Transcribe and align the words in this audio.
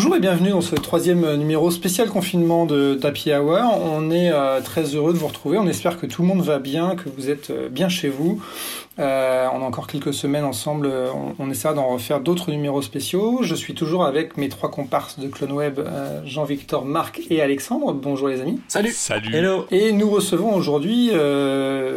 Bonjour 0.00 0.16
et 0.16 0.20
bienvenue 0.20 0.48
dans 0.48 0.62
ce 0.62 0.76
troisième 0.76 1.34
numéro 1.34 1.70
spécial 1.70 2.08
confinement 2.08 2.64
de 2.64 2.98
Happy 3.02 3.34
Hour. 3.34 3.58
On 3.84 4.10
est 4.10 4.32
euh, 4.32 4.62
très 4.62 4.94
heureux 4.94 5.12
de 5.12 5.18
vous 5.18 5.26
retrouver. 5.26 5.58
On 5.58 5.66
espère 5.66 6.00
que 6.00 6.06
tout 6.06 6.22
le 6.22 6.28
monde 6.28 6.40
va 6.40 6.58
bien, 6.58 6.96
que 6.96 7.10
vous 7.14 7.28
êtes 7.28 7.50
euh, 7.50 7.68
bien 7.68 7.90
chez 7.90 8.08
vous. 8.08 8.42
Euh, 8.98 9.46
on 9.52 9.60
a 9.60 9.64
encore 9.66 9.86
quelques 9.86 10.14
semaines 10.14 10.46
ensemble. 10.46 10.90
On, 11.14 11.34
on 11.38 11.50
essaiera 11.50 11.74
d'en 11.74 11.86
refaire 11.86 12.20
d'autres 12.20 12.50
numéros 12.50 12.80
spéciaux. 12.80 13.40
Je 13.42 13.54
suis 13.54 13.74
toujours 13.74 14.06
avec 14.06 14.38
mes 14.38 14.48
trois 14.48 14.70
comparses 14.70 15.18
de 15.18 15.28
Clone 15.28 15.52
Web, 15.52 15.80
Jean-Victor, 16.24 16.86
Marc 16.86 17.20
et 17.28 17.42
Alexandre. 17.42 17.92
Bonjour 17.92 18.28
les 18.28 18.40
amis. 18.40 18.58
Salut. 18.68 18.92
Salut. 18.92 19.36
Hello. 19.36 19.66
Et 19.70 19.92
nous 19.92 20.08
recevons 20.08 20.54
aujourd'hui 20.54 21.10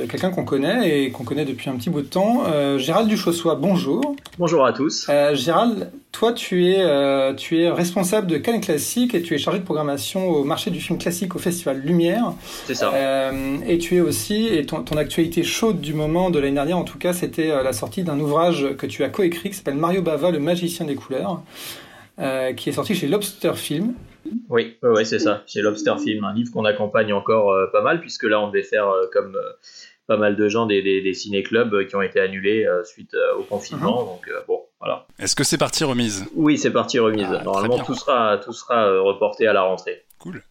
quelqu'un 0.09 0.31
qu'on 0.31 0.44
connaît 0.44 1.05
et 1.05 1.11
qu'on 1.11 1.23
connaît 1.23 1.45
depuis 1.45 1.70
un 1.70 1.75
petit 1.77 1.89
bout 1.89 2.02
de 2.02 2.08
temps, 2.08 2.44
Gérald 2.77 3.08
Duchossois. 3.08 3.55
Bonjour. 3.55 4.13
Bonjour 4.38 4.66
à 4.66 4.73
tous. 4.73 5.09
Gérald, 5.33 5.89
toi 6.13 6.31
tu 6.31 6.67
es, 6.67 7.35
tu 7.35 7.59
es 7.59 7.70
responsable 7.70 8.27
de 8.27 8.38
Cannes 8.38 8.62
Classique 8.62 9.13
et 9.13 9.22
tu 9.22 9.35
es 9.35 9.38
chargé 9.38 9.59
de 9.59 9.66
programmation 9.66 10.30
au 10.30 10.45
marché 10.45 10.72
du 10.72 10.80
film 10.80 10.98
classique 10.98 11.36
au 11.36 11.39
Festival 11.39 11.81
Lumière. 11.81 12.34
C'est 12.66 12.76
ça. 12.76 12.94
Euh, 12.94 13.58
et 13.67 13.77
tu 13.77 13.98
es 13.98 14.02
aussi, 14.02 14.48
et 14.48 14.66
ton, 14.66 14.84
ton, 14.84 14.95
actualité 14.95 15.44
chaude 15.44 15.81
du 15.81 15.94
moment 15.94 16.30
de 16.30 16.39
l'année 16.39 16.53
dernière 16.53 16.77
en 16.77 16.84
tout 16.84 16.98
cas, 16.98 17.13
c'était 17.13 17.52
euh, 17.52 17.63
la 17.63 17.73
sortie 17.73 18.03
d'un 18.03 18.20
ouvrage 18.20 18.76
que 18.77 18.86
tu 18.86 19.03
as 19.03 19.09
coécrit 19.09 19.49
qui 19.49 19.55
s'appelle 19.55 19.76
Mario 19.76 20.02
Bava, 20.02 20.31
le 20.31 20.39
magicien 20.39 20.86
des 20.86 20.95
couleurs, 20.95 21.41
euh, 22.19 22.53
qui 22.53 22.69
est 22.69 22.73
sorti 22.73 22.95
chez 22.95 23.08
Lobster 23.08 23.53
Film. 23.56 23.95
Oui, 24.50 24.78
ouais, 24.84 25.03
c'est 25.03 25.19
ça, 25.19 25.44
chez 25.47 25.61
Lobster 25.61 25.95
Film, 26.02 26.23
un 26.23 26.34
livre 26.34 26.52
qu'on 26.52 26.66
accompagne 26.66 27.11
encore 27.11 27.52
euh, 27.52 27.67
pas 27.72 27.81
mal, 27.81 28.00
puisque 28.00 28.23
là 28.23 28.39
on 28.39 28.47
devait 28.47 28.64
faire 28.64 28.88
euh, 28.88 29.08
comme 29.11 29.38
pas 30.08 30.18
mal 30.18 30.36
de 30.36 30.50
gens 30.50 30.66
des, 30.66 30.82
des, 30.82 31.02
des 31.02 31.14
ciné-clubs 31.14 31.88
qui 31.88 31.96
ont 31.96 32.02
été 32.02 32.20
annulés 32.20 32.68
suite 32.84 33.16
au 33.38 33.44
confinement. 33.44 34.02
Mhm. 34.02 34.08
Donc 34.08 34.30
bon, 34.48 34.62
voilà. 34.80 35.06
Est-ce 35.18 35.36
que 35.36 35.44
c'est 35.46 35.58
parti 35.58 35.84
remise? 35.86 36.26
Oui, 36.36 36.58
c'est 36.58 36.72
parti 36.72 37.00
remise. 37.00 37.28
Ah, 37.30 37.44
Normalement, 37.44 37.80
tout 37.80 37.96
sera, 37.96 38.38
tout 38.38 38.52
sera 38.52 38.86
euh, 38.88 39.02
reporté 39.02 39.48
à 39.48 39.54
la 39.54 39.62
rentrée. 39.64 40.04
Cool. 40.20 40.44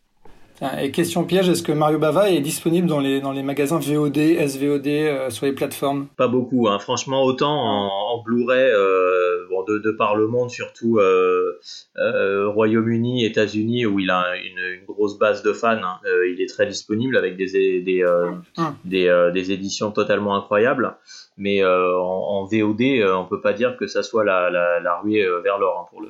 Tiens, 0.63 0.79
Et 0.79 0.93
question 0.93 1.25
piège, 1.25 1.49
est-ce 1.49 1.63
que 1.65 1.73
Mario 1.73 1.99
Bava 1.99 2.31
est 2.31 2.41
disponible 2.41 2.87
dans 2.87 3.01
les, 3.01 3.21
dans 3.21 3.33
les 3.33 3.43
magasins 3.43 3.81
VOD, 3.81 4.17
SVOD, 4.47 4.87
euh, 4.87 5.31
sur 5.31 5.47
les 5.47 5.53
plateformes? 5.53 6.07
Pas 6.17 6.29
beaucoup, 6.29 6.69
hein. 6.69 6.79
franchement, 6.79 7.25
autant 7.25 7.51
en, 7.51 7.89
en 8.15 8.23
Blu-ray, 8.23 8.71
euh, 8.73 9.47
bon, 9.51 9.65
de, 9.65 9.79
de 9.79 9.91
par 9.91 10.15
le 10.15 10.29
monde, 10.29 10.51
surtout 10.51 10.99
euh, 10.99 11.59
euh, 11.99 12.49
Royaume-Uni, 12.49 13.25
États-Unis, 13.25 13.87
où 13.87 13.99
il 13.99 14.09
a 14.11 14.37
une, 14.37 14.81
une 14.81 14.85
grosse 14.87 15.19
base 15.19 15.43
de 15.43 15.53
fans, 15.53 15.71
hein, 15.83 15.99
euh, 16.07 16.29
il 16.31 16.41
est 16.41 16.47
très 16.49 16.67
disponible 16.67 17.17
avec 17.17 17.37
des, 17.37 17.81
des, 17.83 18.05
euh, 18.05 18.31
Hum. 18.57 18.77
des, 18.85 19.09
euh, 19.09 19.33
des 19.33 19.51
éditions 19.51 19.91
totalement 19.91 20.37
incroyables. 20.37 20.97
Mais 21.39 21.65
euh, 21.65 21.99
en, 21.99 22.43
en 22.43 22.45
VOD, 22.45 22.83
euh, 22.83 23.17
on 23.17 23.25
peut 23.25 23.41
pas 23.41 23.53
dire 23.53 23.77
que 23.77 23.89
ça 23.89 24.03
soit 24.05 24.25
la, 24.25 24.49
la, 24.51 24.79
la 24.79 25.01
ruée 25.01 25.25
euh, 25.25 25.41
vers 25.41 25.59
l'or 25.59 25.81
hein, 25.81 25.87
pour 25.91 26.03
le. 26.03 26.09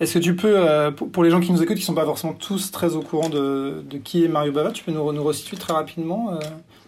Est-ce 0.00 0.14
que 0.14 0.18
tu 0.20 0.36
peux, 0.36 0.54
euh, 0.56 0.90
pour, 0.90 1.24
les 1.24 1.30
gens 1.30 1.40
qui 1.40 1.50
nous 1.50 1.62
écoutent, 1.62 1.76
qui 1.76 1.82
sont 1.82 1.94
pas 1.94 2.04
forcément 2.04 2.34
tous 2.34 2.70
très 2.70 2.94
au 2.94 3.00
courant 3.00 3.28
de, 3.28 3.84
qui 4.04 4.24
est 4.24 4.28
Mario 4.28 4.52
Bava, 4.52 4.70
tu 4.70 4.84
peux 4.84 4.92
nous, 4.92 5.12
nous 5.12 5.32
très 5.58 5.72
rapidement, 5.72 6.32
euh, 6.32 6.38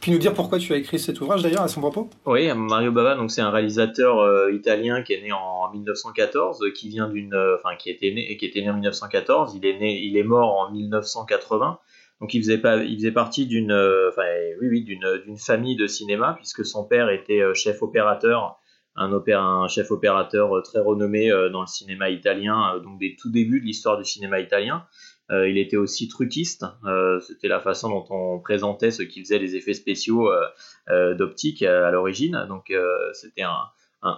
puis 0.00 0.12
nous 0.12 0.18
dire 0.18 0.32
pourquoi 0.32 0.58
tu 0.58 0.72
as 0.72 0.76
écrit 0.76 0.98
cet 0.98 1.20
ouvrage 1.20 1.42
d'ailleurs 1.42 1.62
à 1.62 1.68
son 1.68 1.80
propos? 1.80 2.08
Oui, 2.24 2.48
Mario 2.54 2.92
Bava, 2.92 3.16
c'est 3.28 3.40
un 3.40 3.50
réalisateur 3.50 4.20
euh, 4.20 4.52
italien 4.52 5.02
qui 5.02 5.14
est 5.14 5.22
né 5.22 5.32
en 5.32 5.72
1914, 5.72 6.62
euh, 6.62 6.70
qui 6.70 6.88
vient 6.88 7.08
d'une, 7.08 7.36
qui 7.80 7.90
était 7.90 8.12
né, 8.12 8.36
qui 8.36 8.46
était 8.46 8.60
né 8.60 8.70
en 8.70 8.74
1914. 8.74 9.58
Il 9.60 9.66
est 9.66 9.78
né, 9.78 10.00
il 10.00 10.16
est 10.16 10.22
mort 10.24 10.56
en 10.56 10.70
1980. 10.70 11.78
Donc 12.20 12.32
il 12.32 12.40
faisait 12.40 12.58
pas, 12.58 12.76
il 12.76 12.96
faisait 12.96 13.12
partie 13.12 13.46
d'une, 13.46 13.72
enfin 13.72 14.22
oui 14.60 14.68
oui, 14.70 14.84
d'une 14.84 15.36
famille 15.36 15.76
de 15.76 15.86
cinéma 15.86 16.34
puisque 16.36 16.64
son 16.64 16.84
père 16.84 17.10
était 17.10 17.42
chef 17.54 17.82
opérateur, 17.82 18.58
un 18.96 19.68
chef 19.68 19.90
opérateur 19.90 20.56
euh, 20.56 20.62
très 20.62 20.80
renommé 20.80 21.30
euh, 21.30 21.48
dans 21.50 21.60
le 21.60 21.66
cinéma 21.66 22.10
italien, 22.10 22.74
euh, 22.74 22.80
donc 22.80 22.98
des 22.98 23.16
tout 23.16 23.30
débuts 23.30 23.60
de 23.60 23.66
l'histoire 23.66 23.98
du 23.98 24.04
cinéma 24.04 24.40
italien. 24.40 24.84
Il 25.28 25.58
était 25.58 25.76
aussi 25.76 26.06
truquiste. 26.06 26.64
Euh, 26.84 27.18
C'était 27.18 27.48
la 27.48 27.58
façon 27.58 27.88
dont 27.88 28.06
on 28.10 28.38
présentait 28.38 28.92
ceux 28.92 29.06
qui 29.06 29.20
faisaient 29.20 29.40
les 29.40 29.56
effets 29.56 29.74
spéciaux 29.74 30.30
d'optique 30.88 31.64
à, 31.64 31.88
à 31.88 31.90
l'origine. 31.90 32.46
Donc 32.48 32.72
c'était 33.12 33.42
un, 33.42 33.58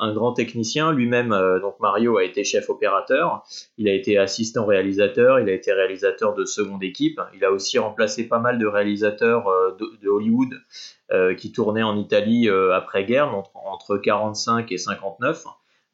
un, 0.01 0.13
grand 0.13 0.33
technicien. 0.33 0.93
Lui-même, 0.93 1.33
euh, 1.33 1.61
donc 1.61 1.81
Mario 1.81 2.19
a 2.19 2.25
été 2.25 2.45
chef 2.45 2.69
opérateur. 2.71 3.45
Il 3.77 3.89
a 3.89 3.93
été 3.93 4.19
assistant 4.19 4.67
réalisateur. 4.67 5.41
Il 5.41 5.49
a 5.49 5.53
été 5.53 5.73
réalisateur 5.73 6.35
de 6.35 6.45
seconde 6.45 6.83
équipe. 6.83 7.21
Il 7.35 7.45
a 7.45 7.53
aussi 7.53 7.79
remplacé 7.79 8.29
pas 8.29 8.39
mal 8.39 8.59
de 8.59 8.67
réalisateurs 8.67 9.49
euh, 9.49 9.77
de, 10.03 10.09
Hollywood 10.09 10.55
euh, 11.13 11.35
qui 11.35 11.53
tournaient 11.53 11.83
en 11.83 11.97
Italie 11.97 12.49
après-guerre, 12.49 13.35
entre, 13.35 13.57
entre 13.57 13.97
45 13.99 14.71
et 14.73 14.79
59. 14.79 15.45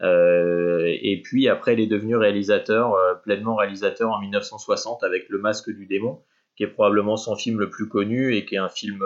Euh, 0.03 0.85
et 0.87 1.21
puis 1.23 1.49
après, 1.49 1.75
il 1.75 1.81
est 1.81 1.87
devenu 1.87 2.17
réalisateur, 2.17 2.97
pleinement 3.23 3.57
réalisateur 3.57 4.11
en 4.11 4.21
1960 4.21 5.03
avec 5.03 5.29
Le 5.29 5.39
Masque 5.39 5.71
du 5.71 5.87
démon, 5.87 6.21
qui 6.57 6.65
est 6.65 6.69
probablement 6.69 7.17
son 7.17 7.37
film 7.37 7.59
le 7.59 7.71
plus 7.71 7.89
connu 7.89 8.35
et 8.35 8.45
qui 8.45 8.57
est 8.57 8.59
un 8.59 8.69
film 8.69 9.03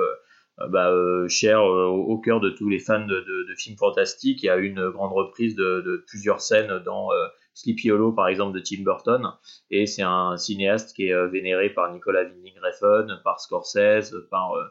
bah, 0.71 0.91
euh, 0.91 1.29
cher 1.29 1.61
euh, 1.61 1.87
au, 1.87 2.19
cœur 2.19 2.41
de 2.41 2.51
tous 2.51 2.69
les 2.69 2.79
fans 2.79 3.07
de, 3.07 3.21
de, 3.21 3.49
de 3.49 3.55
films 3.57 3.77
fantastiques. 3.77 4.43
Il 4.43 4.47
y 4.47 4.51
a 4.51 4.57
une 4.57 4.91
grande 4.91 5.13
reprise 5.13 5.55
de, 5.55 5.83
de 5.83 6.05
plusieurs 6.07 6.41
scènes 6.41 6.83
dans 6.85 7.13
euh, 7.13 7.27
Sleepy 7.55 7.91
Hollow, 7.91 8.13
par 8.13 8.29
exemple, 8.29 8.55
de 8.55 8.63
Tim 8.63 8.83
Burton. 8.83 9.33
Et 9.71 9.87
c'est 9.87 10.03
un 10.03 10.37
cinéaste 10.37 10.95
qui 10.95 11.09
est 11.09 11.13
euh, 11.13 11.27
vénéré 11.29 11.71
par 11.71 11.93
Nicolas 11.93 12.25
Winding 12.25 12.59
Refn, 12.63 13.21
par 13.25 13.41
Scorsese, 13.41 14.15
par 14.31 14.55
euh, 14.55 14.65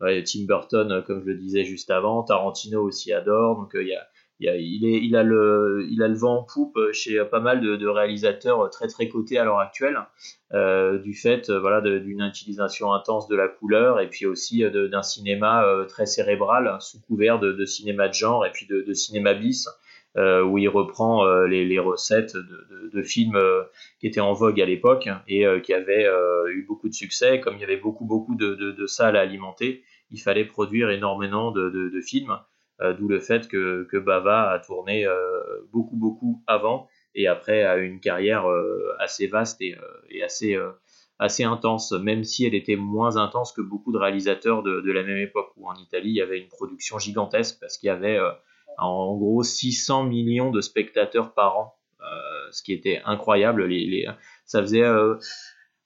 ouais, 0.00 0.22
Tim 0.24 0.46
Burton, 0.46 0.90
euh, 0.90 1.02
comme 1.02 1.20
je 1.20 1.26
le 1.26 1.36
disais 1.36 1.64
juste 1.64 1.90
avant. 1.90 2.22
Tarantino 2.22 2.82
aussi 2.82 3.12
adore. 3.12 3.56
Donc 3.56 3.74
euh, 3.74 3.82
il 3.82 3.88
y 3.88 3.94
a 3.94 4.06
il, 4.42 5.16
a, 5.16 5.22
le, 5.22 6.14
vent 6.14 6.38
en 6.38 6.42
poupe 6.42 6.78
chez 6.92 7.24
pas 7.24 7.40
mal 7.40 7.60
de, 7.60 7.86
réalisateurs 7.86 8.70
très 8.70 8.88
très 8.88 9.08
cotés 9.08 9.38
à 9.38 9.44
l'heure 9.44 9.60
actuelle, 9.60 9.98
euh, 10.54 10.98
du 10.98 11.14
fait 11.14 11.48
euh, 11.48 11.58
voilà, 11.58 11.80
d'une 11.80 12.20
utilisation 12.20 12.92
intense 12.92 13.26
de 13.26 13.34
la 13.34 13.48
couleur 13.48 14.00
et 14.00 14.08
puis 14.10 14.26
aussi 14.26 14.64
euh, 14.64 14.88
d'un 14.88 15.02
cinéma 15.02 15.64
très 15.88 16.04
cérébral 16.04 16.76
sous 16.80 17.00
couvert 17.00 17.38
de, 17.38 17.64
cinéma 17.64 18.08
de 18.08 18.14
genre 18.14 18.44
et 18.44 18.50
puis 18.50 18.66
de, 18.66 18.92
cinéma 18.92 19.34
bis, 19.34 19.68
où 20.16 20.58
il 20.58 20.68
reprend 20.68 21.24
les, 21.44 21.78
recettes 21.78 22.36
de, 22.36 23.02
films 23.02 23.40
qui 23.98 24.06
étaient 24.06 24.20
en 24.20 24.34
vogue 24.34 24.60
à 24.60 24.66
l'époque 24.66 25.08
et 25.26 25.46
qui 25.62 25.72
avaient 25.72 26.06
eu 26.50 26.64
beaucoup 26.68 26.88
de 26.88 26.94
succès. 26.94 27.40
Comme 27.40 27.54
il 27.54 27.60
y 27.60 27.64
avait 27.64 27.78
beaucoup 27.78 28.04
beaucoup 28.04 28.34
de, 28.34 28.54
de, 28.54 28.86
salles 28.86 29.16
à 29.16 29.20
alimenter, 29.20 29.82
il 30.10 30.20
fallait 30.20 30.44
produire 30.44 30.90
énormément 30.90 31.50
de 31.50 32.00
films. 32.02 32.36
Euh, 32.80 32.94
D'où 32.94 33.06
le 33.08 33.20
fait 33.20 33.48
que, 33.48 33.86
que 33.90 33.96
Bava 33.96 34.50
a 34.50 34.58
tourné 34.58 35.06
euh, 35.06 35.40
beaucoup, 35.72 35.96
beaucoup 35.96 36.42
avant 36.46 36.88
et 37.14 37.26
après 37.26 37.62
a 37.64 37.76
eu 37.76 37.84
une 37.86 38.00
carrière 38.00 38.48
euh, 38.50 38.94
assez 38.98 39.26
vaste 39.26 39.60
et, 39.60 39.76
et 40.08 40.22
assez, 40.22 40.56
assez 41.18 41.44
intense, 41.44 41.92
même 41.92 42.24
si 42.24 42.46
elle 42.46 42.54
était 42.54 42.76
moins 42.76 43.18
intense 43.18 43.52
que 43.52 43.60
beaucoup 43.60 43.92
de 43.92 43.98
réalisateurs 43.98 44.62
de, 44.62 44.80
de 44.80 44.92
la 44.92 45.02
même 45.02 45.18
époque, 45.18 45.52
où 45.56 45.68
en 45.68 45.74
Italie 45.74 46.10
il 46.10 46.16
y 46.16 46.22
avait 46.22 46.38
une 46.38 46.48
production 46.48 46.98
gigantesque 46.98 47.58
parce 47.60 47.76
qu'il 47.76 47.88
y 47.88 47.90
avait 47.90 48.18
en 48.78 49.14
gros 49.16 49.42
600 49.42 50.04
millions 50.04 50.50
de 50.50 50.62
spectateurs 50.62 51.34
par 51.34 51.58
an, 51.58 51.74
ce 52.50 52.62
qui 52.62 52.72
était 52.72 53.02
incroyable. 53.04 53.66
Les, 53.66 53.86
les, 53.86 54.06
ça 54.46 54.60
faisait. 54.60 54.84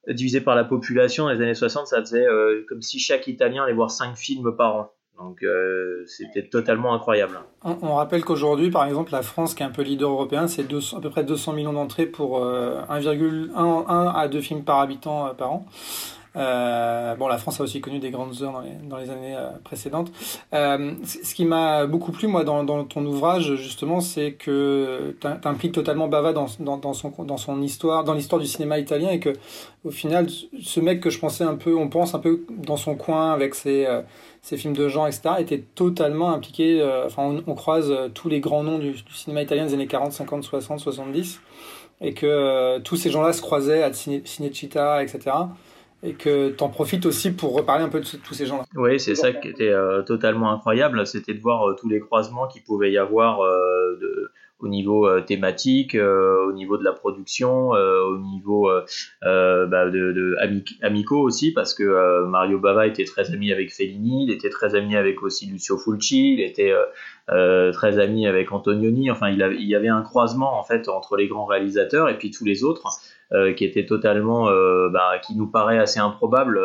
Divisé 0.08 0.40
par 0.40 0.54
la 0.54 0.62
population 0.62 1.24
dans 1.24 1.32
les 1.32 1.42
années 1.42 1.54
60, 1.54 1.88
ça 1.88 2.00
faisait 2.00 2.26
comme 2.68 2.80
si 2.80 3.00
chaque 3.00 3.26
Italien 3.26 3.64
allait 3.64 3.72
voir 3.72 3.90
5 3.90 4.16
films 4.16 4.54
par 4.56 4.76
an. 4.76 4.95
Donc 5.18 5.42
euh, 5.42 6.04
c'était 6.06 6.42
totalement 6.42 6.94
incroyable. 6.94 7.40
On, 7.64 7.94
rappelle 7.94 8.22
qu'aujourd'hui, 8.22 8.70
par 8.70 8.84
exemple, 8.84 9.12
la 9.12 9.22
France, 9.22 9.54
qui 9.54 9.62
est 9.62 9.66
un 9.66 9.70
peu 9.70 9.82
leader 9.82 10.10
européen, 10.10 10.46
c'est 10.46 10.64
200 10.64 10.98
à 10.98 11.00
peu 11.00 11.10
près 11.10 11.24
200 11.24 11.54
millions 11.54 11.72
d'entrées 11.72 12.06
pour 12.06 12.44
euh, 12.44 12.82
1,1 12.90 13.50
1 13.56 14.12
à 14.14 14.28
2 14.28 14.40
films 14.40 14.62
par 14.62 14.80
habitant 14.80 15.26
euh, 15.26 15.32
par 15.32 15.52
an. 15.52 15.66
Euh, 16.36 17.14
bon, 17.14 17.28
la 17.28 17.38
France 17.38 17.60
a 17.60 17.64
aussi 17.64 17.80
connu 17.80 17.98
des 17.98 18.10
grandes 18.10 18.42
heures 18.42 18.62
dans 18.88 18.98
les, 18.98 19.10
années 19.10 19.34
euh, 19.34 19.48
précédentes. 19.64 20.12
Euh, 20.52 20.92
ce 21.04 21.34
qui 21.34 21.44
m'a 21.44 21.86
beaucoup 21.86 22.12
plu, 22.12 22.28
moi, 22.28 22.44
dans, 22.44 22.84
ton 22.84 23.04
ouvrage, 23.06 23.54
justement, 23.56 24.00
c'est 24.00 24.32
que 24.32 25.16
t'im- 25.20 25.36
t'impliques 25.36 25.72
totalement 25.72 26.08
Bava 26.08 26.32
dans, 26.32 26.46
son, 26.46 27.62
histoire, 27.62 28.04
dans 28.04 28.14
l'histoire 28.14 28.40
du 28.40 28.46
cinéma 28.46 28.78
italien, 28.78 29.10
et 29.10 29.20
que, 29.20 29.32
au 29.84 29.90
final, 29.90 30.26
ce 30.28 30.80
mec 30.80 31.00
que 31.00 31.10
je 31.10 31.18
pensais 31.18 31.44
un 31.44 31.54
peu, 31.54 31.74
on 31.74 31.88
pense 31.88 32.14
un 32.14 32.18
peu 32.18 32.44
dans 32.50 32.76
son 32.76 32.96
coin 32.96 33.32
avec 33.32 33.54
ses, 33.54 33.86
films 34.42 34.76
de 34.76 34.88
genre, 34.88 35.06
etc., 35.06 35.36
était 35.38 35.64
totalement 35.74 36.30
impliqué. 36.30 36.86
Enfin, 37.06 37.40
on, 37.46 37.54
croise 37.54 37.92
tous 38.14 38.28
les 38.28 38.40
grands 38.40 38.62
noms 38.62 38.78
du, 38.78 38.94
cinéma 39.14 39.42
italien 39.42 39.66
des 39.66 39.74
années 39.74 39.86
40, 39.86 40.12
50, 40.12 40.44
60, 40.44 40.80
70, 40.80 41.40
et 42.02 42.12
que 42.12 42.78
tous 42.80 42.96
ces 42.96 43.10
gens-là 43.10 43.32
se 43.32 43.40
croisaient 43.40 43.82
à 43.82 43.90
Cine- 43.92 44.26
Cinecittà, 44.26 45.02
etc. 45.02 45.30
Et 46.02 46.12
que 46.12 46.50
t'en 46.50 46.68
profites 46.68 47.06
aussi 47.06 47.32
pour 47.32 47.54
reparler 47.54 47.84
un 47.84 47.88
peu 47.88 48.00
de 48.00 48.06
tous 48.06 48.34
ces 48.34 48.46
gens-là. 48.46 48.64
Oui, 48.74 49.00
c'est 49.00 49.14
ça 49.14 49.32
qui 49.32 49.48
était 49.48 49.70
euh, 49.70 50.02
totalement 50.02 50.52
incroyable, 50.52 51.06
c'était 51.06 51.34
de 51.34 51.40
voir 51.40 51.68
euh, 51.68 51.74
tous 51.74 51.88
les 51.88 52.00
croisements 52.00 52.46
qu'il 52.46 52.62
pouvait 52.62 52.92
y 52.92 52.98
avoir 52.98 53.40
euh, 53.40 54.30
au 54.58 54.68
niveau 54.68 55.20
thématique, 55.20 55.94
au 55.94 56.52
niveau 56.52 56.78
de 56.78 56.84
la 56.84 56.92
production, 56.92 57.72
au 57.72 58.18
niveau 58.18 58.70
bah, 59.22 59.90
amicaux 60.80 61.20
aussi, 61.20 61.52
parce 61.52 61.74
que 61.74 62.24
Mario 62.24 62.58
Bava 62.58 62.86
était 62.86 63.04
très 63.04 63.34
ami 63.34 63.52
avec 63.52 63.70
Fellini, 63.70 64.24
il 64.24 64.30
était 64.30 64.48
très 64.48 64.74
ami 64.74 64.96
avec 64.96 65.22
aussi 65.22 65.44
Lucio 65.44 65.76
Fulci, 65.76 66.32
il 66.32 66.40
était 66.40 66.72
très 67.28 67.98
ami 67.98 68.26
avec 68.26 68.52
Antonioni. 68.52 69.10
Enfin, 69.10 69.28
il, 69.30 69.40
il, 69.58 69.68
y 69.68 69.74
avait 69.74 69.88
un 69.88 70.02
croisement 70.02 70.58
en 70.58 70.62
fait 70.62 70.88
entre 70.88 71.16
les 71.16 71.28
grands 71.28 71.46
réalisateurs 71.46 72.08
et 72.08 72.18
puis 72.18 72.30
tous 72.30 72.44
les 72.44 72.64
autres. 72.64 72.84
qui 73.56 73.64
était 73.64 73.86
totalement, 73.86 74.46
bah, 74.90 75.18
qui 75.24 75.34
nous 75.34 75.48
paraît 75.48 75.78
assez 75.78 75.98
improbable 75.98 76.60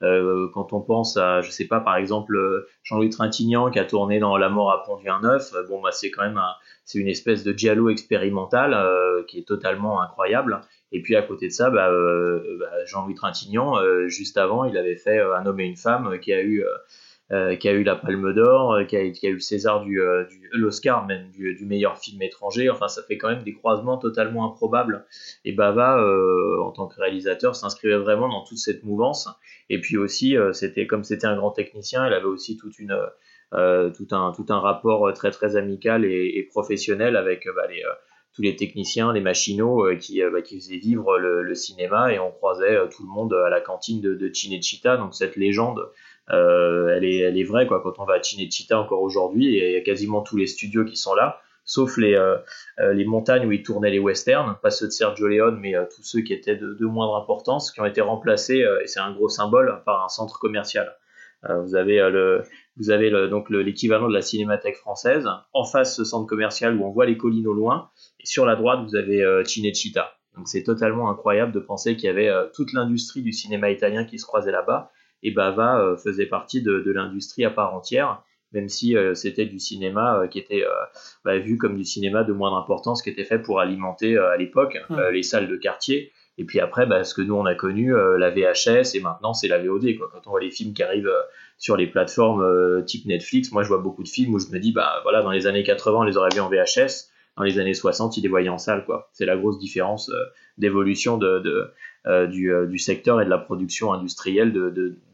quand 0.00 0.72
on 0.72 0.80
pense 0.80 1.16
à, 1.16 1.40
je 1.40 1.50
sais 1.50 1.66
pas, 1.66 1.80
par 1.80 1.96
exemple 1.96 2.36
Jean-Louis 2.82 3.10
Trintignant 3.10 3.70
qui 3.70 3.78
a 3.78 3.84
tourné 3.84 4.18
dans 4.18 4.36
La 4.36 4.48
mort 4.48 4.72
à 4.72 4.82
Pont-du-Neuf. 4.82 5.52
Bon, 5.68 5.80
bah, 5.80 5.90
c'est 5.92 6.10
quand 6.10 6.22
même 6.22 6.38
un, 6.38 6.54
c'est 6.90 6.98
une 6.98 7.08
espèce 7.08 7.44
de 7.44 7.56
giallo 7.56 7.88
expérimental 7.88 8.74
euh, 8.74 9.22
qui 9.28 9.38
est 9.38 9.46
totalement 9.46 10.02
incroyable. 10.02 10.60
Et 10.90 11.02
puis 11.02 11.14
à 11.14 11.22
côté 11.22 11.46
de 11.46 11.52
ça, 11.52 11.70
bah, 11.70 11.88
euh, 11.88 12.58
bah, 12.58 12.84
Jean-Louis 12.86 13.14
Trintignant, 13.14 13.78
euh, 13.78 14.08
juste 14.08 14.36
avant, 14.36 14.64
il 14.64 14.76
avait 14.76 14.96
fait 14.96 15.20
Un 15.20 15.46
homme 15.46 15.60
et 15.60 15.66
une 15.66 15.76
femme 15.76 16.18
qui 16.18 16.32
a 16.32 16.42
eu 16.42 16.64
qui 17.30 17.68
a 17.68 17.72
eu 17.72 17.84
la 17.84 17.94
Palme 17.94 18.34
d'Or, 18.34 18.86
qui, 18.88 18.96
a, 18.96 19.04
eu 19.04 19.34
le 19.34 19.38
César 19.38 19.82
du, 19.84 20.00
l'Oscar 20.52 21.06
même 21.06 21.30
du, 21.30 21.64
meilleur 21.64 21.96
film 21.98 22.20
étranger. 22.22 22.70
Enfin, 22.70 22.88
ça 22.88 23.02
fait 23.02 23.18
quand 23.18 23.28
même 23.28 23.44
des 23.44 23.54
croisements 23.54 23.98
totalement 23.98 24.50
improbables. 24.50 25.06
Et 25.44 25.52
Bava, 25.52 26.04
en 26.60 26.72
tant 26.72 26.88
que 26.88 27.00
réalisateur, 27.00 27.54
s'inscrivait 27.54 27.98
vraiment 27.98 28.28
dans 28.28 28.44
toute 28.44 28.58
cette 28.58 28.82
mouvance. 28.82 29.28
Et 29.68 29.80
puis 29.80 29.96
aussi, 29.96 30.36
c'était 30.52 30.86
comme 30.86 31.04
c'était 31.04 31.26
un 31.26 31.36
grand 31.36 31.52
technicien, 31.52 32.06
il 32.06 32.12
avait 32.12 32.24
aussi 32.24 32.56
toute 32.56 32.78
une 32.78 32.98
euh, 33.52 33.90
tout, 33.90 34.06
un, 34.12 34.32
tout 34.32 34.46
un 34.50 34.60
rapport 34.60 35.12
très 35.12 35.32
très 35.32 35.56
amical 35.56 36.04
et, 36.04 36.46
professionnel 36.50 37.16
avec 37.16 37.48
euh, 37.48 37.52
bah, 37.56 37.66
euh, 37.68 37.92
tous 38.32 38.42
les 38.42 38.54
techniciens, 38.54 39.12
les 39.12 39.20
machinaux 39.20 39.88
qui, 39.98 40.22
bah, 40.22 40.40
qui 40.40 40.60
faisaient 40.60 40.76
vivre 40.76 41.18
le, 41.18 41.52
cinéma 41.56 42.12
et 42.12 42.20
on 42.20 42.30
croisait 42.30 42.78
tout 42.90 43.02
le 43.02 43.08
monde 43.08 43.34
à 43.34 43.50
la 43.50 43.60
cantine 43.60 44.00
de, 44.00 44.14
de. 44.14 44.96
Donc 44.98 45.14
cette 45.16 45.34
légende, 45.34 45.80
elle, 46.30 47.04
est, 47.04 47.18
elle 47.18 47.38
est 47.38 47.44
vraie 47.44 47.66
quoi. 47.66 47.80
Quand 47.82 47.98
on 47.98 48.04
va 48.04 48.14
à 48.14 48.22
Cinecittà 48.22 48.78
encore 48.78 49.02
aujourd'hui, 49.02 49.56
il 49.56 49.72
y 49.72 49.76
a 49.76 49.80
quasiment 49.80 50.22
tous 50.22 50.36
les 50.36 50.46
studios 50.46 50.84
qui 50.84 50.96
sont 50.96 51.14
là, 51.14 51.40
sauf 51.64 51.96
les, 51.96 52.18
les 52.78 53.04
montagnes 53.04 53.46
où 53.46 53.52
ils 53.52 53.62
tournaient 53.62 53.90
les 53.90 53.98
westerns, 53.98 54.56
pas 54.62 54.70
ceux 54.70 54.86
de 54.86 54.92
Sergio 54.92 55.28
Leone, 55.28 55.58
mais 55.60 55.74
tous 55.94 56.02
ceux 56.02 56.20
qui 56.20 56.32
étaient 56.32 56.56
de, 56.56 56.74
de, 56.74 56.86
moindre 56.86 57.16
importance, 57.16 57.70
qui 57.70 57.80
ont 57.80 57.86
été 57.86 58.00
remplacés, 58.00 58.64
et 58.82 58.86
c'est 58.86 59.00
un 59.00 59.12
gros 59.12 59.28
symbole, 59.28 59.82
par 59.84 60.04
un 60.04 60.08
centre 60.08 60.38
commercial. 60.38 60.96
vous 61.42 61.74
avez 61.74 63.10
donc 63.28 63.50
l'équivalent 63.50 64.08
de 64.08 64.14
la 64.14 64.22
Cinémathèque 64.22 64.76
française. 64.76 65.28
En 65.52 65.64
face, 65.64 65.96
ce 65.96 66.04
centre 66.04 66.26
commercial 66.26 66.76
où 66.76 66.84
on 66.84 66.90
voit 66.90 67.06
les 67.06 67.16
collines 67.16 67.46
au 67.46 67.52
loin. 67.52 67.90
Et 68.20 68.26
sur 68.26 68.46
la 68.46 68.56
droite, 68.56 68.80
vous 68.84 68.96
avez 68.96 69.22
euh, 69.22 69.44
Cinecittà. 69.44 70.12
Donc 70.36 70.48
c'est 70.48 70.62
totalement 70.62 71.10
incroyable 71.10 71.52
de 71.52 71.60
penser 71.60 71.96
qu'il 71.96 72.04
y 72.04 72.08
avait 72.08 72.28
euh, 72.28 72.46
toute 72.54 72.72
l'industrie 72.72 73.22
du 73.22 73.32
cinéma 73.32 73.70
italien 73.70 74.04
qui 74.04 74.18
se 74.18 74.26
croisait 74.26 74.52
là-bas. 74.52 74.90
Et 75.22 75.30
Bava 75.30 75.80
euh, 75.80 75.96
faisait 75.96 76.26
partie 76.26 76.62
de, 76.62 76.90
l'industrie 76.90 77.44
à 77.44 77.50
part 77.50 77.74
entière, 77.74 78.22
même 78.52 78.68
si 78.68 78.96
c'était 79.14 79.46
du 79.46 79.60
cinéma 79.60 80.26
qui 80.28 80.40
était 80.40 80.64
bah, 81.24 81.38
vu 81.38 81.56
comme 81.56 81.76
du 81.76 81.84
cinéma 81.84 82.24
de 82.24 82.32
moindre 82.32 82.56
importance, 82.56 83.00
qui 83.00 83.08
était 83.08 83.22
fait 83.22 83.38
pour 83.38 83.60
alimenter 83.60 84.18
à 84.18 84.36
l'époque 84.36 84.76
les 85.12 85.22
salles 85.22 85.46
de 85.46 85.54
quartier. 85.54 86.10
Et 86.36 86.42
puis 86.44 86.58
après, 86.58 86.84
bah, 86.84 87.04
ce 87.04 87.14
que 87.14 87.22
nous 87.22 87.34
on 87.36 87.46
a 87.46 87.54
connu, 87.54 87.94
la 87.94 88.30
VHS, 88.30 88.96
et 88.96 89.00
maintenant 89.00 89.34
c'est 89.34 89.46
la 89.46 89.62
VOD. 89.62 89.96
Quoi. 89.96 90.10
Quand 90.12 90.26
on 90.26 90.30
voit 90.30 90.40
les 90.40 90.50
films 90.50 90.74
qui 90.74 90.82
arrivent 90.82 91.12
sur 91.60 91.76
les 91.76 91.86
plateformes 91.86 92.42
euh, 92.42 92.82
type 92.82 93.04
Netflix, 93.06 93.52
moi 93.52 93.62
je 93.62 93.68
vois 93.68 93.78
beaucoup 93.78 94.02
de 94.02 94.08
films 94.08 94.34
où 94.34 94.38
je 94.40 94.48
me 94.50 94.58
dis, 94.58 94.72
bah 94.72 95.00
voilà, 95.02 95.22
dans 95.22 95.30
les 95.30 95.46
années 95.46 95.62
80, 95.62 95.98
on 95.98 96.02
les 96.02 96.16
aurait 96.16 96.30
vus 96.34 96.40
en 96.40 96.48
VHS, 96.48 97.10
dans 97.36 97.44
les 97.44 97.58
années 97.58 97.74
60, 97.74 98.16
ils 98.16 98.22
les 98.22 98.28
voyaient 98.28 98.48
en 98.48 98.58
salle, 98.58 98.84
quoi. 98.86 99.10
C'est 99.12 99.26
la 99.26 99.36
grosse 99.36 99.58
différence 99.58 100.08
euh, 100.08 100.24
d'évolution 100.56 101.18
de, 101.18 101.26
euh, 101.26 101.72
du, 102.06 102.78
secteur 102.78 103.20
et 103.20 103.24
de 103.24 103.30
la 103.30 103.38
production 103.38 103.92
industrielle 103.92 104.52
de, 104.52 104.70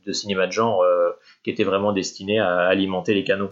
de 0.06 0.12
cinéma 0.12 0.46
de 0.46 0.52
genre 0.52 0.84
qui 1.42 1.50
était 1.50 1.64
vraiment 1.64 1.92
destiné 1.92 2.38
à 2.38 2.58
alimenter 2.66 3.14
les 3.14 3.24
canaux. 3.24 3.50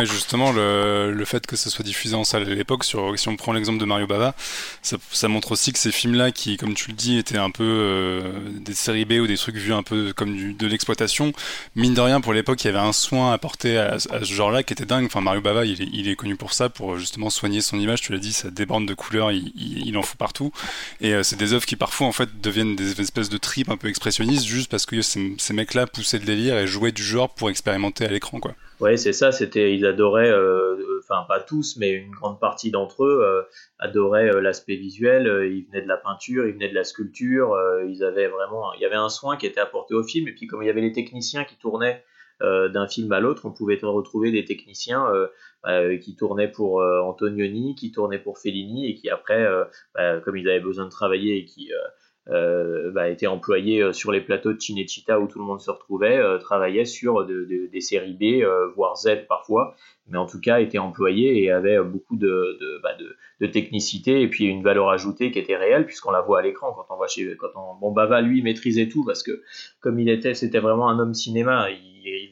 Justement, 0.00 0.52
le, 0.52 1.12
le, 1.12 1.24
fait 1.26 1.46
que 1.46 1.54
ça 1.54 1.68
soit 1.68 1.84
diffusé 1.84 2.14
en 2.14 2.24
salle 2.24 2.50
à 2.50 2.54
l'époque, 2.54 2.82
sur, 2.82 3.18
si 3.18 3.28
on 3.28 3.36
prend 3.36 3.52
l'exemple 3.52 3.78
de 3.78 3.84
Mario 3.84 4.06
Bava, 4.06 4.34
ça, 4.80 5.28
montre 5.28 5.52
aussi 5.52 5.72
que 5.72 5.78
ces 5.78 5.92
films-là, 5.92 6.32
qui, 6.32 6.56
comme 6.56 6.74
tu 6.74 6.90
le 6.90 6.96
dis, 6.96 7.18
étaient 7.18 7.36
un 7.36 7.50
peu 7.50 7.62
euh, 7.64 8.32
des 8.60 8.72
séries 8.72 9.04
B 9.04 9.12
ou 9.20 9.26
des 9.26 9.36
trucs 9.36 9.56
vus 9.56 9.74
un 9.74 9.82
peu 9.82 10.14
comme 10.14 10.54
de 10.54 10.66
l'exploitation, 10.66 11.32
mine 11.76 11.92
de 11.92 12.00
rien, 12.00 12.22
pour 12.22 12.32
l'époque, 12.32 12.64
il 12.64 12.68
y 12.68 12.70
avait 12.70 12.78
un 12.78 12.92
soin 12.92 13.32
apporté 13.32 13.76
à, 13.76 13.94
à 13.94 13.98
ce 13.98 14.32
genre-là 14.32 14.62
qui 14.62 14.72
était 14.72 14.86
dingue. 14.86 15.04
Enfin, 15.04 15.20
Mario 15.20 15.42
Bava, 15.42 15.66
il 15.66 15.82
est, 15.82 15.88
il 15.92 16.08
est, 16.08 16.16
connu 16.16 16.36
pour 16.36 16.54
ça, 16.54 16.70
pour 16.70 16.96
justement 16.96 17.28
soigner 17.28 17.60
son 17.60 17.78
image. 17.78 18.00
Tu 18.00 18.12
l'as 18.12 18.18
dit, 18.18 18.32
ça 18.32 18.50
déborde 18.50 18.86
de 18.86 18.94
couleurs, 18.94 19.30
il, 19.30 19.52
il, 19.54 19.96
en 19.98 20.02
fout 20.02 20.16
partout. 20.16 20.52
Et 21.02 21.12
euh, 21.12 21.22
c'est 21.22 21.36
des 21.36 21.52
œuvres 21.52 21.66
qui 21.66 21.76
parfois, 21.76 22.06
en 22.06 22.12
fait, 22.12 22.40
deviennent 22.40 22.76
des 22.76 22.98
espèces 23.00 23.28
de 23.28 23.38
tripes 23.38 23.68
un 23.68 23.76
peu 23.76 23.88
expressionnistes, 23.88 24.46
juste 24.46 24.70
parce 24.70 24.86
que 24.86 25.02
ces, 25.02 25.34
ces 25.38 25.52
mecs-là 25.52 25.86
poussaient 25.86 26.18
le 26.18 26.24
délire 26.24 26.56
et 26.56 26.66
jouaient 26.66 26.92
du 26.92 27.02
genre 27.02 27.28
pour 27.34 27.50
expérimenter 27.50 28.06
à 28.06 28.08
l'écran, 28.08 28.40
quoi. 28.40 28.54
Ouais, 28.82 28.96
c'est 28.96 29.12
ça. 29.12 29.30
C'était, 29.30 29.78
ils 29.82 29.86
adoraient, 29.86 30.30
euh, 30.30 31.00
enfin 31.00 31.24
pas 31.26 31.40
tous, 31.40 31.76
mais 31.76 31.90
une 31.90 32.12
grande 32.12 32.38
partie 32.38 32.70
d'entre 32.70 33.04
eux 33.04 33.20
euh, 33.22 33.42
adoraient 33.80 34.32
euh, 34.32 34.40
l'aspect 34.40 34.76
visuel. 34.76 35.26
ils 35.50 35.66
venaient 35.66 35.82
de 35.82 35.88
la 35.88 35.96
peinture, 35.96 36.46
ils 36.46 36.54
venaient 36.54 36.68
de 36.68 36.74
la 36.74 36.84
sculpture. 36.84 37.58
ils 37.88 38.04
avaient 38.04 38.28
vraiment, 38.28 38.72
il 38.74 38.80
y 38.80 38.84
avait 38.84 38.94
un 38.94 39.08
soin 39.08 39.36
qui 39.36 39.46
était 39.46 39.60
apporté 39.60 39.94
au 39.94 40.04
film. 40.04 40.28
Et 40.28 40.32
puis 40.32 40.46
comme 40.46 40.62
il 40.62 40.66
y 40.66 40.70
avait 40.70 40.80
les 40.80 40.92
techniciens 40.92 41.44
qui 41.44 41.56
tournaient 41.56 42.04
d'un 42.40 42.88
film 42.88 43.12
à 43.12 43.20
l'autre, 43.20 43.42
on 43.44 43.52
pouvait 43.52 43.78
retrouver 43.82 44.32
des 44.32 44.44
techniciens 44.44 45.06
qui 46.00 46.16
tournaient 46.16 46.50
pour 46.50 46.80
Antonioni, 46.80 47.74
qui 47.76 47.92
tournaient 47.92 48.18
pour 48.18 48.38
Fellini, 48.38 48.90
et 48.90 48.94
qui 48.94 49.10
après, 49.10 49.46
bah, 49.94 50.20
comme 50.20 50.36
ils 50.36 50.48
avaient 50.48 50.60
besoin 50.60 50.86
de 50.86 50.90
travailler 50.90 51.38
et 51.38 51.44
qui 51.44 51.72
euh, 51.72 51.78
bah, 52.26 53.08
était 53.08 53.26
employé 53.26 53.82
euh, 53.82 53.92
sur 53.92 54.12
les 54.12 54.20
plateaux 54.20 54.52
de 54.52 54.60
Cinecittà 54.60 55.18
où 55.18 55.26
tout 55.26 55.38
le 55.38 55.44
monde 55.44 55.60
se 55.60 55.70
retrouvait, 55.70 56.16
euh, 56.16 56.38
travaillait 56.38 56.84
sur 56.84 57.26
des 57.26 57.80
séries 57.80 58.14
B, 58.14 58.44
voire 58.76 58.96
Z 58.96 59.26
parfois, 59.28 59.74
mais 60.12 60.18
en 60.18 60.26
tout 60.26 60.40
cas 60.40 60.60
était 60.60 60.78
employé 60.78 61.42
et 61.42 61.50
avait 61.50 61.82
beaucoup 61.82 62.16
de, 62.16 62.58
bah, 62.82 62.94
de, 62.94 63.16
de, 63.40 63.46
technicité 63.50 64.22
et 64.22 64.28
puis 64.28 64.44
une 64.44 64.62
valeur 64.62 64.90
ajoutée 64.90 65.32
qui 65.32 65.38
était 65.38 65.56
réelle 65.56 65.86
puisqu'on 65.86 66.12
la 66.12 66.20
voit 66.20 66.38
à 66.38 66.42
l'écran 66.42 66.72
quand 66.72 66.86
on 66.94 66.96
voit 66.96 67.08
chez 67.08 67.36
quand 67.36 67.48
on 67.56 67.74
bon 67.80 67.90
Bava 67.90 68.20
lui 68.20 68.42
maîtrisait 68.42 68.88
tout 68.88 69.04
parce 69.04 69.22
que 69.22 69.42
comme 69.80 69.98
il 69.98 70.08
était 70.08 70.34
c'était 70.34 70.60
vraiment 70.60 70.88
un 70.88 70.98
homme 71.00 71.14
cinéma 71.14 71.70
il, 71.70 72.30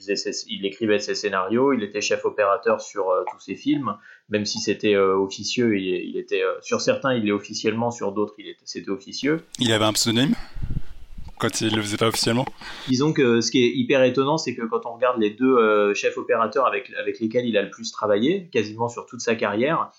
il, 0.48 0.66
écrivait 0.66 0.98
ses 0.98 1.14
scénarios 1.14 1.72
il 1.72 1.82
était 1.82 2.00
chef 2.00 2.24
opérateur 2.24 2.80
sur 2.80 3.06
tous 3.32 3.40
ses 3.40 3.56
films 3.56 3.96
même 4.30 4.46
si 4.46 4.58
c'était 4.60 4.94
euh, 4.94 5.16
officieux, 5.16 5.76
il, 5.78 6.16
était 6.16 6.42
euh, 6.42 6.54
sur 6.62 6.80
certains 6.80 7.14
il 7.14 7.28
est 7.28 7.32
officiellement, 7.32 7.90
sur 7.90 8.12
d'autres 8.12 8.34
il 8.38 8.49
était 8.49 8.62
c'était 8.64 8.90
officieux. 8.90 9.42
Il 9.58 9.72
avait 9.72 9.84
un 9.84 9.92
pseudonyme? 9.92 10.34
Quand 11.40 11.61
il 11.61 11.75
le 11.75 11.82
faisait 11.82 11.97
pas 11.97 12.09
officiellement. 12.09 12.44
Disons 12.88 13.12
que 13.12 13.40
ce 13.40 13.50
qui 13.50 13.64
est 13.64 13.70
hyper 13.75 14.02
étonnant, 14.04 14.38
c'est 14.38 14.54
que 14.54 14.62
quand 14.62 14.87
on 14.87 14.94
regarde 14.94 15.20
les 15.20 15.30
deux 15.30 15.56
euh, 15.56 15.94
chefs 15.94 16.16
opérateurs 16.18 16.66
avec 16.66 16.92
avec 17.00 17.18
lesquels 17.20 17.47
il 17.47 17.56
a 17.56 17.62
le 17.62 17.70
plus 17.70 17.90
travaillé, 17.90 18.49
quasiment 18.52 18.88
sur 18.88 19.06
toute 19.06 19.20
sa 19.20 19.35
carrière, 19.35 19.90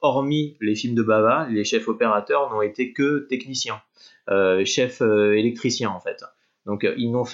hormis 0.00 0.56
les 0.60 0.74
films 0.74 0.94
de 0.94 1.02
Bava, 1.02 1.46
les 1.50 1.64
chefs 1.64 1.88
opérateurs 1.88 2.50
n'ont 2.50 2.62
été 2.62 2.92
que 2.92 3.26
techniciens, 3.28 3.80
chefs 4.64 5.02
électriciens 5.02 5.90
en 5.90 6.00
fait. 6.00 6.24
Donc 6.66 6.86
ils 6.96 7.10
n'ont 7.10 7.24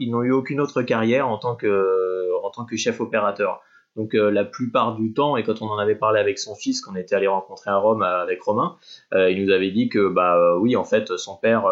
ils 0.00 0.08
eu 0.08 0.32
aucune 0.32 0.60
autre 0.60 0.82
carrière 0.82 1.28
en 1.28 1.38
tant 1.38 1.54
que 1.54 2.28
en 2.42 2.50
tant 2.50 2.64
que 2.64 2.76
chef 2.76 3.00
opérateur. 3.00 3.60
Donc 3.96 4.14
euh, 4.14 4.30
la 4.30 4.44
plupart 4.44 4.96
du 4.96 5.12
temps, 5.12 5.36
et 5.36 5.42
quand 5.42 5.60
on 5.60 5.66
en 5.66 5.78
avait 5.78 5.94
parlé 5.94 6.18
avec 6.18 6.38
son 6.38 6.54
fils, 6.54 6.80
qu'on 6.80 6.96
était 6.96 7.14
allé 7.14 7.26
rencontrer 7.26 7.70
à 7.70 7.76
Rome 7.76 8.02
euh, 8.02 8.22
avec 8.22 8.42
Romain, 8.42 8.76
euh, 9.12 9.30
il 9.30 9.44
nous 9.44 9.52
avait 9.52 9.70
dit 9.70 9.88
que 9.88 10.08
bah 10.08 10.56
oui, 10.58 10.76
en 10.76 10.84
fait, 10.84 11.16
son 11.16 11.36
père 11.36 11.64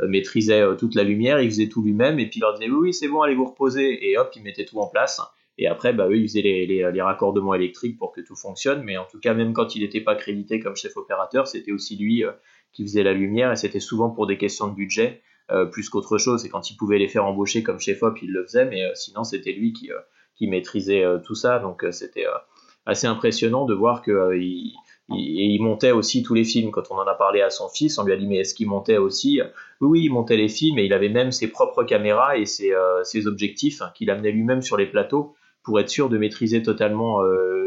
maîtrisait 0.00 0.62
toute 0.78 0.94
la 0.94 1.04
lumière, 1.04 1.40
il 1.40 1.50
faisait 1.50 1.68
tout 1.68 1.82
lui-même, 1.82 2.18
et 2.18 2.28
puis 2.28 2.38
il 2.38 2.40
leur 2.40 2.54
disait 2.54 2.70
oui, 2.70 2.78
oui 2.88 2.94
c'est 2.94 3.08
bon, 3.08 3.22
allez 3.22 3.34
vous 3.34 3.46
reposer, 3.46 4.08
et 4.08 4.18
hop, 4.18 4.32
il 4.36 4.42
mettait 4.42 4.64
tout 4.64 4.78
en 4.78 4.86
place. 4.86 5.20
Et 5.56 5.68
après, 5.68 5.92
bah, 5.92 6.08
eux, 6.08 6.16
ils 6.16 6.28
faisaient 6.28 6.42
les, 6.42 6.66
les, 6.66 6.90
les, 6.90 7.02
raccordements 7.02 7.54
électriques 7.54 7.96
pour 7.96 8.10
que 8.10 8.20
tout 8.20 8.34
fonctionne. 8.34 8.82
Mais 8.82 8.96
en 8.96 9.04
tout 9.04 9.20
cas, 9.20 9.34
même 9.34 9.52
quand 9.52 9.76
il 9.76 9.82
n'était 9.82 10.00
pas 10.00 10.16
crédité 10.16 10.58
comme 10.58 10.74
chef 10.74 10.96
opérateur, 10.96 11.46
c'était 11.46 11.70
aussi 11.70 11.96
lui 11.96 12.24
qui 12.72 12.82
faisait 12.82 13.04
la 13.04 13.12
lumière. 13.12 13.52
Et 13.52 13.56
c'était 13.56 13.78
souvent 13.78 14.10
pour 14.10 14.26
des 14.26 14.36
questions 14.36 14.66
de 14.66 14.74
budget 14.74 15.22
plus 15.70 15.88
qu'autre 15.90 16.18
chose. 16.18 16.44
Et 16.44 16.48
quand 16.48 16.72
il 16.72 16.76
pouvait 16.76 16.98
les 16.98 17.06
faire 17.06 17.24
embaucher 17.24 17.62
comme 17.62 17.78
chef 17.78 18.02
op, 18.02 18.20
il 18.20 18.32
le 18.32 18.42
faisait. 18.42 18.64
Mais 18.64 18.82
sinon, 18.96 19.22
c'était 19.22 19.52
lui 19.52 19.72
qui, 19.72 19.90
qui 20.36 20.46
maîtrisait 20.48 21.04
euh, 21.04 21.18
tout 21.18 21.34
ça. 21.34 21.58
Donc 21.58 21.84
euh, 21.84 21.92
c'était 21.92 22.26
euh, 22.26 22.38
assez 22.86 23.06
impressionnant 23.06 23.64
de 23.64 23.74
voir 23.74 24.02
que 24.02 24.36
il, 24.36 24.74
il, 25.10 25.60
montait 25.60 25.92
aussi 25.92 26.22
tous 26.22 26.34
les 26.34 26.44
films. 26.44 26.70
Quand 26.70 26.90
on 26.90 26.96
en 26.96 27.06
a 27.06 27.14
parlé 27.14 27.42
à 27.42 27.50
son 27.50 27.68
fils, 27.68 27.98
on 27.98 28.04
lui 28.04 28.12
a 28.12 28.16
dit 28.16 28.26
mais 28.26 28.36
est-ce 28.36 28.54
qu'il 28.54 28.68
montait 28.68 28.96
aussi? 28.96 29.40
Oui, 29.80 29.88
oui, 29.88 30.00
il 30.04 30.10
montait 30.10 30.36
les 30.36 30.48
films 30.48 30.78
et 30.78 30.84
il 30.84 30.92
avait 30.92 31.08
même 31.08 31.32
ses 31.32 31.48
propres 31.48 31.84
caméras 31.84 32.38
et 32.38 32.46
ses, 32.46 32.72
ses 33.02 33.26
objectifs 33.26 33.82
qu'il 33.94 34.10
amenait 34.10 34.32
lui-même 34.32 34.62
sur 34.62 34.76
les 34.76 34.86
plateaux 34.86 35.34
pour 35.62 35.80
être 35.80 35.88
sûr 35.88 36.10
de 36.10 36.18
maîtriser 36.18 36.62
totalement 36.62 37.22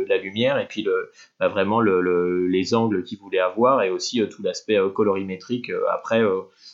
la 0.07 0.17
lumière 0.17 0.57
et 0.59 0.67
puis 0.67 0.83
le, 0.83 1.11
bah, 1.39 1.47
vraiment 1.47 1.79
le, 1.81 2.47
les 2.47 2.73
angles 2.73 3.03
qu'il 3.03 3.17
voulait 3.17 3.39
avoir 3.39 3.81
et 3.81 3.89
aussi 3.89 4.21
tout 4.29 4.41
l'aspect 4.41 4.77
colorimétrique 4.93 5.71
après 5.91 6.21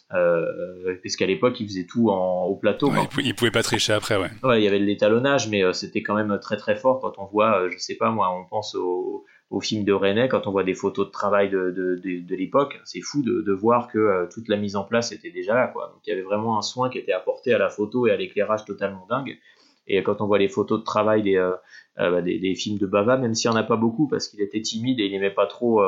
parce 0.09 1.15
qu'à 1.15 1.25
l'époque 1.25 1.59
il 1.59 1.67
faisait 1.67 1.85
tout 1.85 2.09
en, 2.09 2.43
au 2.43 2.55
plateau 2.55 2.91
il, 3.19 3.33
pouvait, 3.33 3.51
pas 3.51 3.63
tricher 3.63 3.93
après 3.93 4.17
ouais. 4.17 4.29
ouais 4.43 4.61
il 4.61 4.63
y 4.63 4.67
avait 4.67 4.79
de 4.79 4.85
l'étalonnage 4.85 5.49
mais 5.49 5.61
c'était 5.73 6.03
quand 6.03 6.15
même 6.15 6.37
très 6.41 6.57
très 6.57 6.75
fort 6.75 6.99
quand 6.99 7.13
on 7.17 7.25
voit 7.25 7.69
je 7.69 7.77
sais 7.77 7.95
pas 7.95 8.11
moi 8.11 8.29
on 8.37 8.45
pense 8.45 8.75
au 8.75 9.25
au 9.53 9.61
film 9.61 9.85
de 9.85 9.93
René, 9.93 10.27
quand 10.29 10.47
on 10.47 10.51
voit 10.51 10.63
des 10.63 10.73
photos 10.73 11.05
de 11.05 11.11
travail 11.11 11.47
de, 11.51 11.69
de, 11.69 11.95
de, 12.01 12.35
l'époque, 12.35 12.81
c'est 12.85 13.01
fou 13.01 13.21
de, 13.21 13.51
voir 13.51 13.87
que 13.87 13.99
euh, 13.99 14.25
toute 14.25 14.47
la 14.49 14.57
mise 14.57 14.75
en 14.75 14.83
place 14.83 15.11
était 15.11 15.29
déjà 15.29 15.53
là. 15.53 15.71
Donc 15.75 16.01
il 16.07 16.09
y 16.09 16.13
avait 16.13 16.23
vraiment 16.23 16.57
un 16.57 16.63
soin 16.63 16.89
qui 16.89 16.97
était 16.97 17.13
apporté 17.13 17.53
à 17.53 17.59
la 17.59 17.69
photo 17.69 18.07
et 18.07 18.11
à 18.11 18.17
l'éclairage 18.17 18.65
totalement 18.65 19.05
dingue. 19.07 19.37
Et 19.85 20.01
quand 20.01 20.21
on 20.21 20.25
voit 20.25 20.39
les 20.39 20.47
photos 20.47 20.79
de 20.79 20.83
travail 20.83 21.21
des, 21.21 21.35
euh, 21.35 21.51
euh, 21.99 22.09
bah, 22.09 22.21
des, 22.23 22.55
films 22.55 22.79
de 22.79 22.87
Bava, 22.87 23.15
même 23.17 23.35
s'il 23.35 23.51
n'y 23.51 23.55
en 23.55 23.59
a 23.59 23.63
pas 23.63 23.75
beaucoup 23.75 24.07
parce 24.07 24.27
qu'il 24.27 24.41
était 24.41 24.61
timide 24.61 24.99
et 24.99 25.05
il 25.05 25.11
n'aimait 25.11 25.29
pas 25.29 25.45
trop 25.45 25.83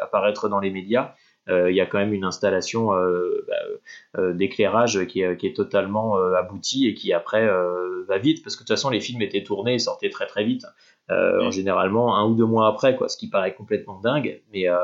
apparaître 0.00 0.48
dans 0.48 0.60
les 0.60 0.70
médias, 0.70 1.14
il 1.48 1.74
y 1.74 1.80
a 1.80 1.86
quand 1.86 1.98
même 1.98 2.14
une 2.14 2.24
installation 2.24 2.90
bah, 4.14 4.32
d'éclairage 4.32 5.04
qui 5.06 5.24
qui 5.36 5.46
est 5.46 5.56
totalement 5.56 6.16
aboutie 6.16 6.86
et 6.86 6.94
qui 6.94 7.12
après 7.12 7.50
va 8.06 8.18
vite 8.18 8.42
parce 8.44 8.54
que 8.56 8.62
de 8.62 8.68
toute 8.68 8.76
façon 8.76 8.88
les 8.88 9.00
films 9.00 9.20
étaient 9.20 9.42
tournés 9.42 9.74
et 9.74 9.78
sortaient 9.78 10.10
très 10.10 10.26
très 10.26 10.44
vite. 10.44 10.64
Euh, 11.10 11.50
généralement 11.50 12.16
un 12.16 12.26
ou 12.26 12.34
deux 12.34 12.44
mois 12.44 12.68
après, 12.68 12.94
quoi, 12.94 13.08
ce 13.08 13.16
qui 13.16 13.28
paraît 13.28 13.54
complètement 13.54 13.98
dingue, 13.98 14.40
mais 14.52 14.68
euh, 14.68 14.76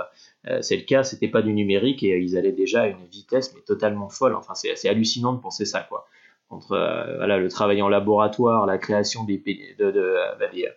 euh, 0.49 0.61
c'est 0.61 0.76
le 0.76 0.83
cas, 0.83 1.04
c'était 1.04 1.28
pas 1.28 1.40
du 1.40 1.52
numérique 1.52 2.02
et 2.02 2.18
ils 2.18 2.37
allaient 2.37 2.52
déjà 2.52 2.83
à 2.83 2.87
une 2.88 3.04
vitesse 3.12 3.54
mais 3.54 3.61
totalement 3.61 4.09
folle. 4.09 4.35
Enfin, 4.35 4.54
c'est 4.54 4.73
assez 4.73 4.88
hallucinant 4.88 5.35
de 5.35 5.40
penser 5.40 5.64
ça, 5.64 5.80
quoi. 5.80 6.06
Entre 6.49 6.68
voilà, 6.68 7.38
le 7.38 7.49
travail 7.49 7.83
en 7.83 7.88
laboratoire, 7.88 8.66
la 8.66 8.78
création 8.78 9.25
des, 9.25 9.42
de, 9.78 9.90
de, 9.90 10.14
bah, 10.38 10.47
des 10.52 10.68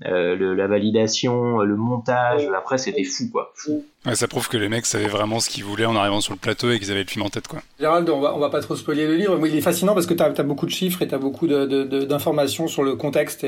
la 0.00 0.66
validation, 0.66 1.58
le 1.58 1.76
montage. 1.76 2.46
Après, 2.54 2.78
c'était 2.78 3.04
fou, 3.04 3.30
quoi. 3.30 3.52
Fou. 3.54 3.84
Ça 4.12 4.28
prouve 4.28 4.48
que 4.48 4.58
les 4.58 4.68
mecs 4.68 4.84
savaient 4.84 5.08
vraiment 5.08 5.40
ce 5.40 5.48
qu'ils 5.48 5.64
voulaient 5.64 5.86
en 5.86 5.96
arrivant 5.96 6.20
sur 6.20 6.34
le 6.34 6.38
plateau 6.38 6.70
et 6.70 6.78
qu'ils 6.78 6.90
avaient 6.90 7.04
le 7.04 7.08
film 7.08 7.24
en 7.24 7.30
tête, 7.30 7.48
quoi. 7.48 7.60
Gérald, 7.80 8.08
on 8.10 8.20
va, 8.20 8.32
va 8.32 8.50
pas 8.50 8.60
trop 8.60 8.76
spoiler 8.76 9.06
le 9.06 9.16
livre. 9.16 9.38
mais 9.38 9.48
il 9.48 9.56
est 9.56 9.62
fascinant 9.62 9.94
parce 9.94 10.04
que 10.04 10.12
tu 10.12 10.22
as, 10.22 10.42
beaucoup 10.42 10.66
de 10.66 10.70
chiffres 10.70 11.00
et 11.00 11.08
tu 11.08 11.14
as 11.14 11.18
beaucoup 11.18 11.46
d'informations 11.46 12.68
sur 12.68 12.82
le 12.82 12.96
contexte. 12.96 13.46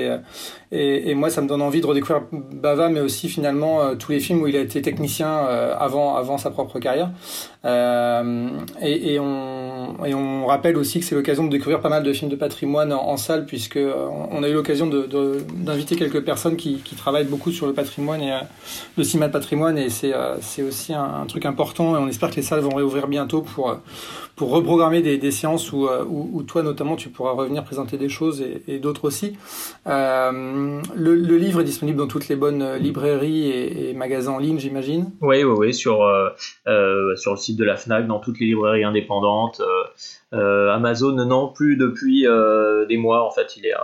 Et, 0.72 1.14
moi, 1.14 1.28
ça 1.28 1.42
me 1.42 1.48
donne 1.48 1.60
envie 1.60 1.82
de 1.82 1.86
redécouvrir 1.86 2.22
Bava, 2.32 2.88
mais 2.88 3.00
aussi 3.00 3.28
finalement 3.28 3.82
euh, 3.82 3.94
tous 3.94 4.12
les 4.12 4.20
films 4.20 4.42
où 4.42 4.46
il 4.46 4.56
a 4.56 4.60
été 4.60 4.80
technicien 4.82 5.28
euh, 5.28 5.74
avant, 5.78 6.38
sa 6.38 6.50
propre 6.50 6.78
carrière. 6.78 7.10
Euh, 7.64 8.48
et, 8.82 9.18
on, 9.20 10.46
rappelle 10.46 10.76
aussi 10.76 11.00
que 11.00 11.04
c'est 11.04 11.16
l'occasion 11.16 11.44
de 11.44 11.50
découvrir 11.50 11.80
pas 11.80 11.88
mal 11.88 12.04
de 12.04 12.12
films 12.12 12.30
de 12.30 12.36
patrimoine 12.36 12.92
en, 12.92 13.16
salle, 13.16 13.46
puisque 13.46 13.78
on 14.30 14.42
a 14.42 14.48
eu 14.48 14.52
l'occasion 14.52 14.86
d'inviter 14.86 15.96
quelques 15.96 16.20
personnes 16.24 16.56
qui, 16.56 16.80
travaillent 16.96 17.24
beaucoup 17.24 17.50
sur 17.50 17.66
le 17.66 17.72
patrimoine 17.72 18.22
et 18.22 18.32
le 18.96 19.04
cinéma 19.04 19.26
de 19.26 19.32
patrimoine 19.32 19.76
et 19.76 19.90
c'est 19.90 20.14
c'est 20.46 20.62
aussi 20.62 20.94
un, 20.94 21.26
truc 21.26 21.44
important 21.44 21.96
et 21.96 21.98
on 21.98 22.08
espère 22.08 22.30
que 22.30 22.36
les 22.36 22.42
salles 22.42 22.60
vont 22.60 22.74
réouvrir 22.74 23.08
bientôt 23.08 23.42
pour 23.42 23.70
euh, 23.70 23.74
pour 24.36 24.50
reprogrammer 24.50 25.00
des, 25.00 25.30
séances 25.30 25.72
où, 25.72 25.88
où, 25.88 26.42
toi 26.42 26.62
notamment 26.62 26.96
tu 26.96 27.08
pourras 27.08 27.32
revenir 27.32 27.64
présenter 27.64 27.96
des 27.96 28.10
choses 28.10 28.44
et, 28.68 28.78
d'autres 28.78 29.06
aussi. 29.06 29.34
Euh, 29.86 30.82
le, 30.94 31.36
livre 31.38 31.62
est 31.62 31.64
disponible 31.64 31.96
dans 31.96 32.06
toutes 32.06 32.28
les 32.28 32.36
bonnes 32.36 32.74
librairies 32.74 33.50
et, 33.50 33.94
magasins 33.94 34.32
en 34.32 34.38
ligne, 34.38 34.58
j'imagine. 34.58 35.10
Oui, 35.22 35.42
oui, 35.42 35.54
oui, 35.56 35.74
sur 35.74 36.02
euh, 36.02 36.28
sur 37.16 37.32
le 37.32 37.38
site 37.38 37.56
de 37.56 37.64
la 37.64 37.76
Fnac, 37.76 38.06
dans 38.06 38.18
toutes 38.20 38.38
les 38.38 38.46
librairies 38.46 38.84
indépendantes. 38.84 39.62
Amazon 40.32 41.12
non 41.12 41.48
plus 41.48 41.78
depuis 41.78 42.26
des 42.88 42.96
mois 42.98 43.26
en 43.26 43.30
fait, 43.30 43.56
il 43.56 43.64
est 43.64 43.74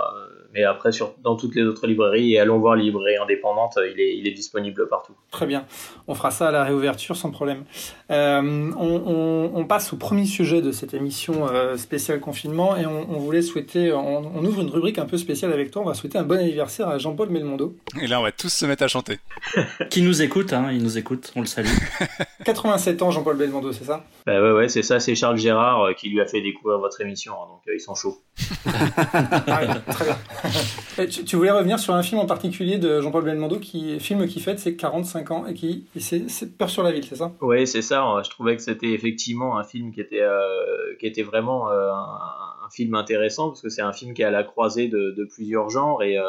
mais 0.53 0.65
après 0.65 0.93
sur, 0.93 1.15
dans 1.23 1.37
toutes 1.37 1.55
les 1.55 1.63
autres 1.63 1.87
librairies 1.87 2.35
et 2.35 2.39
allons 2.39 2.59
voir 2.59 2.77
les 2.77 2.85
librairies 2.85 3.17
indépendantes, 3.17 3.79
il 3.79 4.01
est, 4.01 4.17
il 4.17 4.27
est 4.27 4.33
disponible 4.33 4.89
partout. 4.89 5.15
Très 5.31 5.47
bien, 5.47 5.65
on 6.07 6.15
fera 6.15 6.31
ça 6.31 6.49
à 6.49 6.51
la 6.51 6.65
réouverture 6.65 7.17
sans 7.17 7.31
problème. 7.31 7.65
Euh, 8.11 8.71
on, 8.77 9.03
on, 9.07 9.53
on, 9.55 9.65
passe 9.65 9.93
au 9.93 9.97
premier 9.97 10.27
sujet 10.27 10.61
de 10.61 10.73
cette 10.73 10.93
émission 10.93 11.49
euh, 11.49 11.77
spéciale 11.77 12.21
confinement 12.21 12.77
et 12.77 12.85
on, 12.85 13.11
on 13.11 13.19
voulait 13.19 13.43
souhaiter, 13.43 13.93
on, 13.93 14.45
ouvre 14.45 14.61
une 14.61 14.71
rubrique 14.71 14.99
un 14.99 15.07
peu 15.07 15.17
spéciale 15.17 15.53
avec 15.53 15.71
toi, 15.71 15.83
on 15.83 15.87
va 15.87 15.95
souhaiter 15.95 16.19
un 16.19 16.25
bon 16.25 16.39
anniversaire 16.39 16.89
à 16.89 16.99
Jean-Paul 16.99 17.31
Melmondo. 17.31 17.75
Et 18.01 18.07
là 18.07 18.21
on 18.21 18.23
va 18.23 18.33
tous 18.33 18.53
se 18.53 18.67
mettre 18.67 18.83
à 18.83 18.89
chanter. 18.89 19.19
Qui 19.91 20.03
nous 20.03 20.21
écoute, 20.23 20.53
hein, 20.53 20.69
il 20.73 20.83
nous 20.83 20.99
écoute, 20.99 21.33
on 21.37 21.41
le 21.41 21.47
salue. 21.47 21.69
87 22.45 23.03
ans 23.03 23.11
Jean-Paul 23.11 23.37
Belmondo, 23.37 23.73
c'est 23.73 23.85
ça? 23.85 24.05
Bah 24.27 24.43
Ouais, 24.43 24.53
ouais, 24.53 24.69
c'est 24.69 24.83
ça, 24.83 25.01
c'est 25.01 25.15
Charles 25.15 25.39
Gérard 25.39 25.83
euh, 25.83 25.93
qui 25.93 26.09
lui 26.09 26.21
a 26.21 26.27
fait 26.27 26.41
découvrir 26.41 26.79
votre 26.79 27.01
émission, 27.01 27.35
hein, 27.35 27.47
donc 27.49 27.61
euh, 27.69 27.75
ils 27.75 27.81
sont 27.81 27.95
chauds. 27.95 28.21
ah, 28.67 29.81
très 29.91 30.05
bien. 30.05 31.07
tu, 31.07 31.37
voulais 31.37 31.51
revenir 31.51 31.79
sur 31.79 31.95
un 31.95 32.03
film 32.03 32.21
en 32.21 32.27
particulier 32.27 32.79
de 32.79 33.01
Jean-Paul 33.01 33.25
Belmondo, 33.25 33.59
qui 33.59 34.01
film 34.01 34.27
qui 34.27 34.41
fête 34.41 34.59
ses 34.59 34.77
45 34.77 35.31
ans 35.31 35.47
et 35.47 35.55
qui 35.55 35.87
c'est 35.99 36.57
Peur 36.57 36.71
sur 36.71 36.83
la 36.83 36.93
ville, 36.93 37.05
c'est 37.05 37.17
ça? 37.17 37.33
Oui, 37.41 37.67
c'est 37.67 37.83
ça. 37.83 38.05
Je 38.25 38.31
trouvais 38.31 38.57
que 38.57 38.63
c'était 38.63 38.93
effectivement 38.93 39.59
un 39.59 39.65
film 39.65 39.93
qui 39.93 40.01
était 40.01 40.23
euh, 40.23 40.97
qui 40.99 41.07
était 41.07 41.23
vraiment 41.23 41.71
euh, 41.71 41.91
un, 41.91 42.71
film 42.71 42.95
intéressant 42.95 43.49
parce 43.49 43.61
que 43.61 43.69
c'est 43.69 43.83
un 43.83 43.93
film 43.93 44.15
qui 44.15 44.23
est 44.23 44.25
à 44.25 44.31
la 44.31 44.45
croisée 44.45 44.89
de, 44.89 45.15
de 45.15 45.25
plusieurs 45.27 45.69
genres 45.69 46.03
et 46.03 46.17
euh, 46.17 46.25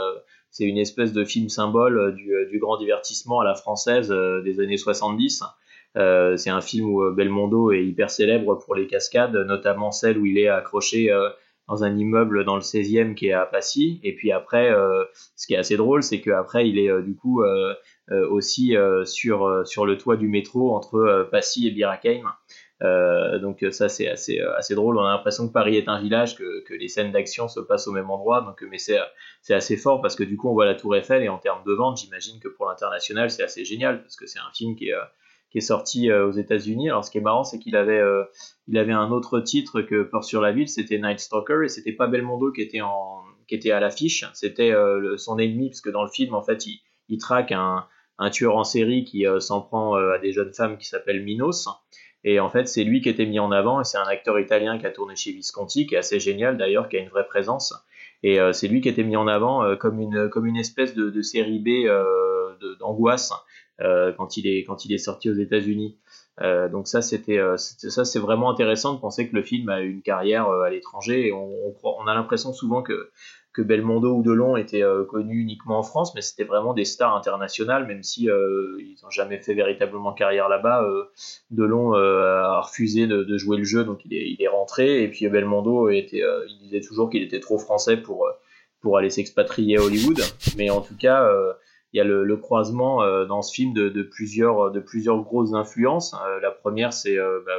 c'est 0.51 0.65
une 0.65 0.77
espèce 0.77 1.13
de 1.13 1.23
film 1.23 1.47
symbole 1.47 2.15
du, 2.15 2.33
du 2.51 2.59
grand 2.59 2.75
divertissement 2.75 3.39
à 3.39 3.45
la 3.45 3.55
française 3.55 4.13
des 4.43 4.59
années 4.59 4.75
70. 4.75 5.41
c'est 5.95 6.49
un 6.49 6.61
film 6.61 6.89
où 6.89 7.11
Belmondo 7.13 7.71
est 7.71 7.85
hyper 7.85 8.09
célèbre 8.09 8.55
pour 8.55 8.75
les 8.75 8.87
cascades, 8.87 9.35
notamment 9.47 9.91
celle 9.91 10.17
où 10.17 10.25
il 10.25 10.37
est 10.37 10.49
accroché 10.49 11.09
dans 11.67 11.83
un 11.83 11.97
immeuble 11.97 12.43
dans 12.45 12.55
le 12.55 12.61
16e 12.61 13.15
qui 13.15 13.27
est 13.27 13.33
à 13.33 13.45
Passy. 13.45 13.99
Et 14.03 14.15
puis 14.15 14.31
après, 14.31 14.69
euh, 14.71 15.03
ce 15.35 15.47
qui 15.47 15.53
est 15.53 15.57
assez 15.57 15.77
drôle, 15.77 16.03
c'est 16.03 16.19
qu'après, 16.21 16.67
il 16.67 16.77
est 16.77 16.89
euh, 16.89 17.01
du 17.01 17.15
coup 17.15 17.41
euh, 17.41 17.73
aussi 18.29 18.75
sur, 19.05 19.65
sur 19.65 19.85
le 19.85 19.97
toit 19.97 20.17
du 20.17 20.27
métro 20.27 20.75
entre 20.75 21.27
Passy 21.31 21.67
et 21.67 21.71
Birakeim. 21.71 22.25
donc 23.41 23.65
ça 23.71 23.87
c'est 23.87 24.09
assez, 24.09 24.41
assez 24.41 24.75
drôle. 24.75 24.97
On 24.97 25.05
a 25.05 25.11
l'impression 25.13 25.47
que 25.47 25.53
Paris 25.53 25.77
est 25.77 25.87
un 25.87 26.01
village, 26.01 26.37
que, 26.37 26.63
que 26.65 26.73
les 26.73 26.89
scènes 26.89 27.13
d'action 27.13 27.47
se 27.47 27.61
passent 27.61 27.87
au 27.87 27.93
même 27.93 28.09
endroit. 28.09 28.41
Donc, 28.41 28.61
mais 28.69 28.77
c'est, 28.77 28.99
c'est 29.41 29.53
assez 29.53 29.77
fort 29.77 30.01
parce 30.01 30.17
que 30.17 30.23
du 30.23 30.35
coup 30.35 30.49
on 30.49 30.53
voit 30.53 30.65
la 30.65 30.75
Tour 30.75 30.97
Eiffel 30.97 31.23
et 31.23 31.29
en 31.29 31.37
termes 31.37 31.63
de 31.65 31.71
vente, 31.71 31.97
j'imagine 31.97 32.41
que 32.41 32.49
pour 32.49 32.67
l'international 32.67 33.31
c'est 33.31 33.43
assez 33.43 33.63
génial 33.63 34.01
parce 34.01 34.17
que 34.17 34.27
c'est 34.27 34.39
un 34.39 34.51
film 34.53 34.75
qui 34.75 34.89
est 34.89 34.95
qui 35.53 35.59
est 35.59 35.61
sorti 35.61 36.09
euh, 36.09 36.27
aux 36.27 36.31
États-Unis. 36.31 36.89
Alors 36.89 37.05
ce 37.05 37.11
qui 37.11 37.19
est 37.19 37.21
marrant, 37.21 37.43
c'est 37.43 37.59
qu'il 37.59 37.75
avait, 37.75 37.99
euh, 37.99 38.23
il 38.67 38.75
avait 38.79 38.91
un 38.91 39.11
autre 39.11 39.39
titre 39.39 39.81
que 39.81 40.01
Peur 40.01 40.23
sur 40.23 40.41
la 40.41 40.51
ville, 40.51 40.67
c'était 40.67 40.97
Night 40.97 41.19
Stalker, 41.19 41.59
et 41.63 41.69
c'était 41.69 41.91
pas 41.91 42.07
Belmondo 42.07 42.51
qui 42.51 42.61
était 42.61 42.81
en, 42.81 43.21
qui 43.47 43.53
était 43.53 43.69
à 43.69 43.79
l'affiche, 43.79 44.25
c'était 44.33 44.71
euh, 44.71 45.15
son 45.17 45.37
ennemi, 45.37 45.69
parce 45.69 45.81
que 45.81 45.91
dans 45.91 46.01
le 46.01 46.09
film, 46.09 46.33
en 46.33 46.41
fait, 46.41 46.65
il, 46.65 46.81
il 47.07 47.19
traque 47.19 47.51
un, 47.51 47.85
un 48.17 48.29
tueur 48.31 48.57
en 48.57 48.63
série 48.63 49.03
qui 49.03 49.25
s'en 49.39 49.61
prend 49.61 49.93
à 49.93 50.17
des 50.17 50.31
jeunes 50.31 50.53
femmes 50.53 50.77
qui 50.77 50.87
s'appelle 50.87 51.23
Minos. 51.23 51.67
Et 52.23 52.39
en 52.39 52.49
fait, 52.49 52.67
c'est 52.67 52.83
lui 52.83 53.01
qui 53.01 53.09
était 53.09 53.25
mis 53.25 53.37
en 53.37 53.51
avant, 53.51 53.79
et 53.81 53.83
c'est 53.83 53.97
un 53.97 54.07
acteur 54.07 54.39
italien 54.39 54.79
qui 54.79 54.87
a 54.87 54.91
tourné 54.91 55.15
chez 55.15 55.33
Visconti, 55.33 55.85
qui 55.85 55.95
est 55.95 55.99
assez 55.99 56.19
génial 56.19 56.57
d'ailleurs, 56.57 56.89
qui 56.89 56.97
a 56.97 56.99
une 56.99 57.09
vraie 57.09 57.27
présence. 57.27 57.75
Et 58.23 58.39
c'est 58.53 58.69
lui 58.69 58.81
qui 58.81 58.87
était 58.87 59.03
mis 59.03 59.17
en 59.17 59.27
avant 59.27 59.75
comme 59.75 59.99
une 59.99 60.29
comme 60.29 60.45
une 60.45 60.55
espèce 60.55 60.95
de, 60.95 61.09
de 61.09 61.21
série 61.21 61.59
B 61.59 61.89
d'angoisse 62.79 63.33
quand 63.79 64.37
il 64.37 64.47
est 64.47 64.63
quand 64.63 64.85
il 64.85 64.93
est 64.93 64.97
sorti 64.97 65.29
aux 65.29 65.35
États-Unis. 65.35 65.97
Euh, 66.41 66.67
donc 66.67 66.87
ça 66.87 67.03
c'était 67.03 67.37
euh, 67.37 67.57
ça 67.57 68.05
c'est 68.05 68.19
vraiment 68.19 68.49
intéressant 68.49 68.95
de 68.95 68.99
penser 68.99 69.29
que 69.29 69.35
le 69.35 69.43
film 69.43 69.69
a 69.69 69.81
eu 69.81 69.91
une 69.91 70.01
carrière 70.01 70.49
à 70.49 70.69
l'étranger 70.71 71.31
on, 71.31 72.07
a 72.07 72.15
l'impression 72.15 72.53
souvent 72.53 72.81
que 72.81 73.61
Belmondo 73.61 74.15
ou 74.15 74.23
Delon 74.23 74.57
étaient 74.57 74.81
connus 75.09 75.41
uniquement 75.41 75.77
en 75.77 75.83
France, 75.83 76.15
mais 76.15 76.21
c'était 76.21 76.43
vraiment 76.43 76.73
des 76.73 76.85
stars 76.85 77.15
internationales, 77.15 77.85
même 77.85 78.01
si 78.01 78.23
ils 78.23 78.95
n'ont 79.03 79.11
jamais 79.11 79.37
fait 79.37 79.53
véritablement 79.53 80.11
carrière 80.11 80.49
là-bas. 80.49 80.83
Delon 81.51 81.93
a 81.93 82.61
refusé 82.61 83.05
de, 83.05 83.37
jouer 83.37 83.57
le 83.57 83.63
jeu, 83.63 83.83
donc 83.83 83.99
il 84.05 84.41
est, 84.41 84.47
rentré, 84.47 85.03
et 85.03 85.07
puis 85.07 85.29
Belmondo 85.29 85.89
était, 85.89 86.23
il 86.47 86.57
disait 86.63 86.81
toujours 86.81 87.11
qu'il 87.11 87.21
était 87.21 87.39
trop 87.39 87.59
français 87.59 87.97
pour 87.97 88.97
aller 88.97 89.11
s'expatrier 89.11 89.77
à 89.77 89.83
Hollywood, 89.83 90.19
mais 90.57 90.71
en 90.71 90.81
tout 90.81 90.97
cas 90.97 91.29
il 91.93 91.97
y 91.97 92.01
a 92.01 92.03
le, 92.03 92.37
croisement 92.37 93.03
euh, 93.03 93.25
dans 93.25 93.41
ce 93.41 93.53
film 93.53 93.73
de, 93.73 94.01
plusieurs, 94.01 94.71
de 94.71 94.79
plusieurs 94.79 95.21
grosses 95.21 95.53
influences. 95.53 96.15
Euh, 96.25 96.39
la 96.39 96.51
première, 96.51 96.91
c'est 96.91 97.17
euh, 97.17 97.39
bah, 97.45 97.53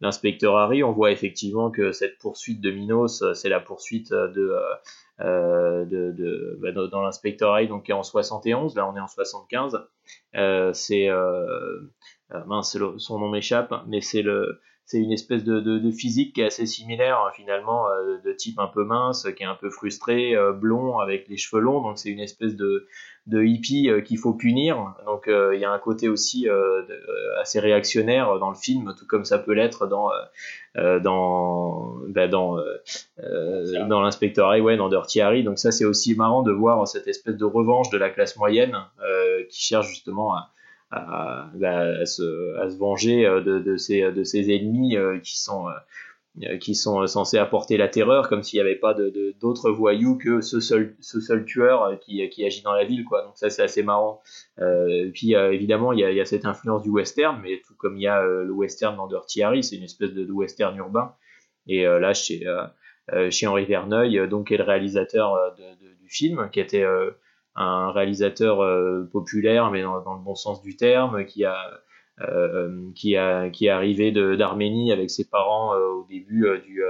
l'inspecteur 0.00 0.56
Harry. 0.56 0.84
On 0.84 0.92
voit 0.92 1.10
effectivement 1.10 1.70
que 1.70 1.92
cette 1.92 2.18
poursuite 2.18 2.60
de 2.60 2.70
Minos, 2.70 3.24
c'est 3.34 3.48
la 3.48 3.60
poursuite 3.60 4.12
de, 4.12 4.54
bah, 5.18 6.72
dans 6.72 7.02
l'inspecteur 7.02 7.52
Harry, 7.52 7.66
donc 7.66 7.84
qui 7.84 7.92
est 7.92 7.94
en 7.94 8.02
71. 8.02 8.76
Là, 8.76 8.86
on 8.86 8.94
est 8.94 9.00
en 9.00 9.08
75. 9.08 9.78
c'est 10.74 11.08
son 12.98 13.18
nom 13.18 13.28
m'échappe, 13.30 13.72
mais 13.86 14.02
c'est 14.02 14.22
le 14.22 14.60
c'est 14.92 14.98
une 14.98 15.12
espèce 15.12 15.42
de, 15.42 15.58
de, 15.58 15.90
physique 15.90 16.34
qui 16.34 16.42
est 16.42 16.44
assez 16.44 16.66
similaire 16.66 17.18
hein, 17.18 17.30
finalement, 17.34 17.86
de 18.22 18.32
type 18.34 18.58
un 18.58 18.66
peu 18.66 18.84
mince, 18.84 19.26
qui 19.34 19.42
est 19.42 19.46
un 19.46 19.54
peu 19.54 19.70
frustré, 19.70 20.34
blond 20.60 20.98
avec 20.98 21.28
les 21.30 21.38
cheveux 21.38 21.62
longs. 21.62 21.80
Donc 21.80 21.98
c'est 21.98 22.10
une 22.10 22.20
espèce 22.20 22.56
de, 22.56 22.86
de 23.26 23.42
hippie 23.42 23.88
qu'il 24.04 24.18
faut 24.18 24.34
punir. 24.34 24.94
Donc 25.06 25.28
il 25.28 25.58
y 25.58 25.64
a 25.64 25.72
un 25.72 25.78
côté 25.78 26.10
aussi 26.10 26.46
assez 27.40 27.58
réactionnaire 27.58 28.38
dans 28.38 28.50
le 28.50 28.54
film, 28.54 28.94
tout 28.98 29.06
comme 29.06 29.24
ça 29.24 29.38
peut 29.38 29.54
l'être 29.54 29.86
dans 29.86 30.10
dans 30.74 31.96
bah, 32.08 32.28
dans 32.28 32.58
dans 33.88 34.00
l'inspecteur 34.02 34.48
Harry, 34.48 34.76
dans 34.76 34.90
Dirty 34.90 35.22
Harry. 35.22 35.42
Donc 35.42 35.58
ça 35.58 35.72
c'est 35.72 35.86
aussi 35.86 36.14
marrant 36.14 36.42
de 36.42 36.52
voir 36.52 36.86
cette 36.86 37.08
espèce 37.08 37.38
de 37.38 37.46
revanche 37.46 37.88
de 37.88 37.96
la 37.96 38.10
classe 38.10 38.36
moyenne 38.36 38.76
qui 39.48 39.62
cherche 39.62 39.88
justement 39.88 40.34
à 40.34 40.50
à, 40.92 41.50
se, 42.04 42.76
venger 42.78 43.26
euh, 43.26 43.40
de, 43.40 43.58
de, 43.58 43.76
ses, 43.76 44.24
ses 44.24 44.54
ennemis 44.54 44.96
euh, 46.42 46.56
qui 46.56 46.74
sont 46.74 47.02
euh, 47.02 47.06
censés 47.06 47.36
apporter 47.36 47.76
la 47.76 47.88
terreur, 47.88 48.30
comme 48.30 48.42
s'il 48.42 48.58
n'y 48.58 48.66
avait 48.66 48.78
pas 48.78 48.94
d'autres 49.38 49.70
voyous 49.70 50.16
que 50.16 50.40
ce 50.40 50.60
seul, 50.60 51.44
tueur 51.44 51.98
qui, 52.00 52.44
agit 52.44 52.62
dans 52.62 52.72
la 52.72 52.84
ville. 52.84 53.04
Quoi. 53.04 53.22
Donc 53.22 53.32
ça, 53.36 53.50
c'est 53.50 53.62
assez 53.62 53.82
marrant. 53.82 54.22
Euh, 54.58 55.10
puis 55.12 55.34
évidemment, 55.34 55.92
il 55.92 56.00
y, 56.00 56.20
a, 56.20 56.24
cette 56.24 56.46
influence 56.46 56.82
du 56.82 56.88
western, 56.88 57.38
mais 57.42 57.60
tout 57.66 57.74
comme 57.76 57.96
il 57.98 58.02
y 58.02 58.08
a 58.08 58.22
le 58.22 58.50
western 58.50 58.96
dans 58.96 59.08
Dirty 59.08 59.42
Harry, 59.42 59.62
c'est 59.62 59.76
une 59.76 59.82
espèce 59.82 60.12
de, 60.12 60.30
western 60.32 60.74
urbain. 60.78 61.14
Et 61.66 61.84
là, 61.84 62.14
chez, 62.14 62.46
chez 63.30 63.46
Henri 63.46 63.66
Verneuil, 63.66 64.26
donc, 64.28 64.50
est 64.50 64.56
le 64.56 64.64
réalisateur 64.64 65.54
du 65.56 66.08
film, 66.08 66.48
qui 66.50 66.60
était 66.60 66.86
un 67.54 67.90
réalisateur 67.90 68.60
euh, 68.60 69.04
populaire, 69.12 69.70
mais 69.70 69.82
dans, 69.82 70.14
le 70.14 70.24
bon 70.24 70.34
sens 70.34 70.62
du 70.62 70.76
terme, 70.76 71.24
qui 71.24 71.44
a 71.44 71.56
euh, 72.20 72.90
qui, 72.94 73.16
a, 73.16 73.48
qui 73.48 73.66
est 73.66 73.70
arrivé 73.70 74.12
d'Arménie 74.12 74.92
avec 74.92 75.10
ses 75.10 75.28
parents 75.28 75.74
euh, 75.74 75.88
au 75.88 76.06
début 76.08 76.46
du 76.66 76.82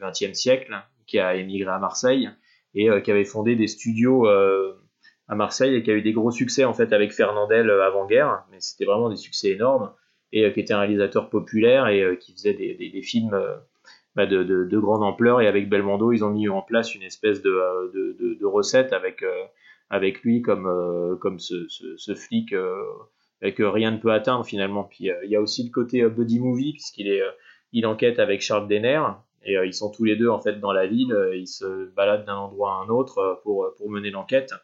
XXe 0.00 0.32
siècle, 0.32 0.74
qui 1.06 1.18
a 1.18 1.34
émigré 1.36 1.70
à 1.70 1.78
Marseille 1.78 2.30
et 2.74 2.88
qui 3.02 3.10
avait 3.10 3.24
fondé 3.24 3.54
des 3.54 3.66
studios 3.66 4.26
à 4.26 5.34
Marseille 5.34 5.74
et 5.74 5.82
qui 5.82 5.90
a 5.90 5.94
eu 5.94 6.00
des 6.00 6.14
gros 6.14 6.30
succès 6.30 6.64
en 6.64 6.72
fait 6.72 6.92
avec 6.94 7.12
Fernandel 7.12 7.70
avant-guerre, 7.70 8.44
mais 8.50 8.60
c'était 8.60 8.86
vraiment 8.86 9.10
des 9.10 9.16
succès 9.16 9.50
énormes 9.50 9.92
et 10.32 10.50
qui 10.54 10.60
était 10.60 10.72
un 10.72 10.80
réalisateur 10.80 11.28
populaire 11.28 11.86
et 11.88 12.16
qui 12.18 12.32
faisait 12.32 12.54
des, 12.54 12.74
des, 12.74 13.02
films 13.02 13.38
bah, 14.16 14.24
de, 14.24 14.42
de, 14.42 14.64
de, 14.64 14.78
grande 14.78 15.02
ampleur. 15.02 15.42
Et 15.42 15.46
avec 15.46 15.68
Belmondo 15.68 16.12
ils 16.12 16.24
ont 16.24 16.30
mis 16.30 16.48
en 16.48 16.62
place 16.62 16.94
une 16.94 17.02
espèce 17.02 17.42
de, 17.42 17.92
de 18.40 18.46
recette 18.46 18.94
avec 18.94 19.22
avec 19.92 20.22
lui 20.22 20.40
comme, 20.40 20.66
euh, 20.66 21.16
comme 21.16 21.38
ce, 21.38 21.68
ce, 21.68 22.14
flic 22.14 22.54
euh, 22.54 22.82
que 23.54 23.62
rien 23.62 23.90
ne 23.90 23.98
peut 23.98 24.10
atteindre 24.10 24.44
finalement. 24.44 24.84
Puis 24.84 25.10
euh, 25.10 25.24
il 25.24 25.30
y 25.30 25.36
a 25.36 25.40
aussi 25.40 25.62
le 25.64 25.70
côté 25.70 26.02
buddy 26.08 26.40
movie 26.40 26.72
puisqu'il 26.72 27.08
est 27.08 27.22
il 27.72 27.86
enquête 27.86 28.18
avec 28.18 28.40
Charles 28.40 28.66
Denner. 28.66 29.02
Et 29.44 29.54
ils 29.54 29.74
sont 29.74 29.90
tous 29.90 30.04
les 30.04 30.14
deux 30.16 30.28
en 30.28 30.40
fait 30.40 30.60
dans 30.60 30.72
la 30.72 30.86
ville, 30.86 31.16
ils 31.34 31.48
se 31.48 31.90
baladent 31.96 32.24
d'un 32.24 32.36
endroit 32.36 32.74
à 32.74 32.84
un 32.84 32.88
autre 32.88 33.40
pour, 33.42 33.74
pour 33.76 33.90
mener 33.90 34.10
l'enquête. 34.10 34.54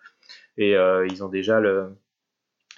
Et 0.56 0.75
ils 1.11 1.25
ont 1.25 1.28
déjà 1.28 1.58
le 1.58 1.97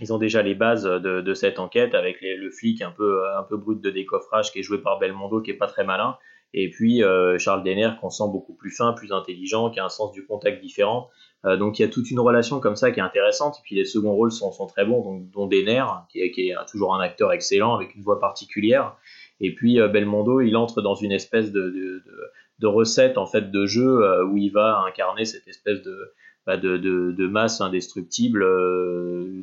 ils 0.00 0.10
ont 0.14 0.16
déjà 0.16 0.40
les 0.40 0.54
bases 0.54 0.84
de, 0.84 1.20
de 1.20 1.34
cette 1.34 1.58
enquête 1.58 1.94
avec 1.94 2.16
le 2.22 2.50
flic 2.50 2.80
un 2.80 2.90
peu 2.90 3.22
un 3.36 3.42
peu 3.42 3.58
brut 3.58 3.82
de 3.82 3.90
décoffrage 3.90 4.50
qui 4.50 4.60
est 4.60 4.62
joué 4.62 4.78
par 4.78 4.98
Belmondo 4.98 5.42
qui 5.42 5.50
est 5.50 5.58
pas 5.58 5.66
très 5.66 5.84
malin 5.84 6.16
et 6.52 6.70
puis 6.70 7.02
Charles 7.38 7.62
Denner 7.62 7.90
qu'on 8.00 8.10
sent 8.10 8.24
beaucoup 8.30 8.54
plus 8.54 8.70
fin, 8.70 8.92
plus 8.92 9.12
intelligent, 9.12 9.70
qui 9.70 9.80
a 9.80 9.84
un 9.84 9.88
sens 9.88 10.12
du 10.12 10.26
contact 10.26 10.60
différent 10.62 11.10
euh, 11.46 11.56
donc 11.56 11.78
il 11.78 11.82
y 11.82 11.84
a 11.84 11.88
toute 11.88 12.10
une 12.10 12.20
relation 12.20 12.60
comme 12.60 12.76
ça 12.76 12.90
qui 12.90 13.00
est 13.00 13.02
intéressante. 13.02 13.56
Et 13.58 13.62
puis 13.64 13.76
les 13.76 13.84
seconds 13.84 14.12
rôles 14.12 14.32
sont, 14.32 14.52
sont 14.52 14.66
très 14.66 14.84
bons, 14.84 15.02
donc, 15.02 15.30
dont 15.30 15.46
Denner, 15.46 15.84
qui 16.10 16.20
est, 16.20 16.30
qui 16.30 16.50
est 16.50 16.54
toujours 16.70 16.94
un 16.94 17.00
acteur 17.00 17.32
excellent 17.32 17.74
avec 17.74 17.94
une 17.94 18.02
voix 18.02 18.20
particulière. 18.20 18.96
Et 19.40 19.54
puis 19.54 19.80
euh, 19.80 19.88
Belmondo, 19.88 20.40
il 20.40 20.56
entre 20.56 20.82
dans 20.82 20.94
une 20.94 21.12
espèce 21.12 21.52
de, 21.52 21.62
de, 21.62 21.70
de, 21.70 22.30
de 22.58 22.66
recette 22.66 23.16
en 23.16 23.26
fait 23.26 23.50
de 23.50 23.66
jeu 23.66 24.04
euh, 24.04 24.24
où 24.24 24.36
il 24.36 24.50
va 24.50 24.84
incarner 24.86 25.24
cette 25.24 25.48
espèce 25.48 25.82
de, 25.82 26.12
bah, 26.46 26.58
de, 26.58 27.26
masse 27.26 27.60
indestructible, 27.60 28.44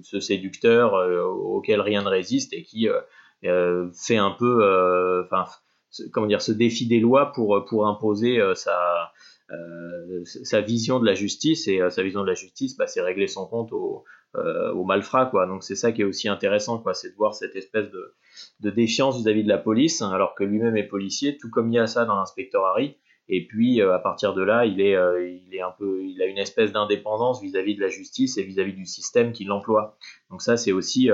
ce 0.03 0.19
séducteur 0.19 0.93
auquel 0.93 1.79
rien 1.81 2.03
ne 2.03 2.09
résiste 2.09 2.53
et 2.53 2.63
qui 2.63 2.87
fait 3.41 4.17
un 4.17 4.31
peu, 4.31 5.23
enfin, 5.25 5.45
comment 6.11 6.27
dire, 6.27 6.41
se 6.41 6.51
défie 6.51 6.87
des 6.87 6.99
lois 6.99 7.31
pour, 7.33 7.65
pour 7.67 7.87
imposer 7.87 8.39
sa, 8.55 9.11
euh, 9.51 10.25
sa 10.25 10.59
vision 10.59 10.99
de 10.99 11.05
la 11.05 11.13
justice 11.13 11.69
et 11.69 11.79
euh, 11.79 11.89
sa 11.89 12.03
vision 12.03 12.21
de 12.21 12.27
la 12.27 12.33
justice, 12.33 12.75
bah, 12.75 12.85
c'est 12.85 13.01
régler 13.01 13.27
son 13.27 13.45
compte 13.45 13.71
au, 13.71 14.03
euh, 14.35 14.73
au 14.73 14.83
malfrat 14.83 15.27
quoi. 15.27 15.45
Donc 15.45 15.63
c'est 15.63 15.75
ça 15.75 15.93
qui 15.93 16.01
est 16.01 16.05
aussi 16.05 16.27
intéressant 16.27 16.79
quoi, 16.79 16.93
c'est 16.93 17.11
de 17.11 17.15
voir 17.15 17.33
cette 17.33 17.55
espèce 17.55 17.89
de, 17.89 18.13
de 18.59 18.69
défiance 18.69 19.17
vis-à-vis 19.17 19.43
de 19.43 19.47
la 19.47 19.57
police, 19.57 20.01
alors 20.01 20.35
que 20.35 20.43
lui-même 20.43 20.75
est 20.75 20.83
policier, 20.83 21.37
tout 21.37 21.49
comme 21.49 21.71
il 21.71 21.75
y 21.75 21.79
a 21.79 21.87
ça 21.87 22.03
dans 22.03 22.15
l'inspecteur 22.15 22.65
Harry. 22.65 22.97
Et 23.29 23.45
puis 23.45 23.81
à 23.81 23.99
partir 23.99 24.33
de 24.33 24.41
là, 24.41 24.65
il 24.65 24.79
est, 24.79 24.95
il 25.45 25.53
est 25.53 25.61
un 25.61 25.73
peu, 25.77 26.01
il 26.01 26.21
a 26.21 26.27
une 26.27 26.37
espèce 26.37 26.71
d'indépendance 26.71 27.41
vis-à-vis 27.41 27.75
de 27.75 27.81
la 27.81 27.89
justice 27.89 28.37
et 28.37 28.43
vis-à-vis 28.43 28.71
du 28.71 28.85
système 28.85 29.33
qui 29.33 29.43
l'emploie. 29.43 29.97
Donc 30.29 30.41
ça, 30.41 30.55
c'est 30.55 30.71
aussi, 30.71 31.09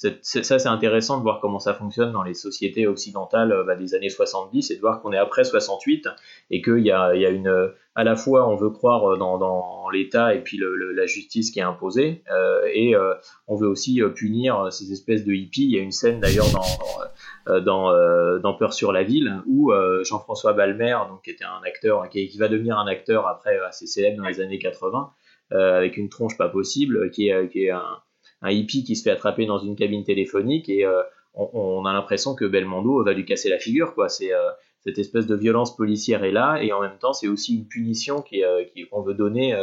ça 0.00 0.58
c'est 0.58 0.66
intéressant 0.66 1.18
de 1.18 1.22
voir 1.22 1.40
comment 1.40 1.58
ça 1.58 1.74
fonctionne 1.74 2.12
dans 2.12 2.22
les 2.22 2.32
sociétés 2.32 2.86
occidentales 2.86 3.52
euh, 3.52 3.64
bah, 3.64 3.76
des 3.76 3.94
années 3.94 4.08
70 4.08 4.70
et 4.70 4.76
de 4.76 4.80
voir 4.80 5.02
qu'on 5.02 5.12
est 5.12 5.18
après 5.18 5.44
68 5.44 6.08
et 6.50 6.62
qu'il 6.62 6.78
y 6.78 6.90
a, 6.90 7.12
une 7.12 7.70
à 7.94 8.04
la 8.04 8.16
fois 8.16 8.48
on 8.48 8.56
veut 8.56 8.70
croire 8.70 9.18
dans, 9.18 9.90
l'État 9.90 10.34
et 10.34 10.40
puis 10.40 10.58
la 10.94 11.06
justice 11.06 11.50
qui 11.50 11.58
est 11.58 11.64
imposée 11.64 12.22
euh, 12.32 12.62
et 12.72 12.94
euh, 12.94 13.14
on 13.48 13.56
veut 13.56 13.66
aussi 13.66 14.00
punir 14.14 14.72
ces 14.72 14.92
espèces 14.92 15.24
de 15.24 15.32
hippies. 15.32 15.64
Il 15.64 15.72
y 15.72 15.78
a 15.78 15.82
une 15.82 15.90
scène 15.90 16.20
d'ailleurs 16.20 16.46
dans 16.52 17.60
dans, 17.60 18.54
Peur 18.54 18.72
sur 18.72 18.92
la 18.92 19.02
ville 19.02 19.42
où 19.46 19.72
Jean-François 20.04 20.52
Balmer, 20.52 20.96
donc 21.08 21.22
qui 21.22 21.30
était 21.30 21.44
un 21.44 21.60
acteur 21.66 22.08
qui, 22.08 22.38
va 22.38 22.48
devenir 22.48 22.78
un 22.78 22.86
acteur 22.86 23.26
après 23.26 23.58
assez 23.58 23.86
célèbre 23.86 24.18
dans 24.18 24.28
les 24.28 24.40
années 24.40 24.58
80 24.58 25.10
avec 25.50 25.96
une 25.96 26.08
tronche 26.08 26.36
pas 26.36 26.48
possible 26.48 27.10
qui 27.10 27.28
est 27.28 27.70
un 27.70 27.98
un 28.42 28.50
hippie 28.50 28.84
qui 28.84 28.96
se 28.96 29.02
fait 29.02 29.10
attraper 29.10 29.46
dans 29.46 29.58
une 29.58 29.76
cabine 29.76 30.04
téléphonique 30.04 30.68
et 30.68 30.84
euh, 30.84 31.02
on, 31.34 31.84
a 31.84 31.92
l'impression 31.92 32.34
que 32.34 32.44
Belmondo 32.44 33.04
va 33.04 33.12
lui 33.12 33.24
casser 33.24 33.48
la 33.48 33.58
figure 33.58 33.94
quoi. 33.94 34.08
C'est 34.08 34.32
euh, 34.32 34.50
cette 34.80 34.98
espèce 34.98 35.26
de 35.26 35.36
violence 35.36 35.76
policière 35.76 36.24
est 36.24 36.32
là 36.32 36.58
et 36.62 36.72
en 36.72 36.80
même 36.80 36.96
temps 36.98 37.12
c'est 37.12 37.28
aussi 37.28 37.54
une 37.54 37.66
punition 37.66 38.22
qui, 38.22 38.42
euh, 38.42 38.64
qu'on 38.90 39.02
veut 39.02 39.14
donner 39.14 39.54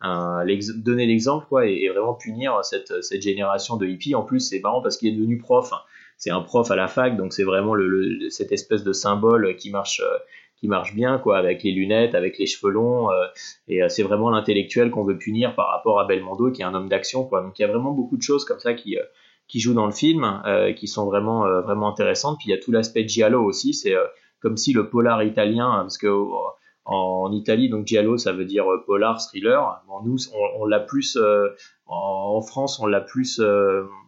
un, 0.00 0.44
donner 0.76 1.06
l'exemple 1.06 1.46
quoi 1.48 1.66
et, 1.66 1.88
vraiment 1.88 2.14
punir 2.14 2.58
cette, 2.64 3.02
cette 3.02 3.22
génération 3.22 3.76
de 3.76 3.86
hippies 3.86 4.16
en 4.16 4.22
plus 4.22 4.40
c'est 4.40 4.60
marrant 4.60 4.82
parce 4.82 4.96
qu'il 4.96 5.08
est 5.08 5.16
devenu 5.16 5.38
prof 5.38 5.72
c'est 6.16 6.30
un 6.30 6.40
prof 6.40 6.70
à 6.72 6.76
la 6.76 6.88
fac 6.88 7.16
donc 7.16 7.32
c'est 7.32 7.44
vraiment 7.44 7.74
le, 7.74 8.28
cette 8.30 8.50
espèce 8.50 8.82
de 8.82 8.92
symbole 8.92 9.54
qui 9.56 9.70
marche 9.70 10.02
qui 10.64 10.68
marche 10.68 10.94
bien, 10.94 11.18
quoi, 11.18 11.36
avec 11.36 11.62
les 11.62 11.72
lunettes, 11.72 12.14
avec 12.14 12.38
les 12.38 12.46
cheveux 12.46 12.72
longs. 12.72 13.10
Euh, 13.10 13.26
et 13.68 13.82
euh, 13.82 13.90
c'est 13.90 14.02
vraiment 14.02 14.30
l'intellectuel 14.30 14.90
qu'on 14.90 15.04
veut 15.04 15.18
punir 15.18 15.54
par 15.54 15.68
rapport 15.68 16.00
à 16.00 16.06
Belmondo, 16.06 16.50
qui 16.50 16.62
est 16.62 16.64
un 16.64 16.72
homme 16.72 16.88
d'action, 16.88 17.26
quoi. 17.26 17.42
Donc 17.42 17.58
il 17.58 17.62
y 17.62 17.64
a 17.66 17.68
vraiment 17.68 17.90
beaucoup 17.90 18.16
de 18.16 18.22
choses 18.22 18.46
comme 18.46 18.60
ça 18.60 18.72
qui 18.72 18.96
euh, 18.96 19.02
jouent 19.54 19.74
dans 19.74 19.84
le 19.84 19.92
film, 19.92 20.42
qui 20.74 20.88
sont 20.88 21.04
vraiment 21.04 21.42
vraiment 21.60 21.90
intéressantes. 21.90 22.38
Puis 22.38 22.48
il 22.48 22.52
y 22.52 22.54
a 22.54 22.58
tout 22.58 22.72
l'aspect 22.72 23.06
giallo 23.06 23.44
aussi. 23.44 23.74
C'est 23.74 23.94
comme 24.40 24.56
si 24.56 24.72
le 24.72 24.88
polar 24.88 25.22
italien, 25.22 25.70
parce 25.82 25.98
que 25.98 26.08
en 26.86 27.30
Italie, 27.30 27.68
donc 27.68 27.86
giallo, 27.86 28.16
ça 28.16 28.32
veut 28.32 28.46
dire 28.46 28.64
polar, 28.86 29.20
thriller. 29.20 29.82
Nous, 30.06 30.16
on, 30.58 30.64
l'a 30.64 30.80
plus 30.80 31.18
en, 31.86 32.40
France, 32.40 32.80
on 32.80 32.86
l'a 32.86 33.02
plus, 33.02 33.38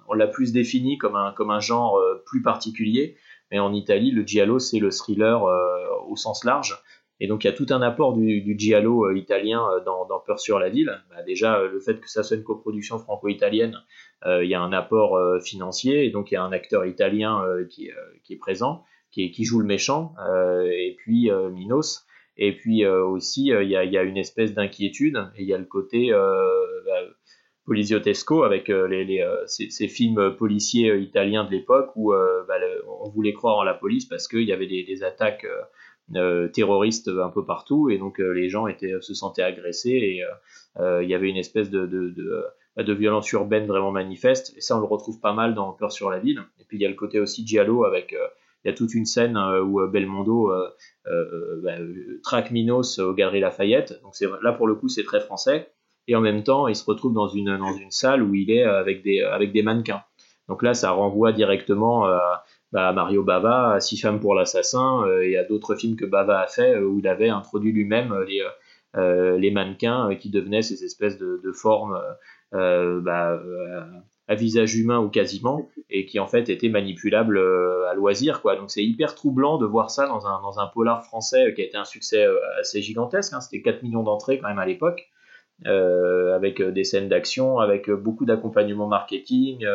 on 0.08 0.14
l'a 0.14 0.26
plus 0.26 0.52
défini 0.52 0.96
comme 0.96 1.16
un 1.16 1.32
comme 1.32 1.50
un 1.50 1.60
genre 1.60 2.00
plus 2.24 2.40
particulier. 2.40 3.16
Mais 3.50 3.58
en 3.58 3.72
Italie, 3.72 4.10
le 4.10 4.26
giallo, 4.26 4.58
c'est 4.58 4.78
le 4.78 4.90
thriller 4.90 5.44
euh, 5.44 5.88
au 6.08 6.16
sens 6.16 6.44
large. 6.44 6.76
Et 7.18 7.28
donc 7.28 7.44
il 7.44 7.46
y 7.46 7.50
a 7.50 7.54
tout 7.54 7.66
un 7.70 7.80
apport 7.80 8.12
du, 8.12 8.42
du 8.42 8.58
giallo 8.58 9.06
euh, 9.06 9.16
italien 9.16 9.66
euh, 9.70 9.80
dans, 9.84 10.04
dans, 10.04 10.20
Peur 10.20 10.38
sur 10.38 10.58
la 10.58 10.68
ville. 10.68 11.02
Bah, 11.10 11.22
déjà 11.22 11.62
le 11.62 11.80
fait 11.80 12.00
que 12.00 12.10
ça 12.10 12.22
soit 12.22 12.36
une 12.36 12.44
coproduction 12.44 12.98
franco-italienne, 12.98 13.76
il 14.24 14.48
y 14.48 14.54
a 14.54 14.60
un 14.60 14.72
apport 14.72 15.40
financier 15.40 16.04
et 16.04 16.10
donc 16.10 16.32
il 16.32 16.34
y 16.34 16.36
a 16.36 16.42
un 16.42 16.50
acteur 16.50 16.84
italien 16.84 17.44
qui, 17.70 17.92
est 18.30 18.36
présent, 18.36 18.82
qui, 19.12 19.44
joue 19.44 19.60
le 19.60 19.66
méchant, 19.66 20.14
et 20.64 20.96
puis 20.98 21.30
Minos. 21.52 22.04
Et 22.36 22.56
puis 22.56 22.84
aussi 22.84 23.50
il 23.50 23.68
y 23.68 23.76
a, 23.76 23.84
y, 23.84 23.96
a, 23.96 24.02
une 24.02 24.16
espèce 24.16 24.52
d'inquiétude 24.52 25.30
et 25.36 25.42
il 25.42 25.48
y 25.48 25.54
a 25.54 25.58
le 25.58 25.64
côté 25.64 26.10
bah, 26.10 27.02
Polisiotesco 27.66 28.44
avec 28.44 28.70
euh, 28.70 28.86
les, 28.86 29.20
euh, 29.20 29.44
ces, 29.46 29.88
films 29.88 30.36
policiers 30.36 30.90
euh, 30.90 31.00
italiens 31.00 31.44
de 31.44 31.50
l'époque 31.50 31.90
où 31.96 32.12
bah, 32.12 32.54
on 33.02 33.08
voulait 33.10 33.32
croire 33.32 33.58
en 33.58 33.64
la 33.64 33.74
police 33.74 34.04
parce 34.04 34.28
qu'il 34.28 34.44
y 34.44 34.52
avait 34.52 34.68
des, 34.68 35.02
attaques 35.02 35.46
terroristes 36.52 37.08
un 37.08 37.28
peu 37.28 37.44
partout 37.44 37.90
et 37.90 37.98
donc 37.98 38.18
les 38.18 38.48
gens 38.48 38.68
étaient, 38.68 38.94
se 39.00 39.12
sentaient 39.12 39.42
agressés 39.42 39.90
et 39.90 40.22
il 40.78 41.08
y 41.08 41.14
avait 41.14 41.28
une 41.28 41.36
espèce 41.36 41.68
de, 41.68 41.86
de, 41.86 42.14
de, 42.76 42.92
violence 42.92 43.30
urbaine 43.32 43.66
vraiment 43.66 43.90
manifeste 43.90 44.54
et 44.56 44.60
ça 44.60 44.76
on 44.76 44.80
le 44.80 44.86
retrouve 44.86 45.20
pas 45.20 45.32
mal 45.32 45.54
dans 45.54 45.72
Peur 45.72 45.90
sur 45.90 46.10
la 46.10 46.20
ville. 46.20 46.42
Et 46.60 46.64
puis 46.64 46.78
il 46.78 46.82
y 46.82 46.86
a 46.86 46.88
le 46.88 46.94
côté 46.94 47.18
aussi 47.18 47.46
giallo 47.46 47.84
avec 47.84 48.14
il 48.64 48.68
y 48.68 48.70
a 48.70 48.74
toute 48.74 48.94
une 48.94 49.06
scène 49.06 49.36
où 49.36 49.84
Belmondo 49.88 50.52
bah, 51.04 51.74
traque 52.22 52.52
Minos 52.52 53.00
aux 53.00 53.14
Galeries 53.14 53.40
Lafayette. 53.40 54.00
Donc 54.02 54.14
là 54.42 54.52
pour 54.52 54.68
le 54.68 54.76
coup 54.76 54.88
c'est 54.88 55.04
très 55.04 55.20
français 55.20 55.68
et 56.08 56.14
en 56.14 56.20
même 56.20 56.42
temps, 56.42 56.68
il 56.68 56.76
se 56.76 56.84
retrouve 56.84 57.12
dans 57.12 57.28
une, 57.28 57.56
dans 57.56 57.72
une 57.72 57.90
salle 57.90 58.22
où 58.22 58.34
il 58.34 58.50
est 58.50 58.62
avec 58.62 59.02
des, 59.02 59.22
avec 59.22 59.52
des 59.52 59.62
mannequins. 59.62 60.02
Donc 60.48 60.62
là, 60.62 60.74
ça 60.74 60.92
renvoie 60.92 61.32
directement 61.32 62.06
euh, 62.06 62.18
bah, 62.72 62.92
Mario 62.92 63.24
Bava, 63.24 63.72
à 63.72 63.80
Six 63.80 64.00
femmes 64.00 64.20
pour 64.20 64.34
l'assassin 64.34 65.04
et 65.22 65.36
à 65.36 65.44
d'autres 65.44 65.74
films 65.74 65.96
que 65.96 66.04
Bava 66.04 66.40
a 66.40 66.46
fait 66.46 66.78
où 66.78 66.98
il 66.98 67.08
avait 67.08 67.28
introduit 67.28 67.72
lui-même 67.72 68.14
les, 68.28 68.42
les 69.38 69.50
mannequins 69.50 70.14
qui 70.14 70.30
devenaient 70.30 70.62
ces 70.62 70.84
espèces 70.84 71.18
de, 71.18 71.40
de 71.42 71.52
formes 71.52 72.00
bah, 72.52 73.40
à 74.28 74.34
visage 74.34 74.76
humain 74.76 75.00
ou 75.00 75.08
quasiment, 75.08 75.68
et 75.90 76.06
qui 76.06 76.18
en 76.18 76.26
fait 76.26 76.48
était 76.48 76.68
manipulable 76.68 77.38
à 77.88 77.94
loisir. 77.94 78.40
Donc 78.44 78.70
c'est 78.70 78.84
hyper 78.84 79.16
troublant 79.16 79.58
de 79.58 79.66
voir 79.66 79.90
ça 79.90 80.06
dans 80.06 80.26
un, 80.26 80.40
dans 80.42 80.60
un 80.60 80.66
polar 80.68 81.04
français 81.04 81.54
qui 81.54 81.62
a 81.62 81.64
été 81.64 81.76
un 81.76 81.84
succès 81.84 82.24
assez 82.60 82.82
gigantesque. 82.82 83.32
Hein. 83.32 83.40
C'était 83.40 83.62
4 83.62 83.82
millions 83.82 84.04
d'entrées 84.04 84.38
quand 84.38 84.48
même 84.48 84.60
à 84.60 84.66
l'époque. 84.66 85.08
Euh, 85.64 86.36
avec 86.36 86.60
euh, 86.60 86.70
des 86.70 86.84
scènes 86.84 87.08
d'action, 87.08 87.60
avec 87.60 87.88
euh, 87.88 87.96
beaucoup 87.96 88.26
d'accompagnement 88.26 88.88
marketing, 88.88 89.66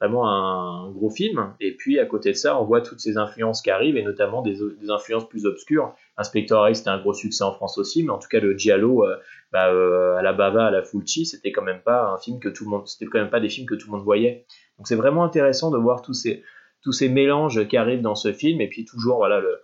vraiment 0.00 0.28
un, 0.28 0.90
gros 0.90 1.10
film. 1.10 1.54
Et 1.60 1.76
puis 1.76 2.00
à 2.00 2.06
côté 2.06 2.32
de 2.32 2.36
ça, 2.36 2.60
on 2.60 2.64
voit 2.64 2.80
toutes 2.80 2.98
ces 2.98 3.18
influences 3.18 3.62
qui 3.62 3.70
arrivent, 3.70 3.96
et 3.96 4.02
notamment 4.02 4.42
des, 4.42 4.58
influences 4.88 5.28
plus 5.28 5.46
obscures. 5.46 5.94
Inspector 6.16 6.60
Harry, 6.60 6.74
c'était 6.74 6.90
un 6.90 6.98
gros 6.98 7.12
succès 7.12 7.44
en 7.44 7.52
France 7.52 7.78
aussi, 7.78 8.02
mais 8.02 8.10
en 8.10 8.18
tout 8.18 8.26
cas 8.28 8.40
le 8.40 8.58
Giallo, 8.58 9.06
bah, 9.52 9.66
à 10.18 10.22
la 10.22 10.32
Bava, 10.32 10.66
à 10.66 10.70
la 10.72 10.82
Fulci, 10.82 11.24
c'était 11.24 11.52
quand 11.52 11.62
même 11.62 11.82
pas 11.84 12.10
un 12.12 12.18
film 12.18 12.40
que 12.40 12.48
tout 12.48 12.64
le 12.64 12.70
monde, 12.70 12.88
c'était 12.88 13.06
quand 13.06 13.20
même 13.20 13.30
pas 13.30 13.40
des 13.40 13.48
films 13.48 13.68
que 13.68 13.76
tout 13.76 13.86
le 13.86 13.96
monde 13.96 14.04
voyait. 14.04 14.44
Donc 14.76 14.88
c'est 14.88 14.96
vraiment 14.96 15.22
intéressant 15.22 15.70
de 15.70 15.78
voir 15.78 16.02
tous 16.02 16.14
ces 16.14 16.42
tous 16.82 16.92
ces 16.92 17.08
mélanges 17.08 17.66
qui 17.68 17.76
arrivent 17.76 18.02
dans 18.02 18.16
ce 18.16 18.32
film, 18.32 18.60
et 18.60 18.68
puis 18.68 18.84
toujours 18.84 19.18
voilà 19.18 19.38
le 19.38 19.60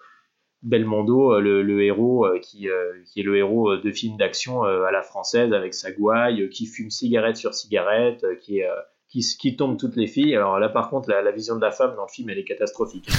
Belmondo, 0.64 1.34
euh, 1.34 1.40
le, 1.40 1.82
héros 1.84 2.26
euh, 2.26 2.38
qui, 2.40 2.68
euh, 2.68 2.92
qui, 3.04 3.20
est 3.20 3.22
le 3.22 3.36
héros 3.36 3.76
de 3.76 3.90
films 3.90 4.16
d'action 4.16 4.62
à 4.62 4.90
la 4.90 5.02
française 5.02 5.52
avec 5.52 5.74
sa 5.74 5.92
gouaille, 5.92 6.48
qui 6.48 6.66
fume 6.66 6.90
cigarette 6.90 7.36
sur 7.36 7.54
cigarette, 7.54 8.24
qui 8.40 8.60
est 8.60 8.68
qui, 9.22 9.56
tombe 9.56 9.78
toutes 9.78 9.96
les 9.96 10.06
filles. 10.06 10.34
Alors 10.34 10.58
là, 10.58 10.68
par 10.68 10.90
contre, 10.90 11.08
la, 11.08 11.30
vision 11.30 11.56
de 11.56 11.60
la 11.60 11.70
femme 11.70 11.94
dans 11.96 12.02
le 12.02 12.08
film, 12.08 12.30
elle 12.30 12.38
est 12.38 12.44
catastrophique. 12.44 13.06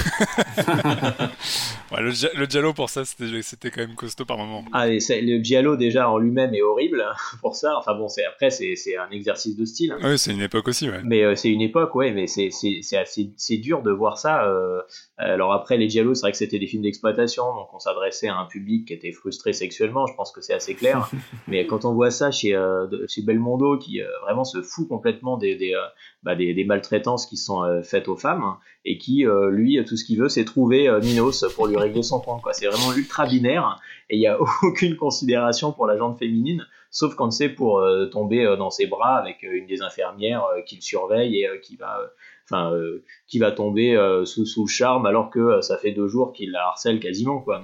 le, 1.96 2.38
le 2.38 2.46
Giallo, 2.46 2.72
pour 2.72 2.90
ça, 2.90 3.04
c'était 3.04 3.70
quand 3.70 3.80
même 3.80 3.94
costaud 3.94 4.24
par 4.24 4.36
moment. 4.36 4.64
Ah, 4.72 4.86
le 4.88 5.42
Giallo, 5.42 5.76
déjà, 5.76 6.10
en 6.10 6.18
lui-même, 6.18 6.54
est 6.54 6.62
horrible 6.62 7.00
hein, 7.00 7.14
pour 7.40 7.56
ça. 7.56 7.76
Enfin 7.78 7.94
bon, 7.94 8.08
après, 8.28 8.50
c'est 8.50 8.96
un 8.96 9.10
exercice 9.10 9.56
de 9.56 9.64
style. 9.64 9.92
Hein. 9.92 9.98
Oui, 10.02 10.18
c'est 10.18 10.32
une 10.32 10.42
époque 10.42 10.68
aussi, 10.68 10.88
ouais. 10.88 11.00
Mais 11.04 11.22
euh, 11.22 11.34
c'est 11.34 11.50
une 11.50 11.62
époque, 11.62 11.94
ouais, 11.94 12.12
mais 12.12 12.26
c'est 12.26 12.96
assez 12.96 13.56
dur 13.58 13.82
de 13.82 13.90
voir 13.90 14.18
ça. 14.18 14.44
Euh. 14.44 14.80
alors 15.16 15.52
après, 15.52 15.76
les 15.76 15.88
Giallo, 15.88 16.14
c'est 16.14 16.22
vrai 16.22 16.32
que 16.32 16.38
c'était 16.38 16.58
des 16.58 16.66
films 16.66 16.82
d'exploitation, 16.82 17.44
donc 17.54 17.72
on 17.72 17.78
s'adressait 17.78 18.28
à 18.28 18.36
un 18.36 18.46
public 18.46 18.88
qui 18.88 18.94
était 18.94 19.12
frustré 19.12 19.52
sexuellement, 19.52 20.06
je 20.06 20.14
pense 20.14 20.32
que 20.32 20.40
c'est 20.40 20.54
assez 20.54 20.74
clair. 20.74 21.10
mais 21.48 21.66
quand 21.66 21.84
on 21.84 21.94
voit 21.94 22.10
ça 22.10 22.30
chez, 22.30 22.54
euh, 22.54 22.86
chez 23.08 23.22
Belmondo, 23.22 23.78
qui 23.78 24.00
vraiment 24.22 24.44
se 24.44 24.62
fout 24.62 24.88
complètement 24.88 25.36
des, 25.36 25.56
des 25.56 25.74
bah, 26.22 26.34
des, 26.34 26.64
maltraitances 26.64 27.26
qui 27.26 27.36
sont 27.36 27.62
euh, 27.62 27.82
faites 27.82 28.08
aux 28.08 28.16
femmes 28.16 28.42
hein, 28.42 28.58
et 28.84 28.98
qui, 28.98 29.26
euh, 29.26 29.50
lui, 29.50 29.82
tout 29.84 29.96
ce 29.96 30.04
qu'il 30.04 30.18
veut, 30.18 30.28
c'est 30.28 30.44
trouver 30.44 30.88
euh, 30.88 31.00
Minos 31.00 31.44
pour 31.54 31.66
lui 31.66 31.76
régler 31.76 32.02
son 32.02 32.20
compte. 32.20 32.42
C'est 32.52 32.66
vraiment 32.66 32.92
ultra 32.96 33.26
binaire 33.26 33.78
et 34.10 34.16
il 34.16 34.18
n'y 34.18 34.26
a 34.26 34.38
aucune 34.62 34.96
considération 34.96 35.72
pour 35.72 35.86
la 35.86 35.96
jante 35.96 36.18
féminine, 36.18 36.66
sauf 36.90 37.14
quand 37.14 37.30
c'est 37.30 37.48
pour 37.48 37.80
tomber 38.10 38.56
dans 38.58 38.70
ses 38.70 38.86
bras 38.86 39.16
avec 39.16 39.42
une 39.42 39.66
des 39.66 39.82
infirmières 39.82 40.44
qui 40.66 40.76
le 40.76 40.82
surveille 40.82 41.42
et 41.42 41.60
qui 41.62 41.76
va 41.76 42.00
enfin 42.48 42.72
qui 43.26 43.38
va 43.38 43.50
tomber 43.50 43.96
sous, 44.24 44.46
sous 44.46 44.64
le 44.64 44.68
charme 44.68 45.06
alors 45.06 45.30
que 45.30 45.60
ça 45.60 45.76
fait 45.76 45.90
deux 45.90 46.06
jours 46.06 46.32
qu'il 46.32 46.52
la 46.52 46.66
harcèle 46.66 47.00
quasiment 47.00 47.40
quoi 47.40 47.62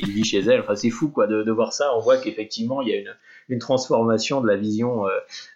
il 0.00 0.10
vit 0.10 0.24
chez 0.24 0.40
elle 0.40 0.60
enfin 0.60 0.74
c'est 0.74 0.90
fou 0.90 1.08
quoi 1.08 1.26
de, 1.26 1.42
de, 1.42 1.52
voir 1.52 1.72
ça 1.72 1.94
on 1.96 2.00
voit 2.00 2.18
qu'effectivement 2.18 2.82
il 2.82 2.88
y 2.88 2.92
a 2.92 2.96
une 2.96 3.14
une 3.48 3.58
transformation 3.58 4.40
de 4.40 4.48
la 4.48 4.56
vision 4.56 5.06
euh, 5.06 5.10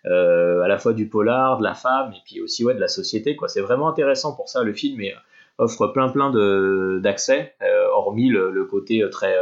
euh, 0.06 0.62
à 0.62 0.68
la 0.68 0.78
fois 0.78 0.92
du 0.92 1.08
polar, 1.08 1.58
de 1.58 1.64
la 1.64 1.74
femme 1.74 2.12
et 2.12 2.20
puis 2.24 2.40
aussi 2.40 2.64
ouais, 2.64 2.74
de 2.74 2.80
la 2.80 2.88
société. 2.88 3.36
Quoi. 3.36 3.48
C'est 3.48 3.60
vraiment 3.60 3.88
intéressant 3.88 4.34
pour 4.34 4.48
ça. 4.48 4.62
Le 4.62 4.72
film 4.72 5.00
et, 5.00 5.14
offre 5.58 5.88
plein 5.88 6.08
plein 6.08 6.30
d'accès, 7.00 7.54
euh, 7.62 7.88
hormis 7.92 8.28
le, 8.28 8.64
côté 8.64 9.04
très 9.10 9.36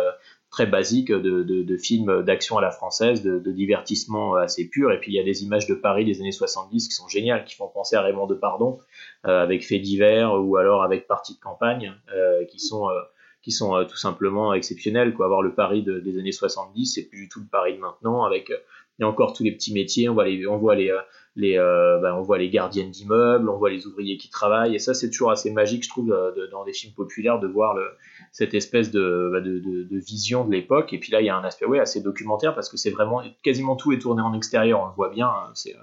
très 0.50 0.66
basique 0.66 1.10
de, 1.10 1.42
de, 1.42 1.76
films 1.76 2.22
d'action 2.22 2.56
à 2.56 2.62
la 2.62 2.70
française, 2.70 3.22
de, 3.22 3.52
divertissement 3.52 4.36
assez 4.36 4.68
pur. 4.68 4.92
Et 4.92 5.00
puis 5.00 5.12
il 5.12 5.14
y 5.14 5.20
a 5.20 5.24
des 5.24 5.44
images 5.44 5.66
de 5.66 5.74
Paris 5.74 6.04
des 6.04 6.20
années 6.20 6.32
70 6.32 6.88
qui 6.88 6.94
sont 6.94 7.08
géniales, 7.08 7.44
qui 7.44 7.54
font 7.54 7.68
penser 7.68 7.96
à 7.96 8.02
Raymond 8.02 8.26
Depardon, 8.26 8.78
avec 9.24 9.66
Faits 9.66 9.82
divers 9.82 10.32
ou 10.42 10.56
alors 10.56 10.82
avec 10.82 11.06
Partie 11.06 11.34
de 11.34 11.40
campagne, 11.40 11.92
qui 12.48 12.58
sont 12.58 12.88
qui 13.46 13.52
sont 13.52 13.76
euh, 13.76 13.84
tout 13.84 13.96
simplement 13.96 14.54
exceptionnels. 14.54 15.14
Quoi. 15.14 15.26
Avoir 15.26 15.40
le 15.40 15.54
Paris 15.54 15.84
des 15.84 16.18
années 16.18 16.32
70, 16.32 16.84
c'est 16.86 17.04
plus 17.04 17.20
du 17.20 17.28
tout 17.28 17.38
le 17.38 17.46
Paris 17.46 17.74
de 17.74 17.78
maintenant, 17.78 18.24
avec 18.24 18.50
euh, 18.50 19.04
encore 19.04 19.34
tous 19.34 19.44
les 19.44 19.52
petits 19.52 19.72
métiers, 19.72 20.08
on 20.08 20.14
voit 20.14 20.74
les, 20.74 20.92
euh, 21.36 21.96
les, 21.96 22.02
bah, 22.02 22.16
on 22.16 22.22
voit 22.22 22.38
les 22.38 22.50
gardiennes 22.50 22.90
d'immeubles, 22.90 23.48
on 23.48 23.56
voit 23.56 23.70
les 23.70 23.86
ouvriers 23.86 24.16
qui 24.16 24.30
travaillent, 24.30 24.74
et 24.74 24.78
ça 24.78 24.94
c'est 24.94 25.10
toujours 25.10 25.30
assez 25.30 25.50
magique, 25.50 25.84
je 25.84 25.88
trouve, 25.88 26.16
dans 26.50 26.64
des 26.64 26.72
films 26.72 26.94
populaires, 26.94 27.38
de 27.38 27.46
voir 27.46 27.74
le, 27.74 27.86
cette 28.32 28.54
espèce 28.54 28.90
de, 28.90 29.30
bah, 29.32 29.40
de, 29.40 29.58
de, 29.58 29.98
vision 29.98 30.44
de 30.44 30.52
l'époque. 30.52 30.92
Et 30.92 30.98
puis 30.98 31.12
là, 31.12 31.20
il 31.20 31.26
y 31.26 31.30
a 31.30 31.36
un 31.36 31.44
aspect 31.44 31.66
ouais, 31.66 31.80
assez 31.80 32.00
documentaire, 32.00 32.54
parce 32.54 32.68
que 32.68 32.76
c'est 32.76 32.90
vraiment, 32.90 33.22
quasiment 33.42 33.76
tout 33.76 33.92
est 33.92 33.98
tourné 33.98 34.22
en 34.22 34.34
extérieur, 34.34 34.80
on 34.82 34.86
le 34.86 34.94
voit 34.94 35.10
bien, 35.10 35.28
hein, 35.28 35.50
c'est 35.54 35.74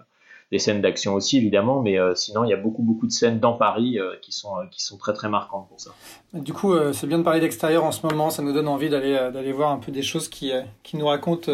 des 0.53 0.59
scènes 0.59 0.81
d'action 0.81 1.15
aussi 1.15 1.37
évidemment, 1.37 1.81
mais 1.81 1.97
euh, 1.97 2.13
sinon 2.13 2.43
il 2.43 2.49
y 2.51 2.53
a 2.53 2.57
beaucoup 2.57 2.83
beaucoup 2.83 3.07
de 3.07 3.11
scènes 3.11 3.39
dans 3.39 3.53
Paris 3.53 3.97
euh, 3.97 4.13
qui 4.21 4.31
sont 4.31 4.55
euh, 4.55 4.65
qui 4.69 4.83
sont 4.83 4.97
très 4.97 5.11
très 5.11 5.27
marquantes 5.27 5.67
pour 5.67 5.81
ça. 5.81 5.89
Du 6.31 6.53
coup, 6.53 6.75
c'est 6.93 7.07
bien 7.07 7.17
de 7.17 7.23
parler 7.23 7.39
d'extérieur 7.39 7.83
en 7.83 7.91
ce 7.91 8.05
moment, 8.05 8.29
ça 8.29 8.43
nous 8.43 8.53
donne 8.53 8.67
envie 8.67 8.87
d'aller 8.87 9.13
d'aller 9.33 9.51
voir 9.51 9.71
un 9.71 9.79
peu 9.79 9.91
des 9.91 10.03
choses 10.03 10.27
qui 10.27 10.51
qui 10.83 10.95
nous 10.95 11.07
racontent 11.07 11.51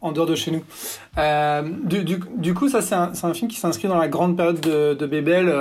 en 0.00 0.12
dehors 0.12 0.26
de 0.26 0.34
chez 0.34 0.50
nous. 0.50 0.64
Du, 1.84 2.02
du, 2.04 2.18
du, 2.36 2.54
coup, 2.54 2.68
ça 2.68 2.80
c'est 2.80 2.94
un, 2.94 3.12
un, 3.22 3.34
film 3.34 3.50
qui 3.50 3.58
s'inscrit 3.58 3.88
dans 3.88 3.98
la 3.98 4.08
grande 4.08 4.38
période 4.38 4.60
de, 4.60 4.94
de 4.94 5.06
Bébel. 5.06 5.52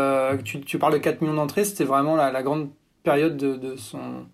Tu, 0.46 0.62
tu, 0.62 0.80
parles 0.80 0.94
de 0.94 1.00
4 1.00 1.22
millions 1.22 1.34
d'entrées, 1.34 1.66
c'était 1.66 1.84
vraiment 1.84 2.16
la, 2.16 2.32
la, 2.32 2.44
grande 2.44 2.70
période 3.04 3.36
de, 3.36 3.56
de 3.56 3.76
son 3.76 4.26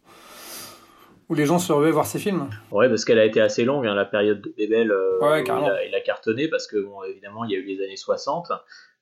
où 1.29 1.35
les 1.35 1.45
gens 1.45 1.59
se 1.59 1.71
revenaient 1.71 1.91
voir 1.91 2.05
ces 2.05 2.19
films. 2.19 2.49
Ouais, 2.71 2.89
parce 2.89 3.05
qu'elle 3.05 3.19
a 3.19 3.25
été 3.25 3.41
assez 3.41 3.65
longue, 3.65 3.85
hein, 3.85 3.95
la 3.95 4.05
période 4.05 4.41
de 4.41 4.53
Bébel. 4.55 4.91
Euh, 4.91 5.19
il, 5.21 5.95
a, 5.95 6.01
cartonné 6.01 6.47
parce 6.47 6.67
que, 6.67 6.77
bon, 6.77 7.03
évidemment, 7.03 7.43
il 7.45 7.51
y 7.51 7.55
a 7.55 7.57
eu 7.57 7.63
les 7.63 7.83
années 7.83 7.95
60. 7.95 8.51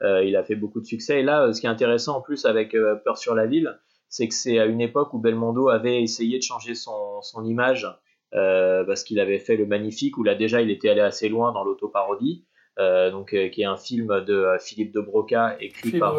Euh, 0.01 0.23
il 0.23 0.35
a 0.35 0.43
fait 0.43 0.55
beaucoup 0.55 0.81
de 0.81 0.85
succès. 0.85 1.19
Et 1.19 1.23
là, 1.23 1.43
euh, 1.43 1.53
ce 1.53 1.61
qui 1.61 1.67
est 1.67 1.69
intéressant 1.69 2.17
en 2.17 2.21
plus 2.21 2.45
avec 2.45 2.75
Peur 3.03 3.17
sur 3.17 3.35
la 3.35 3.45
ville, 3.45 3.79
c'est 4.09 4.27
que 4.27 4.33
c'est 4.33 4.59
à 4.59 4.65
une 4.65 4.81
époque 4.81 5.13
où 5.13 5.19
Belmondo 5.19 5.69
avait 5.69 6.01
essayé 6.01 6.37
de 6.37 6.43
changer 6.43 6.75
son, 6.75 7.21
son 7.21 7.43
image 7.45 7.87
parce 8.31 9.03
qu'il 9.03 9.19
avait 9.19 9.39
fait 9.39 9.57
Le 9.57 9.65
Magnifique, 9.65 10.17
où 10.17 10.23
là 10.23 10.35
déjà 10.35 10.61
il 10.61 10.71
était 10.71 10.89
allé 10.89 11.01
assez 11.01 11.27
loin 11.27 11.51
dans 11.51 11.63
l'autoparodie. 11.63 12.45
Euh, 12.79 13.11
donc, 13.11 13.33
euh, 13.33 13.49
qui 13.49 13.63
est 13.63 13.65
un 13.65 13.75
film 13.75 14.07
de 14.21 14.33
euh, 14.33 14.57
Philippe 14.57 14.93
de 14.93 15.01
Broca 15.01 15.57
écrit 15.59 15.99
par, 15.99 16.15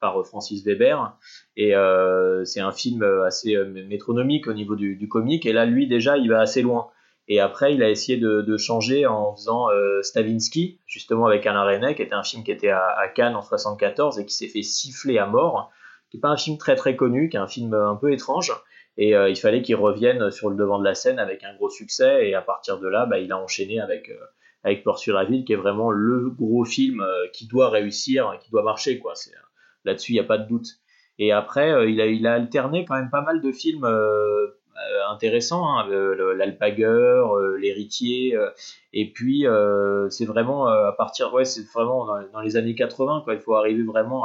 par, 0.00 0.26
Francis 0.26 0.64
Weber. 0.64 1.14
Et 1.56 1.72
c'est 2.44 2.60
un 2.60 2.72
film 2.72 3.02
assez 3.26 3.56
métronomique 3.56 4.46
au 4.46 4.54
niveau 4.54 4.76
du, 4.76 5.08
comique. 5.08 5.44
Et 5.46 5.52
là, 5.52 5.66
lui, 5.66 5.86
déjà, 5.86 6.16
il 6.16 6.28
va 6.28 6.40
assez 6.40 6.62
loin. 6.62 6.88
Et 7.28 7.38
après, 7.38 7.74
il 7.74 7.82
a 7.82 7.90
essayé 7.90 8.18
de, 8.18 8.56
changer 8.56 9.06
en 9.06 9.34
faisant 9.34 9.68
Stavinsky, 10.02 10.80
justement 10.86 11.26
avec 11.26 11.46
Alain 11.46 11.64
Resnais, 11.64 11.94
qui 11.94 12.02
était 12.02 12.14
un 12.14 12.22
film 12.22 12.42
qui 12.42 12.50
était 12.50 12.70
à, 12.70 13.06
Cannes 13.14 13.36
en 13.36 13.42
74 13.42 14.18
et 14.18 14.26
qui 14.26 14.34
s'est 14.34 14.48
fait 14.48 14.62
siffler 14.62 15.18
à 15.18 15.26
mort. 15.26 15.70
Qui 16.10 16.16
n'est 16.16 16.22
pas 16.22 16.28
un 16.28 16.36
film 16.36 16.56
très 16.58 16.74
très 16.74 16.96
connu, 16.96 17.28
qui 17.28 17.36
est 17.36 17.40
un 17.40 17.46
film 17.46 17.74
un 17.74 17.94
peu 17.94 18.10
étrange. 18.12 18.52
Et 18.96 19.10
il 19.10 19.36
fallait 19.36 19.60
qu'il 19.60 19.76
revienne 19.76 20.30
sur 20.30 20.48
le 20.48 20.56
devant 20.56 20.78
de 20.78 20.84
la 20.84 20.94
scène 20.94 21.18
avec 21.18 21.44
un 21.44 21.54
gros 21.54 21.68
succès. 21.68 22.26
Et 22.26 22.34
à 22.34 22.40
partir 22.40 22.78
de 22.78 22.88
là, 22.88 23.04
bah, 23.04 23.18
il 23.18 23.30
a 23.32 23.38
enchaîné 23.38 23.80
avec 23.80 24.10
avec 24.64 24.84
Port 24.84 24.98
sur 24.98 25.14
la 25.14 25.24
ville, 25.24 25.44
qui 25.44 25.52
est 25.52 25.56
vraiment 25.56 25.90
le 25.90 26.30
gros 26.30 26.64
film 26.64 27.00
euh, 27.00 27.26
qui 27.32 27.46
doit 27.46 27.70
réussir, 27.70 28.36
qui 28.42 28.50
doit 28.50 28.62
marcher, 28.62 28.98
quoi. 28.98 29.12
Euh, 29.12 29.36
là-dessus, 29.84 30.12
il 30.12 30.16
n'y 30.16 30.20
a 30.20 30.24
pas 30.24 30.38
de 30.38 30.46
doute. 30.46 30.68
Et 31.18 31.32
après, 31.32 31.70
euh, 31.70 31.88
il, 31.88 32.26
a, 32.26 32.32
alterné 32.32 32.84
quand 32.84 32.94
même 32.94 33.10
pas 33.10 33.22
mal 33.22 33.40
de 33.40 33.52
films 33.52 33.88
intéressants, 35.10 35.66
hein, 35.66 35.86
l'Alpagueur, 36.36 37.36
l'Héritier, 37.58 38.38
et 38.94 39.12
puis 39.12 39.44
c'est 40.08 40.24
vraiment 40.24 40.68
à 40.68 40.94
partir, 40.96 41.34
ouais, 41.34 41.44
c'est 41.44 41.70
vraiment 41.74 42.06
dans, 42.32 42.40
les 42.40 42.56
années 42.56 42.74
80, 42.74 43.22
quoi. 43.24 43.34
Il 43.34 43.40
faut 43.40 43.54
arriver 43.54 43.82
vraiment 43.82 44.24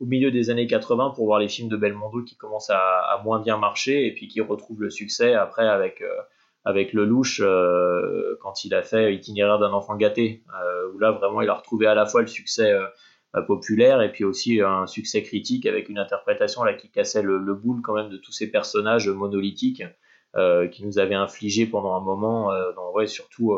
au 0.00 0.06
milieu 0.06 0.30
des 0.30 0.48
années 0.48 0.66
80 0.66 1.12
pour 1.14 1.26
voir 1.26 1.38
les 1.38 1.48
films 1.48 1.68
de 1.68 1.76
Belmondo 1.76 2.22
qui 2.22 2.36
commencent 2.36 2.70
à 2.70 3.20
moins 3.24 3.40
bien 3.40 3.58
marcher 3.58 4.06
et 4.06 4.14
puis 4.14 4.26
qui 4.28 4.40
retrouvent 4.40 4.80
le 4.80 4.90
succès 4.90 5.34
après 5.34 5.68
avec 5.68 6.02
avec 6.64 6.92
Lelouch 6.92 7.40
euh, 7.40 8.36
quand 8.40 8.64
il 8.64 8.74
a 8.74 8.82
fait 8.82 9.14
Itinéraire 9.14 9.58
d'un 9.58 9.72
enfant 9.72 9.96
gâté, 9.96 10.42
euh, 10.62 10.92
où 10.92 10.98
là 10.98 11.12
vraiment 11.12 11.40
il 11.40 11.48
a 11.48 11.54
retrouvé 11.54 11.86
à 11.86 11.94
la 11.94 12.06
fois 12.06 12.20
le 12.20 12.26
succès 12.26 12.72
euh, 12.72 13.42
populaire 13.42 14.02
et 14.02 14.10
puis 14.12 14.24
aussi 14.24 14.60
un 14.60 14.86
succès 14.86 15.22
critique 15.22 15.64
avec 15.64 15.88
une 15.88 15.98
interprétation 15.98 16.64
là 16.64 16.74
qui 16.74 16.90
cassait 16.90 17.22
le, 17.22 17.38
le 17.38 17.54
boule 17.54 17.80
quand 17.80 17.94
même 17.94 18.10
de 18.10 18.16
tous 18.16 18.32
ces 18.32 18.50
personnages 18.50 19.08
monolithiques 19.08 19.84
qui 20.70 20.84
nous 20.84 21.00
avaient 21.00 21.16
infligé 21.16 21.66
pendant 21.66 21.96
un 21.96 22.00
moment, 22.00 22.52
dans, 22.76 22.92
ouais, 22.92 23.08
surtout 23.08 23.52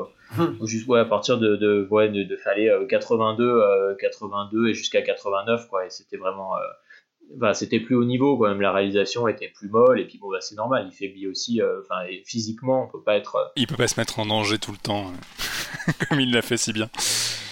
juste 0.64 0.88
ouais, 0.88 1.00
à 1.00 1.04
partir 1.04 1.36
de, 1.36 1.56
de, 1.56 1.86
ouais, 1.90 2.08
de, 2.08 2.22
de 2.22 2.36
fallait 2.36 2.70
82, 2.88 3.96
82 3.98 4.68
et 4.68 4.74
jusqu'à 4.74 5.02
89 5.02 5.68
quoi, 5.68 5.84
et 5.84 5.90
c'était 5.90 6.16
vraiment 6.16 6.54
c'était 7.55 7.81
plus 7.81 7.95
haut 7.95 8.05
niveau 8.05 8.37
quand 8.37 8.49
même 8.49 8.61
la 8.61 8.73
réalisation 8.73 9.29
était 9.29 9.49
plus 9.49 9.68
molle 9.68 10.01
et 10.01 10.07
puis 10.07 10.18
bon 10.18 10.31
bah 10.31 10.38
c'est 10.40 10.55
normal 10.55 10.88
il 10.90 10.95
faiblit 10.95 11.27
aussi 11.27 11.61
euh, 11.61 11.81
enfin 11.81 12.05
physiquement 12.25 12.85
on 12.85 12.88
peut 12.88 13.03
pas 13.03 13.16
être 13.16 13.37
euh, 13.37 13.45
il 13.57 13.66
peut 13.66 13.77
pas 13.77 13.88
se 13.88 13.99
mettre 13.99 14.18
en 14.18 14.27
danger 14.27 14.59
tout 14.59 14.73
le 14.73 14.79
temps 14.79 15.12
comme 16.09 16.21
il 16.21 16.33
l'a 16.33 16.42
fait 16.42 16.57
si 16.57 16.73
bien 16.73 16.88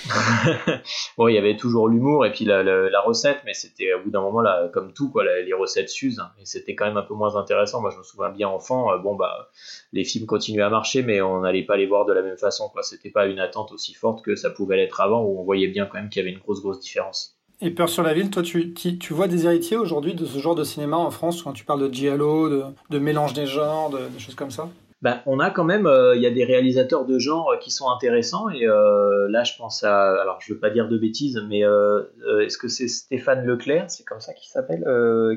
bon, 1.19 1.29
il 1.29 1.35
y 1.35 1.39
avait 1.39 1.57
toujours 1.57 1.89
l'humour 1.89 2.25
et 2.25 2.33
puis 2.33 2.45
la, 2.45 2.63
la, 2.63 3.01
recette, 3.01 3.43
mais 3.45 3.55
c'était 3.55 3.93
au 3.95 4.03
bout 4.03 4.11
d'un 4.11 4.21
moment, 4.23 4.41
là, 4.41 4.69
comme 4.73 4.93
tout, 4.93 5.11
quoi, 5.11 5.25
les 5.25 5.53
recettes 5.53 5.91
s'usent. 5.91 6.23
Et 6.41 6.47
c'était 6.47 6.75
quand 6.75 6.87
même 6.87 6.97
un 6.97 7.03
peu 7.03 7.15
moins 7.15 7.37
intéressant. 7.37 7.81
Moi, 7.81 7.91
je 7.91 7.99
me 7.99 8.03
souviens 8.03 8.31
bien 8.31 8.49
enfant, 8.49 8.93
euh, 8.93 8.99
bon, 8.99 9.15
bah, 9.15 9.51
les 9.93 10.05
films 10.05 10.27
continuaient 10.27 10.63
à 10.63 10.71
marcher, 10.71 11.03
mais 11.03 11.21
on 11.21 11.41
n'allait 11.41 11.65
pas 11.65 11.77
les 11.77 11.87
voir 11.87 12.07
de 12.07 12.13
la 12.13 12.23
même 12.23 12.39
façon. 12.39 12.69
Quoi. 12.71 12.83
C'était 12.83 13.11
pas 13.11 13.27
une 13.27 13.39
attente 13.39 13.73
aussi 13.73 13.95
forte 13.95 14.25
que 14.25 14.35
ça 14.37 14.51
pouvait 14.51 14.77
l'être 14.77 15.01
avant, 15.01 15.23
où 15.23 15.39
on 15.39 15.45
voyait 15.45 15.69
bien 15.69 15.87
quand 15.87 15.99
même 15.99 16.09
qu'il 16.09 16.23
y 16.23 16.27
avait 16.27 16.35
une 16.35 16.41
grosse, 16.41 16.63
grosse 16.63 16.81
différence. 16.81 17.40
Et 17.63 17.71
Peur 17.71 17.89
sur 17.89 18.03
la 18.03 18.15
ville, 18.15 18.31
toi, 18.31 18.43
tu, 18.43 18.73
tu, 18.73 19.13
vois 19.13 19.29
des 19.29 19.45
héritiers 19.45 19.77
aujourd'hui 19.77 20.15
de 20.15 20.25
ce 20.25 20.39
genre 20.39 20.55
de 20.55 20.65
cinéma 20.65 20.97
en 20.97 21.11
France, 21.11 21.43
quand 21.43 21.53
tu 21.53 21.65
parles 21.65 21.89
de 21.89 21.93
giallo, 21.93 22.49
de, 22.49 22.99
mélange 22.99 23.35
des 23.35 23.47
genres, 23.47 23.91
de 23.91 24.19
choses 24.19 24.35
comme 24.35 24.51
ça? 24.51 24.69
Bah, 25.03 25.23
on 25.25 25.39
a 25.39 25.51
quand 25.51 25.65
même, 25.65 25.87
euh, 25.87 26.15
il 26.15 26.21
y 26.21 26.27
a 26.27 26.31
des 26.31 26.45
réalisateurs 26.45 27.07
de 27.07 27.19
genre 27.19 27.55
qui 27.59 27.71
sont 27.71 27.89
intéressants 27.89 28.51
et 28.51 28.67
euh, 28.67 29.29
là 29.31 29.45
je 29.45 29.53
pense 29.57 29.83
à, 29.83 30.21
alors 30.21 30.39
je 30.41 30.53
veux 30.53 30.61
pas 30.61 30.69
dire 30.69 30.89
de 30.89 30.99
bêtises, 30.99 31.43
mais 31.49 31.65
euh, 31.65 32.03
est-ce 32.43 32.59
que 32.59 32.69
c'est 32.69 32.87
Stéphane 32.87 33.47
Leclerc, 33.47 33.87
c'est 33.89 34.05
comme 34.05 34.21
ça 34.21 34.35
qu'il 34.35 34.49
s'appelle, 34.49 34.85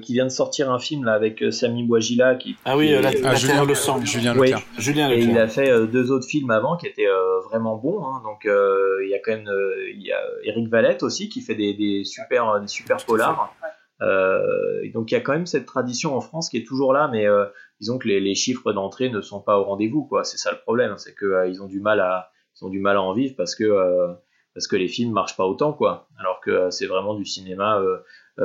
qui 0.01 0.13
vient 0.13 0.25
de 0.25 0.31
sortir 0.31 0.69
un 0.69 0.79
film 0.79 1.05
là 1.05 1.13
avec 1.13 1.41
Sami 1.51 1.83
Bouajila 1.83 2.35
qui. 2.35 2.57
Ah 2.65 2.75
oui, 2.75 2.89
la, 2.89 3.11
ah, 3.23 3.35
Julien 3.35 3.63
le 3.63 3.75
sang, 3.75 4.03
Julien 4.03 4.33
Leclerc. 4.33 4.61
Julien 4.77 5.07
Leclerc. 5.07 5.29
Et 5.29 5.31
il 5.31 5.37
a 5.37 5.47
fait 5.47 5.87
deux 5.87 6.11
autres 6.11 6.27
films 6.27 6.51
avant 6.51 6.75
qui 6.75 6.87
étaient 6.87 7.07
vraiment 7.49 7.77
bons, 7.77 8.03
hein, 8.03 8.21
donc 8.25 8.41
il 8.45 9.09
y 9.09 9.15
a 9.15 9.19
quand 9.19 9.31
même, 9.31 9.49
il 9.93 10.01
y 10.01 10.11
a 10.11 10.19
Eric 10.43 10.67
Valette 10.67 11.03
aussi 11.03 11.29
qui 11.29 11.39
fait 11.39 11.55
des, 11.55 11.73
des 11.73 12.03
super, 12.03 12.59
des 12.59 12.67
super 12.67 12.97
polars. 13.05 13.55
Euh, 14.03 14.89
donc 14.93 15.11
il 15.11 15.13
y 15.13 15.17
a 15.17 15.21
quand 15.21 15.33
même 15.33 15.45
cette 15.45 15.65
tradition 15.65 16.15
en 16.15 16.21
France 16.21 16.49
qui 16.49 16.57
est 16.57 16.67
toujours 16.67 16.93
là, 16.93 17.07
mais 17.11 17.27
euh, 17.27 17.45
disons 17.83 17.97
que 17.97 18.07
les, 18.07 18.35
chiffres 18.35 18.71
d'entrée 18.71 19.09
ne 19.09 19.19
sont 19.19 19.41
pas 19.41 19.59
au 19.59 19.63
rendez-vous, 19.63 20.05
quoi. 20.05 20.23
C'est 20.23 20.37
ça 20.37 20.51
le 20.51 20.57
problème, 20.59 20.93
c'est 20.97 21.13
qu'ils 21.13 21.27
euh, 21.27 21.61
ont 21.61 21.67
du 21.67 21.81
mal 21.81 21.99
à, 21.99 22.31
ils 22.55 22.65
ont 22.65 22.69
du 22.69 22.79
mal 22.79 22.95
à 22.95 23.01
en 23.01 23.13
vivre 23.13 23.35
parce 23.35 23.55
que 23.55 24.15
parce 24.53 24.67
que 24.67 24.75
les 24.75 24.87
films 24.87 25.11
marchent 25.11 25.35
pas 25.35 25.47
autant, 25.47 25.73
quoi. 25.73 26.07
Alors 26.19 26.39
que 26.39 26.69
c'est 26.69 26.85
vraiment 26.85 27.15
du 27.15 27.25
cinéma 27.25 27.81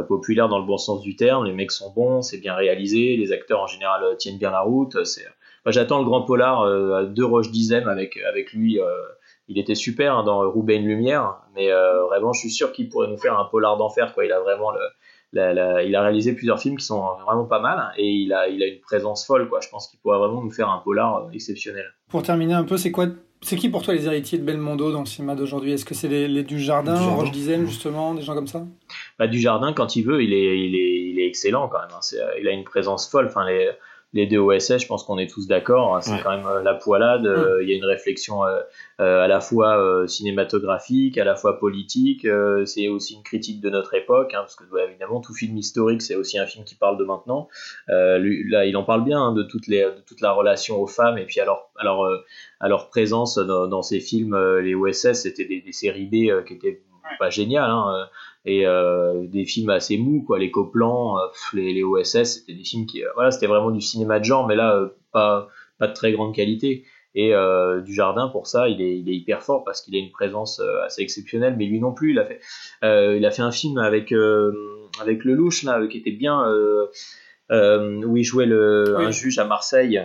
populaire 0.09 0.49
dans 0.49 0.59
le 0.59 0.65
bon 0.65 0.79
sens 0.79 1.03
du 1.03 1.17
terme. 1.17 1.45
Les 1.45 1.53
mecs 1.53 1.71
sont 1.71 1.93
bons, 1.93 2.23
c'est 2.23 2.39
bien 2.39 2.55
réalisé, 2.55 3.17
les 3.17 3.31
acteurs 3.31 3.61
en 3.61 3.67
général 3.67 4.17
tiennent 4.17 4.39
bien 4.39 4.51
la 4.51 4.63
route. 4.63 5.05
C'est, 5.05 5.27
j'attends 5.67 5.99
le 5.99 6.07
grand 6.07 6.23
polar 6.23 6.65
à 6.65 7.05
deux 7.05 7.27
Roches 7.27 7.51
Dizem 7.51 7.89
avec 7.89 8.17
avec 8.17 8.55
lui. 8.55 8.81
il 9.49 9.59
était 9.59 9.75
super 9.75 10.17
hein, 10.17 10.25
dans 10.25 10.51
Roubaix 10.51 10.77
une 10.77 10.89
lumière, 10.89 11.43
mais 11.55 11.71
vraiment, 12.09 12.33
je 12.33 12.41
suis 12.41 12.51
sûr 12.51 12.73
qu'il 12.73 12.89
pourrait 12.89 13.09
nous 13.09 13.19
faire 13.19 13.39
un 13.39 13.45
polar 13.45 13.77
d'enfer, 13.77 14.15
quoi. 14.15 14.25
Il 14.25 14.33
a 14.33 14.41
vraiment 14.41 14.73
le 14.73 14.81
il 15.35 15.97
a 15.97 16.03
réalisé 16.03 16.35
plusieurs 16.35 16.61
films 16.61 16.77
qui 16.77 16.85
sont 16.85 17.03
vraiment 17.25 17.45
pas 17.45 17.61
mal 17.61 17.79
hein, 17.79 17.91
et 17.97 18.07
il 18.07 18.33
a, 18.33 18.49
il 18.49 18.63
a 18.63 18.67
une 18.67 18.81
présence 18.81 19.27
folle. 19.27 19.49
Quoi. 19.49 19.61
Je 19.61 19.69
pense 19.69 19.89
qu'il 19.89 20.01
pourrait 20.01 20.19
vraiment 20.19 20.43
nous 20.43 20.51
faire 20.51 20.69
un 20.71 20.79
polar 20.79 21.27
euh, 21.27 21.31
exceptionnel. 21.33 21.87
Pour 22.09 22.23
terminer 22.23 22.55
un 22.55 22.65
peu, 22.65 22.77
c'est 22.77 22.91
quoi 22.91 23.07
c'est 23.41 23.55
qui 23.55 23.69
pour 23.69 23.83
toi 23.83 23.95
les 23.95 24.05
héritiers 24.07 24.39
de 24.39 24.43
Belmondo 24.43 24.91
dans 24.91 24.99
le 25.01 25.07
cinéma 25.07 25.37
d'aujourd'hui? 25.37 25.73
Est-ce 25.73 25.85
que 25.85 25.95
c'est 25.95 26.09
les, 26.09 26.27
les, 26.27 26.43
du 26.43 26.59
Jardin, 26.59 26.99
Roche 26.99 27.31
Dizaine 27.31 27.67
justement, 27.67 28.13
des 28.15 28.23
gens 28.23 28.35
comme 28.35 28.49
ça? 28.49 28.67
Bah, 29.17 29.29
Du 29.29 29.39
Jardin, 29.39 29.73
quand 29.73 29.95
il 29.95 30.03
veut, 30.03 30.25
il 30.25 30.33
est, 30.33 30.59
il 30.59 30.75
est, 30.75 31.11
il 31.11 31.21
est 31.21 31.27
excellent 31.29 31.69
quand 31.69 31.79
même. 31.79 31.91
Hein. 31.93 32.17
il 32.41 32.49
a 32.49 32.51
une 32.51 32.65
présence 32.65 33.09
folle. 33.09 33.27
Enfin, 33.27 33.47
les, 33.47 33.71
les 34.15 34.27
deux 34.27 34.39
OSS, 34.39 34.79
je 34.79 34.87
pense 34.87 35.05
qu'on 35.05 35.19
est 35.19 35.29
tous 35.29 35.47
d'accord. 35.47 35.95
Hein. 35.95 36.01
c'est 36.01 36.19
quand 36.23 36.31
même 36.31 36.47
euh, 36.47 36.63
la 36.63 36.75
poilade. 36.75 37.27
Euh, 37.27 37.63
il 37.63 37.69
y 37.69 37.75
a 37.75 37.77
une 37.77 37.85
réflexion 37.85 38.43
euh, 38.45 38.61
à 38.99 39.29
la 39.29 39.41
fois 39.41 40.07
cinématographique, 40.07 41.19
à 41.19 41.25
la 41.25 41.37
fois 41.37 41.59
politique. 41.59 42.27
c'est 42.65 42.89
aussi 42.89 43.15
une 43.15 43.23
critique 43.23 43.61
de 43.61 43.71
notre 43.71 43.95
époque, 43.95 44.33
hein, 44.35 44.41
parce 44.41 44.57
que 44.57 44.65
évidemment 44.89 45.21
tout 45.21 45.35
film 45.35 45.57
historique, 45.57 46.03
c'est 46.03 46.17
aussi 46.17 46.39
un 46.39 46.47
film 46.47 46.65
qui 46.65 46.75
parle 46.75 46.99
de 46.99 47.05
maintenant. 47.05 47.49
là, 47.89 48.65
il 48.65 48.77
en 48.77 48.85
parle 48.85 49.05
bien 49.05 49.21
hein, 49.21 49.33
de, 49.33 49.43
toutes 49.43 49.67
les, 49.67 49.83
de 49.83 50.03
toute 50.07 50.21
la 50.21 50.33
relation 50.33 50.81
aux 50.81 50.87
femmes 50.87 51.19
et 51.19 51.27
puis 51.27 51.41
alors, 51.41 51.71
alors 51.77 52.09
à 52.61 52.69
leur 52.69 52.89
présence 52.89 53.37
dans, 53.37 53.69
dans 53.69 53.83
ces 53.83 54.01
films. 54.01 54.37
les 54.59 54.75
OSS, 54.75 55.13
c'était 55.13 55.45
des, 55.45 55.61
des, 55.61 55.73
séries 55.73 56.07
B 56.07 56.45
qui 56.45 56.55
étaient 56.55 56.83
pas 57.19 57.31
géniales. 57.31 57.71
Hein, 57.71 58.09
et 58.45 58.67
euh, 58.67 59.27
des 59.27 59.45
films 59.45 59.71
assez 59.71 59.99
mous 59.99 60.23
quoi. 60.23 60.39
Les 60.39 60.51
coplans 60.51 61.19
euh, 61.19 61.27
les, 61.55 61.73
les, 61.73 61.83
OSS 61.83 62.25
c'était 62.25 62.55
des 62.55 62.65
films 62.65 62.87
qui 62.87 63.05
euh, 63.05 63.09
voilà 63.15 63.31
c'était 63.31 63.47
vraiment 63.47 63.71
du 63.71 63.81
cinéma 63.81 64.19
de 64.19 64.25
genre 64.25 64.47
mais 64.47 64.57
là 64.57 64.91
pas 65.13 65.49
pas 65.79 65.89
de 65.89 65.95
très 65.95 66.13
grande 66.13 66.35
qualité. 66.35 66.85
Et 67.15 67.33
du 67.85 67.95
jardin 67.95 68.29
pour 68.29 68.47
ça 68.47 68.69
il 68.69 68.81
est, 68.81 68.97
il 68.97 69.09
est 69.09 69.15
hyper 69.15 69.43
fort 69.43 69.65
parce 69.65 69.81
qu'il 69.81 69.97
a 69.97 69.99
une 69.99 70.13
présence 70.13 70.61
assez 70.85 71.03
exceptionnelle 71.03 71.57
mais 71.59 71.65
lui 71.65 71.81
non 71.81 71.93
plus 71.93 72.13
il 72.13 72.19
a 72.21 72.25
fait 72.25 72.39
il 72.83 73.25
a 73.25 73.31
fait 73.33 73.43
un 73.43 73.51
film 73.51 73.79
avec 73.79 74.13
avec 75.01 75.25
le 75.25 75.35
louche 75.35 75.65
là 75.65 75.85
qui 75.89 75.99
était 75.99 76.13
bien 76.13 76.45
où 77.51 78.17
il 78.17 78.23
jouait 78.23 78.47
le 78.47 78.95
un 78.99 79.11
juge 79.11 79.39
à 79.39 79.45
Marseille 79.47 80.01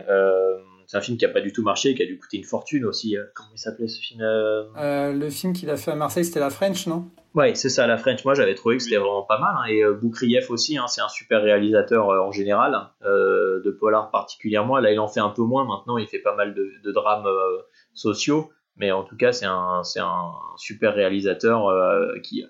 c'est 0.88 0.98
un 0.98 1.02
film 1.02 1.18
qui 1.18 1.26
a 1.26 1.30
pas 1.30 1.42
du 1.42 1.52
tout 1.52 1.62
marché, 1.62 1.94
qui 1.94 2.02
a 2.02 2.06
dû 2.06 2.18
coûter 2.18 2.38
une 2.38 2.46
fortune 2.46 2.86
aussi. 2.86 3.16
Comment 3.36 3.50
il 3.54 3.60
s'appelait 3.60 3.88
ce 3.88 4.00
film 4.00 4.22
Le 4.24 5.30
film 5.30 5.54
qu'il 5.54 5.70
a 5.70 5.78
fait 5.78 5.92
à 5.92 5.96
Marseille, 5.96 6.26
c'était 6.26 6.40
La 6.40 6.50
French, 6.50 6.88
non? 6.88 7.12
Ouais, 7.36 7.56
c'est 7.56 7.70
ça, 7.70 7.88
la 7.88 7.98
French. 7.98 8.24
Moi, 8.26 8.36
j'avais 8.36 8.54
trouvé 8.54 8.78
que 8.78 8.84
c'était 8.84 8.98
vraiment 8.98 9.24
pas 9.24 9.40
mal. 9.40 9.56
Hein. 9.58 9.66
Et 9.68 9.84
euh, 9.84 9.94
Boukrieff 9.94 10.52
aussi, 10.52 10.78
hein, 10.78 10.86
c'est 10.88 11.02
un 11.02 11.10
super 11.10 11.42
réalisateur 11.42 12.10
euh, 12.12 12.20
en 12.20 12.32
général, 12.32 12.90
euh, 13.04 13.60
de 13.64 13.72
polar 13.72 14.12
particulièrement. 14.12 14.78
Là, 14.78 14.92
il 14.92 15.00
en 15.00 15.08
fait 15.08 15.20
un 15.20 15.32
peu 15.32 15.42
moins. 15.42 15.66
Maintenant, 15.66 15.98
il 15.98 16.08
fait 16.08 16.20
pas 16.20 16.36
mal 16.36 16.54
de, 16.54 16.70
de 16.84 16.92
drames 16.92 17.26
euh, 17.26 17.62
sociaux. 17.94 18.52
Mais 18.76 18.92
en 18.92 19.04
tout 19.04 19.18
cas, 19.18 19.32
c'est 19.32 19.48
un, 19.48 19.84
c'est 19.84 20.00
un 20.00 20.32
super 20.58 20.94
réalisateur 20.94 21.72
qui, 22.24 22.44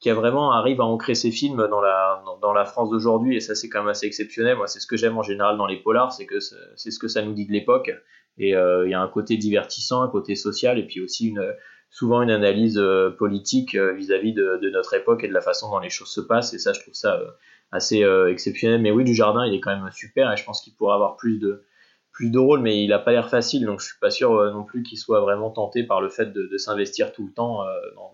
qui 0.00 0.10
a 0.10 0.14
vraiment 0.14 0.52
arrive 0.52 0.82
à 0.82 0.84
ancrer 0.84 1.14
ses 1.14 1.30
films 1.30 1.66
dans 1.70 1.80
la, 1.80 2.22
dans, 2.42 2.52
la 2.52 2.66
France 2.66 2.90
d'aujourd'hui. 2.90 3.36
Et 3.36 3.40
ça, 3.40 3.54
c'est 3.54 3.70
quand 3.70 3.80
même 3.80 3.88
assez 3.88 4.06
exceptionnel. 4.06 4.58
Moi, 4.58 4.66
c'est 4.66 4.80
ce 4.80 4.86
que 4.86 4.98
j'aime 4.98 5.16
en 5.16 5.22
général 5.22 5.56
dans 5.56 5.64
les 5.64 5.78
polars, 5.78 6.12
c'est 6.12 6.26
que 6.26 6.40
c'est 6.40 6.90
ce 6.90 6.98
que 6.98 7.08
ça 7.08 7.22
nous 7.22 7.32
dit 7.32 7.46
de 7.46 7.52
l'époque. 7.52 7.90
Et 8.36 8.50
il 8.50 8.90
y 8.90 8.94
a 8.94 9.00
un 9.00 9.08
côté 9.08 9.38
divertissant, 9.38 10.02
un 10.02 10.08
côté 10.08 10.34
social, 10.34 10.78
et 10.78 10.86
puis 10.86 11.00
aussi 11.00 11.28
une 11.28 11.54
souvent 11.92 12.22
une 12.22 12.30
analyse 12.30 12.78
euh, 12.78 13.10
politique 13.10 13.74
euh, 13.74 13.92
vis-à-vis 13.92 14.32
de, 14.32 14.58
de, 14.60 14.70
notre 14.70 14.94
époque 14.94 15.24
et 15.24 15.28
de 15.28 15.34
la 15.34 15.42
façon 15.42 15.70
dont 15.70 15.78
les 15.78 15.90
choses 15.90 16.08
se 16.08 16.22
passent. 16.22 16.54
Et 16.54 16.58
ça, 16.58 16.72
je 16.72 16.80
trouve 16.80 16.94
ça 16.94 17.16
euh, 17.16 17.30
assez 17.70 18.04
exceptionnel. 18.28 18.80
Mais 18.80 18.90
oui, 18.90 19.04
du 19.04 19.14
jardin, 19.14 19.46
il 19.46 19.54
est 19.54 19.60
quand 19.60 19.74
même 19.74 19.90
super 19.92 20.32
et 20.32 20.36
je 20.36 20.44
pense 20.44 20.60
qu'il 20.62 20.74
pourrait 20.74 20.94
avoir 20.94 21.16
plus 21.16 21.38
de 21.38 21.64
plus 22.12 22.30
de 22.30 22.38
rôles, 22.38 22.60
mais 22.60 22.84
il 22.84 22.92
a 22.92 22.98
pas 22.98 23.12
l'air 23.12 23.30
facile, 23.30 23.64
donc 23.64 23.80
je 23.80 23.86
suis 23.86 23.98
pas 23.98 24.10
sûr 24.10 24.32
non 24.52 24.64
plus 24.64 24.82
qu'il 24.82 24.98
soit 24.98 25.22
vraiment 25.22 25.50
tenté 25.50 25.82
par 25.82 26.02
le 26.02 26.10
fait 26.10 26.26
de, 26.26 26.46
de 26.46 26.58
s'investir 26.58 27.10
tout 27.10 27.24
le 27.24 27.32
temps 27.32 27.64
dans, 27.96 28.12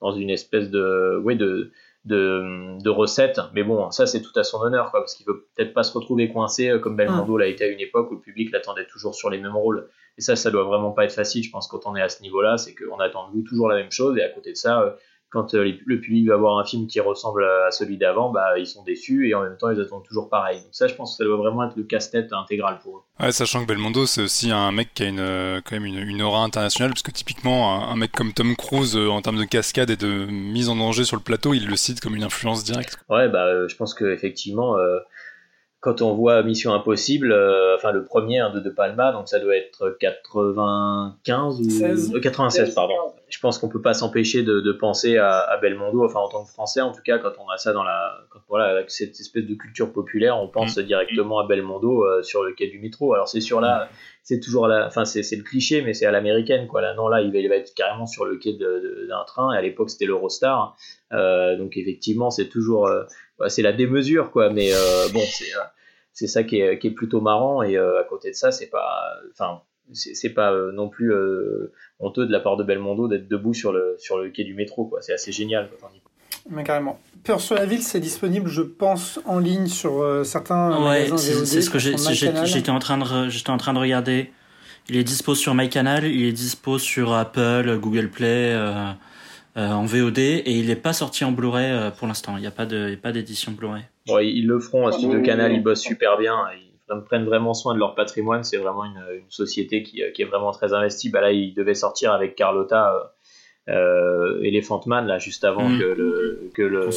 dans, 0.00 0.12
une 0.12 0.30
espèce 0.30 0.70
de, 0.70 1.20
oui, 1.24 1.34
de, 1.34 1.72
de, 2.04 2.80
de 2.80 2.88
recettes. 2.88 3.40
Mais 3.52 3.64
bon, 3.64 3.90
ça 3.90 4.06
c'est 4.06 4.22
tout 4.22 4.38
à 4.38 4.44
son 4.44 4.60
honneur, 4.60 4.92
quoi, 4.92 5.00
parce 5.00 5.16
qu'il 5.16 5.26
veut 5.26 5.48
peut-être 5.56 5.74
pas 5.74 5.82
se 5.82 5.92
retrouver 5.92 6.28
coincé 6.28 6.70
comme 6.80 6.94
Belmondo 6.94 7.36
l'a 7.36 7.48
été 7.48 7.64
à 7.64 7.66
une 7.66 7.80
époque 7.80 8.12
où 8.12 8.14
le 8.14 8.20
public 8.20 8.52
l'attendait 8.52 8.86
toujours 8.86 9.16
sur 9.16 9.28
les 9.28 9.38
mêmes 9.38 9.56
rôles. 9.56 9.88
Et 10.18 10.20
ça, 10.20 10.36
ça 10.36 10.50
doit 10.50 10.64
vraiment 10.64 10.92
pas 10.92 11.04
être 11.04 11.12
facile, 11.12 11.42
je 11.42 11.50
pense, 11.50 11.68
quand 11.68 11.86
on 11.86 11.96
est 11.96 12.02
à 12.02 12.08
ce 12.08 12.22
niveau-là, 12.22 12.58
c'est 12.58 12.74
qu'on 12.74 12.98
attend 12.98 13.28
de 13.28 13.32
vous 13.34 13.42
toujours 13.42 13.68
la 13.68 13.76
même 13.76 13.90
chose, 13.90 14.16
et 14.18 14.22
à 14.22 14.28
côté 14.28 14.52
de 14.52 14.56
ça, 14.56 14.82
euh, 14.82 14.90
quand 15.30 15.54
euh, 15.54 15.72
le 15.86 16.00
public 16.00 16.28
va 16.28 16.36
voir 16.36 16.58
un 16.58 16.64
film 16.64 16.86
qui 16.86 17.00
ressemble 17.00 17.42
à 17.44 17.70
celui 17.70 17.96
d'avant, 17.96 18.30
bah, 18.30 18.58
ils 18.58 18.66
sont 18.66 18.82
déçus 18.84 19.30
et 19.30 19.34
en 19.34 19.42
même 19.42 19.56
temps 19.56 19.70
ils 19.70 19.80
attendent 19.80 20.04
toujours 20.04 20.28
pareil. 20.28 20.58
Donc 20.58 20.68
ça, 20.72 20.88
je 20.88 20.94
pense 20.94 21.12
que 21.12 21.16
ça 21.16 21.24
doit 21.24 21.38
vraiment 21.38 21.64
être 21.64 21.74
le 21.74 21.84
casse-tête 21.84 22.30
intégral 22.34 22.80
pour 22.82 22.98
eux. 22.98 23.00
Ouais, 23.18 23.32
sachant 23.32 23.62
que 23.62 23.68
Belmondo, 23.68 24.04
c'est 24.04 24.20
aussi 24.20 24.50
un 24.50 24.70
mec 24.72 24.92
qui 24.92 25.04
a 25.04 25.06
une, 25.06 25.20
euh, 25.20 25.62
quand 25.64 25.80
même 25.80 25.86
une, 25.86 26.20
aura 26.20 26.44
internationale, 26.44 26.90
parce 26.90 27.02
que 27.02 27.10
typiquement, 27.10 27.88
un, 27.90 27.96
mec 27.96 28.12
comme 28.12 28.34
Tom 28.34 28.54
Cruise, 28.56 28.94
en 28.94 29.22
termes 29.22 29.38
de 29.38 29.44
cascade 29.44 29.88
et 29.88 29.96
de 29.96 30.26
mise 30.26 30.68
en 30.68 30.76
danger 30.76 31.04
sur 31.04 31.16
le 31.16 31.22
plateau, 31.22 31.54
il 31.54 31.66
le 31.66 31.76
cite 31.76 32.02
comme 32.02 32.14
une 32.14 32.24
influence 32.24 32.62
directe. 32.62 32.98
Ouais, 33.08 33.30
bah, 33.30 33.66
je 33.66 33.74
pense 33.76 33.94
qu'effectivement, 33.94 34.76
quand 35.82 36.00
on 36.00 36.14
voit 36.14 36.44
Mission 36.44 36.72
Impossible, 36.72 37.32
euh, 37.32 37.74
enfin 37.74 37.90
le 37.90 38.04
premier 38.04 38.38
hein, 38.38 38.50
de 38.50 38.60
De 38.60 38.70
Palma, 38.70 39.10
donc 39.10 39.26
ça 39.28 39.40
doit 39.40 39.56
être 39.56 39.96
95 39.98 41.60
ou 42.14 42.20
96, 42.20 42.70
euh, 42.70 42.72
pardon. 42.72 42.94
Je 43.28 43.40
pense 43.40 43.58
qu'on 43.58 43.68
peut 43.68 43.82
pas 43.82 43.92
s'empêcher 43.92 44.44
de, 44.44 44.60
de, 44.60 44.72
penser 44.72 45.16
à, 45.18 45.38
à, 45.38 45.56
Belmondo, 45.56 46.04
enfin 46.04 46.20
en 46.20 46.28
tant 46.28 46.44
que 46.44 46.50
Français 46.50 46.82
en 46.82 46.92
tout 46.92 47.02
cas, 47.04 47.18
quand 47.18 47.32
on 47.44 47.50
a 47.50 47.56
ça 47.56 47.72
dans 47.72 47.82
la, 47.82 48.16
quand, 48.30 48.38
voilà, 48.48 48.66
avec 48.66 48.92
cette 48.92 49.18
espèce 49.18 49.44
de 49.44 49.54
culture 49.54 49.92
populaire, 49.92 50.40
on 50.40 50.46
pense 50.46 50.76
mm. 50.76 50.82
directement 50.82 51.40
à 51.40 51.48
Belmondo 51.48 52.04
euh, 52.04 52.22
sur 52.22 52.44
le 52.44 52.52
quai 52.52 52.68
du 52.68 52.78
métro. 52.78 53.12
Alors 53.12 53.26
c'est 53.26 53.40
sûr 53.40 53.60
là, 53.60 53.86
mm. 53.86 53.88
c'est 54.22 54.38
toujours 54.38 54.68
là, 54.68 54.86
enfin 54.86 55.04
c'est 55.04 55.34
le 55.34 55.42
cliché, 55.42 55.82
mais 55.82 55.94
c'est 55.94 56.06
à 56.06 56.12
l'américaine 56.12 56.68
quoi. 56.68 56.80
Là 56.80 56.94
non 56.94 57.08
là, 57.08 57.22
il 57.22 57.32
va, 57.32 57.38
il 57.38 57.48
va, 57.48 57.56
être 57.56 57.74
carrément 57.74 58.06
sur 58.06 58.24
le 58.24 58.36
quai 58.36 58.52
d'un 58.52 59.24
train. 59.26 59.52
Et 59.52 59.58
à 59.58 59.60
l'époque 59.62 59.90
c'était 59.90 60.06
l'Eurostar, 60.06 60.76
donc 61.10 61.76
effectivement 61.76 62.30
c'est 62.30 62.48
toujours 62.48 62.88
c'est 63.48 63.62
la 63.62 63.72
démesure, 63.72 64.30
quoi. 64.30 64.50
Mais 64.50 64.72
euh, 64.72 65.08
bon, 65.12 65.22
c'est 65.26 65.54
euh, 65.54 65.62
c'est 66.12 66.26
ça 66.26 66.44
qui 66.44 66.60
est, 66.60 66.78
qui 66.78 66.88
est, 66.88 66.92
plutôt 66.92 67.20
marrant. 67.20 67.62
Et 67.62 67.76
euh, 67.76 68.00
à 68.00 68.04
côté 68.04 68.30
de 68.30 68.36
ça, 68.36 68.52
c'est 68.52 68.68
pas, 68.68 69.14
enfin, 69.32 69.62
c'est 69.92 70.30
pas 70.30 70.52
non 70.72 70.88
plus 70.88 71.12
honteux 71.98 72.26
de 72.26 72.32
la 72.32 72.40
part 72.40 72.56
de 72.56 72.64
Belmondo 72.64 73.08
d'être 73.08 73.28
debout 73.28 73.54
sur 73.54 73.72
le 73.72 73.96
sur 73.98 74.18
le 74.18 74.30
quai 74.30 74.44
du 74.44 74.54
métro, 74.54 74.86
quoi. 74.86 75.02
C'est 75.02 75.12
assez 75.12 75.32
génial. 75.32 75.70
Mais 76.50 76.64
carrément. 76.64 76.98
Peur 77.24 77.40
sur 77.40 77.54
la 77.54 77.66
ville, 77.66 77.82
c'est 77.82 78.00
disponible, 78.00 78.48
je 78.48 78.62
pense, 78.62 79.20
en 79.26 79.38
ligne 79.38 79.68
sur 79.68 80.24
certains 80.24 80.88
ouais, 80.88 81.08
C'est 81.16 81.62
ce 81.62 81.70
que 81.70 81.78
j'étais 81.78 82.70
en 82.70 82.78
train 82.78 82.98
de 82.98 83.28
j'étais 83.28 83.50
en 83.50 83.58
train 83.58 83.74
de 83.74 83.78
regarder. 83.78 84.32
Il 84.88 84.96
est 84.96 85.04
dispo 85.04 85.36
sur 85.36 85.54
MyCanal, 85.54 86.04
il 86.04 86.26
est 86.26 86.32
dispo 86.32 86.78
sur 86.78 87.12
Apple, 87.12 87.78
Google 87.80 88.08
Play. 88.08 88.56
Euh, 89.58 89.68
en 89.68 89.84
VOD 89.84 90.18
et 90.18 90.42
il 90.46 90.68
n'est 90.68 90.76
pas 90.76 90.94
sorti 90.94 91.24
en 91.24 91.32
Blu-ray 91.32 91.70
euh, 91.70 91.90
pour 91.90 92.08
l'instant. 92.08 92.36
Il 92.38 92.40
n'y 92.40 92.46
a 92.46 92.52
pas 92.52 92.64
de, 92.64 92.94
pas 92.94 93.12
d'édition 93.12 93.52
Blu-ray. 93.52 93.82
Bon, 94.06 94.18
ils 94.18 94.46
le 94.46 94.58
feront 94.58 94.86
à 94.86 94.92
Studio 94.92 95.20
Canal, 95.20 95.52
ils 95.52 95.62
bossent 95.62 95.82
super 95.82 96.16
bien. 96.16 96.38
Ils 96.56 97.02
prennent 97.02 97.26
vraiment 97.26 97.52
soin 97.52 97.74
de 97.74 97.78
leur 97.78 97.94
patrimoine. 97.94 98.44
C'est 98.44 98.56
vraiment 98.56 98.86
une, 98.86 99.04
une 99.14 99.30
société 99.30 99.82
qui, 99.82 100.02
qui, 100.14 100.22
est 100.22 100.24
vraiment 100.24 100.52
très 100.52 100.72
investie. 100.72 101.10
Bah 101.10 101.20
là, 101.20 101.32
ils 101.32 101.52
devaient 101.52 101.74
sortir 101.74 102.12
avec 102.12 102.34
Carlotta 102.34 103.12
Elephant 103.68 104.80
Man 104.86 105.06
là 105.06 105.18
juste 105.18 105.44
avant 105.44 105.68
mm. 105.68 105.78
que 105.78 105.84
le 105.84 106.50
que 106.52 106.62
le 106.62 106.88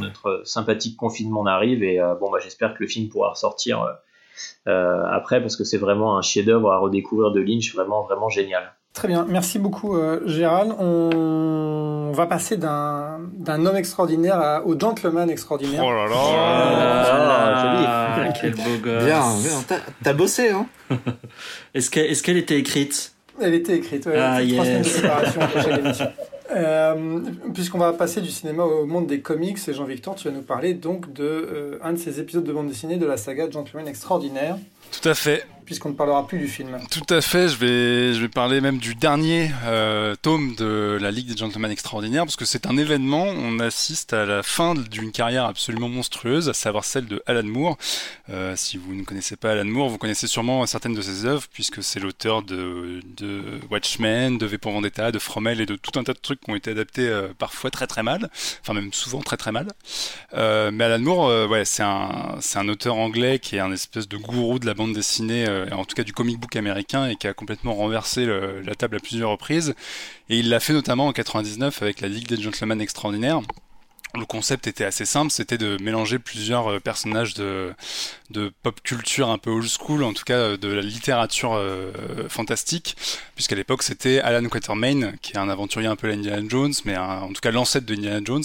notre, 0.00 0.42
sympathique 0.44 0.96
confinement 0.96 1.46
arrive 1.46 1.84
et 1.84 2.00
bon 2.20 2.28
bah 2.28 2.38
j'espère 2.42 2.74
que 2.74 2.82
le 2.82 2.88
film 2.88 3.08
pourra 3.08 3.30
ressortir 3.30 3.86
après 4.66 5.40
parce 5.40 5.54
que 5.54 5.62
c'est 5.62 5.78
vraiment 5.78 6.18
un 6.18 6.22
chef-d'œuvre 6.22 6.72
à 6.72 6.78
redécouvrir 6.78 7.30
de 7.30 7.40
Lynch 7.40 7.72
vraiment 7.72 8.02
vraiment 8.02 8.28
génial. 8.28 8.74
Très 8.92 9.08
bien, 9.08 9.26
merci 9.28 9.58
beaucoup 9.58 9.96
Gérald. 10.26 10.74
On 10.78 12.12
va 12.12 12.26
passer 12.26 12.56
d'un 12.56 13.20
homme 13.48 13.76
extraordinaire 13.76 14.62
au 14.66 14.78
gentleman 14.78 15.30
extraordinaire. 15.30 15.82
Oh 15.84 15.90
là 15.90 16.08
là, 16.08 16.16
ah, 16.16 18.16
ah, 18.18 18.32
Quel 18.38 18.54
beau 18.54 18.78
gosse 18.82 19.04
Bien, 19.04 19.22
t'as 20.02 20.12
bossé 20.12 20.50
hein 20.50 20.66
Est-ce 21.74 22.22
qu'elle 22.22 22.36
était 22.36 22.58
écrite? 22.58 23.12
Elle 23.40 23.54
était 23.54 23.76
écrite, 23.76 24.06
ouais. 24.06 24.18
Ah, 24.18 24.42
yes. 24.42 24.54
Trois 24.54 24.66
semaines 24.66 24.82
de 24.82 24.88
préparation 24.88 26.12
euh, 26.54 27.20
Puisqu'on 27.54 27.78
va 27.78 27.92
passer 27.92 28.20
du 28.20 28.30
cinéma 28.30 28.64
au 28.64 28.86
monde 28.86 29.06
des 29.06 29.20
comics, 29.20 29.58
et 29.66 29.72
Jean-Victor, 29.72 30.16
tu 30.16 30.28
vas 30.28 30.34
nous 30.34 30.42
parler 30.42 30.74
donc 30.74 31.12
de 31.12 31.24
euh, 31.24 31.78
un 31.82 31.92
de 31.92 31.98
ces 31.98 32.20
épisodes 32.20 32.44
de 32.44 32.52
bande 32.52 32.68
dessinée 32.68 32.96
de 32.96 33.06
la 33.06 33.16
saga 33.16 33.50
Gentleman 33.50 33.88
Extraordinaire. 33.88 34.58
Tout 34.92 35.08
à 35.08 35.14
fait 35.14 35.46
puisqu'on 35.64 35.90
ne 35.90 35.94
parlera 35.94 36.26
plus 36.26 36.38
du 36.38 36.48
film. 36.48 36.78
Tout 36.90 37.14
à 37.14 37.20
fait, 37.20 37.48
je 37.48 37.56
vais, 37.56 38.14
je 38.14 38.20
vais 38.20 38.28
parler 38.28 38.60
même 38.60 38.78
du 38.78 38.94
dernier 38.94 39.50
euh, 39.64 40.14
tome 40.20 40.54
de 40.56 40.98
la 41.00 41.10
Ligue 41.10 41.28
des 41.28 41.36
Gentlemen 41.36 41.70
Extraordinaires, 41.70 42.24
parce 42.24 42.36
que 42.36 42.44
c'est 42.44 42.66
un 42.66 42.76
événement, 42.76 43.24
on 43.24 43.58
assiste 43.60 44.12
à 44.12 44.26
la 44.26 44.42
fin 44.42 44.74
d'une 44.74 45.12
carrière 45.12 45.46
absolument 45.46 45.88
monstrueuse, 45.88 46.48
à 46.48 46.54
savoir 46.54 46.84
celle 46.84 47.06
de 47.06 47.22
Alan 47.26 47.44
Moore. 47.44 47.78
Euh, 48.30 48.54
si 48.56 48.76
vous 48.76 48.94
ne 48.94 49.04
connaissez 49.04 49.36
pas 49.36 49.52
Alan 49.52 49.64
Moore, 49.64 49.88
vous 49.88 49.98
connaissez 49.98 50.26
sûrement 50.26 50.66
certaines 50.66 50.94
de 50.94 51.02
ses 51.02 51.24
œuvres, 51.24 51.44
puisque 51.52 51.82
c'est 51.82 52.00
l'auteur 52.00 52.42
de, 52.42 53.00
de 53.16 53.42
Watchmen, 53.70 54.38
de 54.38 54.46
V 54.46 54.58
pour 54.58 54.72
Vendetta, 54.72 55.12
de 55.12 55.18
Fromel 55.18 55.60
et 55.60 55.66
de 55.66 55.76
tout 55.76 55.98
un 55.98 56.04
tas 56.04 56.12
de 56.12 56.18
trucs 56.18 56.40
qui 56.40 56.50
ont 56.50 56.56
été 56.56 56.72
adaptés 56.72 57.08
euh, 57.08 57.28
parfois 57.38 57.70
très 57.70 57.86
très 57.86 58.02
mal, 58.02 58.30
enfin 58.60 58.74
même 58.74 58.92
souvent 58.92 59.20
très 59.20 59.36
très 59.36 59.52
mal. 59.52 59.68
Mais 60.34 60.84
Alan 60.84 60.98
Moore, 60.98 61.50
ouais, 61.50 61.64
c'est 61.64 61.82
un, 61.82 62.36
c'est 62.40 62.58
un 62.58 62.68
auteur 62.68 62.96
anglais 62.96 63.38
qui 63.38 63.56
est 63.56 63.60
un 63.60 63.72
espèce 63.72 64.08
de 64.08 64.16
gourou 64.16 64.58
de 64.58 64.66
la 64.66 64.74
bande 64.74 64.81
dessinée 64.88 65.46
euh, 65.48 65.68
en 65.72 65.84
tout 65.84 65.94
cas 65.94 66.04
du 66.04 66.12
comic 66.12 66.38
book 66.38 66.56
américain, 66.56 67.08
et 67.08 67.16
qui 67.16 67.26
a 67.26 67.34
complètement 67.34 67.74
renversé 67.74 68.26
la 68.26 68.74
table 68.74 68.96
à 68.96 69.00
plusieurs 69.00 69.30
reprises. 69.30 69.74
Et 70.28 70.38
il 70.38 70.48
l'a 70.48 70.60
fait 70.60 70.72
notamment 70.72 71.06
en 71.06 71.12
99 71.12 71.82
avec 71.82 72.00
la 72.00 72.08
Ligue 72.08 72.28
des 72.28 72.40
Gentlemen 72.40 72.80
Extraordinaires 72.80 73.42
le 74.14 74.26
concept 74.26 74.66
était 74.66 74.84
assez 74.84 75.04
simple, 75.04 75.30
c'était 75.30 75.58
de 75.58 75.82
mélanger 75.82 76.18
plusieurs 76.18 76.70
euh, 76.70 76.80
personnages 76.80 77.34
de, 77.34 77.72
de 78.32 78.52
pop 78.62 78.80
culture 78.82 79.30
un 79.30 79.38
peu 79.38 79.50
old 79.50 79.68
school, 79.68 80.02
en 80.02 80.12
tout 80.12 80.24
cas 80.24 80.34
euh, 80.34 80.56
de 80.56 80.68
la 80.68 80.82
littérature 80.82 81.54
euh, 81.54 81.92
fantastique, 82.28 82.96
puisqu'à 83.34 83.54
l'époque 83.54 83.82
c'était 83.82 84.20
Alan 84.20 84.48
Quatermain, 84.48 85.12
qui 85.22 85.34
est 85.34 85.38
un 85.38 85.48
aventurier 85.48 85.88
un 85.88 85.96
peu 85.96 86.10
à 86.10 86.14
Indiana 86.14 86.42
Jones, 86.48 86.72
mais 86.84 86.96
en 86.96 87.28
tout 87.28 87.40
cas 87.40 87.50
l'ancêtre 87.50 87.86
de 87.86 87.94
Indiana 87.94 88.20
Jones, 88.24 88.44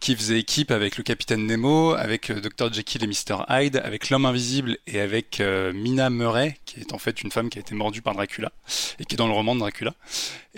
qui 0.00 0.16
faisait 0.16 0.38
équipe 0.38 0.70
avec 0.70 0.96
le 0.96 1.04
capitaine 1.04 1.46
Nemo, 1.46 1.94
avec 1.94 2.32
Dr. 2.32 2.72
Jekyll 2.72 3.04
et 3.04 3.06
Mr. 3.06 3.44
Hyde, 3.48 3.80
avec 3.84 4.10
l'homme 4.10 4.26
invisible 4.26 4.78
et 4.86 5.00
avec 5.00 5.40
Mina 5.74 6.10
Murray, 6.10 6.58
qui 6.64 6.80
est 6.80 6.92
en 6.92 6.98
fait 6.98 7.22
une 7.22 7.30
femme 7.30 7.50
qui 7.50 7.58
a 7.58 7.60
été 7.60 7.74
mordue 7.74 8.02
par 8.02 8.14
Dracula, 8.14 8.50
et 8.98 9.04
qui 9.04 9.14
est 9.14 9.18
dans 9.18 9.28
le 9.28 9.34
roman 9.34 9.54
de 9.54 9.60
Dracula. 9.60 9.94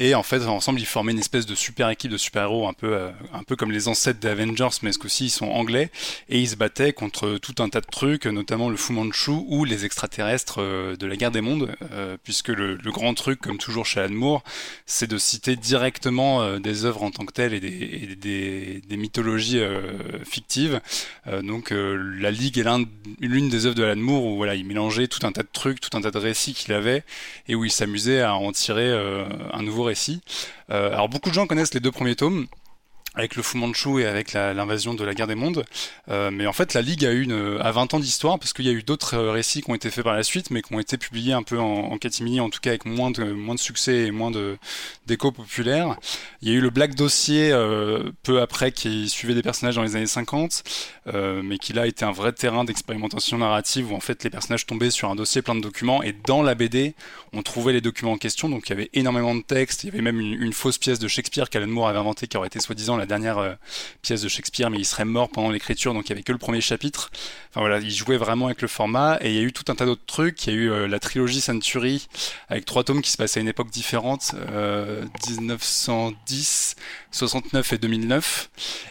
Et 0.00 0.14
en 0.14 0.22
fait, 0.22 0.46
ensemble, 0.46 0.80
ils 0.80 0.86
formaient 0.86 1.10
une 1.10 1.18
espèce 1.18 1.44
de 1.44 1.56
super 1.56 1.90
équipe 1.90 2.12
de 2.12 2.16
super-héros, 2.16 2.68
un 2.68 2.72
peu, 2.72 2.94
euh, 2.94 3.10
un 3.32 3.42
peu 3.42 3.56
comme 3.56 3.72
les 3.72 3.88
ancêtres 3.88 4.20
des 4.20 4.28
Avengers, 4.28 4.68
mais 4.82 4.92
ce 4.92 4.98
coup-ci, 4.98 5.24
ils 5.24 5.30
sont 5.30 5.48
anglais, 5.48 5.90
et 6.28 6.38
ils 6.38 6.48
se 6.48 6.54
battaient 6.54 6.92
contre 6.92 7.38
tout 7.38 7.56
un 7.58 7.68
tas 7.68 7.80
de 7.80 7.86
trucs, 7.86 8.26
notamment 8.26 8.67
le 8.68 8.76
Fu 8.76 8.92
Manchu 8.92 9.30
ou 9.30 9.64
les 9.64 9.84
extraterrestres 9.84 10.60
euh, 10.60 10.96
de 10.96 11.06
la 11.06 11.16
guerre 11.16 11.30
des 11.30 11.40
mondes, 11.40 11.74
euh, 11.92 12.16
puisque 12.22 12.48
le, 12.48 12.76
grand 12.90 13.14
truc, 13.14 13.40
comme 13.40 13.58
toujours 13.58 13.86
chez 13.86 14.00
Alan 14.00 14.42
c'est 14.86 15.08
de 15.08 15.18
citer 15.18 15.56
directement 15.56 16.58
des 16.58 16.84
œuvres 16.84 17.02
en 17.02 17.10
tant 17.10 17.24
que 17.24 17.32
telles 17.32 17.52
et 17.52 17.60
des, 17.60 18.96
mythologies 18.96 19.60
fictives. 20.24 20.80
donc, 21.42 21.70
la 21.70 22.30
Ligue 22.30 22.58
est 22.58 22.64
l'une 23.20 23.48
des 23.48 23.66
œuvres 23.66 23.74
de 23.74 23.84
Alan 23.84 24.00
Moore 24.00 24.24
où 24.24 24.36
voilà, 24.36 24.54
il 24.54 24.64
mélangeait 24.64 25.06
tout 25.06 25.24
un 25.26 25.32
tas 25.32 25.42
de 25.42 25.48
trucs, 25.52 25.80
tout 25.80 25.96
un 25.96 26.00
tas 26.00 26.10
de 26.10 26.18
récits 26.18 26.54
qu'il 26.54 26.72
avait, 26.72 27.04
et 27.46 27.54
où 27.54 27.64
il 27.64 27.70
s'amusait 27.70 28.22
à 28.22 28.34
en 28.34 28.50
tirer 28.52 28.90
un 29.52 29.62
nouveau 29.62 29.84
récit. 29.84 30.22
Euh, 30.70 30.92
alors 30.92 31.08
beaucoup 31.08 31.30
de 31.30 31.34
gens 31.34 31.46
connaissent 31.46 31.74
les 31.74 31.80
deux 31.80 31.92
premiers 31.92 32.16
tomes 32.16 32.46
avec 33.18 33.36
le 33.36 33.42
Fu 33.42 33.58
Manchu 33.58 34.00
et 34.00 34.06
avec 34.06 34.32
l'invasion 34.32 34.94
de 34.94 35.04
la 35.04 35.14
guerre 35.14 35.26
des 35.26 35.34
mondes. 35.34 35.64
Euh, 36.08 36.30
mais 36.30 36.46
en 36.46 36.52
fait, 36.52 36.74
la 36.74 36.82
Ligue 36.82 37.04
a 37.04 37.10
une, 37.10 37.58
a 37.60 37.72
20 37.72 37.94
ans 37.94 38.00
d'histoire 38.00 38.38
parce 38.38 38.52
qu'il 38.52 38.64
y 38.64 38.68
a 38.68 38.72
eu 38.72 38.82
d'autres 38.82 39.14
euh, 39.14 39.32
récits 39.32 39.60
qui 39.60 39.70
ont 39.70 39.74
été 39.74 39.90
faits 39.90 40.04
par 40.04 40.14
la 40.14 40.22
suite, 40.22 40.50
mais 40.50 40.62
qui 40.62 40.72
ont 40.72 40.80
été 40.80 40.96
publiés 40.96 41.32
un 41.32 41.42
peu 41.42 41.58
en, 41.58 41.64
en 41.64 41.98
catimini, 41.98 42.40
en 42.40 42.48
tout 42.48 42.60
cas 42.60 42.70
avec 42.70 42.86
moins 42.86 43.10
de, 43.10 43.24
moins 43.24 43.54
de 43.54 43.60
succès 43.60 44.06
et 44.06 44.10
moins 44.12 44.30
d'écho 45.06 45.32
populaire. 45.32 45.96
Il 46.42 46.48
y 46.48 46.52
a 46.52 46.54
eu 46.54 46.60
le 46.60 46.70
Black 46.70 46.94
Dossier 46.94 47.50
euh, 47.52 48.10
peu 48.22 48.40
après 48.40 48.70
qui 48.70 49.08
suivait 49.08 49.34
des 49.34 49.42
personnages 49.42 49.74
dans 49.74 49.82
les 49.82 49.96
années 49.96 50.06
50, 50.06 50.62
euh, 51.08 51.42
mais 51.42 51.58
qui 51.58 51.72
là 51.72 51.86
était 51.86 52.04
un 52.04 52.12
vrai 52.12 52.32
terrain 52.32 52.64
d'expérimentation 52.64 53.38
narrative 53.38 53.92
où 53.92 53.96
en 53.96 54.00
fait 54.00 54.22
les 54.22 54.30
personnages 54.30 54.66
tombaient 54.66 54.90
sur 54.90 55.10
un 55.10 55.16
dossier 55.16 55.42
plein 55.42 55.56
de 55.56 55.60
documents 55.60 56.02
et 56.02 56.12
dans 56.12 56.42
la 56.42 56.54
BD 56.54 56.94
on 57.32 57.42
trouvait 57.42 57.72
les 57.72 57.80
documents 57.80 58.12
en 58.12 58.18
question. 58.18 58.48
Donc 58.48 58.68
il 58.68 58.70
y 58.70 58.72
avait 58.74 58.90
énormément 58.94 59.34
de 59.34 59.42
textes, 59.42 59.82
il 59.82 59.88
y 59.88 59.90
avait 59.90 60.02
même 60.02 60.20
une, 60.20 60.40
une 60.40 60.52
fausse 60.52 60.78
pièce 60.78 61.00
de 61.00 61.08
Shakespeare 61.08 61.50
qu'Alan 61.50 61.66
Moore 61.66 61.88
avait 61.88 61.98
inventée 61.98 62.28
qui 62.28 62.36
aurait 62.36 62.46
été 62.46 62.60
soi-disant 62.60 62.96
la 62.96 63.06
dernière 63.08 63.38
euh, 63.38 63.54
pièce 64.02 64.22
de 64.22 64.28
Shakespeare, 64.28 64.70
mais 64.70 64.78
il 64.78 64.84
serait 64.84 65.04
mort 65.04 65.28
pendant 65.28 65.50
l'écriture, 65.50 65.94
donc 65.94 66.06
il 66.06 66.10
y 66.10 66.12
avait 66.12 66.22
que 66.22 66.32
le 66.32 66.38
premier 66.38 66.60
chapitre. 66.60 67.10
Voilà, 67.54 67.78
il 67.78 67.90
jouait 67.90 68.16
vraiment 68.16 68.46
avec 68.46 68.62
le 68.62 68.68
format, 68.68 69.18
et 69.20 69.30
il 69.30 69.34
y 69.34 69.38
a 69.38 69.42
eu 69.42 69.52
tout 69.52 69.64
un 69.68 69.74
tas 69.74 69.86
d'autres 69.86 70.06
trucs. 70.06 70.46
Il 70.46 70.54
y 70.54 70.56
a 70.56 70.58
eu 70.58 70.70
euh, 70.70 70.86
la 70.86 71.00
trilogie 71.00 71.40
Century 71.40 72.06
avec 72.48 72.64
trois 72.64 72.84
tomes 72.84 73.02
qui 73.02 73.10
se 73.10 73.16
passaient 73.16 73.40
à 73.40 73.42
une 73.42 73.48
époque 73.48 73.70
différente, 73.70 74.34
1910, 75.28 76.76
euh, 76.78 76.82
69 77.10 77.72
et 77.72 77.78
2009. 77.78 78.50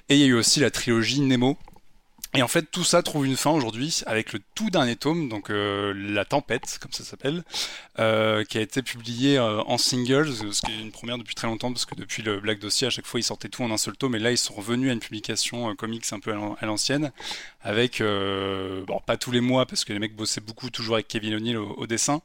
Et 0.09 0.15
il 0.15 0.21
y 0.21 0.23
a 0.23 0.27
eu 0.27 0.33
aussi 0.33 0.59
la 0.59 0.71
trilogie 0.71 1.21
Nemo 1.21 1.57
et 2.33 2.43
en 2.43 2.47
fait, 2.47 2.69
tout 2.71 2.83
ça 2.83 3.01
trouve 3.03 3.25
une 3.25 3.37
fin 3.37 3.51
aujourd'hui 3.51 4.01
avec 4.05 4.33
le 4.33 4.39
tout 4.53 4.69
dernier 4.69 4.95
tome, 4.95 5.29
donc 5.29 5.49
euh, 5.49 5.93
La 5.95 6.25
Tempête, 6.25 6.77
comme 6.81 6.91
ça 6.91 7.03
s'appelle, 7.03 7.43
euh, 7.99 8.43
qui 8.43 8.57
a 8.57 8.61
été 8.61 8.81
publié 8.81 9.37
euh, 9.37 9.61
en 9.63 9.77
singles, 9.77 10.33
ce 10.53 10.61
qui 10.61 10.71
est 10.71 10.81
une 10.81 10.91
première 10.91 11.17
depuis 11.17 11.35
très 11.35 11.47
longtemps, 11.47 11.71
parce 11.71 11.85
que 11.85 11.95
depuis 11.95 12.23
le 12.23 12.39
Black 12.39 12.59
Dossier, 12.59 12.87
à 12.87 12.89
chaque 12.89 13.05
fois, 13.05 13.19
ils 13.19 13.23
sortaient 13.23 13.49
tout 13.49 13.63
en 13.63 13.71
un 13.71 13.77
seul 13.77 13.95
tome, 13.95 14.15
et 14.15 14.19
là, 14.19 14.31
ils 14.31 14.37
sont 14.37 14.53
revenus 14.53 14.89
à 14.89 14.93
une 14.93 14.99
publication 14.99 15.73
comics 15.75 16.05
un 16.11 16.19
peu 16.19 16.33
à 16.33 16.65
l'ancienne, 16.65 17.11
avec, 17.61 18.01
bon, 18.01 19.01
pas 19.05 19.17
tous 19.17 19.31
les 19.31 19.41
mois, 19.41 19.65
parce 19.65 19.85
que 19.85 19.93
les 19.93 19.99
mecs 19.99 20.15
bossaient 20.15 20.41
beaucoup, 20.41 20.69
toujours 20.69 20.95
avec 20.95 21.07
Kevin 21.07 21.35
O'Neill 21.35 21.57
au 21.57 21.87
dessin, 21.87 22.21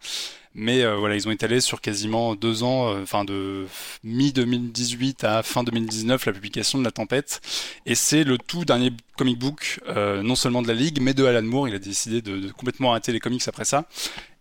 mais 0.55 0.83
euh, 0.83 0.97
voilà, 0.97 1.17
ils 1.17 1.27
ont 1.27 1.31
étalé 1.31 1.61
sur 1.61 1.81
quasiment 1.81 2.35
deux 2.35 2.63
ans, 2.63 2.89
euh, 2.89 3.03
enfin 3.03 3.25
de 3.25 3.67
mi 4.05 4.33
2018 4.33 5.25
à 5.25 5.43
fin 5.43 5.65
2019, 5.65 6.27
la 6.27 6.33
publication 6.33 6.79
de 6.79 6.85
La 6.85 6.91
Tempête. 6.91 7.41
Et 7.87 7.95
c'est 7.95 8.25
le 8.25 8.39
tout 8.39 8.65
dernier 8.65 8.93
comic 9.17 9.39
book, 9.39 9.81
euh, 9.89 10.23
non 10.23 10.37
seulement 10.37 10.63
de 10.63 10.69
la 10.69 10.75
Ligue, 10.75 11.01
mais 11.01 11.15
de 11.15 11.25
Alan 11.25 11.43
Moore. 11.43 11.69
Il 11.69 11.75
a 11.75 11.79
décidé 11.79 12.23
de, 12.23 12.51
complètement 12.51 12.91
arrêter 12.91 13.13
les 13.13 13.21
comics 13.21 13.47
après 13.47 13.65
ça. 13.65 13.87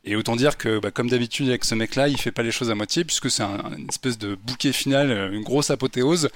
Et 0.03 0.15
autant 0.15 0.35
dire 0.35 0.57
que, 0.57 0.79
bah, 0.79 0.89
comme 0.89 1.09
d'habitude 1.09 1.47
avec 1.49 1.63
ce 1.63 1.75
mec-là, 1.75 2.07
il 2.07 2.17
fait 2.17 2.31
pas 2.31 2.41
les 2.41 2.51
choses 2.51 2.71
à 2.71 2.75
moitié 2.75 3.05
puisque 3.05 3.29
c'est 3.29 3.43
un, 3.43 3.71
une 3.77 3.87
espèce 3.87 4.17
de 4.17 4.33
bouquet 4.33 4.71
final, 4.73 5.31
une 5.31 5.43
grosse 5.43 5.69
apothéose. 5.69 6.29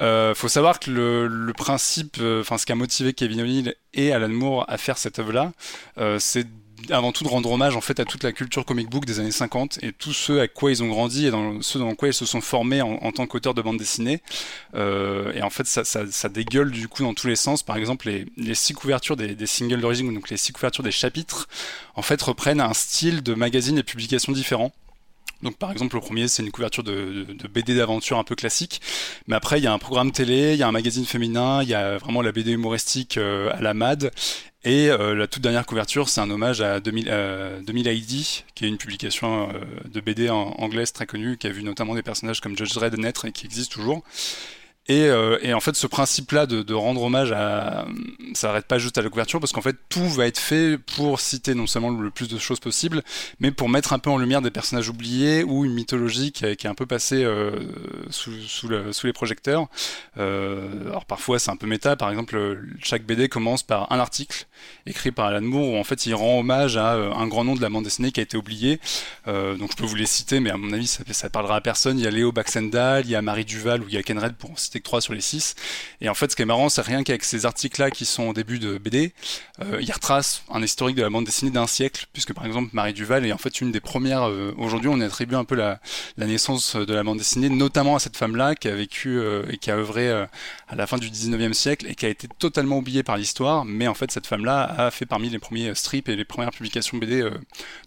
Euh, 0.00 0.36
faut 0.36 0.46
savoir 0.46 0.78
que 0.78 0.90
le, 0.90 1.26
le 1.26 1.52
principe, 1.52 2.18
enfin 2.20 2.58
ce 2.58 2.64
qui 2.64 2.70
a 2.70 2.76
motivé 2.76 3.14
Kevin 3.14 3.40
O'Neill 3.40 3.74
et 3.94 4.12
Alan 4.12 4.28
Moore 4.28 4.64
à 4.68 4.78
faire 4.78 4.98
cette 4.98 5.18
œuvre-là, 5.18 5.52
euh, 5.98 6.18
c'est 6.20 6.46
avant 6.90 7.12
tout 7.12 7.24
de 7.24 7.28
rendre 7.28 7.50
hommage 7.50 7.76
en 7.76 7.80
fait 7.80 8.00
à 8.00 8.04
toute 8.04 8.22
la 8.22 8.32
culture 8.32 8.64
comic 8.64 8.88
book 8.88 9.04
des 9.04 9.20
années 9.20 9.30
50 9.30 9.78
et 9.82 9.92
tous 9.92 10.12
ceux 10.12 10.40
à 10.40 10.48
quoi 10.48 10.70
ils 10.70 10.82
ont 10.82 10.88
grandi 10.88 11.26
et 11.26 11.30
dans 11.30 11.60
ceux 11.62 11.78
dans 11.78 11.94
quoi 11.94 12.08
ils 12.08 12.14
se 12.14 12.26
sont 12.26 12.40
formés 12.40 12.82
en, 12.82 13.12
tant 13.12 13.26
qu'auteurs 13.26 13.54
de 13.54 13.62
bande 13.62 13.78
dessinée. 13.78 14.20
Euh, 14.74 15.32
et 15.32 15.42
en 15.42 15.50
fait, 15.50 15.66
ça, 15.66 16.28
dégueule 16.28 16.70
du 16.70 16.88
coup 16.88 17.02
dans 17.02 17.14
tous 17.14 17.26
les 17.26 17.36
sens. 17.36 17.62
Par 17.62 17.76
exemple, 17.76 18.10
les, 18.36 18.54
six 18.54 18.74
couvertures 18.74 19.16
des, 19.16 19.34
des 19.34 19.46
singles 19.46 19.80
d'origine, 19.80 20.12
donc 20.12 20.30
les 20.30 20.36
six 20.36 20.52
couvertures 20.52 20.84
des 20.84 20.90
chapitres, 20.90 21.48
en 21.94 22.02
fait 22.02 22.20
reprennent 22.22 22.60
un 22.60 22.74
style 22.74 23.22
de 23.22 23.34
magazine 23.34 23.78
et 23.78 23.82
publication 23.82 24.32
différent. 24.32 24.72
Donc 25.42 25.56
par 25.56 25.70
exemple 25.70 25.94
le 25.94 26.00
premier 26.00 26.26
c'est 26.26 26.42
une 26.42 26.50
couverture 26.50 26.82
de, 26.82 27.26
BD 27.52 27.74
d'aventure 27.76 28.18
un 28.18 28.24
peu 28.24 28.34
classique, 28.34 28.80
mais 29.28 29.36
après 29.36 29.58
il 29.58 29.64
y 29.64 29.66
a 29.68 29.72
un 29.72 29.78
programme 29.78 30.10
télé, 30.10 30.54
il 30.54 30.58
y 30.58 30.62
a 30.62 30.68
un 30.68 30.72
magazine 30.72 31.04
féminin, 31.04 31.62
il 31.62 31.68
y 31.68 31.74
a 31.74 31.96
vraiment 31.98 32.22
la 32.22 32.32
BD 32.32 32.52
humoristique 32.52 33.16
euh, 33.16 33.50
à 33.52 33.60
la 33.60 33.72
MAD, 33.72 34.10
et 34.64 34.90
euh, 34.90 35.14
la 35.14 35.28
toute 35.28 35.42
dernière 35.42 35.64
couverture 35.64 36.08
c'est 36.08 36.20
un 36.20 36.30
hommage 36.30 36.60
à 36.60 36.80
2000, 36.80 37.08
euh, 37.08 37.60
2000 37.62 37.86
ID, 37.86 38.26
qui 38.56 38.64
est 38.64 38.68
une 38.68 38.78
publication 38.78 39.48
de 39.84 40.00
BD 40.00 40.28
en 40.28 40.54
anglaise 40.58 40.92
très 40.92 41.06
connue, 41.06 41.36
qui 41.38 41.46
a 41.46 41.50
vu 41.50 41.62
notamment 41.62 41.94
des 41.94 42.02
personnages 42.02 42.40
comme 42.40 42.56
Judge 42.56 42.74
Dredd 42.74 42.98
naître 42.98 43.24
et 43.24 43.32
qui 43.32 43.46
existe 43.46 43.70
toujours. 43.70 44.02
Et, 44.88 45.04
euh, 45.04 45.38
et 45.42 45.52
en 45.52 45.60
fait, 45.60 45.76
ce 45.76 45.86
principe-là 45.86 46.46
de, 46.46 46.74
rendre 46.74 47.02
hommage 47.02 47.30
à, 47.32 47.86
ça 48.32 48.48
n'arrête 48.48 48.66
pas 48.66 48.78
juste 48.78 48.96
à 48.96 49.02
la 49.02 49.10
couverture, 49.10 49.38
parce 49.38 49.52
qu'en 49.52 49.60
fait, 49.60 49.76
tout 49.90 50.08
va 50.08 50.26
être 50.26 50.38
fait 50.38 50.78
pour 50.78 51.20
citer 51.20 51.54
non 51.54 51.66
seulement 51.66 51.90
le 51.90 52.10
plus 52.10 52.28
de 52.28 52.38
choses 52.38 52.58
possible, 52.58 53.02
mais 53.38 53.50
pour 53.50 53.68
mettre 53.68 53.92
un 53.92 53.98
peu 53.98 54.08
en 54.08 54.16
lumière 54.16 54.40
des 54.40 54.50
personnages 54.50 54.88
oubliés 54.88 55.44
ou 55.44 55.66
une 55.66 55.74
mythologie 55.74 56.32
qui, 56.32 56.46
est 56.46 56.66
un 56.66 56.74
peu 56.74 56.86
passée 56.86 57.22
euh, 57.22 57.52
sous, 58.08 58.32
sous, 58.46 58.68
le, 58.68 58.92
sous, 58.94 59.06
les 59.06 59.12
projecteurs. 59.12 59.66
Euh, 60.16 60.88
alors 60.88 61.04
parfois, 61.04 61.38
c'est 61.38 61.50
un 61.50 61.56
peu 61.56 61.66
méta. 61.66 61.94
Par 61.94 62.08
exemple, 62.08 62.58
chaque 62.82 63.04
BD 63.04 63.28
commence 63.28 63.62
par 63.62 63.92
un 63.92 63.98
article 63.98 64.46
écrit 64.86 65.12
par 65.12 65.26
Alan 65.26 65.42
Moore 65.42 65.68
où 65.68 65.76
en 65.76 65.84
fait 65.84 66.06
il 66.06 66.14
rend 66.14 66.40
hommage 66.40 66.76
à 66.76 66.94
un 66.94 67.28
grand 67.28 67.44
nom 67.44 67.54
de 67.54 67.60
la 67.60 67.68
bande 67.68 67.84
dessinée 67.84 68.10
qui 68.10 68.20
a 68.20 68.22
été 68.22 68.36
oublié. 68.38 68.80
Donc 69.26 69.72
je 69.72 69.76
peux 69.76 69.84
vous 69.84 69.94
les 69.94 70.06
citer, 70.06 70.40
mais 70.40 70.50
à 70.50 70.56
mon 70.56 70.72
avis, 70.72 70.86
ça, 70.86 71.02
ça 71.10 71.28
parlera 71.28 71.56
à 71.56 71.60
personne. 71.60 71.98
Il 71.98 72.04
y 72.04 72.06
a 72.06 72.10
Léo 72.10 72.32
Baxendal, 72.32 73.04
il 73.04 73.10
y 73.10 73.14
a 73.14 73.22
Marie 73.22 73.44
Duval 73.44 73.82
ou 73.82 73.88
il 73.88 73.94
y 73.94 73.98
a 73.98 74.02
Ken 74.02 74.18
Red 74.18 74.34
pour 74.36 74.50
en 74.50 74.56
citer 74.56 74.77
que 74.78 74.84
3 74.84 75.00
sur 75.00 75.14
les 75.14 75.20
6. 75.20 75.54
Et 76.00 76.08
en 76.08 76.14
fait, 76.14 76.30
ce 76.30 76.36
qui 76.36 76.42
est 76.42 76.46
marrant, 76.46 76.68
c'est 76.68 76.82
rien 76.82 77.02
qu'avec 77.02 77.24
ces 77.24 77.46
articles-là 77.46 77.90
qui 77.90 78.04
sont 78.04 78.28
au 78.28 78.32
début 78.32 78.58
de 78.58 78.78
BD, 78.78 79.12
euh, 79.60 79.78
il 79.80 79.92
retrace 79.92 80.42
un 80.50 80.62
historique 80.62 80.96
de 80.96 81.02
la 81.02 81.10
bande 81.10 81.24
dessinée 81.24 81.50
d'un 81.50 81.66
siècle, 81.66 82.06
puisque 82.12 82.32
par 82.32 82.46
exemple 82.46 82.70
Marie 82.72 82.92
Duval 82.92 83.26
est 83.26 83.32
en 83.32 83.38
fait 83.38 83.60
une 83.60 83.72
des 83.72 83.80
premières. 83.80 84.28
Euh, 84.28 84.54
aujourd'hui, 84.58 84.88
on 84.88 85.00
attribue 85.00 85.34
un 85.34 85.44
peu 85.44 85.54
la, 85.54 85.80
la, 86.16 86.26
naissance 86.26 86.76
de 86.76 86.94
la 86.94 87.02
bande 87.02 87.18
dessinée, 87.18 87.48
notamment 87.48 87.96
à 87.96 87.98
cette 87.98 88.16
femme-là 88.16 88.54
qui 88.54 88.68
a 88.68 88.74
vécu 88.74 89.18
euh, 89.18 89.44
et 89.50 89.58
qui 89.58 89.70
a 89.70 89.76
œuvré 89.76 90.08
euh, 90.08 90.26
à 90.68 90.76
la 90.76 90.86
fin 90.86 90.98
du 90.98 91.10
19e 91.10 91.52
siècle 91.52 91.86
et 91.88 91.94
qui 91.94 92.06
a 92.06 92.08
été 92.08 92.28
totalement 92.38 92.78
oubliée 92.78 93.02
par 93.02 93.16
l'histoire. 93.16 93.64
Mais 93.64 93.88
en 93.88 93.94
fait, 93.94 94.10
cette 94.10 94.26
femme-là 94.26 94.62
a 94.64 94.90
fait 94.90 95.06
parmi 95.06 95.28
les 95.30 95.38
premiers 95.38 95.74
strips 95.74 96.08
et 96.08 96.16
les 96.16 96.24
premières 96.24 96.50
publications 96.50 96.98
BD 96.98 97.28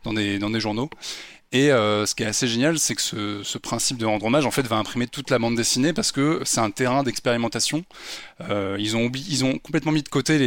dans 0.04 0.14
des 0.14 0.40
dans 0.40 0.50
des 0.50 0.60
journaux. 0.60 0.90
Et 1.54 1.70
euh, 1.70 2.06
ce 2.06 2.16
qui 2.16 2.24
est 2.24 2.28
assez 2.28 2.48
génial, 2.48 2.80
c'est 2.80 2.96
que 2.96 3.02
ce, 3.44 3.58
principe 3.58 3.98
de 3.98 4.06
rendre 4.06 4.26
hommage, 4.26 4.46
en 4.46 4.52
fait, 4.52 4.66
va 4.68 4.78
imprimer 4.78 5.08
toute 5.08 5.30
la 5.30 5.38
bande 5.38 5.56
dessinée 5.56 5.92
parce 5.92 6.14
que 6.14 6.42
c'est 6.46 6.62
un 6.62 6.72
terrain 6.72 7.04
d'expérimentation. 7.04 7.84
Euh, 8.50 8.78
ils 8.80 8.96
ont 8.96 9.58
complètement 9.60 9.92
mis 9.92 10.02
de 10.02 10.08
côté 10.08 10.40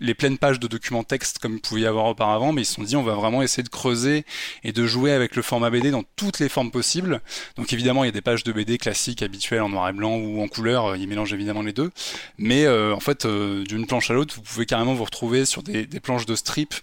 les, 0.00 0.14
pleines 0.14 0.38
pages 0.38 0.58
de 0.58 0.66
documents 0.66 1.04
texte 1.04 1.38
comme 1.38 1.56
il 1.56 1.60
pouvait 1.60 1.82
y 1.82 1.86
avoir 1.86 2.06
auparavant, 2.06 2.52
mais 2.52 2.62
ils 2.62 2.64
se 2.64 2.74
sont 2.74 2.82
dit 2.82 2.96
on 2.96 3.02
va 3.02 3.14
vraiment 3.14 3.42
essayer 3.42 3.62
de 3.62 3.68
creuser 3.68 4.24
et 4.64 4.72
de 4.72 4.86
jouer 4.86 5.12
avec 5.12 5.36
le 5.36 5.42
format 5.42 5.70
BD 5.70 5.90
dans 5.90 6.02
toutes 6.16 6.38
les 6.40 6.48
formes 6.48 6.70
possibles. 6.70 7.20
Donc 7.56 7.72
évidemment, 7.74 8.04
il 8.04 8.06
y 8.06 8.10
a 8.10 8.12
des 8.12 8.22
pages 8.22 8.42
de 8.42 8.52
BD 8.52 8.78
classiques, 8.78 9.22
habituelles, 9.22 9.62
en 9.62 9.68
noir 9.68 9.88
et 9.90 9.92
blanc 9.92 10.16
ou 10.16 10.42
en 10.42 10.48
couleur. 10.48 10.96
Ils 10.96 11.08
mélangent 11.08 11.34
évidemment 11.34 11.62
les 11.62 11.74
deux. 11.74 11.90
Mais 12.38 12.64
euh, 12.64 12.94
en 12.94 13.00
fait, 13.00 13.26
euh, 13.26 13.64
d'une 13.64 13.86
planche 13.86 14.10
à 14.10 14.14
l'autre, 14.14 14.34
vous 14.34 14.42
pouvez 14.42 14.64
carrément 14.64 14.94
vous 14.94 15.04
retrouver 15.04 15.44
sur 15.44 15.62
des, 15.62 15.86
des 15.86 16.00
planches 16.00 16.26
de 16.26 16.34
strip 16.34 16.74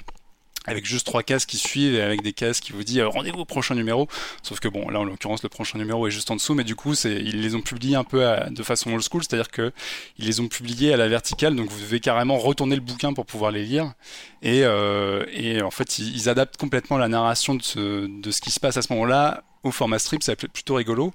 avec 0.68 0.86
juste 0.86 1.06
trois 1.06 1.24
cases 1.24 1.46
qui 1.46 1.58
suivent 1.58 1.96
et 1.96 2.02
avec 2.02 2.22
des 2.22 2.34
cases 2.34 2.60
qui 2.60 2.72
vous 2.72 2.84
dit 2.84 3.00
euh, 3.00 3.08
rendez-vous 3.08 3.40
au 3.40 3.46
prochain 3.46 3.76
numéro. 3.76 4.08
Sauf 4.44 4.60
que 4.60 4.68
bon, 4.68 4.90
là 4.90 5.00
en 5.00 5.04
l'occurrence 5.04 5.44
le 5.44 5.50
prochain 5.50 5.78
numéro 5.78 6.08
est 6.08 6.12
juste 6.12 6.32
en 6.32 6.36
dessous, 6.36 6.54
mais 6.54 6.64
du 6.64 6.76
coup 6.76 6.96
c'est 6.96 7.16
ils 7.16 7.42
les 7.42 7.56
ont 7.56 7.62
publiés 7.62 7.96
un 7.96 8.04
peu 8.04 8.26
de 8.50 8.64
façon 8.64 8.92
old 8.94 9.04
school, 9.04 9.24
c'est-à-dire 9.24 9.50
que 9.50 9.72
ils 10.18 10.26
les 10.26 10.40
ont 10.40 10.48
publiés 10.48 10.94
à 10.94 10.98
la 10.98 11.08
verticale, 11.08 11.56
donc 11.56 11.70
vous 11.70 11.80
devez 11.80 12.00
carrément 12.00 12.38
retourner 12.38 12.76
le 12.76 12.82
bouquin 12.82 13.14
pour 13.14 13.26
pouvoir 13.26 13.52
les 13.52 13.64
lire. 13.64 13.94
Et, 14.42 14.64
euh, 14.64 15.26
et 15.34 15.62
en 15.62 15.72
fait 15.72 15.98
ils, 15.98 16.16
ils, 16.16 16.30
adaptent 16.30 16.58
complètement 16.58 16.98
la 16.98 17.08
narration 17.08 17.56
de 17.56 17.64
ce, 17.64 18.08
de 18.08 18.32
ce 18.32 18.42
qui 18.42 18.52
se 18.52 18.60
passe 18.60 18.78
à 18.78 18.82
ce 18.82 18.94
moment-là 18.94 19.44
au 19.66 19.72
format 19.72 20.00
strip, 20.00 20.24
c'est 20.24 20.36
plutôt 20.48 20.76
rigolo. 20.76 21.14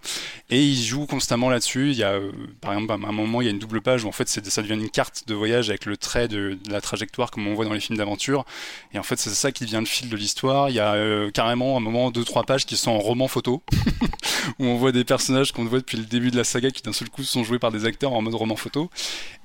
Et 0.51 0.62
il 0.62 0.82
joue 0.82 1.07
constamment 1.07 1.48
là-dessus. 1.48 1.92
Il 1.92 1.96
y 1.96 2.03
a, 2.03 2.12
euh, 2.12 2.32
par 2.61 2.74
exemple, 2.74 2.92
à 2.92 3.09
un 3.09 3.12
moment, 3.12 3.40
il 3.40 3.44
y 3.44 3.48
a 3.48 3.51
une 3.51 3.61
double 3.61 3.80
page 3.80 4.05
où 4.05 4.09
en 4.09 4.12
fait, 4.12 4.28
ça 4.28 4.62
devient 4.62 4.74
une 4.74 4.90
carte 4.90 5.24
de 5.28 5.34
voyage 5.34 5.70
avec 5.70 5.86
le 5.86 5.96
trait 5.96 6.26
de, 6.26 6.59
de 6.62 6.72
la 6.72 6.80
trajectoire 6.80 7.30
comme 7.30 7.46
on 7.46 7.55
voit 7.55 7.64
dans 7.64 7.72
les 7.72 7.80
films 7.80 7.96
d'aventure. 7.96 8.44
Et 8.92 8.98
en 8.98 9.03
fait, 9.05 9.18
c'est 9.18 9.30
ça 9.30 9.53
qui 9.53 9.64
devient 9.64 9.78
le 9.78 9.86
fil 9.86 10.09
de 10.09 10.16
l'histoire. 10.16 10.68
Il 10.68 10.74
y 10.74 10.80
a 10.80 10.94
euh, 10.94 11.30
carrément 11.30 11.76
un 11.76 11.80
moment, 11.80 12.11
deux, 12.11 12.24
trois 12.24 12.42
pages 12.42 12.66
qui 12.66 12.76
sont 12.76 12.90
en 12.90 12.98
roman 12.98 13.28
photo, 13.28 13.62
où 14.59 14.64
on 14.64 14.76
voit 14.76 14.92
des 14.92 15.05
personnages 15.05 15.53
qu'on 15.53 15.64
voit 15.64 15.78
depuis 15.78 15.96
le 15.96 16.05
début 16.05 16.32
de 16.32 16.36
la 16.36 16.44
saga 16.44 16.70
qui 16.70 16.82
d'un 16.82 16.92
seul 16.92 17.09
coup 17.09 17.22
sont 17.22 17.44
joués 17.44 17.61
par 17.61 17.70
des 17.70 17.84
acteurs 17.84 18.12
en 18.12 18.20
mode 18.20 18.34
roman 18.34 18.57
photo. 18.57 18.90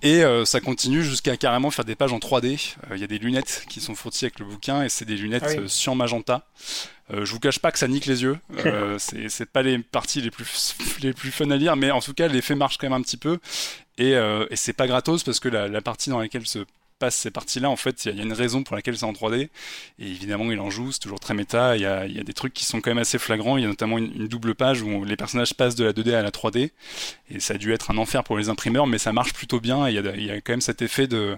Et 0.01 0.23
euh, 0.23 0.45
ça 0.45 0.61
continue 0.61 1.03
jusqu'à 1.03 1.37
carrément 1.37 1.69
faire 1.69 1.85
des 1.85 1.95
pages 1.95 2.13
en 2.13 2.19
3D. 2.19 2.75
Euh, 2.89 2.95
il 2.95 3.01
y 3.01 3.03
a 3.03 3.07
des 3.07 3.19
lunettes 3.19 3.65
qui 3.69 3.81
sont 3.81 3.93
fournies 3.93 4.05
avec 4.23 4.39
le 4.39 4.45
bouquin 4.45 4.83
et 4.83 4.89
c'est 4.89 5.05
des 5.05 5.15
lunettes 5.15 5.43
ah 5.45 5.61
oui. 5.61 5.69
cyan 5.69 5.95
magenta. 5.95 6.47
Euh, 7.13 7.23
je 7.23 7.31
vous 7.31 7.39
cache 7.39 7.59
pas 7.59 7.71
que 7.71 7.77
ça 7.77 7.87
nique 7.87 8.05
les 8.05 8.23
yeux. 8.23 8.37
Euh, 8.65 8.97
c'est 8.99 9.45
pas 9.45 9.61
les 9.61 9.79
parties 9.79 10.21
les 10.21 10.31
plus 10.31 10.75
les 11.01 11.13
plus 11.13 11.31
fun 11.31 11.49
à 11.51 11.57
lire, 11.57 11.75
mais 11.75 11.91
en 11.91 12.01
tout 12.01 12.13
cas 12.13 12.27
l'effet 12.27 12.55
marche 12.55 12.77
quand 12.77 12.87
même 12.87 12.99
un 12.99 13.01
petit 13.01 13.17
peu. 13.17 13.39
Et, 13.97 14.15
euh, 14.15 14.45
et 14.49 14.55
c'est 14.55 14.73
pas 14.73 14.87
gratos 14.87 15.23
parce 15.23 15.39
que 15.39 15.49
la, 15.49 15.67
la, 15.67 15.81
partie 15.81 16.09
dans 16.09 16.19
laquelle 16.19 16.45
se 16.45 16.59
ces 17.11 17.31
parties-là, 17.31 17.69
en 17.69 17.75
fait, 17.75 18.05
il 18.05 18.15
y, 18.15 18.19
a 18.19 18.23
une 18.23 18.33
raison 18.33 18.63
pour 18.63 18.75
laquelle 18.75 18.97
c'est 18.97 19.05
en 19.05 19.13
3D. 19.13 19.49
Et 19.99 20.07
évidemment, 20.07 20.51
il 20.51 20.59
en 20.59 20.69
joue, 20.69 20.91
c'est 20.91 20.99
toujours 20.99 21.19
très 21.19 21.33
méta. 21.33 21.75
Il 21.75 21.81
y 21.81 21.85
a, 21.85 22.07
des 22.07 22.33
trucs 22.33 22.53
qui 22.53 22.65
sont 22.65 22.81
quand 22.81 22.91
même 22.91 22.97
assez 22.97 23.17
flagrants. 23.17 23.57
Il 23.57 23.61
y 23.61 23.65
a 23.65 23.69
notamment 23.69 23.97
une, 23.97 24.27
double 24.27 24.55
page 24.55 24.81
où 24.81 25.03
les 25.03 25.15
personnages 25.15 25.53
passent 25.53 25.75
de 25.75 25.85
la 25.85 25.93
2D 25.93 26.13
à 26.13 26.21
la 26.21 26.31
3D. 26.31 26.71
Et 27.29 27.39
ça 27.39 27.55
a 27.55 27.57
dû 27.57 27.73
être 27.73 27.91
un 27.91 27.97
enfer 27.97 28.23
pour 28.23 28.37
les 28.37 28.49
imprimeurs, 28.49 28.87
mais 28.87 28.97
ça 28.97 29.13
marche 29.13 29.33
plutôt 29.33 29.59
bien. 29.59 29.87
Il 29.89 29.95
y 29.95 30.31
a, 30.31 30.41
quand 30.41 30.53
même 30.53 30.61
cet 30.61 30.81
effet 30.81 31.07
de, 31.07 31.37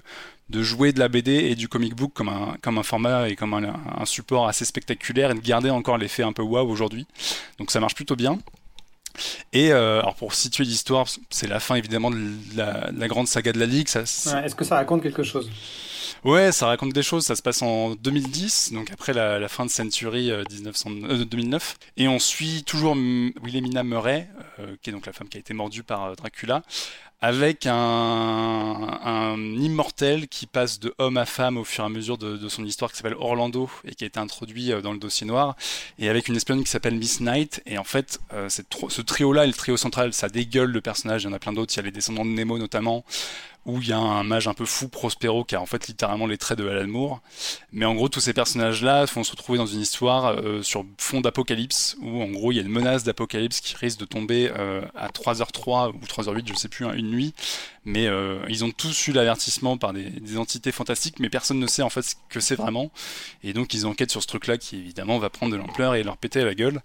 jouer 0.51 0.93
de 0.93 0.99
la 0.99 1.07
BD 1.07 1.31
et 1.31 1.55
du 1.55 1.67
comic 1.67 1.95
book 1.95 2.13
comme 2.13 2.29
un, 2.29 2.83
format 2.83 3.29
et 3.29 3.35
comme 3.35 3.53
un, 3.53 3.73
un 3.97 4.05
support 4.05 4.47
assez 4.47 4.65
spectaculaire 4.65 5.31
et 5.31 5.35
de 5.35 5.39
garder 5.39 5.69
encore 5.69 5.97
l'effet 5.97 6.23
un 6.23 6.33
peu 6.33 6.41
wow 6.41 6.67
aujourd'hui. 6.67 7.07
Donc 7.59 7.71
ça 7.71 7.79
marche 7.79 7.95
plutôt 7.95 8.15
bien. 8.15 8.39
Et 9.53 9.71
euh, 9.71 9.99
alors 9.99 10.15
pour 10.15 10.33
situer 10.33 10.63
l'histoire, 10.63 11.07
c'est 11.29 11.47
la 11.47 11.59
fin 11.59 11.75
évidemment 11.75 12.11
de 12.11 12.17
la, 12.55 12.91
de 12.91 12.99
la, 12.99 13.07
grande 13.07 13.27
saga 13.27 13.51
de 13.51 13.59
la 13.59 13.65
Ligue. 13.65 13.87
Ouais, 13.95 14.01
Est-ce 14.01 14.55
que 14.55 14.65
ça 14.65 14.75
raconte 14.75 15.03
quelque 15.03 15.23
chose? 15.23 15.49
Ouais, 16.23 16.51
ça 16.51 16.67
raconte 16.67 16.93
des 16.93 17.03
choses. 17.03 17.25
Ça 17.25 17.35
se 17.35 17.41
passe 17.41 17.61
en 17.61 17.95
2010, 17.95 18.73
donc 18.73 18.91
après 18.91 19.13
la, 19.13 19.39
la 19.39 19.47
fin 19.47 19.65
de 19.65 19.69
Century 19.69 20.31
euh, 20.31 20.43
1900, 20.51 20.89
euh, 21.03 21.25
2009. 21.25 21.77
Et 21.97 22.07
on 22.07 22.19
suit 22.19 22.63
toujours 22.63 22.95
Wilhelmina 22.95 23.83
Murray, 23.83 24.27
euh, 24.59 24.75
qui 24.81 24.89
est 24.89 24.93
donc 24.93 25.05
la 25.05 25.13
femme 25.13 25.29
qui 25.29 25.37
a 25.37 25.39
été 25.39 25.53
mordue 25.53 25.83
par 25.83 26.15
Dracula, 26.15 26.63
avec 27.19 27.65
un, 27.65 29.37
immortel 29.59 30.27
qui 30.27 30.45
passe 30.45 30.79
de 30.79 30.93
homme 30.99 31.17
à 31.17 31.25
femme 31.25 31.57
au 31.57 31.63
fur 31.63 31.83
et 31.83 31.87
à 31.87 31.89
mesure 31.89 32.17
de, 32.17 32.47
son 32.49 32.63
histoire 32.63 32.91
qui 32.91 32.97
s'appelle 32.97 33.15
Orlando 33.19 33.69
et 33.85 33.95
qui 33.95 34.03
a 34.03 34.07
été 34.07 34.19
introduit 34.19 34.71
dans 34.83 34.93
le 34.93 34.99
dossier 34.99 35.25
noir 35.25 35.55
et 35.97 36.09
avec 36.09 36.27
une 36.27 36.35
espionne 36.35 36.63
qui 36.63 36.69
s'appelle 36.69 36.95
Miss 36.95 37.19
Knight. 37.19 37.61
Et 37.65 37.77
en 37.77 37.83
fait 37.83 38.19
euh, 38.33 38.49
ce 38.49 39.01
trio 39.01 39.33
là 39.33 39.45
le 39.45 39.53
trio 39.53 39.77
central 39.77 40.13
ça 40.13 40.29
dégueule 40.29 40.71
le 40.71 40.81
personnage 40.81 41.23
il 41.23 41.25
y 41.25 41.29
en 41.29 41.33
a 41.33 41.39
plein 41.39 41.53
d'autres 41.53 41.73
il 41.73 41.77
y 41.77 41.79
a 41.79 41.83
les 41.83 41.91
descendants 41.91 42.25
de 42.25 42.29
Nemo 42.29 42.57
notamment 42.57 43.03
où 43.67 43.81
il 43.81 43.89
y 43.89 43.93
a 43.93 43.99
un 43.99 44.23
mage 44.23 44.47
un 44.47 44.53
peu 44.53 44.65
fou, 44.65 44.87
Prospero, 44.87 45.43
qui 45.43 45.55
a 45.55 45.61
en 45.61 45.65
fait 45.65 45.87
littéralement 45.87 46.25
les 46.25 46.37
traits 46.37 46.57
de 46.57 46.67
Alan 46.67 46.87
Moore. 46.87 47.21
Mais 47.73 47.85
en 47.85 47.93
gros, 47.93 48.07
tous 48.07 48.21
ces 48.21 48.33
personnages-là 48.33 49.05
vont 49.05 49.23
se 49.23 49.31
retrouver 49.31 49.57
dans 49.57 49.67
une 49.67 49.81
histoire 49.81 50.27
euh, 50.27 50.63
sur 50.63 50.85
fond 50.97 51.19
d'apocalypse, 51.19 51.97
où 52.01 52.23
en 52.23 52.29
gros, 52.29 52.51
il 52.51 52.55
y 52.55 52.59
a 52.59 52.61
une 52.61 52.69
menace 52.69 53.03
d'apocalypse 53.03 53.59
qui 53.59 53.75
risque 53.75 53.99
de 53.99 54.05
tomber 54.05 54.49
euh, 54.57 54.81
à 54.95 55.09
3h03 55.09 55.91
ou 55.91 55.99
3h08, 55.99 56.47
je 56.47 56.53
sais 56.53 56.69
plus, 56.69 56.85
hein, 56.85 56.93
une 56.95 57.11
nuit. 57.11 57.33
Mais 57.87 58.05
euh, 58.05 58.39
ils 58.49 58.65
ont 58.65 58.71
tous 58.71 59.07
eu 59.07 59.13
l'avertissement 59.13 59.77
par 59.77 59.93
des, 59.93 60.37
entités 60.37 60.73
fantastiques, 60.73 61.21
mais 61.21 61.29
personne 61.29 61.57
ne 61.57 61.67
sait 61.67 61.83
en 61.83 61.89
fait 61.89 62.01
ce 62.01 62.15
que 62.29 62.41
c'est 62.41 62.55
vraiment. 62.55 62.91
Et 63.45 63.53
donc, 63.53 63.73
ils 63.73 63.85
enquêtent 63.85 64.11
sur 64.11 64.21
ce 64.21 64.27
truc-là 64.27 64.57
qui 64.57 64.75
évidemment 64.75 65.19
va 65.19 65.29
prendre 65.29 65.53
de 65.53 65.57
l'ampleur 65.57 65.95
et 65.95 66.03
leur 66.03 66.17
péter 66.17 66.41
à 66.41 66.45
la 66.45 66.53
gueule. 66.53 66.81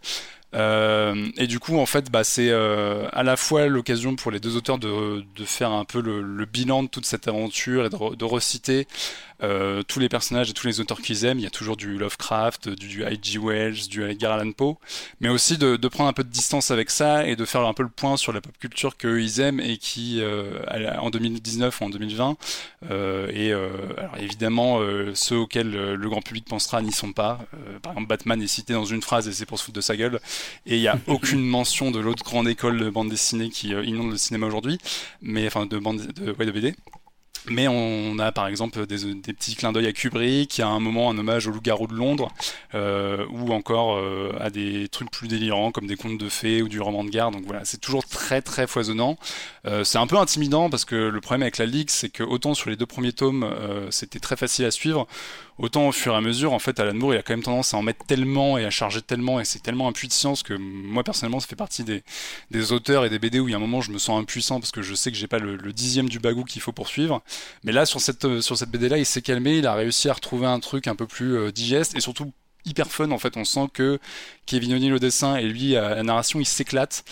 Euh, 0.54 1.28
et 1.36 1.48
du 1.48 1.58
coup, 1.58 1.76
en 1.76 1.86
fait, 1.86 2.08
bah, 2.08 2.22
c'est 2.22 2.50
euh, 2.50 3.08
à 3.12 3.24
la 3.24 3.36
fois 3.36 3.66
l'occasion 3.66 4.14
pour 4.14 4.30
les 4.30 4.38
deux 4.38 4.56
auteurs 4.56 4.78
de, 4.78 5.24
faire 5.44 5.72
un 5.72 5.84
peu 5.84 6.00
le, 6.00 6.44
bilan 6.44 6.84
de 6.84 6.88
toute 6.88 7.06
cette 7.06 7.26
aventure 7.26 7.86
et 7.86 7.88
de 7.90 8.24
reciter 8.24 8.86
euh, 9.42 9.82
tous 9.82 9.98
les 9.98 10.08
personnages 10.08 10.50
et 10.50 10.52
tous 10.52 10.66
les 10.66 10.80
auteurs 10.80 11.00
qu'ils 11.00 11.24
aiment. 11.24 11.38
Il 11.38 11.42
y 11.42 11.46
a 11.46 11.50
toujours 11.50 11.76
du 11.76 11.98
Lovecraft, 11.98 12.68
du, 12.68 13.04
H.G. 13.04 13.38
Wells, 13.38 13.88
du 13.88 14.04
Edgar 14.04 14.32
Allan 14.32 14.52
Poe, 14.52 14.76
mais 15.20 15.28
aussi 15.28 15.58
de, 15.58 15.76
de, 15.76 15.88
prendre 15.88 16.08
un 16.08 16.12
peu 16.12 16.24
de 16.24 16.30
distance 16.30 16.70
avec 16.70 16.90
ça 16.90 17.26
et 17.26 17.36
de 17.36 17.44
faire 17.44 17.62
un 17.66 17.74
peu 17.74 17.82
le 17.82 17.88
point 17.88 18.16
sur 18.16 18.32
la 18.32 18.40
pop 18.40 18.56
culture 18.58 18.96
qu'eux 18.96 19.22
ils 19.22 19.40
aiment 19.40 19.60
et 19.60 19.78
qui, 19.78 20.20
euh, 20.20 20.58
en 20.98 21.10
2019 21.10 21.80
ou 21.80 21.84
en 21.84 21.90
2020, 21.90 22.36
euh, 22.90 23.28
et 23.32 23.52
alors 23.52 24.16
évidemment 24.18 24.80
ceux 25.14 25.36
auxquels 25.36 25.70
le 25.70 26.08
grand 26.08 26.22
public 26.22 26.44
pensera 26.46 26.82
n'y 26.82 26.92
sont 26.92 27.12
pas. 27.12 27.40
par 27.82 27.92
exemple, 27.92 28.08
Batman 28.08 28.42
est 28.42 28.46
cité 28.46 28.72
dans 28.72 28.84
une 28.84 29.02
phrase 29.02 29.28
et 29.28 29.32
c'est 29.32 29.46
pour 29.46 29.58
se 29.58 29.64
foutre 29.64 29.76
de 29.76 29.80
sa 29.80 29.96
gueule. 29.96 30.20
Et 30.66 30.76
il 30.76 30.80
n'y 30.80 30.88
a 30.88 30.98
aucune 31.06 31.44
mention 31.44 31.90
de 31.90 31.98
l'autre 31.98 32.24
grande 32.24 32.48
école 32.48 32.78
de 32.78 32.90
bande 32.90 33.08
dessinée 33.08 33.50
qui 33.50 33.74
euh, 33.74 33.84
inonde 33.84 34.10
le 34.10 34.16
cinéma 34.16 34.46
aujourd'hui, 34.46 34.78
mais 35.20 35.46
enfin 35.46 35.66
de 35.66 35.78
bande 35.78 36.06
de, 36.06 36.32
ouais, 36.32 36.46
de 36.46 36.52
BD. 36.52 36.74
Mais 37.48 37.66
on 37.66 38.18
a 38.20 38.30
par 38.30 38.46
exemple 38.46 38.86
des, 38.86 38.96
petits 39.32 39.56
clins 39.56 39.72
d'œil 39.72 39.86
à 39.86 39.92
Kubrick, 39.92 40.60
a 40.60 40.68
un 40.68 40.78
moment 40.78 41.10
un 41.10 41.18
hommage 41.18 41.48
au 41.48 41.50
loup-garou 41.50 41.88
de 41.88 41.94
Londres, 41.94 42.30
euh, 42.74 43.26
ou 43.30 43.52
encore 43.52 43.96
euh, 43.96 44.32
à 44.40 44.50
des 44.50 44.88
trucs 44.88 45.10
plus 45.10 45.26
délirants 45.26 45.72
comme 45.72 45.86
des 45.86 45.96
contes 45.96 46.18
de 46.18 46.28
fées 46.28 46.62
ou 46.62 46.68
du 46.68 46.80
roman 46.80 47.02
de 47.02 47.10
gare. 47.10 47.32
Donc 47.32 47.42
voilà, 47.44 47.64
c'est 47.64 47.80
toujours 47.80 48.04
très 48.06 48.42
très 48.42 48.68
foisonnant. 48.68 49.18
Euh, 49.66 49.82
c'est 49.82 49.98
un 49.98 50.06
peu 50.06 50.18
intimidant 50.18 50.70
parce 50.70 50.84
que 50.84 50.94
le 50.94 51.20
problème 51.20 51.42
avec 51.42 51.58
la 51.58 51.66
Ligue, 51.66 51.90
c'est 51.90 52.10
que 52.10 52.22
autant 52.22 52.54
sur 52.54 52.70
les 52.70 52.76
deux 52.76 52.86
premiers 52.86 53.12
tomes, 53.12 53.48
c'était 53.90 54.20
très 54.20 54.36
facile 54.36 54.64
à 54.64 54.70
suivre, 54.70 55.06
autant 55.58 55.88
au 55.88 55.92
fur 55.92 56.14
et 56.14 56.16
à 56.16 56.20
mesure, 56.20 56.52
en 56.52 56.58
fait, 56.58 56.78
Alan 56.80 56.94
Moore, 56.94 57.14
il 57.14 57.18
a 57.18 57.22
quand 57.22 57.32
même 57.32 57.42
tendance 57.42 57.74
à 57.74 57.76
en 57.76 57.82
mettre 57.82 58.04
tellement 58.06 58.58
et 58.58 58.64
à 58.64 58.70
charger 58.70 59.02
tellement, 59.02 59.40
et 59.40 59.44
c'est 59.44 59.60
tellement 59.60 59.88
impuissant 59.88 60.34
que 60.42 60.54
moi 60.54 61.04
personnellement, 61.04 61.40
ça 61.40 61.46
fait 61.46 61.56
partie 61.56 61.84
des, 61.84 62.72
auteurs 62.72 63.04
et 63.04 63.10
des 63.10 63.18
BD 63.18 63.40
où 63.40 63.48
il 63.48 63.52
y 63.52 63.54
a 63.54 63.56
un 63.56 63.60
moment, 63.60 63.80
je 63.80 63.90
me 63.90 63.98
sens 63.98 64.20
impuissant 64.20 64.60
parce 64.60 64.72
que 64.72 64.82
je 64.82 64.94
sais 64.94 65.10
que 65.10 65.16
j'ai 65.16 65.26
pas 65.26 65.38
le, 65.38 65.72
dixième 65.72 66.08
du 66.08 66.18
bagou 66.18 66.44
qu'il 66.44 66.62
faut 66.62 66.72
poursuivre. 66.72 67.22
Mais 67.64 67.72
là, 67.72 67.86
sur 67.86 68.00
cette, 68.00 68.40
sur 68.40 68.56
cette 68.56 68.70
BD 68.70 68.88
là, 68.88 68.98
il 68.98 69.06
s'est 69.06 69.22
calmé, 69.22 69.58
il 69.58 69.66
a 69.66 69.74
réussi 69.74 70.08
à 70.08 70.12
retrouver 70.12 70.46
un 70.46 70.60
truc 70.60 70.86
un 70.86 70.94
peu 70.94 71.06
plus 71.06 71.36
euh, 71.36 71.52
digeste 71.52 71.96
et 71.96 72.00
surtout 72.00 72.32
hyper 72.64 72.88
fun. 72.90 73.10
En 73.10 73.18
fait, 73.18 73.36
on 73.36 73.44
sent 73.44 73.68
que 73.72 73.98
Kevin 74.46 74.74
O'Neill 74.74 74.92
au 74.92 74.98
dessin 74.98 75.36
et 75.36 75.44
lui 75.44 75.76
à 75.76 75.94
la 75.94 76.02
narration, 76.02 76.40
il 76.40 76.46
s'éclate. 76.46 77.04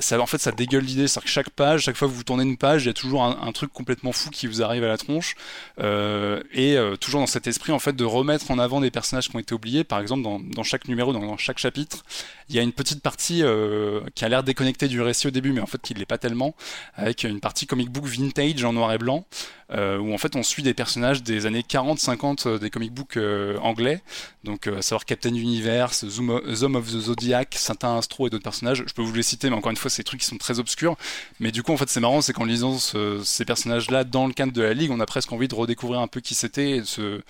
Ça, 0.00 0.20
en 0.20 0.26
fait, 0.26 0.38
ça 0.38 0.52
dégueule 0.52 0.84
l'idée. 0.84 1.08
C'est-à-dire 1.08 1.24
que 1.24 1.30
chaque 1.30 1.50
page, 1.50 1.82
chaque 1.82 1.96
fois 1.96 2.08
que 2.08 2.12
vous 2.12 2.24
tournez 2.24 2.44
une 2.44 2.56
page, 2.56 2.84
il 2.84 2.86
y 2.86 2.90
a 2.90 2.94
toujours 2.94 3.22
un, 3.24 3.52
truc 3.52 3.72
complètement 3.72 4.12
fou 4.12 4.30
qui 4.30 4.46
vous 4.46 4.62
arrive 4.62 4.84
à 4.84 4.88
la 4.88 4.96
tronche. 4.96 5.34
Euh, 5.80 6.42
et 6.52 6.76
euh, 6.76 6.96
toujours 6.96 7.20
dans 7.20 7.26
cet 7.26 7.46
esprit, 7.46 7.72
en 7.72 7.78
fait, 7.78 7.94
de 7.94 8.04
remettre 8.04 8.50
en 8.50 8.58
avant 8.58 8.80
des 8.80 8.90
personnages 8.90 9.28
qui 9.28 9.36
ont 9.36 9.40
été 9.40 9.54
oubliés. 9.54 9.84
Par 9.84 10.00
exemple, 10.00 10.22
dans, 10.22 10.62
chaque 10.62 10.88
numéro, 10.88 11.12
dans, 11.12 11.36
chaque 11.36 11.58
chapitre, 11.58 12.04
il 12.48 12.56
y 12.56 12.58
a 12.58 12.62
une 12.62 12.72
petite 12.72 13.02
partie 13.02 13.42
euh, 13.42 14.00
qui 14.14 14.24
a 14.24 14.28
l'air 14.28 14.42
déconnectée 14.42 14.88
du 14.88 15.00
récit 15.00 15.26
au 15.26 15.30
début, 15.30 15.52
mais 15.52 15.60
en 15.60 15.66
fait, 15.66 15.80
qui 15.82 15.94
ne 15.94 15.98
l'est 15.98 16.06
pas 16.06 16.18
tellement, 16.18 16.54
avec 16.94 17.24
une 17.24 17.40
partie 17.40 17.66
comic 17.66 17.90
book 17.90 18.04
vintage 18.04 18.64
en 18.64 18.72
noir 18.72 18.92
et 18.92 18.98
blanc. 18.98 19.26
Euh, 19.72 19.98
où 19.98 20.12
en 20.12 20.18
fait 20.18 20.34
on 20.34 20.42
suit 20.42 20.64
des 20.64 20.74
personnages 20.74 21.22
des 21.22 21.46
années 21.46 21.60
40-50 21.60 22.48
euh, 22.48 22.58
des 22.58 22.70
comic 22.70 22.92
books 22.92 23.16
euh, 23.16 23.56
anglais, 23.58 24.02
donc 24.42 24.68
Captain 25.06 25.34
Universe, 25.34 26.06
Zoom, 26.08 26.30
of 26.30 26.86
the 26.86 27.00
Zodiac, 27.00 27.54
Saint 27.56 27.76
Astro 27.82 28.26
et 28.26 28.30
d'autres 28.30 28.44
personnages. 28.44 28.84
Je 28.86 28.92
peux 28.92 29.02
vous 29.02 29.14
les 29.14 29.22
citer, 29.22 29.48
mais 29.50 29.56
encore 29.56 29.70
une 29.70 29.76
fois, 29.76 29.90
c'est 29.90 30.02
des 30.02 30.04
trucs 30.04 30.20
qui 30.20 30.26
sont 30.26 30.38
très 30.38 30.58
obscurs. 30.58 30.96
Mais 31.38 31.52
du 31.52 31.62
coup, 31.62 31.72
en 31.72 31.76
fait, 31.76 31.88
c'est 31.88 32.00
marrant, 32.00 32.20
c'est 32.20 32.32
qu'en 32.32 32.44
lisant 32.44 32.78
ces 32.78 33.44
personnages-là 33.44 34.04
dans 34.04 34.26
le 34.26 34.32
cadre 34.32 34.52
de 34.52 34.62
la 34.62 34.74
ligue, 34.74 34.90
on 34.90 35.00
a 35.00 35.06
presque 35.06 35.32
envie 35.32 35.48
de 35.48 35.54
redécouvrir 35.54 36.00
un 36.00 36.08
peu 36.08 36.20
qui 36.20 36.34
c'était 36.34 36.72
et 36.72 36.80
de 36.80 36.86
se 36.86 37.22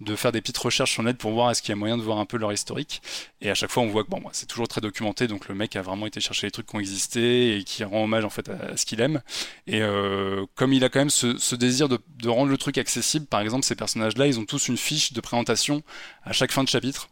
de 0.00 0.16
faire 0.16 0.32
des 0.32 0.40
petites 0.40 0.58
recherches 0.58 0.92
sur 0.92 1.02
net 1.02 1.18
pour 1.18 1.32
voir 1.32 1.50
est-ce 1.50 1.62
qu'il 1.62 1.70
y 1.70 1.72
a 1.72 1.76
moyen 1.76 1.96
de 1.96 2.02
voir 2.02 2.18
un 2.18 2.24
peu 2.24 2.36
leur 2.36 2.52
historique. 2.52 3.02
Et 3.40 3.50
à 3.50 3.54
chaque 3.54 3.70
fois, 3.70 3.82
on 3.82 3.88
voit 3.88 4.04
que 4.04 4.10
bon, 4.10 4.22
c'est 4.32 4.46
toujours 4.46 4.68
très 4.68 4.80
documenté, 4.80 5.26
donc 5.26 5.48
le 5.48 5.54
mec 5.54 5.76
a 5.76 5.82
vraiment 5.82 6.06
été 6.06 6.20
chercher 6.20 6.46
les 6.46 6.50
trucs 6.50 6.66
qui 6.66 6.76
ont 6.76 6.80
existé 6.80 7.56
et 7.56 7.64
qui 7.64 7.84
rend 7.84 8.04
hommage 8.04 8.24
en 8.24 8.30
fait 8.30 8.48
à, 8.48 8.76
ce 8.76 8.86
qu'il 8.86 9.00
aime. 9.00 9.20
Et 9.66 9.82
euh, 9.82 10.46
comme 10.54 10.72
il 10.72 10.84
a 10.84 10.88
quand 10.88 11.00
même 11.00 11.10
ce, 11.10 11.54
désir 11.54 11.88
de, 11.88 11.98
de 12.20 12.28
rendre 12.28 12.50
le 12.50 12.58
truc 12.58 12.78
accessible, 12.78 13.26
par 13.26 13.40
exemple, 13.40 13.64
ces 13.64 13.74
personnages-là, 13.74 14.26
ils 14.26 14.38
ont 14.38 14.44
tous 14.44 14.68
une 14.68 14.76
fiche 14.76 15.12
de 15.12 15.20
présentation 15.20 15.82
à 16.24 16.32
chaque 16.32 16.52
fin 16.52 16.64
de 16.64 16.68
chapitre. 16.68 17.08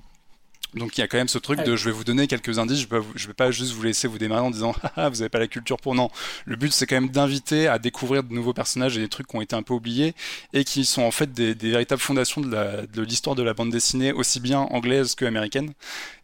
Donc 0.74 0.98
il 0.98 1.00
y 1.00 1.04
a 1.04 1.08
quand 1.08 1.16
même 1.16 1.28
ce 1.28 1.38
truc 1.38 1.62
de 1.62 1.76
je 1.76 1.84
vais 1.86 1.90
vous 1.90 2.04
donner 2.04 2.26
quelques 2.26 2.58
indices, 2.58 2.80
je 2.80 2.88
vais, 2.88 3.00
vais 3.00 3.34
pas 3.34 3.50
juste 3.50 3.72
vous 3.72 3.82
laisser 3.82 4.08
vous 4.08 4.18
démarrer 4.18 4.42
en 4.42 4.50
disant 4.50 4.74
ah 4.96 5.08
vous 5.08 5.22
avez 5.22 5.28
pas 5.28 5.38
la 5.38 5.46
culture 5.46 5.78
pour 5.78 5.94
non. 5.94 6.10
Le 6.44 6.56
but 6.56 6.72
c'est 6.72 6.86
quand 6.86 6.96
même 6.96 7.10
d'inviter 7.10 7.68
à 7.68 7.78
découvrir 7.78 8.22
de 8.22 8.32
nouveaux 8.32 8.52
personnages 8.52 8.96
et 8.98 9.00
des 9.00 9.08
trucs 9.08 9.26
qui 9.26 9.36
ont 9.36 9.40
été 9.40 9.56
un 9.56 9.62
peu 9.62 9.74
oubliés 9.74 10.14
et 10.52 10.64
qui 10.64 10.84
sont 10.84 11.02
en 11.02 11.10
fait 11.10 11.32
des, 11.32 11.54
véritables 11.54 12.00
fondations 12.00 12.40
de 12.40 13.02
l'histoire 13.02 13.36
de, 13.36 13.42
de 13.42 13.46
la 13.46 13.54
bande 13.54 13.70
dessinée 13.70 14.12
aussi 14.12 14.40
bien 14.40 14.60
anglaise 14.60 15.14
que 15.14 15.24
américaine 15.24 15.72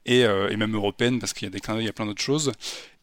et, 0.06 0.24
euh, 0.24 0.50
et 0.50 0.56
même 0.56 0.74
européenne 0.74 1.18
parce 1.18 1.32
qu'il 1.32 1.46
y 1.46 1.50
a 1.50 1.50
des 1.50 1.60
clins 1.60 1.78
il 1.78 1.84
y 1.84 1.88
a 1.88 1.92
plein 1.92 2.06
d'autres 2.06 2.22
choses. 2.22 2.52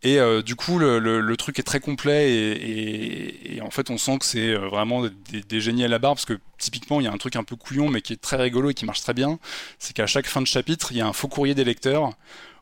Et 0.01 0.19
euh, 0.19 0.41
du 0.41 0.55
coup, 0.55 0.79
le, 0.79 1.35
truc 1.35 1.59
est 1.59 1.63
très 1.63 1.81
complet 1.81 2.31
et, 2.31 2.51
et, 2.51 3.55
et 3.55 3.61
en 3.61 3.69
fait, 3.69 3.89
on 3.89 3.97
sent 3.97 4.19
que 4.19 4.25
c'est 4.25 4.53
euh, 4.53 4.69
vraiment 4.69 5.03
des, 5.03 5.41
des, 5.41 5.61
génies 5.61 5.83
à 5.83 5.89
la 5.89 5.99
barre 5.99 6.15
parce 6.15 6.25
que 6.25 6.39
typiquement, 6.57 7.01
il 7.01 7.03
y 7.03 7.07
a 7.07 7.11
un 7.11 7.17
truc 7.17 7.35
un 7.35 7.43
peu 7.43 7.55
couillon 7.57 7.89
mais 7.89 8.01
qui 8.01 8.13
est 8.13 8.21
très 8.21 8.37
rigolo 8.37 8.69
et 8.69 8.73
qui 8.73 8.85
marche 8.85 9.01
très 9.01 9.13
bien. 9.13 9.39
C'est 9.77 9.93
qu'à 9.93 10.07
chaque 10.07 10.27
fin 10.27 10.41
de 10.41 10.47
chapitre, 10.47 10.91
il 10.91 10.97
y 10.97 11.01
a 11.01 11.07
un 11.07 11.13
faux 11.13 11.27
courrier 11.27 11.55
des 11.55 11.65
lecteurs 11.65 12.11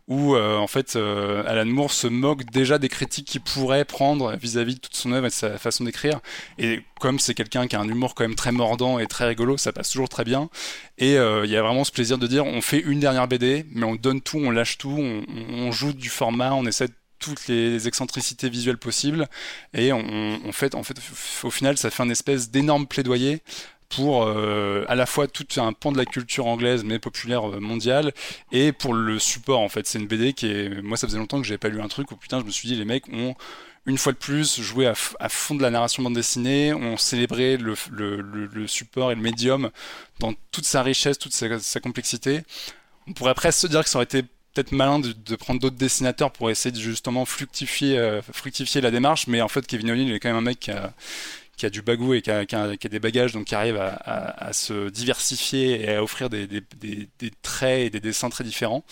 où 0.08 0.36
euh, 0.36 0.58
en 0.58 0.68
fait 0.68 0.96
euh, 0.96 1.44
Alan 1.46 1.66
Moore 1.66 1.92
se 1.92 2.08
moque 2.08 2.46
déjà 2.46 2.78
des 2.78 2.88
critiques 2.88 3.28
qu'il 3.28 3.42
pourrait 3.42 3.84
prendre 3.84 4.36
vis-à-vis 4.38 4.76
de 4.76 4.80
toute 4.80 4.96
son 4.96 5.12
œuvre 5.12 5.26
et 5.26 5.30
de 5.30 5.34
sa 5.34 5.58
façon 5.58 5.84
d'écrire. 5.84 6.20
Et 6.58 6.82
comme 7.00 7.20
c'est 7.20 7.34
quelqu'un 7.34 7.68
qui 7.68 7.76
a 7.76 7.80
un 7.80 7.88
humour 7.88 8.16
quand 8.16 8.24
même 8.24 8.36
très 8.36 8.54
mordant 8.54 9.00
et 9.00 9.08
très 9.08 9.26
rigolo, 9.28 9.58
ça 9.58 9.74
passe 9.74 9.90
toujours 9.90 10.10
très 10.10 10.24
bien. 10.24 10.50
Et 10.98 11.18
euh, 11.18 11.46
il 11.46 11.52
y 11.52 11.58
a 11.58 11.62
vraiment 11.62 11.84
ce 11.84 11.92
plaisir 11.92 12.18
de 12.18 12.28
dire 12.28 12.46
on 12.46 12.62
fait 12.62 12.80
une 12.80 13.00
dernière 13.00 13.28
BD, 13.28 13.66
mais 13.72 13.86
on 13.86 13.96
donne 13.96 14.22
tout, 14.22 14.38
on 14.38 14.50
lâche 14.50 14.78
tout, 14.78 14.98
on, 14.98 15.72
joue 15.72 15.92
du 15.92 16.10
format, 16.10 16.54
on 16.54 16.66
essaie 16.66 16.88
toutes 17.20 17.48
les 17.48 17.88
excentricités 17.88 18.48
visuelles 18.48 18.78
possibles 18.78 19.28
et 19.74 19.92
on, 19.92 20.40
on 20.46 20.52
fait 20.52 20.76
en 20.76 20.84
fait 20.84 20.98
au 21.44 21.50
final 21.50 21.76
ça 21.78 21.90
fait 21.90 22.04
un 22.04 22.10
espèce 22.10 22.52
d'énorme 22.52 22.86
plaidoyer 22.86 23.42
pour 23.90 24.24
euh, 24.24 24.86
à 24.88 24.96
la 24.96 25.06
fois 25.06 25.28
tout 25.28 25.48
un 25.58 25.74
pan 25.74 25.92
de 25.92 25.98
la 25.98 26.06
culture 26.06 26.48
anglaise 26.48 26.84
mais 26.84 27.00
populaire 27.00 27.50
euh, 27.50 27.60
mondiale 27.60 28.14
et 28.52 28.72
pour 28.72 28.94
le 28.94 29.20
support 29.20 29.60
en 29.60 29.70
fait. 29.70 29.88
C'est 29.88 30.00
une 30.00 30.08
BD 30.08 30.34
qui 30.34 30.48
est 30.48 30.82
moi 30.82 30.98
ça 30.98 31.08
faisait 31.08 31.18
longtemps 31.18 31.40
que 31.40 31.48
j'avais 31.48 31.58
pas 31.58 31.70
lu 31.70 31.82
un 31.82 31.88
truc 31.88 32.12
où 32.12 32.16
putain 32.16 32.40
je 32.40 32.46
me 32.46 32.52
suis 32.52 32.68
dit 32.68 32.76
les 32.76 32.86
mecs 32.86 33.08
ont 33.10 33.36
une 33.86 33.98
fois 33.98 34.12
de 34.12 34.18
plus 34.18 34.60
joué 34.62 34.86
à, 34.86 34.96
fond 35.30 35.56
de 35.56 35.62
la 35.62 35.70
narration 35.70 36.04
bande 36.04 36.16
dessinée 36.16 36.74
ont 36.74 36.98
célébré 36.98 37.56
le, 37.56 37.74
le, 37.90 38.68
support 38.68 39.14
et 39.14 39.16
le 39.16 39.22
médium 39.22 39.70
dans 40.20 40.34
toute 40.52 40.66
sa 40.66 40.84
richesse 40.84 41.18
toute 41.18 41.34
sa, 41.34 41.80
complexité. 41.80 42.42
On 43.08 43.14
pourrait 43.14 43.34
presque 43.34 43.60
se 43.60 43.68
dire 43.68 43.84
que 43.84 43.90
ça 43.90 43.98
aurait 44.00 44.04
été 44.04 44.24
peut-être 44.54 44.74
malin 44.74 45.00
de, 45.00 45.36
prendre 45.38 45.62
d'autres 45.62 45.78
dessinateurs 45.78 46.32
pour 46.32 46.50
essayer 46.50 46.78
justement 46.78 47.24
fructifier, 47.24 47.98
euh, 47.98 48.22
fructifier 48.22 48.82
la 48.82 48.92
démarche 48.92 49.28
mais 49.28 49.42
en 49.42 49.48
fait 49.48 49.66
Kevin 49.66 49.92
O'Neill 49.92 50.12
est 50.12 50.20
quand 50.20 50.30
même 50.30 50.38
un 50.38 50.42
mec 50.42 50.60
qui 50.60 50.72
a 50.72 50.94
qui 51.58 51.66
a 51.66 51.70
du 51.72 51.82
bagou 51.82 52.14
et 52.14 52.22
qui 52.22 52.30
a, 52.30 52.46
des 52.46 53.00
bagages, 53.00 53.34
donc 53.34 53.46
qui 53.46 53.56
arrive 53.56 53.78
à, 53.78 54.54
se 54.54 54.90
diversifier 54.90 55.82
et 55.82 55.96
à 55.96 56.04
offrir 56.04 56.30
des, 56.30 56.48
traits 57.42 57.88
et 57.88 57.90
des 57.90 58.00
dessins 58.00 58.30
très 58.30 58.44
différents. 58.44 58.84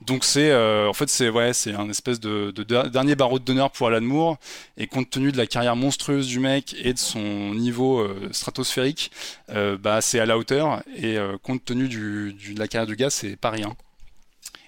Donc 0.00 0.24
c'est, 0.24 0.50
euh, 0.50 0.88
en 0.88 0.94
fait, 0.94 1.08
c'est 1.08 1.28
ouais, 1.28 1.52
c'est 1.52 1.74
un 1.74 1.88
espèce 1.90 2.20
de, 2.20 2.50
de, 2.50 2.62
dernier 2.88 3.14
barreau 3.14 3.38
d'honneur 3.38 3.70
pour 3.70 3.88
Alan 3.88 4.00
Moore. 4.00 4.38
Et 4.78 4.86
compte 4.86 5.10
tenu 5.10 5.32
de 5.32 5.36
la 5.36 5.46
carrière 5.46 5.76
monstrueuse 5.76 6.26
du 6.26 6.40
mec 6.40 6.74
et 6.82 6.94
de 6.94 6.98
son 6.98 7.54
niveau 7.54 8.00
euh, 8.00 8.28
stratosphérique, 8.32 9.10
euh, 9.50 9.76
bah 9.76 10.00
c'est 10.00 10.18
à 10.18 10.26
la 10.26 10.38
hauteur. 10.38 10.82
Et 10.96 11.18
compte 11.42 11.64
tenu 11.64 11.88
de 11.88 12.58
la 12.58 12.68
carrière 12.68 12.86
du 12.86 12.96
gars, 12.96 13.10
c'est 13.10 13.36
pas 13.36 13.50
rien. 13.50 13.76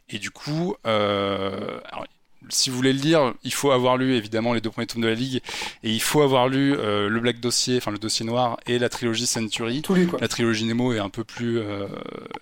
Et 0.09 0.19
du 0.19 0.31
coup, 0.31 0.77
si 2.49 2.71
vous 2.71 2.77
voulez 2.77 2.93
le 2.93 3.01
lire, 3.01 3.35
il 3.45 3.53
faut 3.53 3.71
avoir 3.71 3.97
lu 3.97 4.15
évidemment 4.15 4.53
les 4.53 4.61
deux 4.61 4.71
premiers 4.71 4.87
tomes 4.87 5.03
de 5.03 5.09
la 5.09 5.15
Ligue 5.15 5.41
et 5.83 5.91
il 5.91 6.01
faut 6.01 6.23
avoir 6.23 6.49
lu 6.49 6.75
euh, 6.75 7.09
le 7.09 7.21
Black 7.21 7.41
Dossier, 7.41 7.79
enfin 7.79 7.91
le 7.91 7.99
dossier 7.99 8.25
noir 8.25 8.59
et 8.67 8.79
la 8.79 8.89
trilogie 8.89 9.27
Century. 9.27 9.83
Tout 9.83 9.95
lu, 9.95 10.07
quoi. 10.07 10.19
La 10.21 10.29
trilogie 10.29 10.65
Nemo 10.65 10.93
est 10.93 10.99
un 10.99 11.09
peu 11.09 11.25
plus 11.25 11.59
euh, 11.59 11.87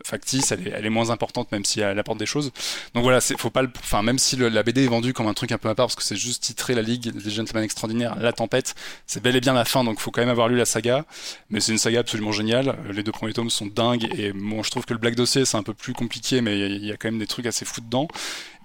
factice, 0.04 0.52
elle 0.52 0.68
est, 0.68 0.70
elle 0.70 0.86
est, 0.86 0.90
moins 0.90 1.10
importante 1.10 1.50
même 1.52 1.64
si 1.64 1.80
elle 1.80 1.98
apporte 1.98 2.18
des 2.18 2.26
choses. 2.26 2.52
Donc 2.94 3.02
voilà, 3.02 3.20
c'est 3.20 3.38
faut 3.38 3.50
pas 3.50 3.62
le, 3.62 3.70
enfin 3.78 4.02
même 4.02 4.18
si 4.18 4.36
le, 4.36 4.48
la 4.48 4.62
BD 4.62 4.84
est 4.84 4.88
vendue 4.88 5.12
comme 5.12 5.26
un 5.26 5.34
truc 5.34 5.52
un 5.52 5.58
peu 5.58 5.68
à 5.68 5.74
part 5.74 5.86
parce 5.86 5.96
que 5.96 6.02
c'est 6.02 6.16
juste 6.16 6.44
titré 6.44 6.74
la 6.74 6.82
Ligue 6.82 7.10
des 7.10 7.30
Gentlemen 7.30 7.64
extraordinaires, 7.64 8.16
la 8.20 8.32
tempête, 8.32 8.74
c'est 9.06 9.22
bel 9.22 9.36
et 9.36 9.40
bien 9.40 9.54
la 9.54 9.64
fin 9.64 9.84
donc 9.84 10.00
faut 10.00 10.10
quand 10.10 10.22
même 10.22 10.30
avoir 10.30 10.48
lu 10.48 10.56
la 10.56 10.66
saga. 10.66 11.04
Mais 11.50 11.60
c'est 11.60 11.72
une 11.72 11.78
saga 11.78 12.00
absolument 12.00 12.32
géniale. 12.32 12.76
Les 12.92 13.02
deux 13.02 13.12
premiers 13.12 13.32
tomes 13.32 13.50
sont 13.50 13.66
dingues 13.66 14.08
et 14.18 14.32
bon 14.32 14.62
je 14.62 14.70
trouve 14.70 14.84
que 14.84 14.92
le 14.92 14.98
Black 14.98 15.14
Dossier 15.14 15.44
c'est 15.44 15.56
un 15.56 15.62
peu 15.62 15.74
plus 15.74 15.92
compliqué 15.92 16.40
mais 16.40 16.58
il 16.58 16.84
y, 16.84 16.86
y, 16.86 16.92
a 16.92 16.96
quand 16.96 17.08
même 17.08 17.18
des 17.18 17.26
trucs 17.26 17.46
assez 17.46 17.64
fous 17.64 17.80
dedans. 17.80 18.08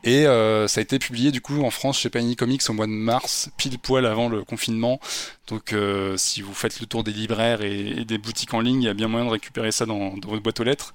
Et 0.04 0.26
euh, 0.28 0.68
ça 0.68 0.80
a 0.80 0.82
été 0.82 0.98
publié 0.98 1.32
du 1.32 1.42
coup 1.42 1.62
en 1.62 1.72
France 1.72 2.00
chez 2.00 2.10
Panini 2.10 2.36
Comics 2.36 2.62
au 2.70 2.74
mois 2.74 2.88
de 2.88 2.92
mars, 2.92 3.50
pile 3.58 3.78
poil 3.80 4.06
avant 4.06 4.30
le 4.30 4.44
confinement. 4.44 5.00
Donc 5.48 5.74
euh, 5.74 6.16
si 6.18 6.42
vous 6.42 6.54
faites 6.54 6.80
le 6.80 6.86
tour 6.86 7.04
des 7.04 7.12
libraires 7.12 7.62
et, 7.62 8.06
des 8.06 8.18
boutiques 8.18 8.54
en 8.54 8.62
ligne, 8.62 8.82
il 8.82 8.86
y 8.86 8.90
a 8.90 8.94
bien 8.94 9.08
moyen 9.08 9.26
de 9.26 9.32
récupérer 9.32 9.72
ça 9.72 9.86
dans, 9.86 10.12
votre 10.12 10.42
boîte 10.42 10.60
aux 10.60 10.64
lettres. 10.64 10.94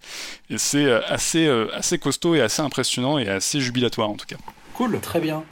Et 0.51 0.59
c'est 0.59 0.87
euh, 0.87 1.01
assez, 1.09 1.49
assez 1.73 1.99
costaud 1.99 2.35
et 2.35 2.41
assez 2.41 2.63
impressionnant 2.63 3.19
et 3.19 3.29
assez 3.29 3.61
jubilatoire 3.61 4.09
en 4.09 4.17
tout 4.17 4.27
cas. 4.27 4.37
Cool, 4.75 4.99
très 5.01 5.21
bien. 5.21 5.45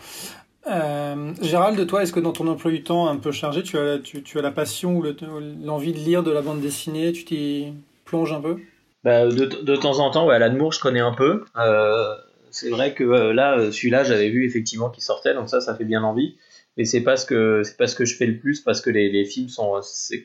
Euh, 0.66 1.32
Gérald, 1.40 1.86
toi, 1.86 2.02
est-ce 2.02 2.12
que 2.12 2.20
dans 2.20 2.32
ton 2.32 2.46
emploi 2.46 2.70
du 2.70 2.82
temps 2.82 3.08
un 3.08 3.16
peu 3.16 3.32
chargé, 3.32 3.62
tu 3.62 3.78
as, 3.78 3.98
tu, 3.98 4.22
tu 4.22 4.38
as 4.38 4.42
la 4.42 4.50
passion 4.50 4.96
ou 4.96 5.04
l'envie 5.62 5.92
de 5.92 5.98
lire 5.98 6.22
de 6.22 6.30
la 6.30 6.40
bande 6.40 6.60
dessinée 6.60 7.12
Tu 7.12 7.24
t'y 7.24 7.72
plonges 8.04 8.32
un 8.32 8.40
peu? 8.40 8.58
Bah, 9.04 9.26
de, 9.26 9.46
de, 9.46 9.76
temps 9.76 9.98
en 9.98 10.10
temps, 10.10 10.26
ouais, 10.26 10.36
Alan 10.36 10.56
Moore, 10.56 10.72
je 10.72 10.80
connais 10.80 11.00
un 11.00 11.12
peu. 11.12 11.44
Euh, 11.58 12.14
c'est 12.52 12.70
vrai 12.70 12.94
que 12.94 13.04
euh, 13.04 13.32
là, 13.32 13.58
euh, 13.58 13.72
celui-là, 13.72 14.04
j'avais 14.04 14.30
vu 14.30 14.46
effectivement 14.46 14.90
qu'il 14.90 15.02
sortait, 15.02 15.34
donc 15.34 15.48
ça, 15.48 15.60
ça 15.60 15.74
fait 15.74 15.84
bien 15.84 16.02
envie. 16.02 16.36
Mais 16.76 16.84
c'est 16.86 17.02
pas 17.02 17.18
ce 17.18 17.26
que 17.26 17.62
c'est 17.64 17.76
pas 17.76 17.86
ce 17.86 17.94
que 17.94 18.06
je 18.06 18.16
fais 18.16 18.24
le 18.24 18.38
plus 18.38 18.60
parce 18.60 18.80
que 18.80 18.88
les, 18.88 19.10
les 19.10 19.26
films 19.26 19.50
sont, 19.50 19.78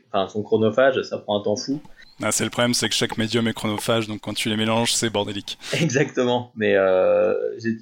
enfin, 0.07 0.29
sont 0.29 0.43
chronophages, 0.43 1.01
ça 1.01 1.17
prend 1.17 1.39
un 1.39 1.43
temps 1.43 1.57
fou. 1.57 1.81
Ah, 2.21 2.31
c'est 2.31 2.43
le 2.43 2.49
problème, 2.49 2.73
c'est 2.73 2.89
que 2.89 2.95
chaque 2.95 3.17
médium 3.17 3.47
est 3.47 3.53
chronophage, 3.53 4.07
donc 4.07 4.21
quand 4.21 4.33
tu 4.33 4.49
les 4.49 4.57
mélanges, 4.57 4.93
c'est 4.93 5.11
bordélique. 5.11 5.59
Exactement. 5.81 6.51
Mais 6.55 6.75
euh, 6.75 7.33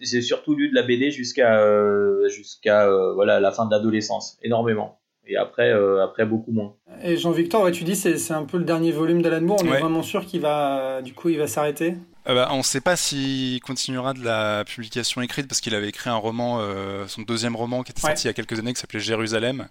j'ai 0.02 0.22
surtout 0.22 0.56
lu 0.56 0.70
de 0.70 0.76
la 0.76 0.84
BD 0.84 1.10
jusqu'à 1.10 1.62
euh, 1.62 2.28
jusqu'à 2.28 2.86
euh, 2.86 3.14
voilà 3.14 3.39
la 3.39 3.52
fin 3.52 3.66
de 3.66 3.72
l'adolescence, 3.72 4.38
énormément. 4.43 5.00
Et 5.28 5.38
après, 5.38 5.72
après 6.04 6.26
beaucoup 6.26 6.52
moins. 6.52 6.76
Et 7.04 7.18
Jean-Victor, 7.18 7.72
tu 7.72 7.84
dis 7.84 7.96
c'est 7.96 8.18
c'est 8.18 8.34
un 8.34 8.43
peu 8.43 8.58
le 8.58 8.64
dernier 8.64 8.91
volume 8.91 9.24
d'Alan 9.24 9.41
Moore. 9.41 9.60
On 9.64 9.74
est 9.74 9.80
vraiment 9.80 10.04
sûr 10.04 10.26
qu'il 10.26 10.41
va 10.41 11.02
du 11.02 11.14
coup 11.14 11.30
il 11.30 11.39
va 11.39 11.48
s'arrêter? 11.48 11.96
Euh, 12.28 12.34
bah, 12.34 12.47
on 12.51 12.57
ne 12.57 12.63
sait 12.63 12.82
pas 12.82 12.95
s'il 12.95 13.59
continuera 13.61 14.13
de 14.13 14.23
la 14.23 14.65
publication 14.65 15.21
écrite 15.21 15.47
parce 15.47 15.61
qu'il 15.61 15.76
avait 15.76 15.89
écrit 15.89 16.09
un 16.09 16.15
roman, 16.15 16.57
euh, 16.59 17.07
son 17.07 17.21
deuxième 17.21 17.55
roman 17.55 17.84
qui 17.84 17.91
était 17.91 18.01
sorti 18.01 18.23
il 18.23 18.28
y 18.28 18.30
a 18.30 18.34
quelques 18.34 18.57
années 18.57 18.73
qui 18.73 18.80
s'appelait 18.82 18.99
Jérusalem, 18.99 19.67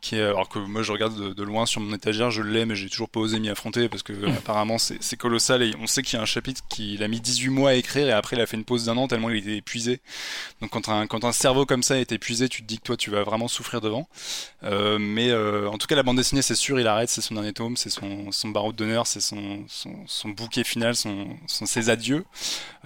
qui 0.00 0.16
est, 0.16 0.22
alors 0.22 0.48
que 0.48 0.58
moi 0.58 0.82
je 0.82 0.92
regarde 0.92 1.34
de, 1.34 1.42
loin 1.42 1.66
sur 1.66 1.80
mon 1.80 1.94
étagère, 1.94 2.30
je 2.30 2.42
l'ai 2.42 2.64
mais 2.64 2.74
j'ai 2.74 2.88
toujours 2.88 3.08
pas 3.08 3.20
osé 3.20 3.38
m'y 3.38 3.48
affronter 3.48 3.88
parce 3.88 4.02
que 4.02 4.12
apparemment 4.38 4.78
c'est 4.78 5.16
colossal 5.16 5.62
et 5.62 5.72
on 5.80 5.86
sait 5.86 6.02
qu'il 6.02 6.16
y 6.16 6.18
a 6.18 6.22
un 6.22 6.26
chapitre 6.26 6.62
qu'il 6.68 7.02
a 7.02 7.08
mis 7.08 7.20
18 7.20 7.50
mois 7.50 7.70
à 7.70 7.74
écrire 7.74 8.08
et 8.08 8.12
après 8.12 8.36
il 8.36 8.40
a 8.40 8.46
fait 8.46 8.56
une 8.56 8.64
pause 8.64 8.86
d'un 8.86 8.96
an 8.96 9.08
tellement 9.08 9.30
il 9.30 9.36
était 9.36 9.56
épuisé. 9.56 10.00
Donc 10.60 10.70
quand 10.70 10.88
un, 10.88 11.06
quand 11.06 11.24
un 11.24 11.32
cerveau 11.32 11.66
comme 11.66 11.82
ça 11.82 11.98
est 11.98 12.12
épuisé, 12.12 12.48
tu 12.48 12.62
te 12.62 12.66
dis 12.66 12.78
que 12.78 12.84
toi 12.84 12.96
tu 12.96 13.10
vas 13.10 13.22
vraiment 13.22 13.48
souffrir 13.48 13.80
devant. 13.80 14.08
Euh, 14.64 14.98
mais 14.98 15.30
euh, 15.30 15.68
en 15.68 15.78
tout 15.78 15.86
cas 15.86 15.96
la 15.96 16.02
bande 16.02 16.16
dessinée 16.16 16.42
c'est 16.42 16.54
sûr 16.54 16.80
il 16.80 16.86
arrête, 16.86 17.08
c'est 17.10 17.20
son 17.20 17.34
dernier 17.34 17.52
tome, 17.52 17.76
c'est 17.76 17.90
son, 17.90 18.32
son 18.32 18.48
barreau 18.48 18.72
d'honneur, 18.72 19.06
c'est 19.06 19.20
son, 19.20 19.64
son, 19.68 19.94
son, 20.06 20.28
bouquet 20.30 20.64
final, 20.64 20.96
son, 20.96 21.28
son 21.46 21.66
ses 21.66 21.90
adieux. 21.90 22.24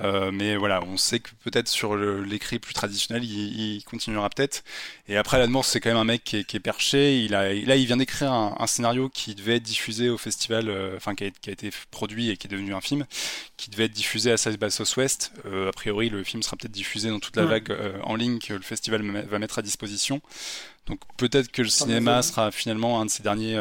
Euh, 0.00 0.30
mais 0.32 0.56
voilà, 0.56 0.82
on 0.82 0.96
sait 0.96 1.20
que 1.20 1.30
peut-être 1.44 1.68
sur 1.68 1.96
l'écrit 1.96 2.58
plus 2.58 2.74
traditionnel 2.74 3.24
il, 3.24 3.76
il 3.76 3.84
continuera 3.84 4.28
peut-être. 4.30 4.64
Et 5.08 5.16
après 5.16 5.38
la 5.38 5.46
c'est 5.62 5.80
quand 5.80 5.90
même 5.90 5.98
un 5.98 6.04
mec 6.04 6.24
qui 6.24 6.38
est, 6.38 6.44
qui 6.44 6.56
est 6.56 6.60
perché 6.60 7.01
Il 7.02 7.34
a, 7.34 7.52
là, 7.52 7.76
il 7.76 7.86
vient 7.86 7.96
d'écrire 7.96 8.32
un, 8.32 8.66
scénario 8.66 9.08
qui 9.08 9.34
devait 9.34 9.56
être 9.56 9.62
diffusé 9.62 10.08
au 10.08 10.18
festival, 10.18 10.68
euh, 10.68 10.96
enfin 10.96 11.14
qui, 11.14 11.24
a, 11.24 11.26
été 11.26 11.70
produit 11.90 12.30
et 12.30 12.36
qui 12.36 12.46
est 12.46 12.50
devenu 12.50 12.74
un 12.74 12.80
film, 12.80 13.04
qui 13.56 13.70
devait 13.70 13.84
être 13.84 13.92
diffusé 13.92 14.32
à 14.32 14.36
South 14.36 14.58
by 14.58 14.70
Southwest. 14.70 15.32
Euh, 15.46 15.68
a 15.68 15.72
priori, 15.72 16.08
le 16.08 16.24
film 16.24 16.42
sera 16.42 16.56
peut-être 16.56 16.72
diffusé 16.72 17.10
dans 17.10 17.20
toute 17.20 17.36
la 17.36 17.44
vague 17.44 17.70
euh, 17.70 17.98
en 18.02 18.14
ligne 18.14 18.38
que 18.38 18.54
le 18.54 18.62
festival 18.62 19.02
va 19.26 19.38
mettre 19.38 19.58
à 19.58 19.62
disposition. 19.62 20.20
Donc 20.86 21.00
peut-être 21.16 21.52
que 21.52 21.62
le 21.62 21.68
cinéma 21.68 22.22
sera 22.22 22.50
finalement 22.50 23.00
un 23.00 23.06
de 23.06 23.10
ses 23.10 23.22
derniers 23.22 23.56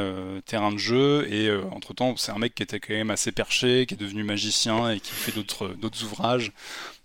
terrains 0.46 0.72
de 0.72 0.80
jeu. 0.80 1.32
Et 1.32 1.52
entre 1.72 1.94
temps, 1.94 2.16
c'est 2.18 2.32
un 2.32 2.39
mec 2.39 2.56
qui 2.56 2.64
était 2.64 2.80
quand 2.80 2.94
même 2.94 3.12
assez 3.12 3.32
perché, 3.32 3.86
qui 3.86 3.94
est 3.94 3.98
devenu 3.98 4.24
magicien 4.24 4.89
et 4.89 5.00
qui 5.00 5.12
fait 5.12 5.32
d'autres 5.32 6.04
ouvrages. 6.04 6.52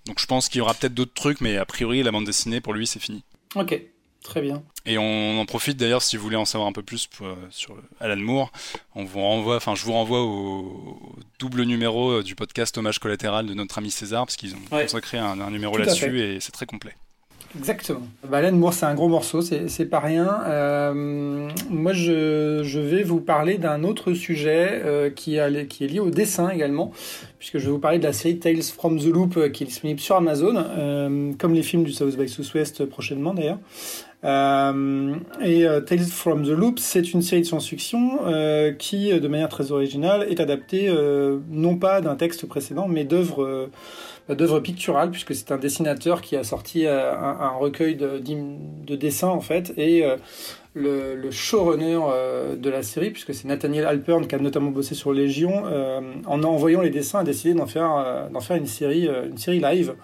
Donc 0.06 0.20
je 0.20 0.26
pense 0.26 0.48
qu'il 0.48 0.58
y 0.58 0.62
aura 0.62 0.72
peut-être 0.74 0.94
d'autres 0.94 1.14
trucs, 1.14 1.40
mais 1.40 1.56
a 1.58 1.66
priori, 1.66 2.02
la 2.02 2.12
bande 2.12 2.24
dessinée 2.24 2.60
pour 2.60 2.72
lui, 2.72 2.86
c'est 2.86 3.00
fini. 3.00 3.24
Ok. 3.54 3.78
Très 4.26 4.40
bien. 4.40 4.60
Et 4.86 4.98
on 4.98 5.38
en 5.38 5.46
profite 5.46 5.76
d'ailleurs 5.76 6.02
si 6.02 6.16
vous 6.16 6.22
voulez 6.24 6.36
en 6.36 6.44
savoir 6.44 6.68
un 6.68 6.72
peu 6.72 6.82
plus 6.82 7.08
euh, 7.22 7.34
sur 7.50 7.76
Alan 8.00 8.16
Moore, 8.16 8.50
on 8.96 9.04
vous 9.04 9.20
renvoie, 9.20 9.56
enfin 9.56 9.76
je 9.76 9.84
vous 9.84 9.92
renvoie 9.92 10.22
au 10.22 11.14
double 11.38 11.62
numéro 11.62 12.10
euh, 12.10 12.22
du 12.24 12.34
podcast 12.34 12.76
Hommage 12.76 12.98
collatéral 12.98 13.46
de 13.46 13.54
notre 13.54 13.78
ami 13.78 13.92
César 13.92 14.26
parce 14.26 14.34
qu'ils 14.34 14.54
ont 14.54 14.58
consacré 14.68 15.18
un, 15.18 15.36
numéro 15.50 15.78
là-dessus 15.78 16.20
et 16.20 16.40
c'est 16.40 16.50
très 16.50 16.66
complet. 16.66 16.92
Exactement. 17.56 18.02
Bah, 18.28 18.38
Alan 18.38 18.52
Moore, 18.52 18.74
c'est 18.74 18.84
un 18.84 18.94
gros 18.94 19.08
morceau, 19.08 19.42
c'est 19.42 19.86
pas 19.86 20.00
rien. 20.00 20.40
Euh, 20.46 21.48
moi, 21.70 21.92
je, 21.92 22.62
je, 22.64 22.80
vais 22.80 23.02
vous 23.04 23.20
parler 23.20 23.56
d'un 23.56 23.82
autre 23.84 24.12
sujet 24.12 24.82
qui, 25.14 25.38
qui, 25.68 25.84
est 25.84 25.88
lié 25.88 26.00
au 26.00 26.10
dessin 26.10 26.50
également, 26.50 26.92
puisque 27.38 27.58
je 27.58 27.66
vais 27.66 27.70
vous 27.70 27.78
parler 27.78 27.98
de 27.98 28.04
la 28.04 28.12
série 28.12 28.38
Tales 28.38 28.62
from 28.62 28.98
the 28.98 29.06
Loop 29.06 29.52
qui 29.52 29.62
est 29.62 29.66
disponible 29.66 30.00
sur 30.00 30.16
Amazon, 30.16 31.34
comme 31.38 31.54
les 31.54 31.62
films 31.62 31.84
du 31.84 31.92
South 31.92 32.16
by 32.16 32.28
Southwest 32.28 32.84
prochainement 32.84 33.32
d'ailleurs. 33.32 33.58
Euh, 34.24 35.14
et 35.42 35.66
euh, 35.66 35.80
Tales 35.80 36.00
from 36.00 36.44
the 36.44 36.48
Loop, 36.48 36.78
c'est 36.78 37.12
une 37.12 37.22
série 37.22 37.42
de 37.42 37.46
science-fiction 37.46 38.20
euh, 38.26 38.72
qui, 38.72 39.18
de 39.18 39.28
manière 39.28 39.48
très 39.48 39.72
originale, 39.72 40.26
est 40.28 40.40
adaptée 40.40 40.92
non 41.50 41.76
pas 41.76 42.00
d'un 42.00 42.16
texte 42.16 42.46
précédent, 42.46 42.88
mais 42.88 43.04
d'œuvres 43.04 43.70
picturales, 44.60 45.10
puisque 45.10 45.34
c'est 45.34 45.52
un 45.52 45.58
dessinateur 45.58 46.20
qui 46.20 46.36
a 46.36 46.44
sorti 46.44 46.86
un, 46.86 47.50
recueil 47.58 47.96
de, 47.96 48.20
de, 48.86 48.96
dessins 48.96 49.28
en 49.28 49.40
fait, 49.40 49.72
et 49.76 50.04
le, 50.76 51.30
showrunner 51.30 51.98
de 52.56 52.70
la 52.70 52.82
série, 52.82 53.10
puisque 53.10 53.34
c'est 53.34 53.48
Nathaniel 53.48 53.86
Alpern 53.86 54.26
qui 54.26 54.34
a 54.34 54.38
notamment 54.38 54.70
bossé 54.70 54.94
sur 54.94 55.12
Légion, 55.12 55.64
en 56.26 56.42
envoyant 56.44 56.82
les 56.82 56.90
dessins 56.90 57.20
a 57.20 57.24
décidé 57.24 57.54
d'en 57.54 57.66
faire, 57.66 58.28
d'en 58.30 58.40
faire 58.40 58.56
une 58.56 58.66
série, 58.66 59.08
une 59.08 59.38
série 59.38 59.60
live 59.60 59.94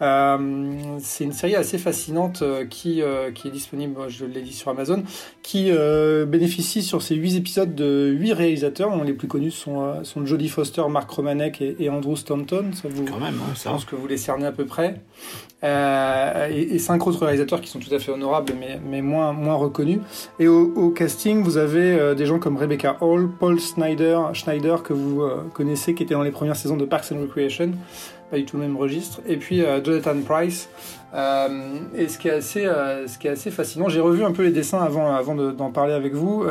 euh, 0.00 0.96
c'est 1.00 1.24
une 1.24 1.32
série 1.32 1.56
assez 1.56 1.76
fascinante 1.76 2.42
euh, 2.42 2.64
qui, 2.64 3.02
euh, 3.02 3.32
qui 3.32 3.48
est 3.48 3.50
disponible, 3.50 3.96
je 4.08 4.24
l'ai 4.24 4.42
dit 4.42 4.52
sur 4.52 4.70
Amazon, 4.70 5.02
qui 5.42 5.70
bénéficie 6.26 6.82
sur 6.82 7.02
ces 7.02 7.14
8 7.14 7.36
épisodes 7.36 7.74
de 7.74 8.14
8 8.16 8.32
réalisateurs. 8.32 9.04
les 9.04 9.12
plus 9.12 9.28
connus 9.28 9.50
sont, 9.50 10.04
sont 10.04 10.24
Jodie 10.26 10.48
Foster, 10.48 10.82
Mark 10.88 11.10
Romanek 11.10 11.60
et, 11.60 11.88
Andrew 11.88 12.16
Stanton. 12.16 12.70
Ça 12.74 12.88
vous, 12.88 13.04
Quand 13.04 13.18
même, 13.18 13.40
hein, 13.40 13.54
je 13.54 13.64
pense 13.64 13.84
que 13.84 13.96
vous 13.96 14.06
les 14.06 14.18
cernez 14.18 14.46
à 14.46 14.52
peu 14.52 14.66
près. 14.66 15.00
Et, 15.62 16.74
et, 16.74 16.78
cinq 16.78 17.06
autres 17.06 17.24
réalisateurs 17.24 17.60
qui 17.60 17.68
sont 17.68 17.80
tout 17.80 17.92
à 17.92 17.98
fait 17.98 18.12
honorables 18.12 18.52
mais, 18.58 18.78
mais 18.84 19.02
moins, 19.02 19.32
moins 19.32 19.56
reconnus. 19.56 19.98
Et 20.38 20.46
au, 20.46 20.90
casting, 20.90 21.42
vous 21.42 21.56
avez 21.56 22.14
des 22.14 22.26
gens 22.26 22.38
comme 22.38 22.56
Rebecca 22.56 22.96
Hall, 23.00 23.28
Paul 23.28 23.58
Snyder, 23.58 24.20
Schneider 24.34 24.82
que 24.84 24.92
vous 24.92 25.22
connaissez, 25.54 25.94
qui 25.94 26.04
était 26.04 26.14
dans 26.14 26.22
les 26.22 26.30
premières 26.30 26.56
saisons 26.56 26.76
de 26.76 26.84
Parks 26.84 27.10
and 27.12 27.20
Recreation 27.20 27.72
pas 28.30 28.36
du 28.36 28.44
tout 28.44 28.56
le 28.56 28.62
même 28.62 28.76
registre. 28.76 29.20
Et 29.26 29.36
puis 29.36 29.62
euh, 29.62 29.82
Jonathan 29.82 30.20
Price. 30.24 30.68
Euh, 31.14 31.78
et 31.96 32.08
ce 32.08 32.18
qui 32.18 32.28
est 32.28 32.32
assez, 32.32 32.66
euh, 32.66 33.06
ce 33.06 33.18
qui 33.18 33.28
est 33.28 33.30
assez 33.30 33.50
fascinant, 33.50 33.88
j'ai 33.88 34.00
revu 34.00 34.24
un 34.24 34.32
peu 34.32 34.42
les 34.42 34.50
dessins 34.50 34.82
avant, 34.82 35.14
avant 35.14 35.34
d'en 35.34 35.70
parler 35.70 35.94
avec 35.94 36.14
vous. 36.14 36.44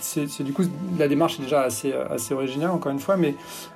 c'est 0.00 0.42
du 0.42 0.52
coup 0.52 0.64
la 0.98 1.08
démarche 1.08 1.38
est 1.40 1.42
déjà 1.42 1.62
assez, 1.62 1.92
assez 1.92 2.34
originale 2.34 2.70
encore 2.70 2.92
une 2.92 2.98
fois, 2.98 3.16
mais 3.16 3.34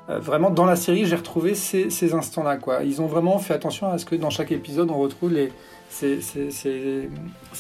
vraiment 0.09 0.51
dans 0.51 0.67
la 0.67 0.77
série 0.77 1.07
j'ai 1.07 1.17
retrouvé 1.17 1.55
ces, 1.55 2.15
instants-là. 2.15 2.59
Ils 2.85 3.01
ont 3.01 3.07
vraiment 3.07 3.39
fait 3.39 3.55
attention 3.55 3.91
à 3.91 3.99
ce 3.99 4.05
que 4.05 4.15
dans 4.15 4.31
chaque 4.31 4.53
épisode 4.53 4.91
on 4.91 4.99
retrouve 4.99 5.33
les, 5.33 5.53
ces, 5.91 7.09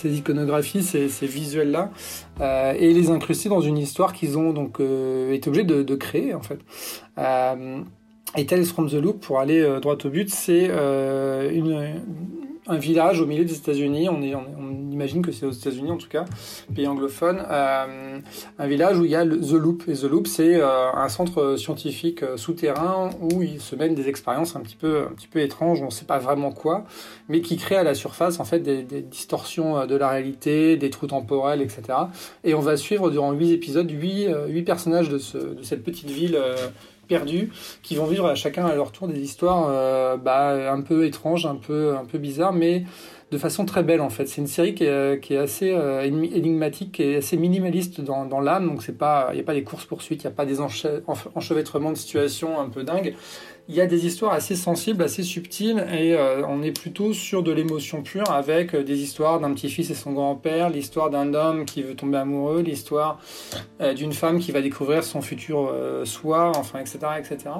iconographies, 0.05 0.83
ces, 0.83 1.09
visuels-là, 1.27 1.91
euh, 2.41 2.75
et 2.79 2.93
les 2.93 3.11
incruster 3.11 3.49
dans 3.49 3.61
une 3.61 3.79
histoire 3.79 4.13
qu'ils 4.13 4.39
ont 4.39 4.53
donc 4.53 4.81
été 4.81 5.49
obligés 5.49 5.65
de, 5.65 5.95
créer 5.95 6.35
en 6.35 6.43
fait. 6.43 6.59
Euh, 7.19 7.83
et 8.37 8.47
Tales 8.47 8.65
from 8.65 8.89
the 8.89 8.95
Loop, 8.95 9.21
pour 9.21 9.41
aller 9.41 9.61
euh, 9.61 9.81
droit 9.81 9.97
au 10.05 10.09
but, 10.09 10.31
c'est 10.31 10.69
euh, 10.71 11.51
une, 11.51 12.01
un 12.71 12.79
village 12.79 13.21
au 13.21 13.27
milieu 13.27 13.45
des 13.45 13.57
États-Unis. 13.57 14.09
On, 14.09 14.23
est, 14.23 14.35
on, 14.35 14.91
imagine 14.91 15.23
que 15.23 15.33
c'est 15.33 15.47
aux 15.47 15.51
États-Unis 15.51 15.91
en 15.91 15.97
tout 15.97 16.09
cas, 16.09 16.25
pays 16.75 16.87
anglophone. 16.87 17.43
Euh, 17.51 18.19
un 18.59 18.67
village 18.67 18.99
où 18.99 19.05
il 19.05 19.11
y 19.11 19.17
a 19.17 19.25
The 19.25 19.53
Loop. 19.53 19.85
Et 19.89 19.95
The 19.95 20.05
Loop, 20.05 20.27
c'est 20.27 20.61
un 20.63 21.09
centre 21.09 21.57
scientifique 21.57 22.23
souterrain 22.37 23.11
où 23.21 23.43
il 23.43 23.61
se 23.61 23.75
mènent 23.77 23.95
des 23.95 24.09
expériences 24.09 24.57
un 24.57 24.61
petit 24.61 24.77
peu, 24.77 25.07
étranges. 25.35 25.83
On 25.83 25.87
ne 25.87 25.91
sait 25.91 26.05
pas 26.05 26.19
vraiment 26.19 26.53
quoi, 26.53 26.85
mais 27.29 27.41
qui 27.41 27.57
créent 27.57 27.77
à 27.77 27.83
la 27.83 27.95
surface 27.95 28.41
en 28.41 28.45
fait 28.45 28.61
des, 28.61 28.83
distorsions 29.03 29.87
de 29.87 29.95
la 29.97 30.09
réalité, 30.09 30.77
des 30.77 30.91
trous 30.91 31.09
temporels, 31.09 31.63
etc. 31.63 31.83
Et 32.45 32.55
on 32.55 32.61
va 32.61 32.77
suivre 32.77 33.11
durant 33.11 33.33
huit 33.33 33.53
épisodes 33.53 33.91
huit, 33.91 34.29
huit 34.49 34.63
personnages 34.63 35.09
de, 35.09 35.19
ce, 35.19 35.39
de 35.39 35.63
cette 35.63 35.83
petite 35.83 36.11
ville 36.11 36.39
perdus, 37.11 37.51
qui 37.83 37.97
vont 37.97 38.07
vivre 38.07 38.27
à 38.27 38.37
chacun 38.37 38.65
à 38.67 38.75
leur 38.75 38.93
tour 38.93 39.09
des 39.09 39.19
histoires 39.19 39.67
euh, 39.69 40.17
bah, 40.17 40.73
un 40.73 40.81
peu 40.81 41.05
étranges, 41.05 41.45
un 41.45 41.57
peu, 41.57 41.97
un 41.97 42.05
peu 42.05 42.19
bizarres, 42.19 42.53
mais 42.53 42.85
de 43.33 43.39
façon 43.39 43.65
très 43.65 43.83
belle 43.83 44.01
en 44.01 44.11
fait. 44.11 44.27
C'est 44.27 44.41
une 44.41 44.47
série 44.47 44.75
qui 44.75 44.85
est, 44.85 45.21
qui 45.21 45.35
est 45.35 45.39
assez 45.39 45.73
euh, 45.73 46.03
énigmatique 46.03 47.01
et 47.01 47.17
assez 47.17 47.37
minimaliste 47.37 48.01
dans, 48.01 48.25
dans 48.27 48.41
l'âme, 48.41 48.69
donc 48.69 48.83
il 48.87 48.93
n'y 48.93 49.41
a 49.41 49.45
pas 49.45 49.55
des 49.55 49.65
courses 49.65 49.87
poursuites, 49.87 50.23
il 50.23 50.27
n'y 50.29 50.33
a 50.33 50.37
pas 50.37 50.47
des 50.47 50.61
enchevêtrements 50.61 51.91
de 51.91 51.97
situations 51.97 52.61
un 52.61 52.69
peu 52.69 52.85
dingues 52.85 53.15
il 53.71 53.77
y 53.77 53.81
a 53.81 53.87
des 53.87 54.05
histoires 54.05 54.33
assez 54.33 54.57
sensibles, 54.57 55.01
assez 55.01 55.23
subtiles, 55.23 55.87
et 55.93 56.15
euh, 56.15 56.43
on 56.49 56.61
est 56.61 56.77
plutôt 56.77 57.13
sur 57.13 57.45
de 57.45 57.53
l'émotion 57.53 58.03
pure 58.03 58.29
avec 58.29 58.75
euh, 58.75 58.83
des 58.83 59.01
histoires 59.01 59.39
d'un 59.39 59.55
petit-fils 59.55 59.91
et 59.91 59.95
son 59.95 60.11
grand-père, 60.11 60.71
l'histoire 60.71 61.09
d'un 61.09 61.35
homme 61.35 61.65
qui 61.65 61.85
veut 61.85 61.95
tomber 61.95 62.19
amoureux, 62.19 62.63
l'histoire 62.63 63.21
euh, 63.81 63.95
d'une 63.95 64.13
femme 64.13 64.41
qui 64.41 64.51
va 64.51 64.61
découvrir 64.61 65.05
son 65.05 65.23
futur 65.23 65.73
soi, 66.05 66.51
enfin, 66.57 66.81
etc., 66.81 66.99
etc. 67.17 67.51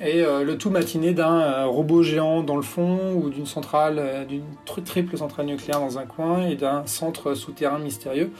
Et 0.00 0.22
le 0.22 0.56
tout 0.56 0.70
matiné 0.70 1.12
d'un 1.12 1.64
robot 1.66 2.02
géant 2.02 2.42
dans 2.42 2.56
le 2.56 2.62
fond, 2.62 3.12
ou 3.14 3.28
d'une 3.28 3.44
centrale, 3.44 4.26
d'une 4.28 4.44
triple 4.64 5.18
centrale 5.18 5.46
nucléaire 5.46 5.80
dans 5.80 5.98
un 5.98 6.06
coin, 6.06 6.46
et 6.46 6.56
d'un 6.56 6.86
centre 6.86 7.34
souterrain 7.34 7.78
mystérieux. 7.78 8.30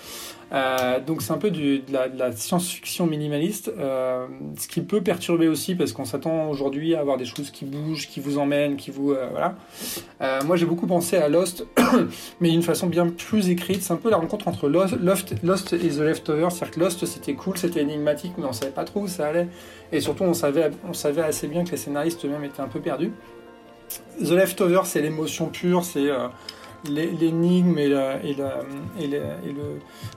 Euh, 0.52 0.98
donc 0.98 1.22
c'est 1.22 1.32
un 1.32 1.38
peu 1.38 1.50
de 1.50 1.80
la, 1.92 2.32
science-fiction 2.32 3.06
minimaliste, 3.06 3.72
euh, 3.78 4.26
ce 4.58 4.66
qui 4.66 4.80
peut 4.80 5.00
perturber 5.00 5.46
aussi 5.46 5.76
parce 5.76 5.92
qu'on 5.92 6.04
s'attend 6.04 6.48
aujourd'hui 6.48 6.94
à 6.94 7.00
avoir 7.00 7.16
des 7.18 7.24
choses 7.24 7.50
qui 7.50 7.64
bougent, 7.64 8.08
qui 8.08 8.18
vous 8.18 8.38
emmènent, 8.38 8.76
qui 8.76 8.90
vous 8.90 9.12
euh, 9.12 9.28
voilà. 9.30 9.54
moi 10.44 10.56
j'ai 10.56 10.66
beaucoup 10.66 10.88
pensé 10.88 11.16
à 11.16 11.28
Lost, 11.28 11.66
mais 12.40 12.50
d'une 12.50 12.62
façon 12.62 12.88
bien 12.88 13.08
plus 13.08 13.48
écrite. 13.50 13.82
C'est 13.82 13.92
un 13.92 13.96
peu 13.96 14.10
la 14.10 14.16
rencontre 14.16 14.48
entre 14.48 14.68
Lost, 14.68 14.96
Lost, 15.00 15.72
et 15.72 15.88
The 15.88 16.00
Leftovers. 16.00 16.50
C'est-à-dire 16.50 16.74
que 16.74 16.80
Lost 16.80 17.06
c'était 17.06 17.34
cool, 17.34 17.56
c'était 17.56 17.82
énigmatique, 17.82 18.32
mais 18.36 18.44
on 18.44 18.52
savait 18.52 18.72
pas 18.72 18.84
trop 18.84 19.02
où 19.02 19.08
ça 19.08 19.28
allait, 19.28 19.48
et 19.92 20.00
surtout 20.00 20.24
on 20.24 20.34
savait, 20.34 20.70
on 20.88 20.94
savait 20.94 21.22
assez 21.22 21.46
bien 21.50 21.64
que 21.64 21.70
les 21.70 21.76
scénaristes 21.76 22.24
eux-mêmes 22.24 22.44
étaient 22.44 22.62
un 22.62 22.68
peu 22.68 22.80
perdus. 22.80 23.12
The 24.18 24.30
Leftovers 24.30 24.86
c'est 24.86 25.02
l'émotion 25.02 25.46
pure, 25.46 25.84
c'est 25.84 26.08
l'énigme 26.88 27.78
et, 27.78 27.88
le, 27.88 28.00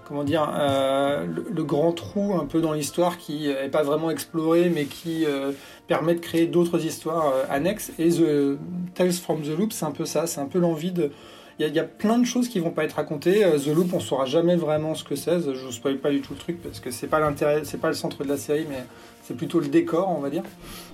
comment 0.05 0.23
dire, 0.23 0.49
euh, 0.53 1.25
le, 1.25 1.63
grand 1.63 1.91
trou 1.91 2.35
un 2.35 2.45
peu 2.45 2.61
dans 2.61 2.73
l'histoire 2.73 3.17
qui 3.17 3.47
n'est 3.47 3.69
pas 3.69 3.83
vraiment 3.83 4.09
exploré 4.09 4.69
mais 4.69 4.85
qui 4.85 5.25
euh, 5.25 5.51
permet 5.87 6.15
de 6.15 6.19
créer 6.19 6.47
d'autres 6.47 6.85
histoires 6.85 7.27
euh, 7.27 7.43
annexes. 7.49 7.91
Et 7.99 8.09
The 8.09 8.57
Tales 8.93 9.13
from 9.13 9.41
the 9.41 9.57
Loop, 9.57 9.73
c'est 9.73 9.85
un 9.85 9.91
peu 9.91 10.05
ça, 10.05 10.27
c'est 10.27 10.41
un 10.41 10.47
peu 10.47 10.59
l'envie 10.59 10.91
de... 10.91 11.11
Il 11.59 11.67
y, 11.67 11.79
a 11.79 11.83
plein 11.83 12.17
de 12.17 12.25
choses 12.25 12.49
qui 12.49 12.59
vont 12.59 12.71
pas 12.71 12.83
être 12.83 12.93
racontées. 12.93 13.45
The 13.63 13.67
Loop, 13.67 13.93
on 13.93 13.99
saura 13.99 14.25
jamais 14.25 14.55
vraiment 14.55 14.95
ce 14.95 15.03
que 15.03 15.15
c'est. 15.15 15.39
Je 15.39 15.65
ne 15.65 15.71
spoil 15.71 15.97
pas 15.99 16.09
du 16.09 16.19
tout 16.19 16.33
le 16.33 16.39
truc 16.39 16.59
parce 16.61 16.79
que 16.79 16.89
c'est 16.89 17.05
pas 17.05 17.19
pas 17.21 17.87
le 17.87 17.93
centre 17.93 18.23
de 18.23 18.27
la 18.27 18.37
série, 18.37 18.65
mais 18.67 18.83
c'est 19.25 19.37
plutôt 19.37 19.59
le 19.59 19.67
décor, 19.67 20.09
on 20.09 20.19
va 20.19 20.29
dire. 20.29 20.43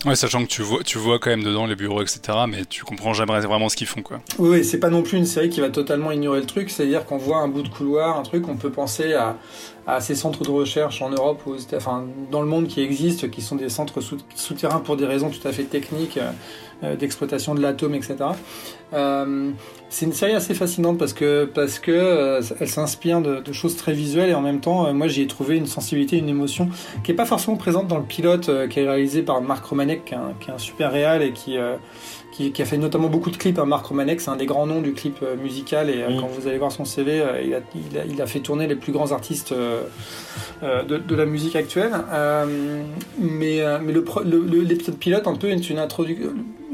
Ouais, 0.06 0.16
sachant 0.16 0.44
que 0.44 0.48
tu 0.48 0.62
vois, 0.62 0.84
tu 0.84 0.98
vois 0.98 1.20
quand 1.20 1.30
même 1.30 1.44
dedans 1.44 1.66
les 1.66 1.76
bureaux, 1.76 2.02
etc., 2.02 2.22
mais 2.48 2.66
tu 2.66 2.84
comprends 2.84 3.14
jamais 3.14 3.40
vraiment 3.40 3.70
ce 3.70 3.76
qu'ils 3.76 3.88
font, 3.88 4.02
quoi. 4.02 4.22
Oui, 4.38 4.64
c'est 4.64 4.80
pas 4.80 4.90
non 4.90 5.02
plus 5.02 5.18
une 5.18 5.26
série 5.26 5.50
qui 5.50 5.62
va 5.62 5.70
totalement 5.70 6.12
ignorer 6.12 6.40
le 6.40 6.46
truc, 6.46 6.70
c'est-à-dire 6.70 7.06
qu'on 7.06 7.18
voit 7.18 7.38
un 7.38 7.48
bout 7.48 7.64
de 7.64 7.70
couloir, 7.70 8.18
un 8.18 8.24
truc, 8.24 8.48
on 8.48 8.56
peut 8.56 8.72
penser 8.72 9.14
à, 9.14 9.38
à 9.88 10.00
ces 10.00 10.16
centres 10.16 10.44
de 10.44 10.52
recherche 10.52 11.02
en 11.02 11.10
Europe, 11.10 11.42
ou 11.48 11.56
enfin, 11.76 12.06
dans 12.32 12.42
le 12.42 12.48
monde 12.48 12.68
qui 12.68 12.82
existent, 12.82 13.28
qui 13.28 13.42
sont 13.42 13.56
des 13.56 13.70
centres 13.70 14.00
souterrains 14.36 14.80
pour 14.80 14.96
des 14.96 15.06
raisons 15.06 15.30
tout 15.30 15.48
à 15.48 15.52
fait 15.52 15.64
techniques. 15.64 16.18
Euh, 16.18 16.32
euh, 16.82 16.96
d'exploitation 16.96 17.56
de 17.56 17.62
l'atome, 17.62 17.94
etc. 17.94 18.16
Euh, 18.94 19.52
c'est 19.90 20.06
une 20.06 20.14
série 20.14 20.34
assez 20.34 20.54
fascinante 20.54 20.98
parce 20.98 21.14
que 21.14 21.46
parce 21.46 21.80
que 21.80 21.92
euh, 21.92 22.42
elle 22.60 22.68
s'inspire 22.68 23.22
de, 23.22 23.52
choses 23.52 23.76
très 23.76 23.94
visuelles 23.94 24.30
et 24.30 24.34
en 24.36 24.42
même 24.42 24.62
temps, 24.62 24.94
moi 24.94 25.08
j'y 25.08 25.24
ai 25.24 25.28
trouvé 25.28 25.58
une 25.58 25.66
sensibilité, 25.66 26.18
une 26.18 26.30
émotion 26.30 26.70
qui 27.04 27.12
est 27.12 27.16
pas 27.16 27.26
forcément 27.26 27.58
présente 27.58 27.88
dans 27.88 27.98
le 27.98 28.04
pilote 28.04 28.50
qui 28.70 28.80
est 28.80 28.88
réalisé 28.88 29.24
par 29.24 29.42
Marc 29.42 29.66
Romanek, 29.66 30.06
qui 30.06 30.14
est 30.14 30.54
un, 30.54 30.58
super 30.58 30.92
réal 30.92 31.24
et 31.24 31.32
qui, 31.32 31.58
qui, 32.32 32.62
a 32.62 32.66
fait 32.66 32.78
notamment 32.78 33.08
beaucoup 33.08 33.32
de 33.32 33.38
clips. 33.38 33.58
Hein. 33.58 33.66
Marc 33.66 33.88
Romanek, 33.88 34.22
c'est 34.22 34.30
un 34.30 34.36
des 34.36 34.46
grands 34.46 34.68
noms 34.68 34.82
du 34.82 34.94
clip 34.94 35.24
musical 35.42 35.90
et 35.90 36.06
quand 36.20 36.28
vous 36.28 36.48
allez 36.48 36.60
voir 36.60 36.72
son 36.72 36.86
CV, 36.86 37.24
il 37.44 37.54
a, 37.56 37.60
il, 38.06 38.22
a, 38.22 38.28
fait 38.28 38.40
tourner 38.40 38.68
les 38.68 38.76
plus 38.76 38.92
grands 38.92 39.12
artistes 39.12 39.52
de, 39.52 40.98
de, 40.98 41.16
la 41.16 41.26
musique 41.26 41.56
actuelle. 41.56 41.92
mais 43.18 43.62
mais 43.82 43.94
l'épisode 43.94 44.92
le, 44.92 44.94
pilote 44.94 45.28
un 45.28 45.36
peu 45.36 45.50
est 45.50 45.70
une, 45.70 45.80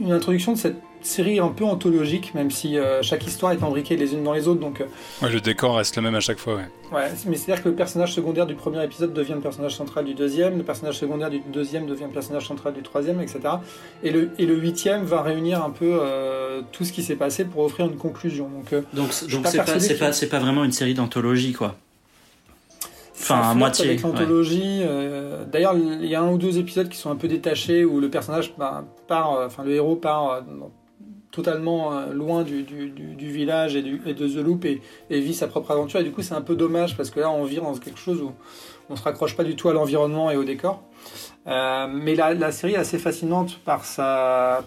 une 0.01 0.11
introduction 0.11 0.51
de 0.51 0.57
cette 0.57 0.77
série 1.05 1.39
un 1.39 1.49
peu 1.49 1.65
anthologique, 1.65 2.33
même 2.33 2.51
si 2.51 2.77
euh, 2.77 3.01
chaque 3.01 3.25
histoire 3.25 3.51
est 3.51 3.63
imbriquée 3.63 3.95
les 3.95 4.13
unes 4.13 4.23
dans 4.23 4.33
les 4.33 4.47
autres. 4.47 4.59
Donc, 4.59 4.81
euh, 4.81 4.85
ouais, 5.21 5.31
le 5.31 5.41
décor 5.41 5.77
reste 5.77 5.95
le 5.95 6.01
même 6.01 6.15
à 6.15 6.19
chaque 6.19 6.39
fois. 6.39 6.55
Ouais, 6.55 6.67
ouais 6.91 7.11
mais 7.27 7.35
c'est-à-dire 7.35 7.63
que 7.63 7.69
le 7.69 7.75
personnage 7.75 8.13
secondaire 8.13 8.45
du 8.45 8.55
premier 8.55 8.83
épisode 8.83 9.13
devient 9.13 9.33
le 9.33 9.41
personnage 9.41 9.75
central 9.75 10.05
du 10.05 10.13
deuxième, 10.13 10.57
le 10.57 10.63
personnage 10.63 10.97
secondaire 10.97 11.29
du 11.29 11.41
deuxième 11.51 11.85
devient 11.85 12.05
le 12.05 12.13
personnage 12.13 12.47
central 12.47 12.73
du 12.73 12.81
troisième, 12.81 13.21
etc. 13.21 13.39
Et 14.03 14.11
le, 14.11 14.31
et 14.39 14.45
le 14.45 14.55
huitième 14.55 15.03
va 15.03 15.21
réunir 15.21 15.63
un 15.63 15.69
peu 15.69 15.99
euh, 16.01 16.61
tout 16.71 16.85
ce 16.85 16.91
qui 16.91 17.03
s'est 17.03 17.15
passé 17.15 17.45
pour 17.45 17.63
offrir 17.63 17.85
une 17.85 17.97
conclusion. 17.97 18.49
Donc, 18.49 18.83
donc 18.93 19.11
c'est 19.11 19.27
pas, 19.57 19.79
c'est 19.79 19.97
pas, 19.97 20.37
pas, 20.37 20.43
vraiment 20.43 20.63
une 20.63 20.71
série 20.71 20.93
d'anthologie, 20.93 21.53
quoi. 21.53 21.75
Enfin, 23.17 23.41
à 23.41 23.53
moitié. 23.53 23.85
Avec 23.85 24.01
l'anthologie. 24.01 24.81
D'ailleurs, 25.51 25.75
il 25.75 26.05
y 26.05 26.15
a 26.15 26.21
un 26.21 26.29
ou 26.31 26.37
deux 26.37 26.59
épisodes 26.59 26.89
qui 26.89 26.97
sont 26.97 27.09
un 27.09 27.15
peu 27.15 27.27
détachés 27.27 27.85
où 27.85 27.99
le 27.99 28.09
personnage 28.09 28.53
bah, 28.57 28.83
part, 29.07 29.39
enfin 29.45 29.63
le 29.63 29.71
héros 29.71 29.95
part 29.95 30.43
totalement 31.35 31.93
euh, 31.93 32.13
loin 32.13 32.43
du, 32.43 32.63
village 33.19 33.75
et, 33.75 33.81
de 33.81 34.27
The 34.27 34.43
Loop 34.43 34.65
et, 34.65 34.81
vit 35.09 35.33
sa 35.33 35.47
propre 35.47 35.71
aventure. 35.71 35.99
Et 35.99 36.03
du 36.03 36.11
coup, 36.11 36.21
c'est 36.21 36.33
un 36.33 36.41
peu 36.41 36.55
dommage 36.55 36.95
parce 36.95 37.09
que 37.09 37.19
là, 37.19 37.29
on 37.29 37.43
vit 37.43 37.57
dans 37.57 37.73
quelque 37.75 37.99
chose 37.99 38.21
où 38.21 38.31
on 38.89 38.95
se 38.95 39.03
raccroche 39.03 39.35
pas 39.35 39.43
du 39.43 39.55
tout 39.55 39.67
à 39.67 39.73
l'environnement 39.73 40.31
et 40.31 40.37
au 40.37 40.45
décor. 40.45 40.83
Euh, 41.47 41.87
mais 41.91 42.15
la, 42.15 42.51
série 42.51 42.73
est 42.73 42.77
assez 42.77 42.97
fascinante 42.97 43.59
par 43.65 43.83
sa, 43.85 44.63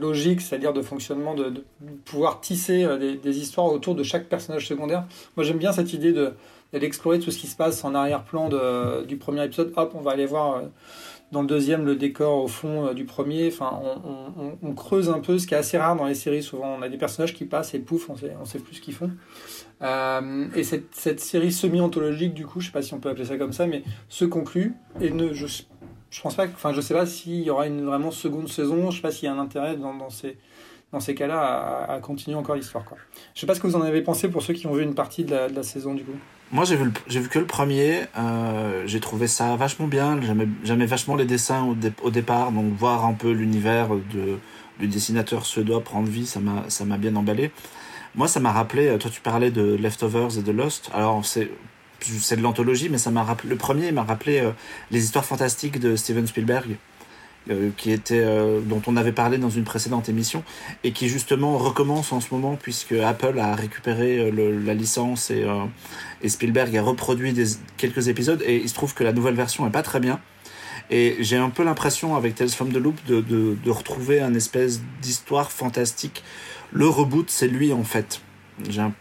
logique, 0.00 0.40
c'est-à-dire 0.40 0.72
de 0.72 0.82
fonctionnement, 0.82 1.34
de, 1.34 1.64
pouvoir 2.04 2.40
tisser 2.40 2.82
euh, 2.82 3.16
des, 3.16 3.38
histoires 3.38 3.66
autour 3.72 3.94
de 3.94 4.02
chaque 4.02 4.28
personnage 4.28 4.66
secondaire. 4.66 5.04
Moi, 5.36 5.44
j'aime 5.44 5.58
bien 5.58 5.72
cette 5.72 5.92
idée 5.92 6.12
d'aller 6.12 6.86
explorer 6.86 7.20
tout 7.20 7.30
ce 7.30 7.38
qui 7.38 7.46
se 7.46 7.56
passe 7.56 7.84
en 7.84 7.94
arrière-plan 7.94 8.50
du 9.06 9.16
premier 9.16 9.44
épisode. 9.44 9.72
Hop, 9.76 9.92
on 9.94 10.00
va 10.00 10.10
aller 10.10 10.26
voir 10.26 10.62
dans 11.32 11.40
le 11.40 11.46
deuxième 11.46 11.84
le 11.84 11.96
décor 11.96 12.44
au 12.44 12.46
fond 12.46 12.86
euh, 12.86 12.94
du 12.94 13.04
premier. 13.04 13.48
Enfin, 13.48 13.80
on, 14.62 14.74
creuse 14.74 15.10
un 15.10 15.18
peu, 15.18 15.38
ce 15.38 15.46
qui 15.46 15.54
est 15.54 15.56
assez 15.56 15.78
rare 15.78 15.96
dans 15.96 16.06
les 16.06 16.14
séries. 16.14 16.42
Souvent, 16.42 16.76
on 16.78 16.82
a 16.82 16.88
des 16.88 16.98
personnages 16.98 17.34
qui 17.34 17.46
passent 17.46 17.74
et 17.74 17.78
pouf, 17.78 18.08
on 18.10 18.16
sait, 18.16 18.34
sait 18.44 18.58
plus 18.58 18.76
ce 18.76 18.80
qu'ils 18.80 18.94
font. 18.94 19.10
Euh, 19.82 20.46
et 20.54 20.62
cette, 20.62 21.20
série 21.20 21.50
semi-anthologique, 21.50 22.34
du 22.34 22.46
coup, 22.46 22.60
je 22.60 22.66
sais 22.66 22.72
pas 22.72 22.82
si 22.82 22.94
on 22.94 23.00
peut 23.00 23.08
appeler 23.08 23.24
ça 23.24 23.38
comme 23.38 23.52
ça, 23.52 23.66
mais 23.66 23.82
se 24.08 24.24
conclut 24.24 24.74
et 25.00 25.10
ne, 25.10 25.32
je, 25.32 25.46
je 26.10 26.20
pense 26.20 26.34
pas, 26.34 26.44
enfin, 26.44 26.72
je 26.72 26.80
sais 26.80 26.94
pas 26.94 27.06
s'il 27.06 27.42
y 27.42 27.50
aura 27.50 27.66
une 27.66 27.84
vraiment 27.84 28.10
seconde 28.10 28.48
saison. 28.48 28.90
Je 28.90 28.96
sais 28.96 29.02
pas 29.02 29.10
s'il 29.10 29.24
y 29.24 29.28
a 29.28 29.34
un 29.34 29.38
intérêt 29.38 29.76
dans, 29.76 30.10
ces 30.10 30.36
dans 30.92 31.00
ces 31.00 31.14
cas-là 31.14 31.86
à, 31.88 31.98
continuer 32.00 32.36
encore 32.36 32.56
l'histoire. 32.56 32.84
Je 33.34 33.40
sais 33.40 33.46
pas 33.46 33.54
ce 33.54 33.60
que 33.60 33.66
vous 33.66 33.76
en 33.76 33.82
avez 33.82 34.02
pensé 34.02 34.28
pour 34.28 34.42
ceux 34.42 34.52
qui 34.52 34.66
ont 34.66 34.74
vu 34.74 34.82
une 34.82 34.94
partie 34.94 35.24
de 35.24 35.30
la, 35.30 35.48
de 35.48 35.56
la 35.56 35.62
saison 35.62 35.94
du 35.94 36.04
coup. 36.04 36.12
Moi, 36.52 36.66
j'ai 36.66 36.76
vu, 36.76 36.92
vu 37.08 37.28
que 37.28 37.38
le 37.38 37.46
premier. 37.46 38.02
Euh, 38.18 38.82
j'ai 38.86 39.00
trouvé 39.00 39.26
ça 39.26 39.56
vachement 39.56 39.86
bien. 39.86 40.20
J'aimais, 40.64 40.86
vachement 40.86 41.16
les 41.16 41.24
dessins 41.24 41.64
au, 41.64 41.76
au, 42.06 42.10
départ. 42.10 42.52
Donc, 42.52 42.74
voir 42.74 43.06
un 43.06 43.14
peu 43.14 43.32
l'univers 43.32 43.88
de, 43.88 44.38
du 44.78 44.86
dessinateur 44.86 45.46
suédois 45.46 45.82
prendre 45.82 46.08
vie, 46.08 46.26
ça 46.26 46.40
m'a, 46.40 46.98
bien 46.98 47.16
emballé. 47.16 47.52
Moi, 48.14 48.28
ça 48.28 48.38
m'a 48.38 48.52
rappelé. 48.52 48.98
Toi, 48.98 49.10
tu 49.10 49.22
parlais 49.22 49.50
de 49.50 49.76
Leftovers 49.76 50.38
et 50.38 50.42
de 50.42 50.52
Lost. 50.52 50.90
Alors, 50.92 51.24
c'est, 51.24 51.50
c'est 52.00 52.36
de 52.36 52.42
l'anthologie, 52.42 52.90
mais 52.90 52.98
ça 52.98 53.10
m'a 53.10 53.22
rappelé. 53.22 53.48
Le 53.48 53.56
premier 53.56 53.90
m'a 53.90 54.02
rappelé 54.02 54.40
euh, 54.40 54.50
les 54.90 55.02
histoires 55.02 55.24
fantastiques 55.24 55.80
de 55.80 55.96
Steven 55.96 56.26
Spielberg. 56.26 56.76
Euh, 57.50 57.70
qui 57.76 57.90
était 57.90 58.22
euh, 58.22 58.60
dont 58.60 58.80
on 58.86 58.96
avait 58.96 59.10
parlé 59.10 59.36
dans 59.36 59.50
une 59.50 59.64
précédente 59.64 60.08
émission 60.08 60.44
et 60.84 60.92
qui 60.92 61.08
justement 61.08 61.58
recommence 61.58 62.12
en 62.12 62.20
ce 62.20 62.28
moment 62.30 62.54
puisque 62.54 62.92
Apple 62.92 63.36
a 63.40 63.56
récupéré 63.56 64.18
euh, 64.18 64.60
la 64.64 64.74
licence 64.74 65.28
et, 65.32 65.44
et 66.22 66.28
Spielberg 66.28 66.76
a 66.76 66.82
reproduit 66.82 67.32
des, 67.32 67.46
quelques 67.78 68.06
épisodes 68.06 68.40
et 68.46 68.58
il 68.58 68.68
se 68.68 68.74
trouve 68.74 68.94
que 68.94 69.02
la 69.02 69.12
nouvelle 69.12 69.34
version 69.34 69.66
est 69.66 69.72
pas 69.72 69.82
très 69.82 69.98
bien. 69.98 70.20
Et 70.88 71.16
j'ai 71.18 71.36
un 71.36 71.50
peu 71.50 71.64
l'impression 71.64 72.14
avec 72.14 72.36
Tales 72.36 72.48
from 72.48 72.72
the 72.72 72.76
Loop 72.76 73.04
de, 73.08 73.20
de, 73.20 73.56
de 73.56 73.70
retrouver 73.70 74.20
un 74.20 74.34
espèce 74.34 74.80
d'histoire 75.00 75.50
fantastique. 75.50 76.22
Le 76.70 76.86
reboot 76.86 77.28
c'est 77.28 77.48
lui 77.48 77.72
en 77.72 77.82
fait. 77.82 78.20
J'ai 78.68 78.82
un 78.82 78.94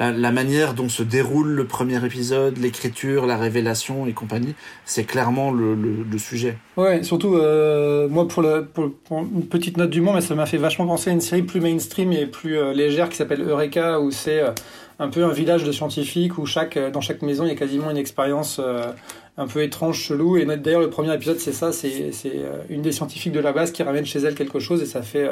la, 0.00 0.32
manière 0.32 0.72
dont 0.72 0.88
se 0.88 1.02
déroule 1.02 1.48
le 1.48 1.66
premier 1.66 2.04
épisode, 2.04 2.56
l'écriture, 2.56 3.26
la 3.26 3.36
révélation 3.36 4.06
et 4.06 4.12
compagnie, 4.12 4.54
c'est 4.86 5.04
clairement 5.04 5.50
le, 5.52 6.18
sujet. 6.18 6.56
Ouais, 6.78 7.02
surtout, 7.02 7.36
euh, 7.36 8.08
moi, 8.08 8.26
pour, 8.26 8.42
une 8.42 9.46
petite 9.46 9.76
note 9.76 9.90
du 9.90 10.00
monde, 10.00 10.14
mais 10.14 10.20
ça 10.22 10.34
m'a 10.34 10.46
fait 10.46 10.56
vachement 10.56 10.86
penser 10.86 11.10
à 11.10 11.12
une 11.12 11.20
série 11.20 11.42
plus 11.42 11.60
mainstream 11.60 12.12
et 12.12 12.26
plus 12.26 12.58
euh, 12.58 12.72
légère 12.72 13.10
qui 13.10 13.16
s'appelle 13.16 13.42
Eureka, 13.42 14.00
où 14.00 14.10
c'est 14.10 14.40
euh, 14.40 14.52
un 14.98 15.08
peu 15.08 15.22
un 15.24 15.32
village 15.32 15.64
de 15.64 15.72
scientifiques 15.72 16.38
où 16.38 16.46
chaque, 16.46 16.78
dans 16.92 17.02
chaque 17.02 17.20
maison, 17.20 17.44
il 17.44 17.48
y 17.48 17.52
a 17.52 17.56
quasiment 17.56 17.90
une 17.90 17.98
expérience 17.98 18.60
un 19.38 19.46
peu 19.46 19.62
étrange, 19.62 19.98
chelou. 19.98 20.36
Et 20.36 20.44
d'ailleurs, 20.44 20.80
le 20.80 20.90
premier 20.90 21.14
épisode, 21.14 21.38
c'est 21.38 21.52
ça, 21.52 21.72
c'est 21.72 22.12
une 22.68 22.82
des 22.82 22.92
scientifiques 22.92 23.32
de 23.32 23.40
la 23.40 23.52
base 23.52 23.70
qui 23.70 23.82
ramène 23.82 24.04
chez 24.04 24.18
elle 24.18 24.34
quelque 24.34 24.58
chose 24.58 24.82
et 24.82 24.86
ça 24.86 25.00
fait 25.00 25.26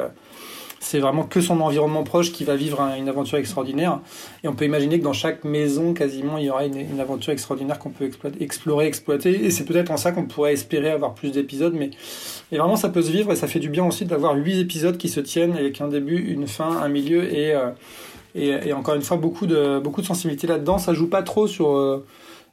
c'est 0.79 0.99
vraiment 0.99 1.23
que 1.23 1.41
son 1.41 1.59
environnement 1.61 2.03
proche 2.03 2.31
qui 2.31 2.43
va 2.45 2.55
vivre 2.55 2.81
une 2.97 3.09
aventure 3.09 3.37
extraordinaire. 3.37 3.99
Et 4.43 4.47
on 4.47 4.53
peut 4.53 4.65
imaginer 4.65 4.99
que 4.99 5.03
dans 5.03 5.13
chaque 5.13 5.43
maison, 5.43 5.93
quasiment, 5.93 6.37
il 6.37 6.45
y 6.45 6.49
aura 6.49 6.65
une, 6.65 6.99
aventure 6.99 7.33
extraordinaire 7.33 7.79
qu'on 7.79 7.89
peut 7.89 8.09
explorer, 8.39 8.85
exploiter. 8.87 9.45
Et 9.45 9.51
c'est 9.51 9.65
peut-être 9.65 9.91
en 9.91 9.97
ça 9.97 10.11
qu'on 10.11 10.25
pourrait 10.25 10.53
espérer 10.53 10.89
avoir 10.89 11.13
plus 11.13 11.31
d'épisodes. 11.31 11.73
Mais 11.73 11.91
et 12.51 12.57
vraiment, 12.57 12.77
ça 12.77 12.89
peut 12.89 13.01
se 13.01 13.11
vivre 13.11 13.31
et 13.31 13.35
ça 13.35 13.47
fait 13.47 13.59
du 13.59 13.69
bien 13.69 13.85
aussi 13.85 14.05
d'avoir 14.05 14.35
huit 14.35 14.59
épisodes 14.59 14.97
qui 14.97 15.09
se 15.09 15.19
tiennent 15.19 15.53
avec 15.53 15.81
un 15.81 15.87
début, 15.87 16.17
une 16.17 16.47
fin, 16.47 16.77
un 16.77 16.89
milieu 16.89 17.31
et, 17.31 17.53
euh, 17.53 17.71
et, 18.35 18.73
encore 18.73 18.95
une 18.95 19.01
fois, 19.01 19.17
beaucoup 19.17 19.47
de, 19.47 19.79
beaucoup 19.79 20.01
de 20.01 20.07
sensibilité 20.07 20.47
là-dedans. 20.47 20.77
Ça 20.77 20.93
joue 20.93 21.09
pas 21.09 21.23
trop 21.23 21.47
sur. 21.47 21.75
Euh, 21.75 22.05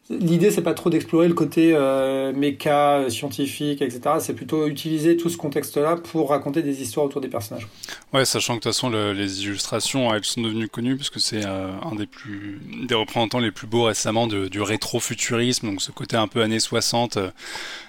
L'idée, 0.09 0.53
c'est 0.53 0.63
pas 0.63 0.75
trop 0.75 0.89
d'explorer 0.89 1.27
le 1.27 1.35
côté 1.35 1.73
euh, 1.75 2.33
méca, 2.33 3.11
scientifique, 3.11 3.83
etc. 3.83 4.01
C'est 4.21 4.35
plutôt 4.35 4.69
utiliser 4.69 5.17
tout 5.17 5.29
ce 5.29 5.37
contexte-là 5.37 5.97
pour 5.97 6.31
raconter 6.31 6.63
des 6.63 6.81
histoires 6.81 7.07
autour 7.07 7.21
des 7.21 7.29
personnages. 7.29 7.67
Ouais, 8.13 8.25
sachant 8.25 8.55
que 8.55 8.59
de 8.59 8.63
toute 8.63 8.73
façon, 8.73 8.91
les 8.91 9.43
illustrations, 9.43 10.15
elles 10.15 10.25
sont 10.25 10.43
devenues 10.43 10.69
connues 10.69 10.97
parce 10.97 11.11
que 11.11 11.19
c'est 11.19 11.45
euh, 11.45 11.73
un 11.83 11.97
des 11.97 12.07
plus 12.07 12.61
des 12.87 12.95
représentants 12.95 13.41
les 13.41 13.51
plus 13.51 13.67
beaux 13.67 13.85
récemment 13.85 14.29
du 14.29 14.61
rétrofuturisme, 14.61 15.67
donc 15.69 15.83
ce 15.83 15.91
côté 15.91 16.17
un 16.17 16.29
peu 16.29 16.41
années 16.41 16.61
60 16.61 17.19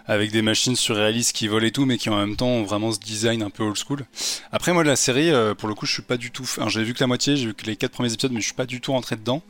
avec 0.08 0.32
des 0.32 0.42
machines 0.42 0.76
surréalistes 0.76 1.36
qui 1.36 1.48
volent 1.48 1.66
et 1.66 1.72
tout, 1.72 1.86
mais 1.86 1.98
qui 1.98 2.10
en 2.10 2.18
même 2.18 2.36
temps 2.36 2.48
ont 2.48 2.64
vraiment 2.64 2.92
ce 2.92 3.00
design 3.00 3.44
un 3.44 3.50
peu 3.50 3.64
old 3.64 3.78
school. 3.78 4.06
Après, 4.52 4.74
moi, 4.74 4.84
la 4.84 4.96
série, 4.96 5.32
pour 5.58 5.68
le 5.68 5.76
coup, 5.76 5.86
je 5.86 5.94
suis 5.94 6.02
pas 6.02 6.18
du 6.18 6.32
tout. 6.32 6.44
Enfin, 6.44 6.70
j'ai 6.70 6.84
vu 6.84 6.94
que 6.94 7.00
la 7.00 7.08
moitié, 7.08 7.36
j'ai 7.36 7.48
vu 7.48 7.54
que 7.54 7.66
les 7.66 7.76
quatre 7.76 7.92
premiers 7.92 8.12
épisodes, 8.12 8.32
mais 8.32 8.42
je 8.42 8.46
suis 8.46 8.54
pas 8.54 8.66
du 8.66 8.82
tout 8.82 8.92
rentré 8.92 9.16
dedans. 9.16 9.42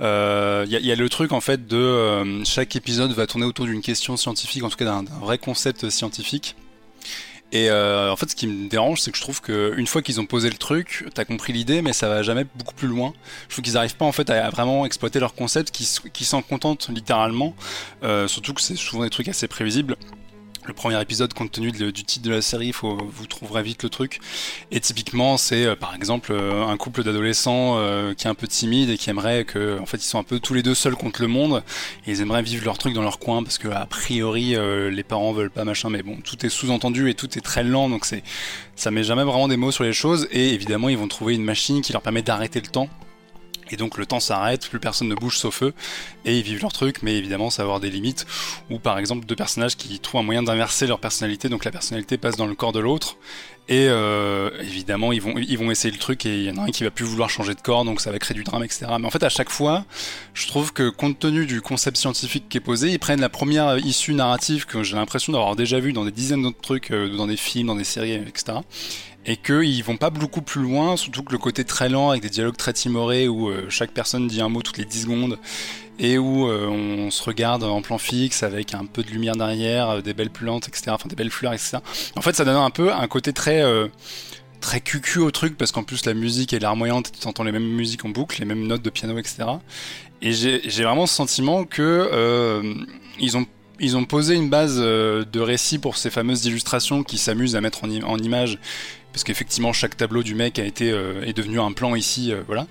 Il 0.00 0.68
y, 0.70 0.86
y, 0.86 0.92
a 0.92 0.96
le 0.96 1.08
truc 1.08 1.32
en 1.32 1.40
fait 1.40 1.66
de 1.66 1.76
euh, 1.76 2.44
chaque 2.44 2.76
épisode 2.76 3.12
va 3.12 3.26
tourner 3.26 3.46
autour 3.46 3.66
d'une 3.66 3.82
question 3.82 4.16
scientifique, 4.16 4.62
en 4.62 4.70
tout 4.70 4.76
cas 4.76 4.84
d'un 4.84 5.04
vrai 5.20 5.38
concept 5.38 5.90
scientifique. 5.90 6.56
Et 7.54 7.70
euh, 7.70 8.10
en 8.10 8.16
fait, 8.16 8.28
ce 8.28 8.34
qui 8.34 8.48
me 8.48 8.68
dérange, 8.68 9.00
c'est 9.00 9.12
que 9.12 9.16
je 9.16 9.22
trouve 9.22 9.40
qu'une 9.40 9.86
fois 9.86 10.02
qu'ils 10.02 10.20
ont 10.20 10.26
posé 10.26 10.50
le 10.50 10.56
truc, 10.56 11.06
t'as 11.14 11.24
compris 11.24 11.52
l'idée, 11.52 11.82
mais 11.82 11.92
ça 11.92 12.08
va 12.08 12.24
jamais 12.24 12.44
beaucoup 12.56 12.74
plus 12.74 12.88
loin. 12.88 13.14
Je 13.48 13.54
trouve 13.54 13.62
qu'ils 13.62 13.74
n'arrivent 13.74 13.96
pas 13.96 14.04
en 14.04 14.10
fait 14.10 14.28
à, 14.28 14.50
vraiment 14.50 14.84
exploiter 14.84 15.20
leur 15.20 15.34
concept, 15.36 15.70
qui, 15.70 16.24
s'en 16.24 16.42
contentent 16.42 16.88
littéralement. 16.92 17.54
Euh, 18.02 18.26
surtout 18.26 18.54
que 18.54 18.60
c'est 18.60 18.74
souvent 18.74 19.04
des 19.04 19.10
trucs 19.10 19.28
assez 19.28 19.46
prévisibles 19.46 19.96
le 20.66 20.74
premier 20.74 21.00
épisode, 21.00 21.34
compte 21.34 21.52
tenu 21.52 21.72
du 21.72 21.92
titre 21.92 22.24
de 22.24 22.30
la 22.30 22.42
série, 22.42 22.72
vous 22.72 23.26
trouverez 23.26 23.62
vite 23.62 23.82
le 23.82 23.88
truc. 23.88 24.20
Et 24.70 24.80
typiquement, 24.80 25.36
c'est 25.36 25.66
euh, 25.66 25.76
par 25.76 25.94
exemple 25.94 26.32
euh, 26.32 26.66
un 26.66 26.76
couple 26.76 27.02
d'adolescents 27.02 27.76
euh, 27.78 28.14
qui 28.14 28.26
est 28.26 28.30
un 28.30 28.34
peu 28.34 28.46
timide 28.46 28.90
et 28.90 28.98
qui 28.98 29.10
aimerait 29.10 29.44
que, 29.44 29.78
en 29.80 29.86
fait, 29.86 29.98
ils 29.98 30.08
sont 30.08 30.18
un 30.18 30.24
peu 30.24 30.40
tous 30.40 30.54
les 30.54 30.62
deux 30.62 30.74
seuls 30.74 30.96
contre 30.96 31.20
le 31.22 31.28
monde 31.28 31.62
ils 32.06 32.20
aimeraient 32.20 32.42
vivre 32.42 32.64
leur 32.64 32.78
truc 32.78 32.94
dans 32.94 33.02
leur 33.02 33.18
coin 33.18 33.42
parce 33.42 33.58
que 33.58 33.68
a 33.68 33.86
priori 33.86 34.56
les 34.90 35.02
parents 35.02 35.32
veulent 35.32 35.50
pas 35.50 35.64
machin. 35.64 35.90
Mais 35.90 36.02
bon, 36.02 36.16
tout 36.22 36.44
est 36.44 36.48
sous-entendu 36.48 37.10
et 37.10 37.14
tout 37.14 37.38
est 37.38 37.40
très 37.40 37.64
lent, 37.64 37.88
donc 37.88 38.04
c'est 38.04 38.22
ça 38.76 38.90
met 38.90 39.04
jamais 39.04 39.24
vraiment 39.24 39.48
des 39.48 39.56
mots 39.56 39.70
sur 39.72 39.84
les 39.84 39.92
choses. 39.92 40.28
Et 40.30 40.52
évidemment, 40.52 40.88
ils 40.88 40.98
vont 40.98 41.08
trouver 41.08 41.34
une 41.34 41.44
machine 41.44 41.82
qui 41.82 41.92
leur 41.92 42.02
permet 42.02 42.22
d'arrêter 42.22 42.60
le 42.60 42.68
temps 42.68 42.88
et 43.74 43.76
donc 43.76 43.98
le 43.98 44.06
temps 44.06 44.20
s'arrête, 44.20 44.68
plus 44.68 44.78
personne 44.78 45.08
ne 45.08 45.14
bouge 45.14 45.36
sauf 45.36 45.64
eux, 45.64 45.74
et 46.24 46.38
ils 46.38 46.44
vivent 46.44 46.62
leur 46.62 46.72
truc, 46.72 47.02
mais 47.02 47.16
évidemment 47.16 47.50
ça 47.50 47.62
va 47.62 47.64
avoir 47.64 47.80
des 47.80 47.90
limites, 47.90 48.24
ou 48.70 48.78
par 48.78 48.98
exemple 48.98 49.26
deux 49.26 49.34
personnages 49.34 49.76
qui 49.76 49.98
trouvent 49.98 50.20
un 50.20 50.24
moyen 50.24 50.44
d'inverser 50.44 50.86
leur 50.86 51.00
personnalité, 51.00 51.48
donc 51.48 51.64
la 51.64 51.72
personnalité 51.72 52.16
passe 52.16 52.36
dans 52.36 52.46
le 52.46 52.54
corps 52.54 52.72
de 52.72 52.78
l'autre, 52.78 53.16
et 53.68 53.88
euh, 53.88 54.50
évidemment 54.60 55.10
ils 55.10 55.20
vont, 55.20 55.34
ils 55.36 55.58
vont 55.58 55.72
essayer 55.72 55.90
le 55.90 55.98
truc, 55.98 56.24
et 56.24 56.38
il 56.38 56.44
y 56.44 56.50
en 56.50 56.58
a 56.58 56.62
un 56.62 56.70
qui 56.70 56.84
va 56.84 56.90
plus 56.90 57.04
vouloir 57.04 57.30
changer 57.30 57.54
de 57.54 57.60
corps, 57.60 57.84
donc 57.84 58.00
ça 58.00 58.12
va 58.12 58.18
créer 58.20 58.36
du 58.36 58.44
drame, 58.44 58.62
etc. 58.62 58.86
Mais 59.00 59.06
en 59.06 59.10
fait 59.10 59.24
à 59.24 59.28
chaque 59.28 59.50
fois, 59.50 59.84
je 60.34 60.46
trouve 60.46 60.72
que 60.72 60.88
compte 60.88 61.18
tenu 61.18 61.46
du 61.46 61.60
concept 61.60 61.96
scientifique 61.96 62.48
qui 62.48 62.58
est 62.58 62.60
posé, 62.60 62.90
ils 62.90 63.00
prennent 63.00 63.20
la 63.20 63.28
première 63.28 63.78
issue 63.78 64.14
narrative 64.14 64.66
que 64.66 64.84
j'ai 64.84 64.94
l'impression 64.94 65.32
d'avoir 65.32 65.56
déjà 65.56 65.80
vu 65.80 65.92
dans 65.92 66.04
des 66.04 66.12
dizaines 66.12 66.42
d'autres 66.42 66.60
trucs, 66.60 66.92
euh, 66.92 67.16
dans 67.16 67.26
des 67.26 67.36
films, 67.36 67.66
dans 67.66 67.76
des 67.76 67.84
séries, 67.84 68.14
etc 68.14 68.58
et 69.26 69.36
qu'ils 69.36 69.82
vont 69.82 69.96
pas 69.96 70.10
beaucoup 70.10 70.42
plus 70.42 70.62
loin, 70.62 70.96
surtout 70.96 71.22
que 71.22 71.32
le 71.32 71.38
côté 71.38 71.64
très 71.64 71.88
lent 71.88 72.10
avec 72.10 72.22
des 72.22 72.28
dialogues 72.28 72.56
très 72.56 72.72
timorés 72.72 73.26
où 73.28 73.48
euh, 73.48 73.66
chaque 73.70 73.90
personne 73.90 74.26
dit 74.26 74.40
un 74.40 74.48
mot 74.48 74.62
toutes 74.62 74.78
les 74.78 74.84
10 74.84 75.02
secondes 75.02 75.38
et 75.98 76.18
où 76.18 76.48
euh, 76.48 76.66
on 76.66 77.10
se 77.10 77.22
regarde 77.22 77.62
en 77.62 77.80
plan 77.80 77.98
fixe 77.98 78.42
avec 78.42 78.74
un 78.74 78.84
peu 78.84 79.02
de 79.02 79.10
lumière 79.10 79.36
derrière, 79.36 79.90
euh, 79.90 80.00
des 80.02 80.12
belles 80.12 80.30
plantes, 80.30 80.68
etc. 80.68 80.84
Enfin 80.88 81.08
des 81.08 81.16
belles 81.16 81.30
fleurs, 81.30 81.54
etc. 81.54 81.78
En 82.16 82.20
fait, 82.20 82.34
ça 82.34 82.44
donne 82.44 82.56
un 82.56 82.70
peu 82.70 82.92
un 82.92 83.06
côté 83.06 83.32
très 83.32 83.62
très 84.60 84.80
cucu 84.80 85.18
au 85.18 85.30
truc 85.30 85.56
parce 85.56 85.72
qu'en 85.72 85.82
plus 85.82 86.04
la 86.06 86.14
musique 86.14 86.52
est 86.52 86.58
larmoyante, 86.58 87.12
tu 87.18 87.26
entends 87.26 87.44
les 87.44 87.52
mêmes 87.52 87.62
musiques 87.62 88.04
en 88.04 88.08
boucle, 88.08 88.40
les 88.40 88.46
mêmes 88.46 88.66
notes 88.66 88.82
de 88.82 88.90
piano, 88.90 89.16
etc. 89.18 89.44
Et 90.20 90.32
j'ai 90.32 90.84
vraiment 90.84 91.06
ce 91.06 91.14
sentiment 91.14 91.64
que 91.64 92.62
ils 93.18 93.36
ont 93.36 93.46
ils 93.80 93.96
ont 93.96 94.04
posé 94.04 94.34
une 94.34 94.50
base 94.50 94.78
de 94.78 95.40
récit 95.40 95.78
pour 95.78 95.96
ces 95.96 96.10
fameuses 96.10 96.44
illustrations 96.46 97.02
qui 97.02 97.18
s'amusent 97.18 97.56
à 97.56 97.60
mettre 97.60 97.84
en, 97.84 97.90
en 98.02 98.18
image 98.18 98.58
parce 99.14 99.22
qu'effectivement 99.22 99.72
chaque 99.72 99.96
tableau 99.96 100.24
du 100.24 100.34
mec 100.34 100.58
a 100.58 100.64
été 100.64 100.90
euh, 100.90 101.22
est 101.24 101.32
devenu 101.32 101.60
un 101.60 101.70
plan 101.70 101.94
ici, 101.94 102.32
euh, 102.32 102.42
voilà. 102.48 102.66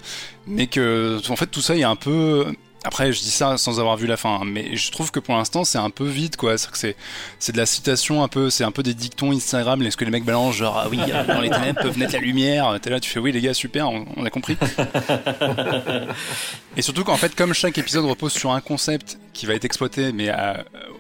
Mais 0.46 0.68
que 0.68 1.22
en 1.30 1.38
fait 1.38 1.48
tout 1.48 1.62
ça 1.62 1.74
il 1.74 1.80
y 1.80 1.84
a 1.84 1.90
un 1.90 1.96
peu 1.96 2.54
après, 2.86 3.14
je 3.14 3.22
dis 3.22 3.32
ça 3.32 3.58
sans 3.58 3.80
avoir 3.80 3.96
vu 3.96 4.08
la 4.08 4.18
fin, 4.18 4.42
hein, 4.42 4.46
mais 4.46 4.76
je 4.76 4.92
trouve 4.92 5.10
que 5.10 5.22
pour 5.22 5.36
l'instant 5.36 5.64
c'est 5.64 5.78
un 5.78 5.90
peu 5.90 6.06
vide, 6.06 6.36
quoi. 6.36 6.56
C'est 6.58 6.98
c'est 7.40 7.54
de 7.54 7.58
la 7.58 7.66
citation 7.66 8.24
un 8.24 8.28
peu, 8.28 8.50
c'est 8.50 8.66
un 8.66 8.72
peu 8.72 8.84
des 8.84 8.94
dictons 8.94 9.32
Instagram, 9.32 9.82
est-ce 9.84 9.96
que 9.96 10.04
les 10.04 10.12
mecs 10.12 10.26
balancent 10.26 10.58
genre 10.58 10.78
ah 10.78 10.88
oui, 10.92 11.00
euh, 11.00 11.26
dans 11.26 11.40
les 11.40 11.50
ténèbres 11.50 11.82
peuvent 11.82 11.98
naître 11.98 12.12
la 12.12 12.20
lumière. 12.20 12.78
T'es 12.82 12.90
là, 12.90 13.00
tu 13.00 13.10
fais 13.10 13.22
oui 13.22 13.32
les 13.32 13.40
gars, 13.40 13.54
super, 13.54 13.90
on, 13.90 14.26
a 14.26 14.30
compris. 14.30 14.58
Et 16.76 16.82
surtout 16.82 17.06
qu'en 17.06 17.16
fait, 17.16 17.34
comme 17.36 17.54
chaque 17.54 17.78
épisode 17.78 18.04
repose 18.04 18.34
sur 18.34 18.52
un 18.52 18.60
concept 18.60 19.18
qui 19.32 19.46
va 19.46 19.54
être 19.54 19.64
exploité, 19.64 20.12
mais 20.12 20.30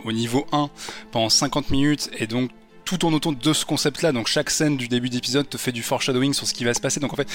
au 0.05 0.13
niveau 0.13 0.47
1 0.53 0.69
pendant 1.11 1.27
50 1.27 1.69
minutes, 1.69 2.09
et 2.17 2.27
donc 2.27 2.49
tout 2.85 2.97
tourne 2.97 3.13
autour 3.13 3.33
de 3.33 3.53
ce 3.53 3.65
concept-là. 3.65 4.11
Donc 4.11 4.27
chaque 4.27 4.49
scène 4.49 4.77
du 4.77 4.87
début 4.87 5.09
d'épisode 5.09 5.49
te 5.49 5.57
fait 5.57 5.71
du 5.71 5.83
foreshadowing 5.83 6.33
sur 6.33 6.47
ce 6.47 6.53
qui 6.53 6.63
va 6.63 6.73
se 6.73 6.81
passer. 6.81 6.99
Donc 6.99 7.13
en 7.13 7.15
fait, 7.15 7.27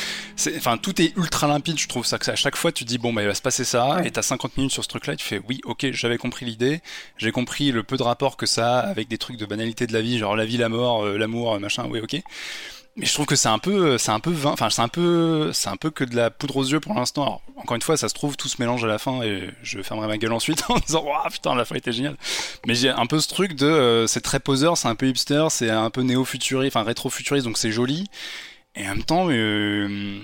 enfin 0.56 0.76
tout 0.76 1.00
est 1.00 1.16
ultra 1.16 1.46
limpide. 1.46 1.78
Je 1.78 1.88
trouve 1.88 2.06
ça 2.06 2.18
que 2.18 2.30
à 2.30 2.36
chaque 2.36 2.56
fois 2.56 2.72
tu 2.72 2.84
dis 2.84 2.98
bon 2.98 3.12
bah 3.12 3.22
il 3.22 3.28
va 3.28 3.34
se 3.34 3.42
passer 3.42 3.64
ça 3.64 4.00
et 4.04 4.10
t'as 4.10 4.22
50 4.22 4.56
minutes 4.56 4.72
sur 4.72 4.82
ce 4.82 4.88
truc-là. 4.88 5.16
Tu 5.16 5.24
fais 5.24 5.40
oui 5.48 5.60
ok 5.64 5.88
j'avais 5.92 6.18
compris 6.18 6.46
l'idée, 6.46 6.80
j'ai 7.16 7.32
compris 7.32 7.72
le 7.72 7.82
peu 7.82 7.96
de 7.96 8.02
rapport 8.02 8.36
que 8.36 8.46
ça 8.46 8.78
a 8.78 8.80
avec 8.80 9.08
des 9.08 9.18
trucs 9.18 9.36
de 9.36 9.46
banalité 9.46 9.86
de 9.86 9.92
la 9.92 10.02
vie, 10.02 10.18
genre 10.18 10.36
la 10.36 10.44
vie, 10.44 10.56
la 10.56 10.68
mort, 10.68 11.04
euh, 11.04 11.18
l'amour, 11.18 11.58
machin. 11.60 11.86
Oui 11.90 12.00
ok. 12.00 12.22
Mais 12.98 13.06
je 13.06 13.14
trouve 13.14 13.26
que 13.26 13.36
c'est 13.36 13.48
un 13.48 13.60
peu, 13.60 13.96
c'est 13.96 14.10
un 14.10 14.18
peu 14.18 14.32
vain. 14.32 14.50
Enfin, 14.50 14.70
c'est 14.70 14.82
un 14.82 14.88
peu, 14.88 15.52
c'est 15.52 15.68
un 15.68 15.76
peu 15.76 15.90
que 15.90 16.02
de 16.02 16.16
la 16.16 16.30
poudre 16.30 16.56
aux 16.56 16.64
yeux 16.64 16.80
pour 16.80 16.94
l'instant. 16.94 17.40
encore 17.56 17.76
une 17.76 17.82
fois, 17.82 17.96
ça 17.96 18.08
se 18.08 18.14
trouve 18.14 18.36
tout 18.36 18.48
se 18.48 18.56
mélange 18.58 18.82
à 18.82 18.88
la 18.88 18.98
fin 18.98 19.22
et 19.22 19.50
je 19.62 19.80
fermerai 19.82 20.08
ma 20.08 20.18
gueule 20.18 20.32
ensuite 20.32 20.64
en 20.68 20.78
disant, 20.78 21.04
waouh, 21.04 21.30
putain, 21.30 21.54
la 21.54 21.64
fin 21.64 21.76
était 21.76 21.92
géniale. 21.92 22.16
Mais 22.66 22.74
j'ai 22.74 22.90
un 22.90 23.06
peu 23.06 23.20
ce 23.20 23.28
truc 23.28 23.54
de, 23.54 23.66
euh, 23.66 24.06
c'est 24.08 24.20
très 24.20 24.40
poseur, 24.40 24.76
c'est 24.76 24.88
un 24.88 24.96
peu 24.96 25.06
hipster, 25.06 25.46
c'est 25.50 25.70
un 25.70 25.90
peu 25.90 26.02
néo-futuriste, 26.02 26.74
enfin 26.74 26.84
rétro-futuriste, 26.84 27.46
donc 27.46 27.56
c'est 27.56 27.70
joli. 27.70 28.08
Et 28.74 28.84
en 28.84 28.96
même 28.96 29.04
temps, 29.04 29.28
euh, 29.30 30.20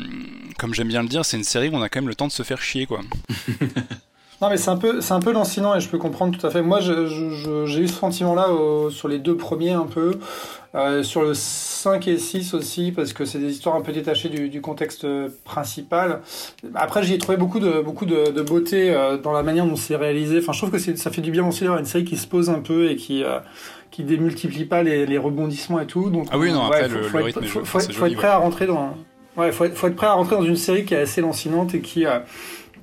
comme 0.59 0.75
j'aime 0.75 0.89
bien 0.89 1.03
le 1.03 1.09
dire, 1.09 1.25
c'est 1.25 1.37
une 1.37 1.45
série 1.45 1.69
où 1.69 1.77
on 1.77 1.83
a 1.83 1.89
quand 1.89 2.01
même 2.01 2.09
le 2.09 2.17
temps 2.17 2.27
de 2.27 2.33
se 2.33 2.43
faire 2.43 2.61
chier, 2.61 2.87
quoi. 2.87 3.03
Non, 4.43 4.51
mais 4.51 4.57
c'est 4.57 4.71
un 4.71 4.77
peu, 4.77 5.01
c'est 5.01 5.15
un 5.15 5.21
peu 5.21 5.33
lancinant 5.33 5.75
et 5.75 5.81
je 5.81 5.89
peux 5.89 5.99
comprendre 5.99 6.37
tout 6.37 6.47
à 6.47 6.51
fait. 6.51 6.63
Moi, 6.63 6.81
j'ai 6.81 6.93
eu 6.93 7.89
ce 7.89 7.95
sentiment-là 7.95 8.49
sur 8.91 9.09
les 9.09 9.19
deux 9.19 9.37
premiers 9.37 9.73
un 9.73 9.87
peu, 9.87 10.19
euh, 10.75 11.05
sur 11.05 11.23
le 11.23 11.35
5 11.35 12.09
et 12.09 12.19
6 12.19 12.53
aussi, 12.55 12.91
parce 12.91 13.13
que 13.13 13.25
c'est 13.25 13.39
des 13.39 13.53
histoires 13.53 13.77
un 13.77 13.81
peu 13.81 13.93
détachées 13.93 14.29
du, 14.29 14.61
contexte 14.61 15.07
principal. 15.45 16.21
Après, 16.75 17.05
j'y 17.05 17.15
ai 17.15 17.19
trouvé 17.19 17.37
beaucoup 17.39 17.61
de, 17.61 17.81
beaucoup 17.81 18.07
de, 18.07 18.43
beauté 18.43 18.91
euh, 18.91 19.17
dans 19.17 19.33
la 19.33 19.45
manière 19.45 19.67
dont 19.67 19.77
c'est 19.77 19.97
réalisé. 19.97 20.39
Enfin, 20.39 20.53
je 20.53 20.59
trouve 20.59 20.71
que 20.71 20.79
ça 20.79 21.11
fait 21.11 21.23
du 21.23 21.31
bien 21.31 21.47
aussi 21.47 21.61
d'avoir 21.61 21.79
une 21.79 21.87
série 21.87 22.05
qui 22.05 22.17
se 22.17 22.27
pose 22.27 22.51
un 22.51 22.61
peu 22.61 22.91
et 22.91 22.97
qui, 22.97 23.23
euh, 23.23 23.39
qui 23.93 24.03
démultiplie 24.03 24.65
pas 24.65 24.83
les, 24.83 25.19
rebondissements 25.19 25.79
et 25.79 25.87
tout. 25.87 26.11
Donc, 26.11 26.27
ah 26.33 26.39
oui, 26.39 26.53
non, 26.53 26.65
après, 26.65 26.89
faut, 26.89 26.99
le, 26.99 27.03
faut, 27.05 27.19
être, 27.21 27.93
faut, 27.93 28.07
être 28.07 28.17
prêt 28.17 28.27
à 28.27 28.39
rentrer 28.39 28.67
dans. 28.67 28.97
Ouais, 29.37 29.53
faut 29.53 29.65
être, 29.65 29.77
faut 29.77 29.87
être 29.87 29.97
prêt 29.97 30.07
à 30.07 30.13
rentrer 30.13 30.35
dans 30.35 30.45
une 30.45 30.57
série 30.57 30.85
qui 30.85 30.95
est 30.95 31.01
assez 31.01 31.21
lancinante 31.21 31.75
et 31.75 31.81
qui 31.81 32.05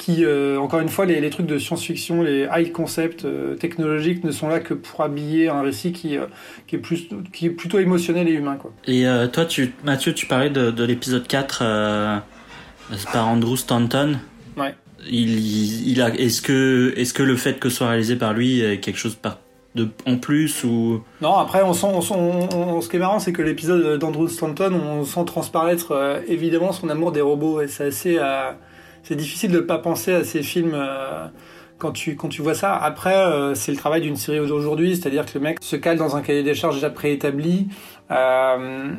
qui, 0.01 0.25
euh, 0.25 0.57
encore 0.57 0.79
une 0.79 0.89
fois, 0.89 1.05
les, 1.05 1.29
trucs 1.29 1.45
de 1.45 1.59
science-fiction, 1.59 2.23
les 2.23 2.47
high 2.51 2.71
concepts 2.71 3.23
euh, 3.23 3.53
technologiques 3.53 4.23
ne 4.23 4.31
sont 4.31 4.47
là 4.47 4.59
que 4.59 4.73
pour 4.73 5.01
habiller 5.01 5.47
un 5.47 5.61
récit 5.61 5.91
qui, 5.91 6.17
euh, 6.17 6.25
qui, 6.65 6.77
est, 6.77 6.79
plus, 6.79 7.07
qui 7.31 7.45
est 7.45 7.49
plutôt 7.51 7.77
émotionnel 7.77 8.27
et 8.27 8.31
humain. 8.31 8.57
Quoi. 8.59 8.73
Et 8.87 9.05
toi, 9.31 9.45
tu, 9.45 9.75
Mathieu, 9.83 10.15
tu 10.15 10.25
parlais 10.25 10.49
de, 10.49 10.71
de 10.71 10.83
l'épisode 10.83 11.27
4 11.27 12.23
par 13.13 13.27
Andrew 13.27 13.55
Stanton. 13.55 14.17
Ouais. 14.57 14.73
Il, 15.07 15.87
il 15.87 16.01
a, 16.01 16.09
est-ce 16.15 16.41
que, 16.41 16.95
est-ce 16.97 17.13
que 17.13 17.21
le 17.21 17.35
fait 17.35 17.59
que 17.59 17.69
ce 17.69 17.77
soit 17.77 17.89
réalisé 17.89 18.15
par 18.15 18.33
lui 18.33 18.61
est 18.61 18.79
quelque 18.79 18.97
chose 18.97 19.13
par, 19.13 19.37
de, 19.75 19.87
en 20.07 20.17
plus 20.17 20.63
ou? 20.63 21.03
Non 21.21 21.35
après 21.35 21.61
on 21.61 21.73
sent, 21.73 21.87
on 21.87 22.01
sent 22.01 22.15
ce 22.81 22.89
qui 22.89 22.95
est 22.95 22.99
marrant 22.99 23.19
c'est 23.19 23.33
que 23.33 23.41
l'épisode 23.41 23.97
d'Andrew 23.99 24.27
Stanton 24.27 24.73
on 24.73 25.03
sent 25.03 25.25
transparaître 25.25 26.21
évidemment 26.27 26.71
son 26.71 26.89
amour 26.89 27.11
des 27.11 27.21
robots 27.21 27.61
et 27.61 27.67
c'est 27.67 27.85
assez 27.85 28.19
c'est 29.03 29.15
difficile 29.15 29.51
de 29.51 29.57
ne 29.57 29.61
pas 29.61 29.77
penser 29.77 30.13
à 30.13 30.23
ces 30.23 30.43
films 30.43 30.73
euh, 30.73 31.27
quand 31.81 31.91
tu 31.91 32.15
quand 32.15 32.29
tu 32.29 32.41
vois 32.41 32.53
ça. 32.53 32.75
Après, 32.75 33.15
euh, 33.15 33.55
c'est 33.55 33.71
le 33.71 33.77
travail 33.77 34.01
d'une 34.01 34.15
série 34.15 34.37
d'aujourd'hui, 34.45 34.95
c'est-à-dire 34.95 35.25
que 35.25 35.37
le 35.37 35.43
mec 35.43 35.57
se 35.61 35.75
cale 35.75 35.97
dans 35.97 36.15
un 36.15 36.21
cahier 36.21 36.43
des 36.43 36.53
charges 36.53 36.75
déjà 36.75 36.91
préétabli. 36.91 37.67
Euh, 38.11 38.91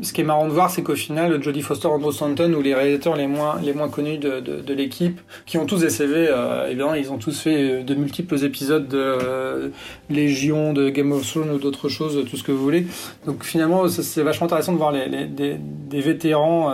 ce 0.00 0.12
qui 0.12 0.22
est 0.22 0.24
marrant 0.24 0.46
de 0.46 0.52
voir, 0.52 0.70
c'est 0.70 0.82
qu'au 0.82 0.96
final, 0.96 1.40
Jodie 1.42 1.60
Foster, 1.60 1.86
Andrew 1.86 2.10
Stanton 2.10 2.52
ou 2.54 2.62
les 2.62 2.74
réalisateurs 2.74 3.14
les 3.14 3.26
moins 3.26 3.60
les 3.62 3.72
moins 3.72 3.88
connus 3.88 4.18
de, 4.18 4.40
de, 4.40 4.60
de 4.60 4.74
l'équipe, 4.74 5.20
qui 5.46 5.58
ont 5.58 5.66
tous 5.66 5.80
des 5.80 5.90
CV, 5.90 6.26
euh, 6.28 6.66
évidemment, 6.68 6.94
ils 6.94 7.12
ont 7.12 7.18
tous 7.18 7.38
fait 7.38 7.84
de 7.84 7.94
multiples 7.94 8.42
épisodes 8.42 8.88
de 8.88 8.98
euh, 8.98 9.68
Légion, 10.10 10.72
de 10.72 10.88
Game 10.88 11.12
of 11.12 11.30
Thrones 11.30 11.50
ou 11.50 11.58
d'autres 11.58 11.88
choses, 11.88 12.24
tout 12.28 12.36
ce 12.36 12.42
que 12.42 12.52
vous 12.52 12.62
voulez. 12.62 12.86
Donc 13.26 13.44
finalement, 13.44 13.86
c'est 13.88 14.22
vachement 14.22 14.46
intéressant 14.46 14.72
de 14.72 14.78
voir 14.78 14.92
les, 14.92 15.08
les 15.08 15.26
des, 15.26 15.56
des, 15.60 16.00
vétérans 16.00 16.72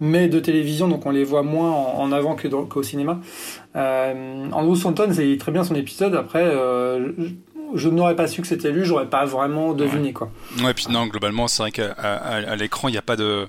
mais 0.00 0.28
de 0.28 0.40
télévision, 0.40 0.88
donc 0.88 1.06
on 1.06 1.10
les 1.10 1.24
voit 1.24 1.42
moins 1.42 1.70
en, 1.70 2.12
avant 2.12 2.34
que 2.34 2.48
qu'au 2.48 2.82
cinéma. 2.82 3.20
Euh, 3.76 4.46
Andrew 4.52 4.74
Stanton, 4.76 5.08
c'est 5.12 5.36
très 5.38 5.52
bien 5.52 5.64
son 5.64 5.74
épisode. 5.74 6.14
Après, 6.14 6.44
euh, 6.44 7.12
je, 7.74 7.88
n'aurais 7.88 8.16
pas 8.16 8.26
su 8.26 8.40
que 8.40 8.46
c'était 8.46 8.70
lui, 8.70 8.84
j'aurais 8.84 9.08
pas 9.08 9.24
vraiment 9.24 9.72
deviné 9.72 10.12
quoi. 10.12 10.30
Ouais, 10.62 10.74
puis 10.74 10.86
non, 10.90 11.06
globalement, 11.06 11.48
c'est 11.48 11.62
vrai 11.62 11.72
qu'à 11.72 11.92
à, 11.92 12.56
l'écran, 12.56 12.88
il 12.88 12.92
n'y 12.92 12.98
a 12.98 13.02
pas 13.02 13.16
de. 13.16 13.46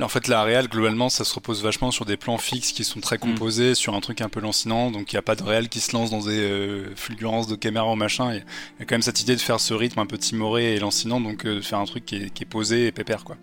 en 0.00 0.08
fait, 0.08 0.28
la 0.28 0.42
réal, 0.42 0.68
globalement, 0.68 1.08
ça 1.08 1.24
se 1.24 1.34
repose 1.34 1.62
vachement 1.62 1.90
sur 1.90 2.04
des 2.04 2.16
plans 2.16 2.38
fixes 2.38 2.72
qui 2.72 2.84
sont 2.84 3.00
très 3.00 3.18
composés, 3.18 3.74
sur 3.74 3.94
un 3.94 4.00
truc 4.00 4.20
un 4.20 4.28
peu 4.28 4.40
lancinant, 4.40 4.90
donc 4.90 5.12
il 5.12 5.16
n'y 5.16 5.20
a 5.20 5.22
pas 5.22 5.36
de 5.36 5.42
réel 5.42 5.68
qui 5.68 5.80
se 5.80 5.92
lance 5.92 6.10
dans 6.10 6.20
des 6.20 6.38
euh, 6.38 6.94
fulgurances 6.96 7.46
de 7.46 7.56
caméra 7.56 7.90
ou 7.90 7.96
machin. 7.96 8.32
Il 8.32 8.38
y, 8.38 8.82
a 8.82 8.84
quand 8.86 8.94
même 8.94 9.02
cette 9.02 9.20
idée 9.20 9.36
de 9.36 9.40
faire 9.40 9.60
ce 9.60 9.74
rythme 9.74 10.00
un 10.00 10.06
peu 10.06 10.18
timoré 10.18 10.74
et 10.74 10.78
lancinant, 10.78 11.20
donc 11.20 11.44
euh, 11.44 11.56
de 11.56 11.60
faire 11.60 11.78
un 11.78 11.84
truc 11.84 12.04
qui 12.06 12.16
est, 12.16 12.30
qui 12.30 12.44
est 12.44 12.46
posé 12.46 12.86
et 12.86 12.92
pépère, 12.92 13.24
quoi. 13.24 13.36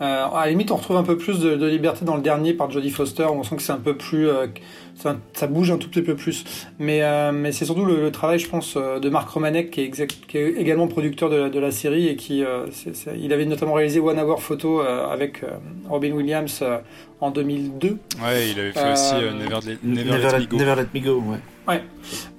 Euh, 0.00 0.26
à 0.26 0.44
la 0.44 0.50
limite, 0.50 0.70
on 0.70 0.76
retrouve 0.76 0.96
un 0.96 1.02
peu 1.02 1.16
plus 1.16 1.40
de, 1.40 1.66
liberté 1.66 2.04
dans 2.04 2.16
le 2.16 2.22
dernier 2.22 2.52
par 2.52 2.70
Jodie 2.70 2.90
Foster. 2.90 3.24
On 3.24 3.42
sent 3.42 3.56
que 3.56 3.62
c'est 3.62 3.72
un 3.72 3.78
peu 3.78 3.96
plus, 3.96 4.28
euh, 4.28 4.46
ça, 4.94 5.46
bouge 5.46 5.70
un 5.70 5.78
tout 5.78 5.88
petit 5.88 6.02
peu 6.02 6.14
plus. 6.14 6.44
Mais, 6.78 7.02
euh, 7.02 7.32
mais 7.32 7.52
c'est 7.52 7.64
surtout 7.64 7.84
le, 7.84 8.10
travail, 8.10 8.38
je 8.38 8.48
pense, 8.48 8.76
de 8.76 9.08
Marc 9.08 9.28
Romanek, 9.28 9.70
qui 9.70 9.82
est, 9.82 10.06
qui 10.26 10.38
est 10.38 10.52
également 10.52 10.88
producteur 10.88 11.30
de, 11.30 11.58
la 11.58 11.70
série 11.70 12.08
et 12.08 12.16
qui, 12.16 12.44
il 13.18 13.32
avait 13.32 13.46
notamment 13.46 13.74
réalisé 13.74 14.00
One 14.00 14.18
Hour 14.18 14.42
Photo 14.42 14.80
avec 14.80 15.42
Robin 15.88 16.12
Williams 16.12 16.62
en 17.20 17.30
2002. 17.30 17.98
Ouais, 18.22 18.50
il 18.50 18.60
avait 18.60 18.72
fait 18.72 18.92
aussi 18.92 19.14
Never, 19.14 19.76
Never, 19.82 20.76
Let 20.76 20.86
Me 20.94 21.00
Go. 21.00 21.22
ouais. 21.26 21.38
Ouais. 21.66 21.82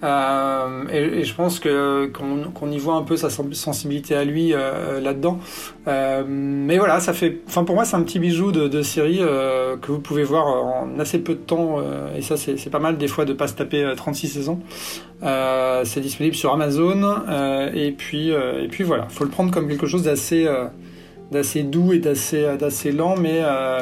Euh, 0.04 0.84
et, 0.90 1.24
je 1.24 1.34
pense 1.34 1.60
que 1.60 2.08
qu'on 2.08 2.72
y 2.72 2.78
voit 2.78 2.96
un 2.96 3.02
peu 3.02 3.18
sa 3.18 3.30
sensibilité 3.30 4.16
à 4.16 4.24
lui 4.24 4.54
euh, 4.54 5.02
là-dedans. 5.02 5.40
Euh, 5.88 6.24
mais 6.28 6.78
voilà, 6.78 7.00
ça 7.00 7.14
fait. 7.14 7.42
Enfin, 7.48 7.64
pour 7.64 7.76
moi, 7.76 7.84
c'est 7.84 7.96
un 7.96 8.04
petit 8.04 8.20
bijou 8.20 8.52
de, 8.52 8.68
de 8.68 8.82
série 8.82 9.20
que 9.20 9.92
vous 9.92 10.00
pouvez 10.00 10.24
voir 10.24 10.48
en 10.48 11.00
assez 11.00 11.20
peu 11.20 11.34
de 11.34 11.40
temps. 11.40 11.82
et 12.16 12.22
ça, 12.22 12.38
c'est 12.38 12.70
pas 12.70 12.80
mal 12.80 12.98
des 12.98 13.08
fois 13.08 13.26
de 13.26 13.34
pas 13.34 13.48
se 13.48 13.54
taper 13.54 13.94
36 13.96 14.28
saisons. 14.30 14.60
c'est 15.22 16.02
disponible 16.02 16.36
sur 16.36 16.54
Amazon. 16.54 17.22
et 17.74 17.92
puis, 17.92 18.30
et 18.30 18.68
puis 18.70 18.84
voilà, 18.84 19.08
faut 19.10 19.24
le 19.24 19.30
prendre 19.30 19.52
comme 19.52 19.68
quelque 19.68 19.88
chose 19.88 20.04
d'assez 20.04 20.48
d'assez 21.30 21.64
doux 21.64 21.92
et 21.92 22.00
d'assez 22.00 22.56
d'assez 22.58 22.94
lent 22.94 23.18
mais 23.18 23.42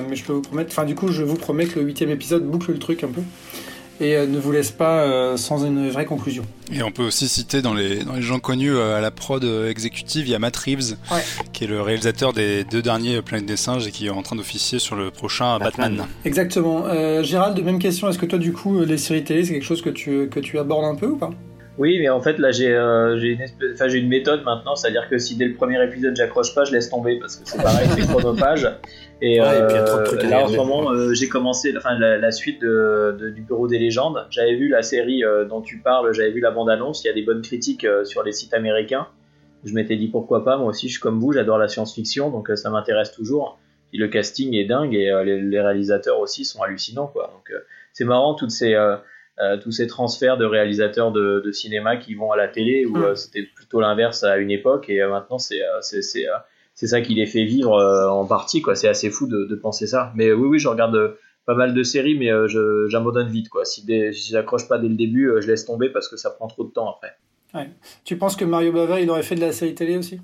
mais 0.10 0.16
je 0.16 0.24
peux 0.26 0.34
vous 0.34 0.42
promettre 0.42 0.72
enfin 0.72 0.84
du 0.84 0.96
coup 0.96 1.10
je 1.10 1.22
vous 1.22 1.36
promets 1.36 1.68
que 1.68 1.80
le 1.80 1.86
huitième 1.86 2.10
épisode 2.10 2.44
boucle 2.44 2.72
le 2.72 2.80
truc 2.80 3.04
un 3.04 3.08
peu 3.08 3.22
et 4.00 4.16
euh, 4.16 4.28
ne 4.28 4.40
vous 4.40 4.52
laisse 4.52 4.72
pas 4.72 5.00
euh, 5.00 5.38
sans 5.38 5.66
une 5.66 5.90
vraie 5.90 6.06
conclusion. 6.06 6.46
Et 6.72 6.84
on 6.84 6.92
peut 6.92 7.04
aussi 7.04 7.28
citer 7.28 7.62
dans 7.62 7.74
les, 7.74 8.04
dans 8.04 8.14
les 8.14 8.22
gens 8.22 8.40
connus 8.40 8.74
euh, 8.74 8.98
à 8.98 9.02
la 9.02 9.12
prod 9.12 9.44
exécutive, 9.44 10.28
il 10.28 10.32
y 10.32 10.36
a 10.36 10.40
Matt 10.40 10.56
Reeves, 10.58 10.98
qui 11.54 11.64
est 11.64 11.68
le 11.68 11.82
réalisateur 11.82 12.34
des 12.34 12.64
deux 12.64 12.82
derniers 12.82 13.22
Planète 13.22 13.46
des 13.46 13.58
singes 13.58 13.88
et 13.88 13.92
qui 13.92 14.08
est 14.08 14.10
en 14.10 14.22
train 14.22 14.36
d'officier 14.36 14.80
sur 14.80 14.96
le 14.96 15.12
prochain 15.12 15.58
Batman. 15.60 16.06
Exactement. 16.26 16.86
Gérald, 17.24 17.62
même 17.64 17.80
question, 17.80 18.10
est-ce 18.10 18.18
que 18.18 18.26
toi 18.26 18.40
du 18.40 18.54
coup 18.54 18.82
les 18.82 18.98
séries 18.98 19.24
télé 19.24 19.46
c'est 19.46 19.54
quelque 19.54 19.64
chose 19.64 19.82
que 19.82 19.90
tu, 19.90 20.28
que 20.30 20.40
tu 20.40 20.60
abordes 20.60 20.86
un 20.86 20.96
peu 20.96 21.08
ou 21.08 21.18
pas? 21.18 21.32
Oui, 21.78 22.00
mais 22.00 22.08
en 22.08 22.22
fait, 22.22 22.38
là, 22.38 22.52
j'ai 22.52 22.74
euh, 22.74 23.20
une, 23.20 23.44
enfin, 23.74 23.90
une 23.90 24.08
méthode 24.08 24.44
maintenant, 24.44 24.76
c'est-à-dire 24.76 25.10
que 25.10 25.18
si 25.18 25.36
dès 25.36 25.46
le 25.46 25.56
premier 25.56 25.84
épisode 25.84 26.16
j'accroche 26.16 26.56
pas, 26.56 26.64
je 26.64 26.72
laisse 26.72 26.90
tomber 26.90 27.20
parce 27.20 27.36
que 27.36 27.48
c'est 27.48 27.62
pareil, 27.62 27.88
c'est 27.94 28.08
chronophage. 28.08 28.70
Et, 29.22 29.42
euh, 29.42 29.68
là, 30.30 30.46
en 30.46 30.48
ce 30.48 30.56
moment, 30.56 30.90
euh, 30.92 31.14
j'ai 31.14 31.28
commencé 31.28 31.74
enfin, 31.78 31.98
la, 31.98 32.32
suite 32.32 32.62
de, 32.62 33.32
du 33.36 33.42
Bureau 33.42 33.68
des 33.68 33.80
légendes. 33.80 34.26
J'avais 34.30 34.56
vu 34.56 34.70
la 34.70 34.84
série 34.84 35.24
euh, 35.26 35.44
dont 35.46 35.62
tu 35.62 35.80
parles, 35.80 36.14
j'avais 36.14 36.32
vu 36.32 36.40
la 36.40 36.52
bande-annonce. 36.52 37.04
Il 37.04 37.08
y 37.08 37.10
a 37.10 37.14
des 37.14 37.24
bonnes 37.24 37.42
critiques 37.42 37.86
sur 38.04 38.24
les 38.24 38.32
sites 38.32 38.54
américains. 38.54 39.08
je 39.66 39.74
m'étais 39.74 39.98
dit 39.98 40.08
pourquoi 40.08 40.46
pas, 40.46 40.58
moi 40.58 40.68
aussi 40.68 40.88
je 40.88 40.94
suis 40.94 41.02
comme 41.02 41.20
vous, 41.20 41.34
j'adore 41.34 41.58
la 41.58 41.68
science-fiction, 41.68 42.30
donc 42.30 42.52
ça 42.56 42.70
m'intéresse 42.70 43.12
toujours. 43.12 43.60
Et 43.94 43.98
le 43.98 44.08
casting 44.08 44.54
est 44.56 44.66
dingue 44.66 44.94
et 44.94 45.12
les, 45.26 45.60
réalisateurs 45.60 46.20
aussi 46.20 46.46
sont 46.46 46.62
hallucinants 46.62 47.08
quoi. 47.08 47.32
Donc 47.34 47.54
c'est 47.94 48.06
marrant 48.06 48.36
toutes 48.36 48.52
ces 48.52 48.76
tous 49.62 49.72
ces 49.72 49.88
transferts 49.88 50.38
de 50.38 50.46
réalisateurs 50.46 51.12
de, 51.12 51.42
de, 51.44 51.52
cinéma 51.52 51.98
qui 51.98 52.16
vont 52.16 52.32
à 52.32 52.38
la 52.38 52.48
télé 52.48 52.86
où 52.86 52.96
mm. 52.96 53.16
c'était 53.16 53.44
plutôt 53.44 53.82
l'inverse 53.82 54.24
à 54.24 54.38
une 54.38 54.50
époque 54.50 54.90
et 54.90 55.06
maintenant 55.06 55.40
c'est 55.40 55.60
c'est 55.82 56.02
c'est 56.74 56.88
ça 56.88 57.02
qui 57.02 57.16
les 57.16 57.26
fait 57.26 57.44
vivre 57.44 57.74
en 58.10 58.26
partie 58.26 58.62
quoi. 58.62 58.76
C'est 58.76 58.88
assez 58.88 59.10
fou 59.10 59.28
de, 59.28 59.46
de 59.46 59.56
penser 59.56 59.88
ça. 59.88 60.14
Mais 60.16 60.32
oui 60.32 60.48
oui 60.48 60.60
je 60.60 60.70
regarde 60.70 61.18
pas 61.46 61.54
mal 61.54 61.74
de 61.74 61.84
séries, 61.84 62.18
mais 62.18 62.32
euh, 62.32 62.88
j'abandonne 62.90 63.30
vite. 63.30 63.50
Quoi. 63.50 63.66
Si, 63.66 63.82
si 63.82 64.32
j'accroche 64.32 64.68
pas 64.68 64.78
dès 64.78 64.88
le 64.88 64.96
début, 64.96 65.30
euh, 65.30 65.42
je 65.42 65.48
laisse 65.48 65.66
tomber 65.66 65.90
parce 65.90 66.08
que 66.08 66.18
ça 66.18 66.32
prend 66.32 66.48
trop 66.48 66.64
de 66.64 66.72
temps 66.72 66.90
après. 66.90 67.16
Tu 68.04 68.18
penses 68.18 68.36
que 68.36 68.44
Mario 68.44 68.74
Bava, 68.74 69.00
il 69.00 69.10
aurait 69.10 69.24
fait 69.24 69.36
de 69.36 69.40
la 69.40 69.54
série 69.54 69.74
télé 69.74 69.96
aussi? 69.96 70.20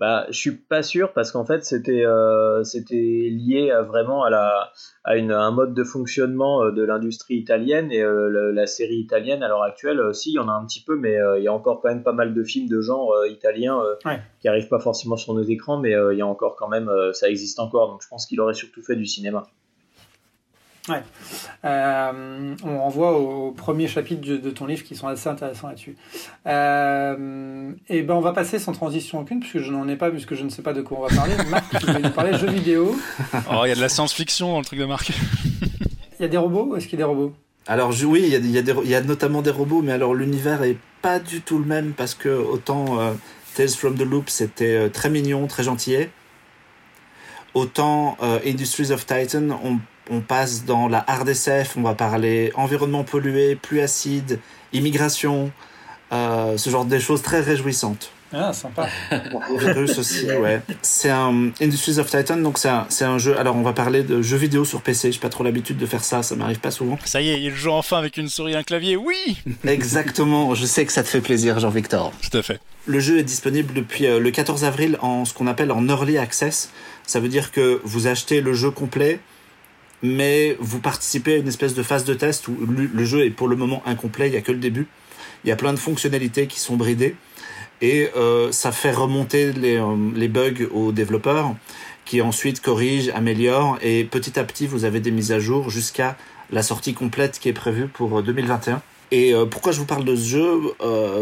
Bah, 0.00 0.26
je 0.30 0.38
suis 0.38 0.56
pas 0.56 0.82
sûr 0.82 1.12
parce 1.12 1.30
qu'en 1.30 1.44
fait 1.44 1.64
c'était 1.64 2.04
euh, 2.04 2.64
c'était 2.64 2.96
lié 2.96 3.70
à, 3.70 3.82
vraiment 3.82 4.24
à 4.24 4.30
la 4.30 4.72
à, 5.04 5.16
une, 5.16 5.30
un 5.30 5.50
mode 5.50 5.74
de 5.74 5.84
fonctionnement 5.84 6.70
de 6.70 6.82
l'industrie 6.82 7.36
italienne 7.36 7.92
et 7.92 8.02
la, 8.02 8.66
série 8.66 8.96
italienne 8.96 9.42
à 9.42 9.48
l'heure 9.48 9.62
actuelle 9.62 10.14
si 10.14 10.30
il 10.30 10.34
y 10.34 10.38
en 10.38 10.48
a 10.48 10.52
un 10.52 10.64
petit 10.66 10.82
peu 10.82 10.96
mais 10.96 11.16
il 11.38 11.44
y 11.44 11.48
a 11.48 11.52
encore 11.52 11.80
quand 11.80 11.88
même 11.88 12.02
pas 12.02 12.12
mal 12.12 12.34
de 12.34 12.42
films 12.42 12.68
de 12.68 12.80
genre 12.80 13.14
italiens 13.26 13.80
qui 14.40 14.48
arrivent 14.48 14.68
pas 14.68 14.80
forcément 14.80 15.16
sur 15.16 15.34
nos 15.34 15.42
écrans 15.42 15.78
mais 15.78 15.92
il 16.12 16.18
y 16.18 16.22
a 16.22 16.26
encore 16.26 16.56
quand 16.56 16.68
même 16.68 16.90
ça 17.12 17.28
existe 17.28 17.60
encore 17.60 17.90
donc 17.90 18.02
je 18.02 18.08
pense 18.08 18.26
qu'il 18.26 18.40
aurait 18.40 18.54
surtout 18.54 18.82
fait 18.82 18.96
du 18.96 19.06
cinéma. 19.06 19.46
Ouais. 20.90 21.02
Euh, 21.64 22.54
on 22.64 22.78
renvoie 22.78 23.18
au 23.18 23.52
premier 23.52 23.86
chapitre 23.86 24.20
de, 24.20 24.50
ton 24.50 24.66
livre 24.66 24.82
qui 24.82 24.96
sont 24.96 25.08
assez 25.08 25.28
intéressants 25.28 25.68
là-dessus. 25.68 25.96
Euh, 26.46 27.72
et 27.88 28.02
ben 28.02 28.14
on 28.14 28.20
va 28.20 28.32
passer 28.32 28.58
sans 28.58 28.72
transition 28.72 29.20
aucune 29.20 29.40
puisque 29.40 29.58
je 29.58 29.70
n'en 29.70 29.86
ai 29.88 29.96
pas 29.96 30.10
puisque 30.10 30.34
je 30.34 30.42
ne 30.42 30.48
sais 30.48 30.62
pas 30.62 30.72
de 30.72 30.82
quoi 30.82 30.98
on 30.98 31.06
va 31.06 31.14
parler. 31.14 31.34
Marc, 31.50 31.78
tu 31.78 31.86
vas 31.86 31.98
nous 31.98 32.10
parler 32.10 32.36
jeux 32.36 32.50
vidéo. 32.50 32.96
Oh, 33.50 33.62
il 33.64 33.68
y 33.68 33.72
a 33.72 33.74
de 33.74 33.80
la 33.80 33.88
science-fiction 33.88 34.52
dans 34.52 34.58
le 34.58 34.64
truc 34.64 34.78
de 34.78 34.84
Marc. 34.84 35.12
Il 36.18 36.24
y 36.24 36.26
a 36.26 36.28
des 36.28 36.36
robots 36.36 36.76
Est-ce 36.76 36.86
qu'il 36.86 36.98
y 36.98 37.02
a 37.02 37.06
des 37.06 37.10
robots? 37.10 37.32
Alors 37.66 37.94
oui, 38.04 38.24
il 38.26 38.28
y, 38.28 38.58
a, 38.58 38.60
il, 38.60 38.90
y 38.90 38.94
a 38.94 39.00
notamment 39.00 39.40
des 39.40 39.50
robots, 39.50 39.80
mais 39.80 39.92
alors 39.92 40.14
l'univers 40.14 40.62
est 40.62 40.76
pas 41.00 41.18
du 41.18 41.40
tout 41.40 41.58
le 41.58 41.64
même 41.64 41.94
parce 41.96 42.14
que 42.14 42.28
autant 42.28 43.00
euh, 43.00 43.12
Tales 43.54 43.70
from 43.70 43.96
the 43.96 44.02
Loop 44.02 44.28
c'était 44.28 44.90
très 44.90 45.08
mignon, 45.08 45.46
très 45.46 45.62
gentillet, 45.62 46.10
autant 47.54 48.18
Industries 48.44 48.90
of 48.90 49.06
Titan 49.06 49.58
on 49.64 49.78
on 50.10 50.20
passe 50.20 50.64
dans 50.64 50.88
la 50.88 51.00
RDCF, 51.00 51.76
on 51.76 51.82
va 51.82 51.94
parler 51.94 52.52
environnement 52.54 53.04
pollué, 53.04 53.54
pluie 53.54 53.80
acide, 53.80 54.40
immigration, 54.72 55.50
euh, 56.12 56.56
ce 56.56 56.68
genre 56.68 56.84
de 56.84 56.98
choses 56.98 57.22
très 57.22 57.40
réjouissantes. 57.40 58.12
Ah, 58.32 58.52
sympa. 58.52 58.88
Virus 59.58 59.98
aussi, 59.98 60.26
ouais. 60.26 60.60
C'est 60.82 61.10
un 61.10 61.50
Industries 61.60 61.98
of 61.98 62.08
Titan, 62.08 62.36
donc 62.36 62.58
c'est 62.58 62.68
un, 62.68 62.86
un, 63.00 63.18
jeu. 63.18 63.36
Alors, 63.36 63.56
on 63.56 63.62
va 63.62 63.72
parler 63.72 64.04
de 64.04 64.22
jeux 64.22 64.36
vidéo 64.36 64.64
sur 64.64 64.82
PC. 64.82 65.10
J'ai 65.10 65.18
pas 65.18 65.28
trop 65.28 65.42
l'habitude 65.42 65.78
de 65.78 65.86
faire 65.86 66.04
ça, 66.04 66.22
ça 66.22 66.36
m'arrive 66.36 66.60
pas 66.60 66.70
souvent. 66.70 66.96
Ça 67.04 67.20
y 67.20 67.30
est, 67.30 67.40
il 67.40 67.52
joue 67.52 67.72
enfin 67.72 67.98
avec 67.98 68.16
une 68.16 68.28
souris 68.28 68.52
et 68.52 68.56
un 68.56 68.62
clavier, 68.62 68.96
oui 68.96 69.38
Exactement, 69.66 70.54
je 70.54 70.64
sais 70.64 70.86
que 70.86 70.92
ça 70.92 71.02
te 71.02 71.08
fait 71.08 71.20
plaisir, 71.20 71.58
Jean-Victor. 71.58 72.12
Tout 72.30 72.38
à 72.38 72.42
fait. 72.42 72.60
Le 72.86 73.00
jeu 73.00 73.18
est 73.18 73.24
disponible 73.24 73.74
depuis 73.74 74.06
euh, 74.06 74.20
le 74.20 74.30
14 74.30 74.64
avril 74.64 74.96
en 75.02 75.24
ce 75.24 75.34
qu'on 75.34 75.48
appelle 75.48 75.72
en 75.72 75.86
early 75.88 76.16
access. 76.16 76.70
Ça 77.06 77.18
veut 77.18 77.28
dire 77.28 77.50
que 77.50 77.80
vous 77.84 78.06
achetez 78.06 78.40
le 78.40 78.52
jeu 78.52 78.70
complet 78.70 79.18
mais 80.02 80.56
vous 80.60 80.80
participez 80.80 81.34
à 81.34 81.36
une 81.36 81.48
espèce 81.48 81.74
de 81.74 81.82
phase 81.82 82.04
de 82.04 82.14
test 82.14 82.48
où 82.48 82.56
le 82.66 83.04
jeu 83.04 83.24
est 83.24 83.30
pour 83.30 83.48
le 83.48 83.56
moment 83.56 83.82
incomplet, 83.86 84.28
il 84.28 84.32
n'y 84.32 84.38
a 84.38 84.42
que 84.42 84.52
le 84.52 84.58
début. 84.58 84.86
Il 85.44 85.48
y 85.48 85.52
a 85.52 85.56
plein 85.56 85.72
de 85.72 85.78
fonctionnalités 85.78 86.46
qui 86.46 86.60
sont 86.60 86.76
bridées 86.76 87.16
et 87.80 88.10
euh, 88.16 88.52
ça 88.52 88.72
fait 88.72 88.92
remonter 88.92 89.52
les, 89.52 89.76
euh, 89.76 89.96
les, 90.14 90.28
bugs 90.28 90.66
aux 90.72 90.92
développeurs 90.92 91.54
qui 92.04 92.20
ensuite 92.20 92.60
corrigent, 92.60 93.10
améliorent 93.14 93.78
et 93.80 94.04
petit 94.04 94.38
à 94.38 94.44
petit 94.44 94.66
vous 94.66 94.84
avez 94.84 95.00
des 95.00 95.10
mises 95.10 95.32
à 95.32 95.38
jour 95.38 95.70
jusqu'à 95.70 96.16
la 96.50 96.62
sortie 96.62 96.92
complète 96.92 97.38
qui 97.38 97.48
est 97.48 97.54
prévue 97.54 97.86
pour 97.86 98.22
2021. 98.22 98.74
Euh, 98.74 98.78
et 99.12 99.34
pourquoi 99.50 99.72
je 99.72 99.78
vous 99.80 99.86
parle 99.86 100.04
de 100.04 100.14
ce 100.14 100.24
jeu? 100.24 100.60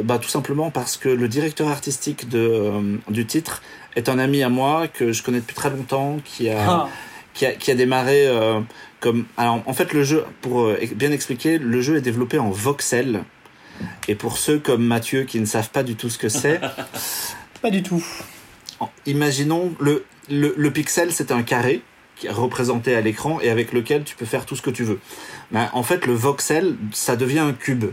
Bah, 0.04 0.18
Tout 0.18 0.28
simplement 0.28 0.70
parce 0.70 0.98
que 0.98 1.08
le 1.08 1.26
directeur 1.26 1.68
artistique 1.68 2.28
de, 2.28 2.98
du 3.08 3.24
titre 3.24 3.62
est 3.96 4.10
un 4.10 4.18
ami 4.18 4.42
à 4.42 4.50
moi 4.50 4.88
que 4.88 5.12
je 5.12 5.22
connais 5.22 5.40
depuis 5.40 5.54
très 5.54 5.70
longtemps, 5.70 6.18
qui 6.22 6.50
a, 6.50 6.70
ah 6.70 6.88
qui 7.38 7.70
a, 7.70 7.74
démarré 7.74 8.26
euh, 8.26 8.60
comme. 9.00 9.26
Alors, 9.36 9.62
en 9.66 9.72
fait, 9.72 9.92
le 9.92 10.02
jeu, 10.02 10.24
pour 10.40 10.62
euh, 10.62 10.78
bien 10.94 11.12
expliquer, 11.12 11.58
le 11.58 11.80
jeu 11.80 11.96
est 11.96 12.00
développé 12.00 12.38
en 12.38 12.50
voxel. 12.50 13.22
Et 14.08 14.16
pour 14.16 14.38
ceux 14.38 14.58
comme 14.58 14.84
Mathieu 14.84 15.22
qui 15.22 15.38
ne 15.38 15.46
savent 15.46 15.70
pas 15.70 15.84
du 15.84 15.94
tout 15.94 16.10
ce 16.10 16.18
que 16.18 16.28
c'est. 16.28 16.60
pas 17.62 17.70
du 17.70 17.82
tout. 17.82 18.04
Imaginons, 19.06 19.74
le, 19.78 20.04
le, 20.28 20.70
pixel, 20.70 21.12
c'est 21.12 21.30
un 21.30 21.42
carré 21.42 21.82
qui 22.16 22.26
est 22.26 22.30
représenté 22.30 22.96
à 22.96 23.00
l'écran 23.00 23.38
et 23.40 23.50
avec 23.50 23.72
lequel 23.72 24.02
tu 24.02 24.16
peux 24.16 24.26
faire 24.26 24.46
tout 24.46 24.56
ce 24.56 24.62
que 24.62 24.70
tu 24.70 24.82
veux. 24.82 24.98
Ben, 25.52 25.70
en 25.72 25.84
fait, 25.84 26.06
le 26.06 26.14
voxel, 26.14 26.76
ça 26.92 27.14
devient 27.14 27.38
un 27.38 27.52
cube. 27.52 27.86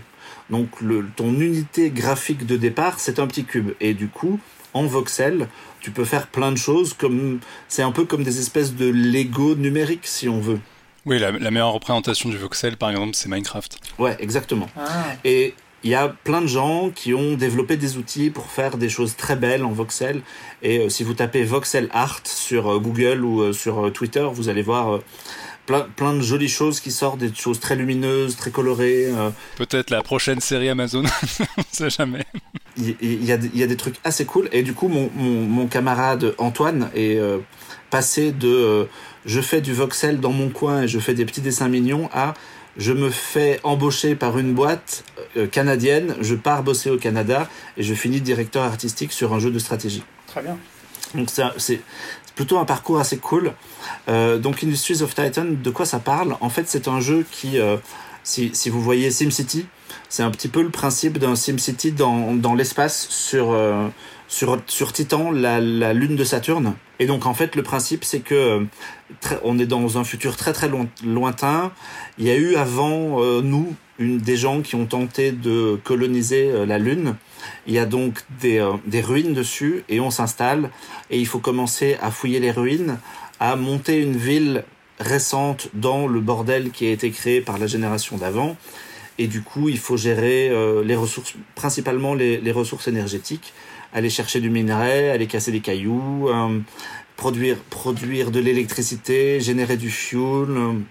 Donc, 0.50 0.70
le, 0.82 1.06
ton 1.16 1.40
unité 1.40 1.92
graphique 1.92 2.48
de 2.48 2.58
départ, 2.58 3.00
c'est 3.00 3.20
un 3.20 3.28
petit 3.28 3.46
cube. 3.46 3.72
Et 3.80 3.94
du 3.94 4.08
coup, 4.08 4.40
en 4.74 4.86
voxel, 4.86 5.48
tu 5.86 5.92
peux 5.92 6.04
faire 6.04 6.26
plein 6.26 6.52
de 6.52 6.58
choses 6.58 6.96
comme 6.96 7.40
c'est 7.68 7.84
un 7.84 7.92
peu 7.92 8.06
comme 8.06 8.24
des 8.24 8.40
espèces 8.40 8.74
de 8.74 8.90
Lego 8.90 9.54
numériques 9.54 10.08
si 10.08 10.28
on 10.28 10.40
veut. 10.40 10.60
Oui, 11.06 11.20
la, 11.20 11.32
meilleure 11.32 11.74
représentation 11.74 12.30
du 12.30 12.38
voxel 12.40 12.76
par 12.76 12.90
exemple, 12.90 13.12
c'est 13.14 13.30
Minecraft. 13.30 13.78
Ouais, 14.00 14.18
exactement. 14.20 14.68
Ah. 14.76 15.04
Et 15.24 15.54
il 15.84 15.92
y 15.92 15.94
a 15.94 16.08
plein 16.08 16.42
de 16.42 16.48
gens 16.48 16.90
qui 16.90 17.14
ont 17.14 17.36
développé 17.36 17.78
des 17.78 17.98
outils 17.98 18.32
pour 18.32 18.48
faire 18.48 18.78
des 18.78 18.90
choses 18.90 19.16
très 19.16 19.36
belles 19.36 19.64
en 19.64 19.74
voxel. 19.74 20.24
Et 20.64 20.80
euh, 20.80 20.90
si 20.90 21.04
vous 21.04 21.14
tapez 21.14 21.44
voxel 21.44 21.88
art 21.94 22.22
sur 22.24 22.68
euh, 22.68 22.80
Google 22.80 23.24
ou 23.24 23.42
euh, 23.42 23.54
sur 23.54 23.94
Twitter, 23.94 24.28
vous 24.34 24.50
allez 24.50 24.64
voir 24.64 25.02
plein, 25.66 25.88
plein 25.96 26.14
de 26.14 26.22
jolies 26.22 26.50
choses 26.50 26.80
qui 26.80 26.92
sortent, 26.92 27.20
des 27.20 27.34
choses 27.34 27.60
très 27.60 27.76
lumineuses, 27.76 28.36
très 28.36 28.52
colorées. 28.52 29.08
Euh. 29.08 29.30
Peut-être 29.58 29.90
la 29.90 30.02
prochaine 30.02 30.40
série 30.40 30.70
Amazon, 30.70 31.04
on 31.58 31.64
sait 31.72 31.90
jamais. 31.90 32.26
Il 32.78 33.24
y, 33.24 33.32
a, 33.32 33.38
y, 33.54 33.64
a, 33.64 33.68
des 33.68 33.78
trucs 33.78 33.96
assez 34.04 34.26
cool. 34.26 34.50
Et 34.52 34.62
du 34.62 34.74
coup, 34.74 34.90
mon, 34.90 35.10
mon, 35.16 35.42
mon 35.42 35.68
camarade 35.68 36.36
Antoine 36.38 36.90
est 36.94 37.18
euh, 37.18 37.40
passé 37.90 38.32
de 38.32 38.50
euh, 38.50 38.86
je 39.26 39.40
fais 39.40 39.62
du 39.62 39.74
voxel 39.74 40.20
dans 40.20 40.34
mon 40.34 40.50
coin 40.50 40.84
et 40.84 40.88
je 40.88 41.00
fais 41.00 41.14
des 41.14 41.26
petits 41.26 41.42
dessins 41.42 41.70
mignons 41.70 42.10
à 42.14 42.34
je 42.78 42.92
me 42.92 43.10
fais 43.10 43.62
embaucher 43.64 44.16
par 44.16 44.38
une 44.38 44.54
boîte 44.54 45.06
canadienne, 45.52 46.14
je 46.20 46.36
pars 46.36 46.62
bosser 46.62 46.90
au 46.90 46.98
Canada 46.98 47.50
et 47.78 47.84
je 47.84 47.94
finis 47.94 48.20
directeur 48.20 48.64
artistique 48.64 49.14
sur 49.14 49.34
un 49.34 49.40
jeu 49.40 49.50
de 49.50 49.60
stratégie. 49.60 50.04
Très 50.28 50.42
bien. 50.42 50.58
Donc 51.14 51.30
c'est 51.58 51.80
plutôt 52.36 52.60
un 52.60 52.66
parcours 52.66 53.00
assez 53.00 53.18
cool. 53.18 53.54
Euh, 54.10 54.38
donc 54.38 54.64
Industries 54.64 55.02
of 55.02 55.16
Titan, 55.16 55.46
de 55.46 55.70
quoi 55.70 55.86
ça 55.86 56.00
parle? 56.00 56.36
En 56.42 56.50
fait, 56.50 56.66
c'est 56.68 56.88
un 56.88 57.00
jeu 57.00 57.26
qui, 57.32 57.60
euh, 57.60 57.78
si, 58.24 58.52
si, 58.54 58.70
vous 58.70 58.82
voyez 58.82 59.10
SimCity, 59.10 59.66
c'est 60.10 60.24
un 60.24 60.32
petit 60.32 60.50
peu 60.50 60.62
le 60.62 60.70
principe 60.70 61.18
d'un 61.18 61.36
SimCity 61.36 61.92
dans, 61.92 62.36
dans 62.36 62.54
l'espace 62.54 63.08
sur, 63.10 63.52
euh, 63.52 63.88
sur, 64.28 64.60
sur 64.68 64.94
Titan, 64.94 65.32
la, 65.32 65.60
la, 65.60 65.94
lune 65.94 66.16
de 66.16 66.24
Saturne. 66.24 66.76
Et 67.00 67.08
donc 67.08 67.26
en 67.26 67.34
fait, 67.34 67.56
le 67.56 67.64
principe, 67.64 68.04
c'est 68.04 68.20
que 68.20 68.66
on 69.44 69.60
est 69.60 69.66
dans 69.66 69.98
un 69.98 70.04
futur 70.04 70.36
très 70.36 70.54
très 70.54 70.70
lointain. 71.04 71.72
Il 72.18 72.26
y 72.26 72.32
a 72.32 72.36
eu 72.36 72.56
avant 72.56 73.22
nous 73.42 73.76
une, 74.00 74.18
des 74.18 74.38
gens 74.38 74.62
qui 74.62 74.76
ont 74.76 74.86
tenté 74.86 75.32
de 75.32 75.80
coloniser 75.84 76.66
la 76.66 76.78
lune. 76.78 77.16
Il 77.68 77.74
y 77.74 77.80
a 77.80 77.86
donc 77.86 78.20
des, 78.42 78.60
euh, 78.60 78.74
des 78.86 79.02
ruines 79.02 79.34
dessus 79.34 79.84
et 79.90 80.00
on 80.00 80.12
s'installe 80.12 80.70
et 81.10 81.20
il 81.20 81.28
faut 81.28 81.40
commencer 81.40 81.98
à 82.02 82.12
fouiller 82.12 82.40
les 82.40 82.52
ruines, 82.52 82.98
à 83.40 83.56
monter 83.56 84.02
une 84.02 84.16
ville 84.18 84.64
récente 85.00 85.70
dans 85.74 86.08
le 86.08 86.20
bordel 86.22 86.72
qui 86.72 86.88
a 86.88 86.92
été 86.92 87.12
créé 87.12 87.42
par 87.42 87.58
la 87.58 87.68
génération 87.68 88.18
d'avant. 88.18 88.56
Et 89.18 89.28
du 89.28 89.42
coup, 89.42 89.70
il 89.70 89.78
faut 89.78 89.98
gérer 89.98 90.50
euh, 90.50 90.84
les 90.84 90.96
ressources, 90.96 91.36
principalement 91.56 92.14
les, 92.14 92.38
les, 92.38 92.52
ressources 92.52 92.88
énergétiques, 92.88 93.54
aller 93.94 94.10
chercher 94.10 94.42
du 94.42 94.50
minerai, 94.50 95.10
aller 95.10 95.28
casser 95.28 95.52
des 95.52 95.62
cailloux, 95.62 96.28
euh, 96.28 96.60
produire, 97.16 97.58
produire 97.70 98.32
de 98.32 98.40
l'électricité, 98.40 99.40
générer 99.40 99.78
du 99.78 99.90
fuel. 99.90 100.84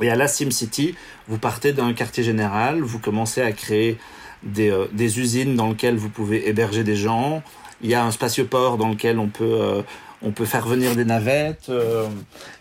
Et 0.00 0.10
à 0.10 0.16
la 0.16 0.28
SimCity, 0.28 0.94
vous 1.26 1.38
partez 1.38 1.72
d'un 1.72 1.92
quartier 1.92 2.22
général, 2.22 2.82
vous 2.82 2.98
commencez 2.98 3.40
à 3.40 3.52
créer 3.52 3.98
des, 4.42 4.70
euh, 4.70 4.86
des, 4.92 5.18
usines 5.18 5.56
dans 5.56 5.68
lesquelles 5.70 5.96
vous 5.96 6.08
pouvez 6.08 6.48
héberger 6.48 6.84
des 6.84 6.96
gens. 6.96 7.42
Il 7.82 7.90
y 7.90 7.94
a 7.94 8.04
un 8.04 8.10
spatioport 8.10 8.76
dans 8.76 8.88
lequel 8.88 9.18
on 9.18 9.28
peut, 9.28 9.44
euh, 9.44 9.82
on 10.22 10.32
peut 10.32 10.44
faire 10.44 10.66
venir 10.66 10.96
des 10.96 11.04
navettes. 11.04 11.68
Euh, 11.68 12.06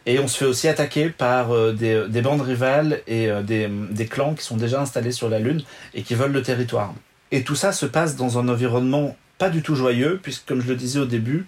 et 0.05 0.19
on 0.19 0.27
se 0.27 0.37
fait 0.37 0.45
aussi 0.45 0.67
attaquer 0.67 1.09
par 1.09 1.49
des, 1.73 2.07
des, 2.07 2.21
bandes 2.21 2.41
rivales 2.41 3.01
et 3.07 3.29
des, 3.43 3.67
des, 3.67 4.05
clans 4.05 4.33
qui 4.33 4.43
sont 4.43 4.57
déjà 4.57 4.81
installés 4.81 5.11
sur 5.11 5.29
la 5.29 5.39
Lune 5.39 5.61
et 5.93 6.03
qui 6.03 6.15
veulent 6.15 6.31
le 6.31 6.43
territoire. 6.43 6.93
Et 7.31 7.43
tout 7.43 7.55
ça 7.55 7.71
se 7.73 7.85
passe 7.85 8.15
dans 8.15 8.37
un 8.39 8.47
environnement 8.47 9.17
pas 9.37 9.49
du 9.49 9.61
tout 9.61 9.75
joyeux, 9.75 10.19
puisque 10.21 10.47
comme 10.47 10.61
je 10.61 10.67
le 10.67 10.75
disais 10.75 10.99
au 10.99 11.05
début, 11.05 11.45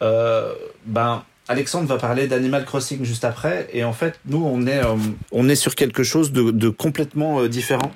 ben, 0.00 1.22
Alexandre 1.48 1.86
va 1.86 1.98
parler 1.98 2.28
d'Animal 2.28 2.64
Crossing 2.64 3.04
juste 3.04 3.24
après, 3.24 3.68
et 3.72 3.84
en 3.84 3.92
fait, 3.92 4.18
nous, 4.24 4.42
on 4.42 4.66
est, 4.66 4.80
on 5.32 5.48
est 5.48 5.54
sur 5.54 5.74
quelque 5.74 6.02
chose 6.02 6.32
de, 6.32 6.50
de 6.50 6.68
complètement 6.70 7.46
différent 7.46 7.92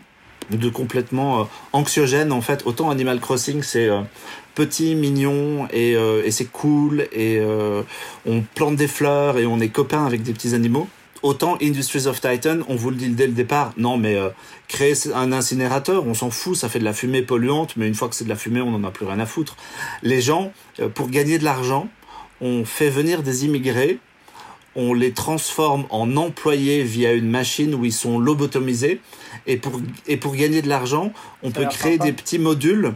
de 0.51 0.69
complètement 0.69 1.49
anxiogène 1.73 2.33
en 2.33 2.41
fait. 2.41 2.63
Autant 2.67 2.91
Animal 2.91 3.21
Crossing 3.21 3.63
c'est 3.63 3.89
petit, 4.55 4.95
mignon 4.95 5.69
et, 5.73 5.93
et 5.93 6.31
c'est 6.31 6.47
cool 6.47 7.09
et 7.13 7.41
on 8.27 8.43
plante 8.55 8.77
des 8.77 8.89
fleurs 8.89 9.39
et 9.39 9.47
on 9.47 9.61
est 9.61 9.69
copains 9.69 10.07
avec 10.07 10.23
des 10.23 10.33
petits 10.33 10.55
animaux. 10.55 10.89
Autant 11.23 11.57
Industries 11.63 12.07
of 12.07 12.21
Titan, 12.21 12.59
on 12.69 12.77
vous 12.77 12.91
le 12.91 12.97
dit 12.97 13.09
dès 13.09 13.27
le 13.27 13.33
départ, 13.33 13.73
non 13.77 13.97
mais 13.97 14.17
euh, 14.17 14.29
créer 14.69 14.95
un 15.15 15.33
incinérateur, 15.33 16.07
on 16.07 16.15
s'en 16.15 16.31
fout, 16.31 16.57
ça 16.57 16.69
fait 16.69 16.79
de 16.79 16.85
la 16.85 16.93
fumée 16.93 17.23
polluante, 17.23 17.77
mais 17.77 17.89
une 17.89 17.95
fois 17.95 18.09
que 18.09 18.15
c'est 18.15 18.25
de 18.25 18.29
la 18.29 18.37
fumée, 18.37 18.61
on 18.61 18.71
n'en 18.71 18.87
a 18.87 18.91
plus 18.91 19.07
rien 19.07 19.19
à 19.19 19.27
foutre. 19.27 19.57
Les 20.03 20.21
gens, 20.21 20.53
euh, 20.79 20.89
pour 20.89 21.09
gagner 21.09 21.39
de 21.39 21.45
l'argent, 21.45 21.89
on 22.41 22.65
fait 22.65 22.91
venir 22.91 23.23
des 23.23 23.45
immigrés, 23.45 23.99
on 24.77 24.93
les 24.93 25.13
transforme 25.13 25.87
en 25.91 26.17
employés 26.17 26.83
via 26.83 27.13
une 27.13 27.31
machine 27.31 27.75
où 27.75 27.85
ils 27.85 27.93
sont 27.93 28.19
lobotomisés, 28.19 29.01
et 29.47 29.57
pour, 29.57 29.81
et 30.07 30.17
pour 30.17 30.35
gagner 30.35 30.63
de 30.63 30.69
l'argent, 30.69 31.13
on 31.43 31.51
peut 31.51 31.67
créer 31.67 31.99
des 31.99 32.13
petits 32.13 32.39
modules 32.39 32.95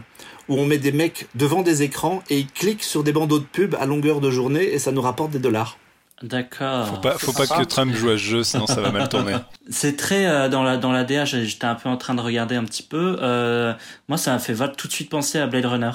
où 0.49 0.55
on 0.59 0.65
met 0.65 0.77
des 0.77 0.91
mecs 0.91 1.27
devant 1.35 1.61
des 1.61 1.81
écrans 1.81 2.21
et 2.29 2.39
ils 2.39 2.47
cliquent 2.47 2.83
sur 2.83 3.03
des 3.03 3.13
bandeaux 3.13 3.39
de 3.39 3.45
pub 3.45 3.75
à 3.79 3.85
longueur 3.85 4.19
de 4.19 4.29
journée 4.29 4.63
et 4.63 4.79
ça 4.79 4.91
nous 4.91 5.01
rapporte 5.01 5.31
des 5.31 5.39
dollars. 5.39 5.77
D'accord. 6.23 6.87
Faut 6.87 6.97
pas, 6.97 7.17
faut 7.17 7.33
pas 7.33 7.47
que 7.47 7.63
Trump 7.63 7.95
joue 7.95 8.09
à 8.09 8.13
ce 8.13 8.17
jeu, 8.17 8.43
sinon 8.43 8.67
ça 8.67 8.79
va 8.79 8.91
mal 8.91 9.09
tourner. 9.09 9.37
C'est 9.69 9.95
très 9.95 10.27
euh, 10.27 10.49
dans 10.49 10.61
la 10.61 10.77
dans 10.77 10.91
la 10.91 11.03
DA. 11.03 11.25
J'étais 11.25 11.65
un 11.65 11.75
peu 11.75 11.89
en 11.89 11.97
train 11.97 12.13
de 12.13 12.21
regarder 12.21 12.55
un 12.55 12.63
petit 12.63 12.83
peu. 12.83 13.17
Euh, 13.21 13.73
moi, 14.07 14.17
ça 14.17 14.31
m'a 14.31 14.39
fait 14.39 14.55
tout 14.77 14.87
de 14.87 14.93
suite 14.93 15.09
penser 15.09 15.39
à 15.39 15.47
Blade 15.47 15.65
Runner. 15.65 15.91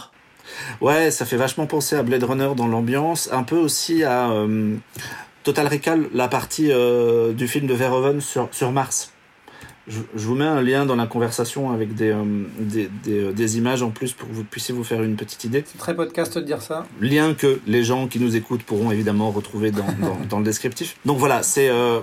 Ouais, 0.81 1.11
ça 1.11 1.27
fait 1.27 1.37
vachement 1.37 1.67
penser 1.67 1.97
à 1.97 2.03
Blade 2.03 2.25
Runner 2.25 2.51
dans 2.57 2.67
l'ambiance, 2.67 3.29
un 3.33 3.43
peu 3.43 3.57
aussi 3.57 4.03
à 4.03 4.31
euh, 4.31 4.77
Total 5.45 5.69
Recall, 5.69 6.09
la 6.13 6.29
partie 6.29 6.71
du 7.35 7.47
film 7.47 7.69
de 7.69 7.75
Verhoeven 7.75 8.21
sur 8.21 8.49
sur 8.51 8.73
Mars. 8.73 9.13
Je, 9.89 10.01
vous 10.15 10.35
mets 10.35 10.45
un 10.45 10.63
lien 10.63 10.85
dans 10.85 10.97
la 10.97 11.07
conversation 11.07 11.71
avec 11.71 11.95
des, 11.95 12.11
euh, 12.11 12.25
des, 12.59 12.91
des, 13.05 13.33
des, 13.33 13.59
images 13.59 13.83
en 13.83 13.91
plus 13.91 14.13
pour 14.13 14.29
que 14.29 14.33
vous 14.33 14.43
puissiez 14.43 14.75
vous 14.75 14.83
faire 14.83 15.01
une 15.01 15.15
petite 15.15 15.45
idée. 15.45 15.63
C'est 15.65 15.79
très 15.79 15.95
podcast 15.95 16.37
de 16.37 16.43
dire 16.43 16.61
ça. 16.61 16.87
Lien 17.01 17.35
que 17.35 17.61
les 17.69 17.85
gens 17.85 18.09
qui 18.09 18.19
nous 18.19 18.35
écoutent 18.35 18.65
pourront 18.65 18.91
évidemment 18.91 19.31
retrouver 19.31 19.71
dans, 19.71 19.87
dans, 20.01 20.19
dans 20.29 20.39
le 20.39 20.45
descriptif. 20.45 20.97
Donc 21.05 21.19
voilà, 21.19 21.45
c'est 21.45 21.69
euh, 21.69 22.01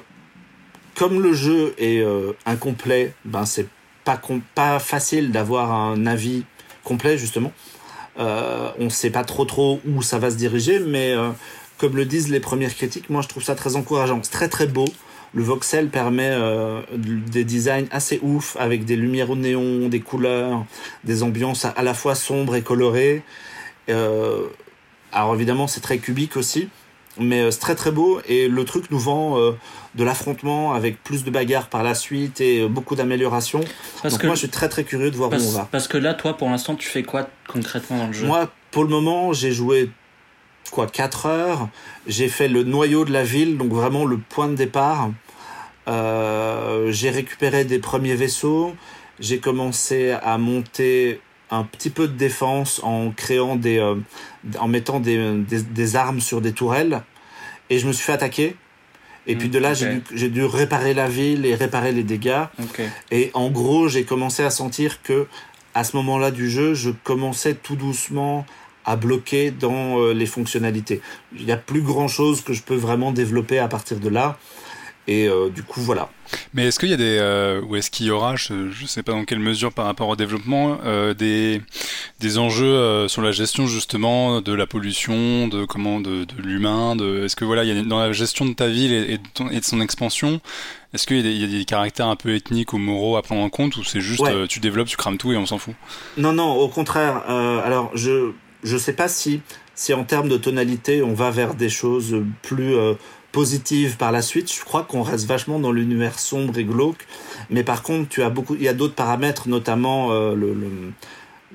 comme 0.95 1.21
le 1.21 1.33
jeu 1.33 1.73
est 1.77 1.99
euh, 1.99 2.31
incomplet, 2.45 3.13
ben 3.25 3.45
c'est 3.45 3.67
pas, 4.05 4.19
pas 4.55 4.79
facile 4.79 5.31
d'avoir 5.31 5.73
un 5.73 6.05
avis 6.05 6.45
complet 6.85 7.17
justement. 7.17 7.51
Euh, 8.17 8.69
on 8.79 8.89
sait 8.89 9.09
pas 9.09 9.25
trop 9.25 9.43
trop 9.43 9.81
où 9.85 10.01
ça 10.01 10.19
va 10.19 10.31
se 10.31 10.37
diriger, 10.37 10.79
mais 10.79 11.15
comme 11.77 11.97
le 11.97 12.05
disent 12.05 12.29
les 12.29 12.39
premières 12.39 12.73
critiques, 12.73 13.09
moi 13.09 13.21
je 13.21 13.27
trouve 13.27 13.43
ça 13.43 13.55
très 13.55 13.75
encourageant. 13.75 14.19
C'est 14.23 14.31
très 14.31 14.47
très 14.47 14.67
beau. 14.67 14.85
Le 15.33 15.41
voxel 15.41 15.89
permet 15.89 16.29
euh, 16.29 16.81
des 16.95 17.43
designs 17.43 17.87
assez 17.91 18.19
ouf 18.21 18.55
avec 18.59 18.85
des 18.85 18.95
lumières 18.95 19.31
au 19.31 19.35
néon, 19.35 19.89
des 19.89 19.99
couleurs, 19.99 20.65
des 21.03 21.23
ambiances 21.23 21.65
à, 21.65 21.81
la 21.81 21.93
fois 21.93 22.13
sombres 22.13 22.55
et 22.55 22.61
colorées. 22.61 23.23
Euh, 23.89 24.43
alors 25.11 25.33
évidemment 25.33 25.67
c'est 25.67 25.81
très 25.81 25.97
cubique 25.97 26.37
aussi, 26.37 26.69
mais 27.19 27.41
euh, 27.41 27.51
c'est 27.51 27.59
très 27.59 27.75
très 27.75 27.91
beau 27.91 28.21
et 28.27 28.47
le 28.47 28.63
truc 28.63 28.91
nous 28.91 28.99
vend 28.99 29.37
de 29.95 30.03
l'affrontement 30.03 30.73
avec 30.73 31.03
plus 31.03 31.23
de 31.23 31.31
bagarres 31.31 31.67
par 31.69 31.83
la 31.83 31.95
suite 31.95 32.39
et 32.39 32.67
beaucoup 32.67 32.95
d'améliorations. 32.95 33.61
Donc 34.03 34.17
que 34.19 34.27
moi 34.27 34.35
je 34.35 34.41
suis 34.41 34.49
très 34.49 34.69
très 34.69 34.83
curieux 34.83 35.09
de 35.09 35.15
voir 35.15 35.31
où 35.31 35.35
on 35.35 35.51
va. 35.51 35.67
Parce 35.71 35.87
que 35.87 35.97
là 35.97 36.13
toi 36.13 36.37
pour 36.37 36.49
l'instant 36.49 36.75
tu 36.75 36.87
fais 36.87 37.01
quoi 37.01 37.27
concrètement 37.47 37.97
dans 37.97 38.07
le 38.07 38.13
jeu? 38.13 38.27
Moi 38.27 38.51
pour 38.69 38.83
le 38.83 38.89
moment 38.89 39.33
j'ai 39.33 39.51
joué 39.51 39.89
quoi 40.73 40.87
4 40.87 41.25
heures. 41.27 41.69
J'ai 42.07 42.27
fait 42.27 42.47
le 42.47 42.63
noyau 42.63 43.05
de 43.05 43.11
la 43.11 43.23
ville, 43.23 43.57
donc 43.57 43.71
vraiment 43.71 44.05
le 44.05 44.17
point 44.17 44.47
de 44.47 44.55
départ. 44.55 45.11
Euh, 45.87 46.91
j'ai 46.91 47.09
récupéré 47.09 47.65
des 47.65 47.79
premiers 47.79 48.15
vaisseaux. 48.15 48.73
J'ai 49.19 49.39
commencé 49.39 50.11
à 50.11 50.37
monter 50.37 51.19
un 51.51 51.63
petit 51.63 51.89
peu 51.89 52.07
de 52.07 52.13
défense 52.13 52.81
en 52.83 53.11
créant 53.11 53.55
des, 53.55 53.77
euh, 53.77 53.95
en 54.59 54.67
mettant 54.67 54.99
des, 54.99 55.43
des, 55.47 55.95
armes 55.95 56.19
sur 56.19 56.41
des 56.41 56.53
tourelles. 56.53 57.03
Et 57.69 57.79
je 57.79 57.87
me 57.87 57.93
suis 57.93 58.03
fait 58.03 58.13
attaquer. 58.13 58.55
Et 59.25 59.37
puis 59.37 59.47
de 59.47 59.57
là, 59.57 59.73
j'ai 59.73 60.01
dû, 60.11 60.29
dû, 60.29 60.43
réparer 60.43 60.93
la 60.93 61.07
ville 61.07 61.45
et 61.45 61.55
réparer 61.55 61.93
les 61.93 62.03
dégâts. 62.03 62.43
Et 63.09 63.31
en 63.33 63.49
gros, 63.49 63.87
j'ai 63.87 64.03
commencé 64.03 64.43
à 64.43 64.49
sentir 64.49 65.01
que 65.01 65.27
à 65.73 65.83
ce 65.83 65.95
moment-là 65.97 66.29
du 66.29 66.49
jeu, 66.49 66.73
je 66.73 66.89
commençais 66.89 67.55
tout 67.55 67.75
doucement 67.75 68.45
à 68.85 68.95
bloquer 68.95 69.51
dans 69.51 69.99
euh, 69.99 70.13
les 70.13 70.25
fonctionnalités. 70.25 71.01
Il 71.37 71.45
n'y 71.45 71.51
a 71.51 71.57
plus 71.57 71.81
grand-chose 71.81 72.41
que 72.41 72.53
je 72.53 72.61
peux 72.61 72.75
vraiment 72.75 73.11
développer 73.11 73.59
à 73.59 73.67
partir 73.67 73.99
de 73.99 74.09
là. 74.09 74.37
Et 75.07 75.27
euh, 75.27 75.49
du 75.49 75.63
coup, 75.63 75.81
voilà. 75.81 76.09
Mais 76.53 76.67
est-ce 76.67 76.79
qu'il 76.79 76.89
y 76.89 76.93
a 76.93 76.97
des, 76.97 77.17
euh, 77.19 77.61
ou 77.61 77.75
est-ce 77.75 77.91
qu'il 77.91 78.05
y 78.05 78.11
aura, 78.11 78.35
je 78.37 78.53
ne 78.53 78.87
sais 78.87 79.03
pas 79.03 79.11
dans 79.11 79.25
quelle 79.25 79.39
mesure 79.39 79.73
par 79.73 79.85
rapport 79.85 80.07
au 80.07 80.15
développement, 80.15 80.79
euh, 80.85 81.13
des, 81.13 81.61
des 82.21 82.37
enjeux 82.37 83.07
sur 83.09 83.21
la 83.21 83.31
gestion 83.31 83.67
justement 83.67 84.39
de 84.39 84.53
la 84.53 84.65
pollution, 84.65 85.49
de 85.49 85.65
comment, 85.65 85.99
de, 85.99 86.23
de 86.23 86.41
l'humain, 86.41 86.95
de, 86.95 87.25
est-ce 87.25 87.35
que 87.35 87.43
voilà, 87.43 87.65
il 87.65 87.75
y 87.75 87.77
a, 87.77 87.83
dans 87.83 87.99
la 87.99 88.13
gestion 88.13 88.45
de 88.45 88.53
ta 88.53 88.69
ville 88.69 88.93
et, 88.93 89.17
de, 89.17 89.59
de 89.59 89.63
son 89.63 89.81
expansion, 89.81 90.39
est-ce 90.93 91.05
qu'il 91.05 91.25
y, 91.25 91.43
a 91.43 91.47
des 91.47 91.65
caractères 91.65 92.07
un 92.07 92.15
peu 92.15 92.33
ethniques 92.33 92.71
ou 92.71 92.77
moraux 92.77 93.17
à 93.17 93.21
prendre 93.21 93.41
en 93.41 93.49
compte 93.49 93.75
ou 93.75 93.83
c'est 93.83 94.01
juste 94.01 94.23
tu 94.47 94.59
développes, 94.59 94.87
tu 94.87 94.97
crames 94.97 95.17
tout 95.17 95.33
et 95.33 95.37
on 95.37 95.45
s'en 95.45 95.57
fout? 95.57 95.75
Non, 96.17 96.31
non, 96.31 96.53
au 96.53 96.69
contraire. 96.69 97.23
alors 97.27 97.91
je 97.93 98.31
je 98.63 98.77
sais 98.77 98.93
pas 98.93 99.09
si 99.09 99.41
si 99.75 99.93
en 99.93 100.05
termes 100.05 100.29
de 100.29 100.37
tonalité 100.37 101.03
on 101.03 101.13
va 101.13 101.31
vers 101.31 101.55
des 101.55 101.69
choses 101.69 102.15
plus 102.41 102.75
positive 103.33 103.97
par 103.97 104.13
la 104.13 104.21
suite. 104.21 104.53
Je 104.53 104.63
crois 104.63 104.83
qu'on 104.83 105.01
reste 105.01 105.25
vachement 105.25 105.59
dans 105.59 105.73
l'univers 105.73 106.19
sombre 106.19 106.57
et 106.57 106.63
glauque. 106.63 107.05
Mais 107.49 107.63
par 107.63 107.83
contre, 107.83 108.07
tu 108.07 108.23
as 108.23 108.29
beaucoup, 108.29 108.55
il 108.55 108.63
y 108.63 108.69
a 108.69 108.73
d'autres 108.73 108.95
paramètres, 108.95 109.49
notamment 109.49 110.11
euh, 110.11 110.35
le, 110.35 110.53
le, 110.53 110.69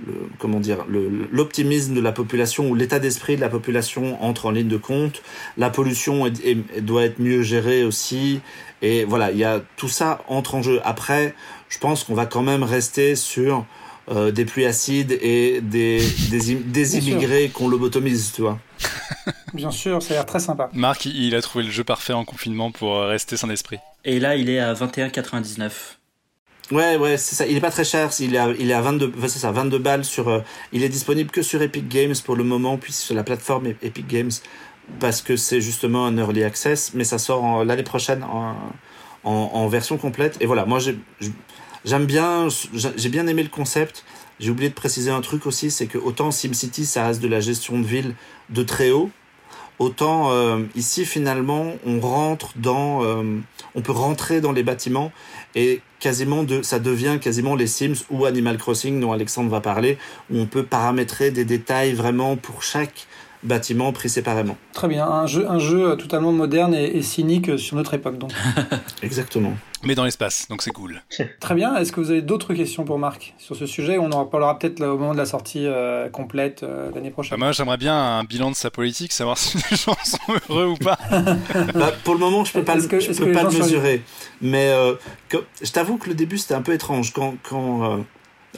le, 0.07 0.13
comment 0.39 0.61
dire, 0.61 0.85
l'optimisme 1.33 1.95
de 1.95 2.01
la 2.01 2.13
population 2.13 2.69
ou 2.69 2.75
l'état 2.75 2.99
d'esprit 2.99 3.37
de 3.37 3.41
la 3.41 3.49
population 3.49 4.23
entre 4.23 4.47
en 4.47 4.51
ligne 4.51 4.69
de 4.69 4.77
compte. 4.77 5.23
La 5.57 5.71
pollution 5.71 6.27
est, 6.27 6.81
doit 6.83 7.05
être 7.05 7.21
mieux 7.21 7.43
gérée 7.43 7.85
aussi. 7.85 8.41
Et 8.83 9.05
voilà, 9.05 9.31
il 9.31 9.39
y 9.39 9.45
a 9.45 9.63
tout 9.77 9.89
ça 9.89 10.21
entre 10.29 10.57
en 10.57 10.63
jeu. 10.63 10.81
Après, 10.85 11.35
je 11.69 11.79
pense 11.79 12.05
qu'on 12.05 12.15
va 12.15 12.27
quand 12.27 12.43
même 12.43 12.65
rester 12.65 13.15
sur 13.15 13.65
euh, 14.11 14.31
des 14.31 14.45
pluies 14.45 14.65
acides 14.65 15.13
et 15.21 15.61
des, 15.61 16.01
des, 16.31 16.55
des 16.55 16.99
immigrés 16.99 17.51
qu'on 17.51 17.69
lobotomise, 17.69 18.33
tu 18.35 18.43
vois. 18.43 18.59
Bien 19.55 19.71
sûr, 19.71 20.03
ça 20.03 20.15
a 20.15 20.17
l'air 20.17 20.27
très 20.27 20.41
sympa. 20.41 20.71
Marc, 20.73 21.07
il 21.07 21.35
a 21.35 21.43
trouvé 21.43 21.65
le 21.65 21.71
jeu 21.71 21.85
parfait 21.85 22.13
en 22.13 22.25
confinement 22.25 22.71
pour 22.71 22.97
euh, 22.97 23.09
rester 23.09 23.37
sans 23.37 23.51
esprit. 23.51 23.79
Et 24.05 24.21
là, 24.21 24.37
il 24.37 24.49
est 24.49 24.61
à 24.61 24.73
21,99. 24.75 25.71
Ouais, 26.71 26.97
ouais, 26.97 27.17
c'est 27.17 27.35
ça. 27.35 27.47
Il 27.47 27.57
est 27.57 27.61
pas 27.61 27.71
très 27.71 27.85
cher. 27.85 28.11
Il 28.21 28.35
est 28.35 28.39
à, 28.39 28.49
il 28.59 28.71
est 28.71 28.75
à 28.75 28.81
22, 28.81 29.13
c'est 29.23 29.39
ça, 29.39 29.53
22 29.53 29.79
balles 29.79 30.05
sur. 30.05 30.29
Euh, 30.29 30.41
il 30.73 30.83
est 30.83 30.89
disponible 30.89 31.31
que 31.31 31.43
sur 31.43 31.61
Epic 31.63 31.89
Games 31.89 32.15
pour 32.25 32.37
le 32.37 32.45
moment, 32.45 32.77
puis 32.77 32.93
sur 32.93 33.15
la 33.15 33.25
plateforme 33.25 33.69
Epic 33.83 34.07
Games, 34.07 34.31
parce 35.01 35.23
que 35.23 35.37
c'est 35.37 35.61
justement 35.61 36.07
un 36.07 36.17
early 36.19 36.45
access. 36.45 36.93
Mais 36.95 37.05
ça 37.05 37.19
sort 37.19 37.65
l'année 37.65 37.83
prochaine 37.83 38.23
en, 38.23 38.55
en, 39.25 39.33
en, 39.33 39.67
version 39.69 39.97
complète. 39.97 40.37
Et 40.41 40.47
voilà, 40.47 40.67
moi 40.67 40.79
j'aime 41.85 42.07
bien, 42.07 42.49
j'ai 42.73 43.09
bien 43.09 43.27
aimé 43.27 43.43
le 43.43 43.49
concept. 43.49 44.05
J'ai 44.41 44.51
oublié 44.51 44.69
de 44.69 44.75
préciser 44.75 45.11
un 45.11 45.21
truc 45.21 45.47
aussi, 45.47 45.71
c'est 45.71 45.87
que 45.87 45.99
autant 45.99 46.31
SimCity, 46.31 46.87
ça 46.87 47.07
reste 47.07 47.21
de 47.21 47.29
la 47.29 47.41
gestion 47.41 47.79
de 47.81 47.85
ville 47.85 48.15
de 48.51 48.63
très 48.63 48.91
haut, 48.91 49.11
autant 49.79 50.31
euh, 50.33 50.61
ici 50.75 51.05
finalement 51.05 51.73
on 51.87 52.01
rentre 52.01 52.53
dans, 52.57 53.05
euh, 53.05 53.23
on 53.75 53.81
peut 53.81 53.93
rentrer 53.93 54.41
dans 54.41 54.53
les 54.53 54.63
bâtiments 54.63 55.13
et 55.55 55.81
quasiment 56.01 56.45
de, 56.45 56.63
ça 56.63 56.79
devient 56.79 57.19
quasiment 57.21 57.57
les 57.57 57.67
Sims 57.67 58.05
ou 58.11 58.25
Animal 58.25 58.59
Crossing 58.59 59.01
dont 59.01 59.13
Alexandre 59.13 59.51
va 59.51 59.61
parler, 59.61 59.99
où 60.31 60.39
on 60.39 60.47
peut 60.47 60.65
paramétrer 60.65 61.31
des 61.31 61.45
détails 61.45 61.93
vraiment 61.93 62.37
pour 62.37 62.63
chaque 62.63 63.07
bâtiment 63.43 63.93
pris 63.93 64.09
séparément. 64.09 64.57
Très 64.73 64.89
bien, 64.89 65.07
un 65.07 65.27
jeu, 65.27 65.49
un 65.49 65.59
jeu 65.59 65.97
totalement 65.97 66.33
moderne 66.33 66.75
et, 66.75 67.03
cynique 67.03 67.59
sur 67.59 67.77
notre 67.77 67.95
époque 67.95 68.19
donc. 68.19 68.33
Exactement. 69.03 69.55
Mais 69.85 69.95
dans 69.95 70.05
l'espace, 70.05 70.49
donc 70.49 70.63
c'est 70.63 70.73
cool. 70.73 71.03
Très 71.41 71.55
bien, 71.55 71.77
est-ce 71.77 71.93
que 71.93 72.01
vous 72.01 72.11
avez 72.11 72.23
d'autres 72.23 72.55
questions 72.55 72.85
pour 72.85 72.99
Marc 72.99 73.35
sur 73.39 73.57
ce 73.57 73.67
sujet? 73.67 73.99
On 73.99 74.11
en 74.13 74.25
reparlera 74.25 74.59
peut-être 74.59 74.83
au 74.83 74.99
moment 74.99 75.13
de 75.13 75.19
la 75.19 75.27
sortie 75.27 75.67
euh, 75.67 76.09
complète 76.09 76.63
euh, 76.63 76.91
l'année 76.95 77.11
prochaine. 77.11 77.39
Bah, 77.39 77.47
moi 77.47 77.53
j'aimerais 77.53 77.77
bien 77.77 77.97
un 77.97 78.25
bilan 78.25 78.51
de 78.51 78.57
sa 78.57 78.71
politique, 78.71 79.13
savoir 79.13 79.39
si 79.39 79.59
les 79.71 79.77
gens 79.77 79.97
sont 80.05 80.19
heureux 80.49 80.67
ou 80.67 80.77
pas. 80.77 80.99
bah, 81.75 81.93
pour 82.05 82.15
le 82.15 82.21
moment 82.21 82.45
je 82.45 82.53
peux 82.53 82.65
pas, 82.65 82.77
le, 82.77 82.87
peux 82.87 83.33
pas 83.33 83.45
le 83.45 83.51
mesurer. 83.51 84.03
Mais 84.41 84.69
euh, 84.69 84.95
je 85.31 85.71
t'avoue 85.71 85.97
que 85.99 86.09
le 86.09 86.15
début 86.15 86.39
c'était 86.39 86.55
un 86.55 86.63
peu 86.63 86.73
étrange 86.73 87.13
quand... 87.13 87.35
quand 87.43 88.05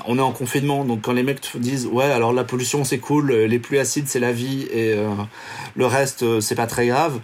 on 0.06 0.18
est 0.18 0.22
en 0.22 0.32
confinement, 0.32 0.84
donc 0.84 1.02
quand 1.02 1.12
les 1.12 1.22
mecs 1.22 1.40
te 1.40 1.58
disent 1.58 1.86
ouais 1.86 2.04
alors 2.04 2.32
la 2.32 2.44
pollution 2.44 2.84
c'est 2.84 2.98
cool, 2.98 3.32
les 3.32 3.58
pluies 3.58 3.78
acides 3.78 4.08
c'est 4.08 4.20
la 4.20 4.32
vie 4.32 4.66
et 4.72 4.94
euh, 4.94 5.08
le 5.74 5.86
reste 5.86 6.22
euh, 6.22 6.40
c'est 6.40 6.54
pas 6.54 6.66
très 6.66 6.86
grave, 6.86 7.20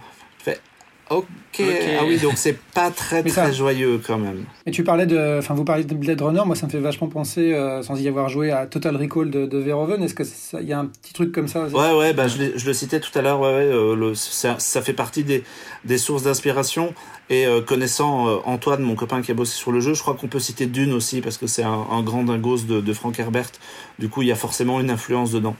Ok, 1.09 1.61
ah 1.61 2.03
oui, 2.05 2.17
donc 2.17 2.33
c'est 2.35 2.57
pas 2.73 2.91
très 2.91 3.23
très 3.23 3.53
joyeux 3.53 4.01
quand 4.05 4.17
même. 4.17 4.43
Et 4.65 4.71
tu 4.71 4.83
parlais 4.83 5.05
de, 5.05 5.37
enfin 5.39 5.53
vous 5.53 5.63
parlez 5.63 5.85
de 5.85 5.95
Blade 5.95 6.21
Runner, 6.21 6.41
moi 6.45 6.55
ça 6.55 6.65
me 6.65 6.71
fait 6.71 6.79
vachement 6.79 7.07
penser, 7.07 7.53
euh, 7.53 7.81
sans 7.81 7.99
y 7.99 8.07
avoir 8.07 8.27
joué, 8.27 8.51
à 8.51 8.65
Total 8.67 8.95
Recall 8.95 9.31
de, 9.31 9.45
de 9.45 9.57
Verhoeven. 9.57 10.03
Est-ce 10.03 10.13
que 10.13 10.23
il 10.61 10.67
y 10.67 10.73
a 10.73 10.79
un 10.79 10.87
petit 10.87 11.13
truc 11.13 11.31
comme 11.31 11.47
ça? 11.47 11.65
Ouais, 11.67 11.93
ouais, 11.97 12.13
bah 12.13 12.27
je, 12.27 12.57
je, 12.57 12.65
le 12.65 12.73
citais 12.73 12.99
tout 12.99 13.17
à 13.17 13.21
l'heure. 13.21 13.39
Ouais, 13.39 13.53
ouais 13.53 13.63
euh, 13.63 14.13
ça, 14.15 14.59
ça, 14.59 14.81
fait 14.81 14.93
partie 14.93 15.23
des, 15.23 15.43
des 15.85 15.97
sources 15.97 16.23
d'inspiration. 16.23 16.93
Et 17.29 17.45
euh, 17.45 17.61
connaissant 17.61 18.41
Antoine, 18.45 18.81
mon 18.81 18.95
copain 18.95 19.21
qui 19.21 19.31
a 19.31 19.33
bossé 19.33 19.55
sur 19.55 19.71
le 19.71 19.79
jeu, 19.79 19.93
je 19.93 20.01
crois 20.01 20.15
qu'on 20.15 20.27
peut 20.27 20.39
citer 20.39 20.65
Dune 20.65 20.93
aussi 20.93 21.21
parce 21.21 21.37
que 21.37 21.47
c'est 21.47 21.63
un, 21.63 21.85
un, 21.91 22.01
grand 22.01 22.23
dingos 22.23 22.63
de, 22.67 22.81
de 22.81 22.93
Frank 22.93 23.17
Herbert. 23.17 23.51
Du 23.99 24.09
coup, 24.09 24.21
il 24.21 24.27
y 24.27 24.31
a 24.31 24.35
forcément 24.35 24.79
une 24.79 24.89
influence 24.89 25.31
dedans. 25.31 25.55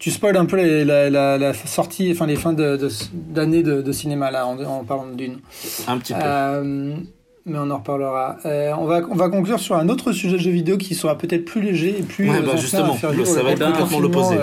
Tu 0.00 0.10
spoil 0.10 0.34
un 0.38 0.46
peu 0.46 0.56
la, 0.56 1.10
la, 1.10 1.54
sortie, 1.54 2.10
enfin 2.10 2.26
les 2.26 2.36
fins 2.36 2.54
d'année 2.54 3.62
de, 3.62 3.82
de, 3.82 3.92
cinéma 3.92 4.30
là, 4.30 4.46
en, 4.46 4.82
parlant 4.82 5.06
d'une. 5.06 5.40
Un 5.86 5.98
petit 5.98 6.14
peu. 6.14 6.20
Euh, 6.22 6.96
mais 7.44 7.58
on 7.58 7.70
en 7.70 7.76
reparlera. 7.76 8.38
Euh, 8.46 8.72
on, 8.78 8.86
va, 8.86 9.02
on 9.10 9.14
va 9.14 9.28
conclure 9.28 9.60
sur 9.60 9.76
un 9.76 9.90
autre 9.90 10.12
sujet 10.12 10.38
de 10.38 10.42
jeu 10.42 10.50
vidéo 10.50 10.78
qui 10.78 10.94
sera 10.94 11.18
peut-être 11.18 11.44
plus 11.44 11.60
léger 11.60 11.98
et 11.98 12.02
plus. 12.02 12.30
Ouais, 12.30 12.40
bah 12.40 12.56
justement, 12.56 12.96
ça 12.96 13.42
va 13.42 13.52
être 13.52 13.64
complètement 13.64 14.00
l'opposé. 14.00 14.36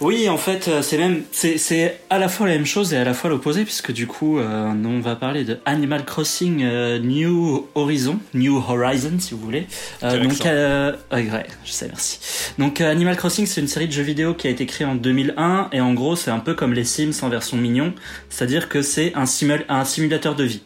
Euh, 0.00 0.06
oui, 0.06 0.28
en 0.28 0.36
fait, 0.36 0.68
euh, 0.68 0.82
c'est 0.82 0.98
même 0.98 1.22
c'est 1.32 1.58
c'est 1.58 2.00
à 2.10 2.18
la 2.18 2.28
fois 2.28 2.46
la 2.46 2.54
même 2.54 2.66
chose 2.66 2.92
et 2.92 2.96
à 2.96 3.04
la 3.04 3.14
fois 3.14 3.30
l'opposé 3.30 3.64
puisque 3.64 3.92
du 3.92 4.06
coup, 4.06 4.38
euh, 4.38 4.72
on 4.84 5.00
va 5.00 5.16
parler 5.16 5.44
de 5.44 5.58
Animal 5.66 6.04
Crossing 6.04 6.62
euh, 6.62 6.98
New 6.98 7.66
Horizon, 7.74 8.18
New 8.34 8.56
Horizon 8.56 9.12
si 9.18 9.34
vous 9.34 9.40
voulez. 9.40 9.66
donc, 10.02 10.44
ouais, 10.44 11.46
je 11.64 11.70
sais, 11.70 11.86
merci. 11.86 12.18
Donc, 12.58 12.80
Animal 12.80 13.16
Crossing, 13.16 13.46
c'est 13.46 13.60
une 13.60 13.68
série 13.68 13.86
de 13.86 13.92
jeux 13.92 14.02
vidéo 14.02 14.34
qui 14.34 14.46
a 14.46 14.50
été 14.50 14.66
créée 14.66 14.86
en 14.86 14.94
2001 14.94 15.68
et 15.72 15.80
en 15.80 15.94
gros, 15.94 16.16
c'est 16.16 16.30
un 16.30 16.40
peu 16.40 16.54
comme 16.54 16.72
les 16.72 16.84
Sims 16.84 17.22
en 17.22 17.28
version 17.28 17.56
mignon, 17.56 17.92
c'est-à-dire 18.28 18.68
que 18.68 18.82
c'est 18.82 19.12
un, 19.14 19.26
simul 19.26 19.64
un 19.68 19.84
simulateur 19.84 20.34
de 20.34 20.44
vie. 20.44 20.62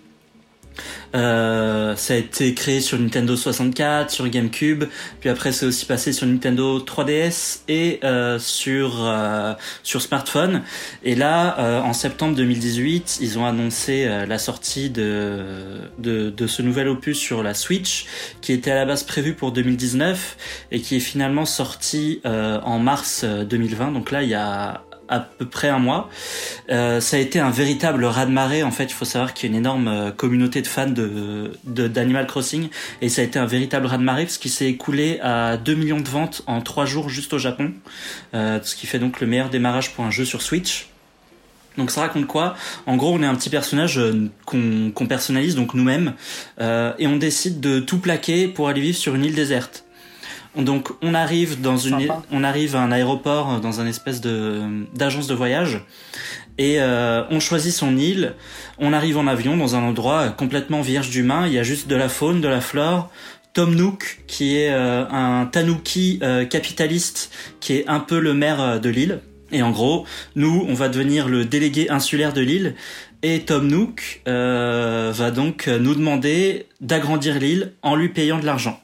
Euh, 1.14 1.94
ça 1.96 2.14
a 2.14 2.16
été 2.16 2.54
créé 2.54 2.80
sur 2.80 2.98
Nintendo 2.98 3.36
64, 3.36 4.10
sur 4.10 4.28
GameCube, 4.28 4.84
puis 5.20 5.30
après 5.30 5.52
c'est 5.52 5.66
aussi 5.66 5.86
passé 5.86 6.12
sur 6.12 6.26
Nintendo 6.26 6.80
3DS 6.80 7.60
et 7.68 8.00
euh, 8.04 8.38
sur 8.38 9.04
euh, 9.04 9.54
sur 9.82 10.02
smartphone. 10.02 10.62
Et 11.04 11.14
là, 11.14 11.58
euh, 11.58 11.80
en 11.80 11.92
septembre 11.92 12.34
2018, 12.34 13.18
ils 13.20 13.38
ont 13.38 13.46
annoncé 13.46 14.06
euh, 14.06 14.26
la 14.26 14.38
sortie 14.38 14.90
de, 14.90 15.42
de, 15.98 16.30
de 16.30 16.46
ce 16.46 16.62
nouvel 16.62 16.88
opus 16.88 17.18
sur 17.18 17.42
la 17.42 17.54
Switch, 17.54 18.06
qui 18.40 18.52
était 18.52 18.72
à 18.72 18.76
la 18.76 18.86
base 18.86 19.04
prévu 19.04 19.34
pour 19.34 19.52
2019 19.52 20.36
et 20.72 20.80
qui 20.80 20.96
est 20.96 21.00
finalement 21.00 21.44
sorti 21.44 22.20
en 22.24 22.78
mars 22.78 23.24
2020. 23.24 23.92
Donc 23.92 24.10
là, 24.10 24.22
il 24.22 24.28
y 24.28 24.34
a 24.34 24.84
à 25.08 25.20
peu 25.20 25.46
près 25.46 25.68
un 25.68 25.78
mois. 25.78 26.08
Euh, 26.70 27.00
ça 27.00 27.16
a 27.16 27.20
été 27.20 27.40
un 27.40 27.50
véritable 27.50 28.04
raz-de-marée. 28.04 28.62
En 28.62 28.70
fait, 28.70 28.84
il 28.84 28.92
faut 28.92 29.04
savoir 29.04 29.34
qu'il 29.34 29.48
y 29.48 29.52
a 29.52 29.56
une 29.56 29.60
énorme 29.60 29.88
euh, 29.88 30.10
communauté 30.10 30.62
de 30.62 30.66
fans 30.66 30.86
de 30.86 31.52
d'Animal 31.64 32.26
Crossing 32.26 32.68
et 33.00 33.08
ça 33.08 33.22
a 33.22 33.24
été 33.24 33.38
un 33.38 33.46
véritable 33.46 33.86
raz-de-marée 33.86 34.24
parce 34.24 34.38
qu'il 34.38 34.50
s'est 34.50 34.66
écoulé 34.66 35.18
à 35.20 35.56
2 35.56 35.74
millions 35.74 36.00
de 36.00 36.08
ventes 36.08 36.42
en 36.46 36.60
3 36.60 36.86
jours 36.86 37.08
juste 37.08 37.32
au 37.32 37.38
Japon, 37.38 37.72
euh, 38.34 38.58
ce 38.62 38.74
qui 38.74 38.86
fait 38.86 38.98
donc 38.98 39.20
le 39.20 39.26
meilleur 39.26 39.50
démarrage 39.50 39.92
pour 39.92 40.04
un 40.04 40.10
jeu 40.10 40.24
sur 40.24 40.42
Switch. 40.42 40.88
Donc 41.76 41.90
ça 41.90 42.02
raconte 42.02 42.26
quoi? 42.26 42.54
En 42.86 42.96
gros, 42.96 43.12
on 43.12 43.22
est 43.22 43.26
un 43.26 43.34
petit 43.34 43.50
personnage 43.50 44.00
qu'on 44.46 45.06
personnalise 45.08 45.56
donc 45.56 45.74
nous-mêmes 45.74 46.12
et 46.60 47.06
on 47.08 47.16
décide 47.16 47.58
de 47.58 47.80
tout 47.80 47.98
plaquer 47.98 48.46
pour 48.46 48.68
aller 48.68 48.80
vivre 48.80 48.96
sur 48.96 49.16
une 49.16 49.24
île 49.24 49.34
déserte. 49.34 49.83
Donc 50.56 50.90
on 51.02 51.14
arrive 51.14 51.60
dans 51.60 51.76
une, 51.76 52.08
on 52.30 52.44
arrive 52.44 52.76
à 52.76 52.80
un 52.80 52.92
aéroport 52.92 53.60
dans 53.60 53.80
un 53.80 53.86
espèce 53.86 54.20
de 54.20 54.62
d'agence 54.94 55.26
de 55.26 55.34
voyage 55.34 55.82
et 56.58 56.76
euh, 56.78 57.24
on 57.30 57.40
choisit 57.40 57.72
son 57.72 57.96
île. 57.96 58.34
On 58.78 58.92
arrive 58.92 59.18
en 59.18 59.26
avion 59.26 59.56
dans 59.56 59.74
un 59.76 59.82
endroit 59.82 60.28
complètement 60.28 60.82
vierge 60.82 61.10
d'humains. 61.10 61.46
Il 61.46 61.52
y 61.52 61.58
a 61.58 61.62
juste 61.62 61.88
de 61.88 61.96
la 61.96 62.08
faune, 62.08 62.40
de 62.40 62.48
la 62.48 62.60
flore. 62.60 63.10
Tom 63.52 63.74
Nook, 63.74 64.22
qui 64.26 64.56
est 64.56 64.72
euh, 64.72 65.04
un 65.10 65.46
tanuki 65.46 66.18
euh, 66.22 66.44
capitaliste, 66.44 67.32
qui 67.60 67.74
est 67.74 67.88
un 67.88 68.00
peu 68.00 68.18
le 68.18 68.34
maire 68.34 68.80
de 68.80 68.88
l'île. 68.88 69.20
Et 69.52 69.62
en 69.62 69.70
gros, 69.70 70.04
nous, 70.34 70.64
on 70.68 70.74
va 70.74 70.88
devenir 70.88 71.28
le 71.28 71.44
délégué 71.44 71.88
insulaire 71.90 72.32
de 72.32 72.40
l'île. 72.40 72.74
Et 73.22 73.40
Tom 73.40 73.68
Nook 73.68 74.22
va 74.26 75.30
donc 75.30 75.68
nous 75.68 75.94
demander 75.94 76.66
d'agrandir 76.80 77.38
l'île 77.38 77.72
en 77.82 77.94
lui 77.94 78.08
payant 78.08 78.38
de 78.38 78.44
l'argent. 78.44 78.80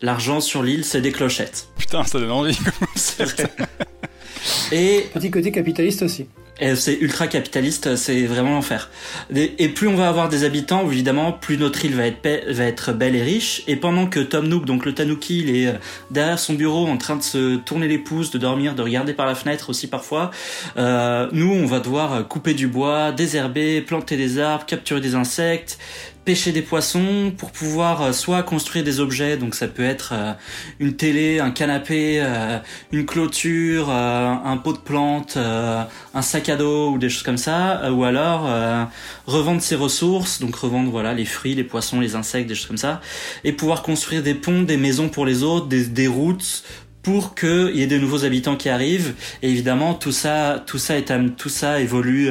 L'argent 0.00 0.40
sur 0.40 0.62
l'île, 0.62 0.84
c'est 0.84 1.00
des 1.00 1.10
clochettes. 1.10 1.68
Putain, 1.76 2.04
ça 2.04 2.20
donne 2.20 2.30
envie. 2.30 2.56
Et 4.72 5.06
petit 5.12 5.30
côté 5.30 5.50
capitaliste 5.50 6.02
aussi. 6.02 6.26
C'est 6.74 6.98
ultra 7.00 7.28
capitaliste, 7.28 7.94
c'est 7.94 8.26
vraiment 8.26 8.50
l'enfer. 8.50 8.90
Et 9.32 9.68
plus 9.68 9.86
on 9.86 9.94
va 9.94 10.08
avoir 10.08 10.28
des 10.28 10.42
habitants, 10.42 10.90
évidemment, 10.90 11.30
plus 11.30 11.56
notre 11.56 11.84
île 11.84 11.94
va 11.94 12.06
être, 12.06 12.50
va 12.50 12.64
être 12.64 12.92
belle 12.92 13.14
et 13.14 13.22
riche. 13.22 13.62
Et 13.68 13.76
pendant 13.76 14.06
que 14.06 14.18
Tom 14.18 14.48
Nook, 14.48 14.64
donc 14.64 14.84
le 14.84 14.92
Tanuki, 14.92 15.40
il 15.40 15.56
est 15.56 15.68
euh, 15.68 15.74
derrière 16.10 16.38
son 16.38 16.54
bureau 16.54 16.88
en 16.88 16.96
train 16.96 17.14
de 17.14 17.22
se 17.22 17.56
tourner 17.58 17.86
les 17.86 17.98
pouces, 17.98 18.32
de 18.32 18.38
dormir, 18.38 18.74
de 18.74 18.82
regarder 18.82 19.14
par 19.14 19.26
la 19.26 19.36
fenêtre 19.36 19.70
aussi 19.70 19.86
parfois, 19.86 20.32
euh, 20.76 21.28
nous, 21.30 21.52
on 21.52 21.66
va 21.66 21.78
devoir 21.78 22.26
couper 22.26 22.54
du 22.54 22.66
bois, 22.66 23.12
désherber, 23.12 23.80
planter 23.80 24.16
des 24.16 24.40
arbres, 24.40 24.66
capturer 24.66 25.00
des 25.00 25.14
insectes, 25.14 25.78
pêcher 26.28 26.52
des 26.52 26.60
poissons 26.60 27.32
pour 27.34 27.52
pouvoir 27.52 28.02
euh, 28.02 28.12
soit 28.12 28.42
construire 28.42 28.84
des 28.84 29.00
objets, 29.00 29.38
donc 29.38 29.54
ça 29.54 29.66
peut 29.66 29.82
être 29.82 30.10
euh, 30.12 30.34
une 30.78 30.94
télé, 30.94 31.40
un 31.40 31.50
canapé, 31.50 32.20
euh, 32.20 32.58
une 32.92 33.06
clôture, 33.06 33.88
un 33.88 34.56
pot 34.58 34.74
de 34.74 34.78
plantes, 34.78 35.38
un 35.38 36.22
sac 36.22 36.50
à 36.50 36.56
dos 36.56 36.90
ou 36.90 36.98
des 36.98 37.08
choses 37.08 37.22
comme 37.22 37.38
ça, 37.38 37.90
ou 37.90 38.04
alors 38.04 38.42
revendre 39.26 39.62
ses 39.62 39.74
ressources, 39.74 40.40
donc 40.40 40.54
revendre 40.56 40.90
voilà 40.90 41.14
les 41.14 41.24
fruits, 41.24 41.54
les 41.54 41.64
poissons, 41.64 41.98
les 41.98 42.14
insectes, 42.14 42.46
des 42.46 42.54
choses 42.54 42.66
comme 42.66 42.76
ça, 42.76 43.00
et 43.44 43.52
pouvoir 43.52 43.82
construire 43.82 44.22
des 44.22 44.34
ponts, 44.34 44.62
des 44.62 44.76
maisons 44.76 45.08
pour 45.08 45.24
les 45.24 45.42
autres, 45.42 45.66
des, 45.66 45.86
des 45.86 46.08
routes 46.08 46.62
pour 47.02 47.34
qu'il 47.34 47.74
y 47.74 47.82
ait 47.82 47.86
de 47.86 47.96
nouveaux 47.96 48.26
habitants 48.26 48.56
qui 48.56 48.68
arrivent. 48.68 49.14
Et 49.42 49.48
évidemment, 49.48 49.94
tout 49.94 50.12
ça, 50.12 50.62
tout 50.66 50.78
ça 50.78 50.98
est, 50.98 51.10
tout 51.36 51.48
ça 51.48 51.80
évolue 51.80 52.30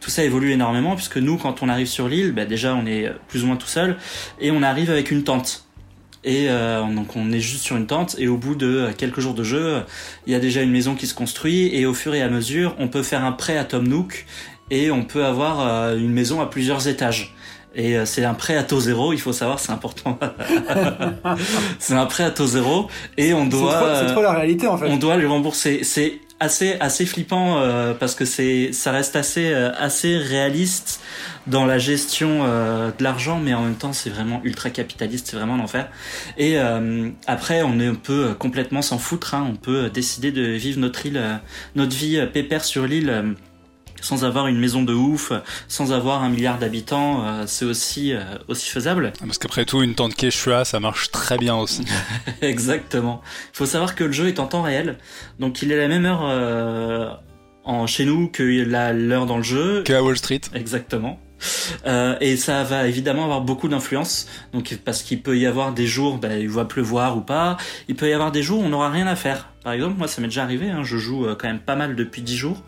tout 0.00 0.10
ça 0.10 0.24
évolue 0.24 0.52
énormément 0.52 0.94
puisque 0.94 1.18
nous, 1.18 1.36
quand 1.36 1.62
on 1.62 1.68
arrive 1.68 1.86
sur 1.86 2.08
l'île, 2.08 2.32
bah, 2.32 2.44
déjà 2.44 2.74
on 2.74 2.86
est 2.86 3.12
plus 3.28 3.44
ou 3.44 3.46
moins 3.46 3.56
tout 3.56 3.66
seul 3.66 3.96
et 4.40 4.50
on 4.50 4.62
arrive 4.62 4.90
avec 4.90 5.10
une 5.10 5.24
tente. 5.24 5.68
Et 6.24 6.46
euh, 6.48 6.82
donc 6.82 7.14
on 7.16 7.30
est 7.30 7.40
juste 7.40 7.62
sur 7.62 7.76
une 7.76 7.86
tente 7.86 8.16
et 8.18 8.26
au 8.26 8.36
bout 8.36 8.54
de 8.54 8.90
quelques 8.96 9.20
jours 9.20 9.34
de 9.34 9.44
jeu, 9.44 9.82
il 10.26 10.32
y 10.32 10.36
a 10.36 10.40
déjà 10.40 10.62
une 10.62 10.70
maison 10.70 10.94
qui 10.94 11.06
se 11.06 11.14
construit 11.14 11.74
et 11.74 11.86
au 11.86 11.94
fur 11.94 12.14
et 12.14 12.22
à 12.22 12.28
mesure, 12.28 12.74
on 12.78 12.88
peut 12.88 13.02
faire 13.02 13.24
un 13.24 13.32
prêt 13.32 13.56
à 13.56 13.64
Tom 13.64 13.86
Nook 13.86 14.26
et 14.70 14.90
on 14.90 15.04
peut 15.04 15.24
avoir 15.24 15.60
euh, 15.60 15.96
une 15.96 16.12
maison 16.12 16.40
à 16.40 16.46
plusieurs 16.46 16.88
étages. 16.88 17.34
Et 17.74 17.96
euh, 17.96 18.04
c'est 18.04 18.24
un 18.24 18.34
prêt 18.34 18.56
à 18.56 18.64
taux 18.64 18.80
zéro, 18.80 19.12
il 19.12 19.20
faut 19.20 19.32
savoir, 19.32 19.60
c'est 19.60 19.70
important. 19.70 20.18
c'est 21.78 21.94
un 21.94 22.06
prêt 22.06 22.24
à 22.24 22.30
taux 22.30 22.46
zéro 22.46 22.88
et 23.16 23.32
on 23.32 23.46
doit. 23.46 23.94
C'est 23.94 24.06
trop, 24.06 24.14
trop, 24.14 24.22
la 24.22 24.32
réalité 24.32 24.66
en 24.66 24.76
fait. 24.76 24.88
On 24.88 24.96
doit 24.96 25.16
lui 25.16 25.26
rembourser. 25.26 25.84
C'est 25.84 26.18
assez 26.40 26.76
assez 26.80 27.04
flippant 27.04 27.58
euh, 27.58 27.94
parce 27.94 28.14
que 28.14 28.24
c'est 28.24 28.72
ça 28.72 28.92
reste 28.92 29.16
assez 29.16 29.52
euh, 29.52 29.72
assez 29.76 30.16
réaliste 30.16 31.00
dans 31.46 31.66
la 31.66 31.78
gestion 31.78 32.44
euh, 32.44 32.90
de 32.96 33.02
l'argent 33.02 33.40
mais 33.40 33.54
en 33.54 33.62
même 33.62 33.74
temps 33.74 33.92
c'est 33.92 34.10
vraiment 34.10 34.40
ultra 34.44 34.70
capitaliste 34.70 35.28
c'est 35.28 35.36
vraiment 35.36 35.56
l'enfer. 35.56 35.88
Et 36.36 36.58
après 37.26 37.62
on 37.62 37.80
est 37.80 37.86
un 37.86 37.94
peu 37.94 38.34
complètement 38.38 38.82
s'en 38.82 38.98
foutre 38.98 39.34
hein, 39.34 39.46
on 39.50 39.56
peut 39.56 39.90
décider 39.90 40.32
de 40.32 40.42
vivre 40.42 40.78
notre 40.78 41.06
île 41.06 41.40
notre 41.74 41.96
vie 41.96 42.24
pépère 42.32 42.64
sur 42.64 42.86
l'île 42.86 43.34
sans 44.00 44.24
avoir 44.24 44.46
une 44.46 44.58
maison 44.58 44.82
de 44.82 44.94
ouf, 44.94 45.32
sans 45.68 45.92
avoir 45.92 46.22
un 46.22 46.28
milliard 46.28 46.58
d'habitants, 46.58 47.24
euh, 47.24 47.44
c'est 47.46 47.64
aussi 47.64 48.12
euh, 48.12 48.22
aussi 48.48 48.70
faisable. 48.70 49.12
Ah, 49.16 49.24
parce 49.24 49.38
qu'après 49.38 49.64
tout, 49.64 49.82
une 49.82 49.94
tente 49.94 50.14
Quechua, 50.14 50.64
ça 50.64 50.80
marche 50.80 51.10
très 51.10 51.38
bien 51.38 51.56
aussi. 51.56 51.84
Exactement. 52.42 53.20
Il 53.52 53.56
faut 53.56 53.66
savoir 53.66 53.94
que 53.94 54.04
le 54.04 54.12
jeu 54.12 54.28
est 54.28 54.40
en 54.40 54.46
temps 54.46 54.62
réel, 54.62 54.98
donc 55.38 55.62
il 55.62 55.72
est 55.72 55.76
la 55.76 55.88
même 55.88 56.04
heure 56.04 56.22
euh, 56.24 57.10
en 57.64 57.86
chez 57.86 58.04
nous 58.04 58.28
que 58.28 58.42
l'heure 58.42 59.26
dans 59.26 59.36
le 59.36 59.42
jeu. 59.42 59.82
Que 59.84 59.92
à 59.92 60.02
Wall 60.02 60.16
Street. 60.16 60.40
Exactement. 60.54 61.20
Euh, 61.86 62.16
et 62.20 62.36
ça 62.36 62.64
va 62.64 62.86
évidemment 62.86 63.24
avoir 63.24 63.40
beaucoup 63.40 63.68
d'influence. 63.68 64.28
Donc 64.52 64.78
parce 64.84 65.02
qu'il 65.02 65.22
peut 65.22 65.38
y 65.38 65.46
avoir 65.46 65.72
des 65.72 65.86
jours, 65.86 66.18
bah, 66.18 66.36
il 66.36 66.48
va 66.48 66.64
pleuvoir 66.64 67.16
ou 67.16 67.20
pas. 67.20 67.56
Il 67.88 67.94
peut 67.94 68.08
y 68.08 68.12
avoir 68.12 68.32
des 68.32 68.42
jours 68.42 68.60
où 68.60 68.64
on 68.64 68.68
n'aura 68.68 68.90
rien 68.90 69.06
à 69.06 69.16
faire. 69.16 69.48
Par 69.68 69.72
exemple, 69.74 69.98
moi 69.98 70.08
ça 70.08 70.20
m'est 70.20 70.28
déjà 70.28 70.44
arrivé. 70.44 70.70
Hein, 70.70 70.82
je 70.82 70.96
joue 70.96 71.26
euh, 71.26 71.34
quand 71.34 71.48
même 71.48 71.58
pas 71.58 71.76
mal 71.76 71.96
depuis 71.96 72.22
10 72.22 72.36
jours. 72.36 72.62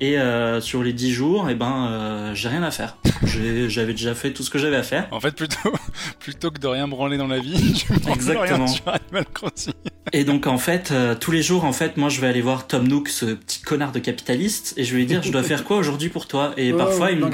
Et 0.00 0.18
euh, 0.18 0.60
sur 0.60 0.82
les 0.82 0.92
10 0.92 1.12
jours, 1.12 1.48
et 1.48 1.52
eh 1.52 1.54
ben 1.54 1.88
euh, 1.90 2.34
j'ai 2.34 2.48
rien 2.48 2.62
à 2.62 2.70
faire. 2.70 2.96
J'avais 3.24 3.92
déjà 3.92 4.14
fait 4.14 4.32
tout 4.32 4.42
ce 4.42 4.50
que 4.50 4.58
j'avais 4.58 4.76
à 4.76 4.82
faire. 4.82 5.08
En 5.10 5.20
fait, 5.20 5.34
plutôt 5.34 5.72
plutôt 6.20 6.50
que 6.50 6.58
de 6.58 6.66
rien 6.66 6.88
branler 6.88 7.18
dans 7.18 7.26
la 7.26 7.38
vie, 7.38 7.72
tu 7.74 7.92
Exactement. 8.10 8.66
Rien 9.12 9.24
Crossing. 9.34 9.74
Et 10.12 10.24
donc 10.24 10.46
en 10.46 10.58
fait, 10.58 10.90
euh, 10.90 11.14
tous 11.14 11.30
les 11.30 11.42
jours, 11.42 11.64
en 11.64 11.72
fait, 11.72 11.96
moi 11.96 12.08
je 12.08 12.20
vais 12.20 12.26
aller 12.26 12.40
voir 12.40 12.66
Tom 12.66 12.86
Nook, 12.86 13.08
ce 13.08 13.26
petit 13.26 13.60
connard 13.60 13.92
de 13.92 13.98
capitaliste, 13.98 14.74
et 14.76 14.84
je 14.84 14.92
vais 14.92 14.98
lui 14.98 15.06
dire, 15.06 15.22
je 15.22 15.30
dois 15.30 15.42
faire 15.42 15.64
quoi 15.64 15.76
aujourd'hui 15.76 16.08
pour 16.08 16.26
toi? 16.26 16.52
Et 16.56 16.72
parfois, 16.84 17.10
il 17.10 17.18
me, 17.18 17.28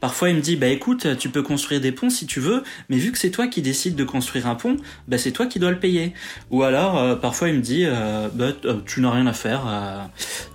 parfois 0.00 0.30
il 0.30 0.36
me 0.36 0.40
dit, 0.40 0.56
bah 0.56 0.68
écoute, 0.68 1.16
tu 1.18 1.28
peux 1.28 1.42
construire 1.42 1.80
des 1.80 1.92
ponts 1.92 2.10
si 2.10 2.26
tu 2.26 2.40
veux, 2.40 2.62
mais 2.88 2.96
vu 2.96 3.12
que 3.12 3.18
c'est 3.18 3.30
toi 3.30 3.46
qui 3.46 3.62
décides 3.62 3.96
de 3.96 4.04
construire 4.04 4.46
un 4.46 4.54
pont, 4.54 4.76
bah 5.08 5.18
c'est 5.18 5.32
toi 5.32 5.46
qui 5.46 5.58
dois 5.58 5.70
le 5.70 5.78
payer. 5.78 6.12
Ou 6.50 6.62
alors, 6.62 6.98
euh, 6.98 7.16
parfois 7.16 7.48
il 7.48 7.56
me 7.56 7.62
dit, 7.62 7.84
euh, 7.86 8.28
bah 8.32 8.52
tu 8.86 9.00
n'as 9.00 9.10
rien 9.10 9.26
à 9.26 9.32
faire, 9.32 9.62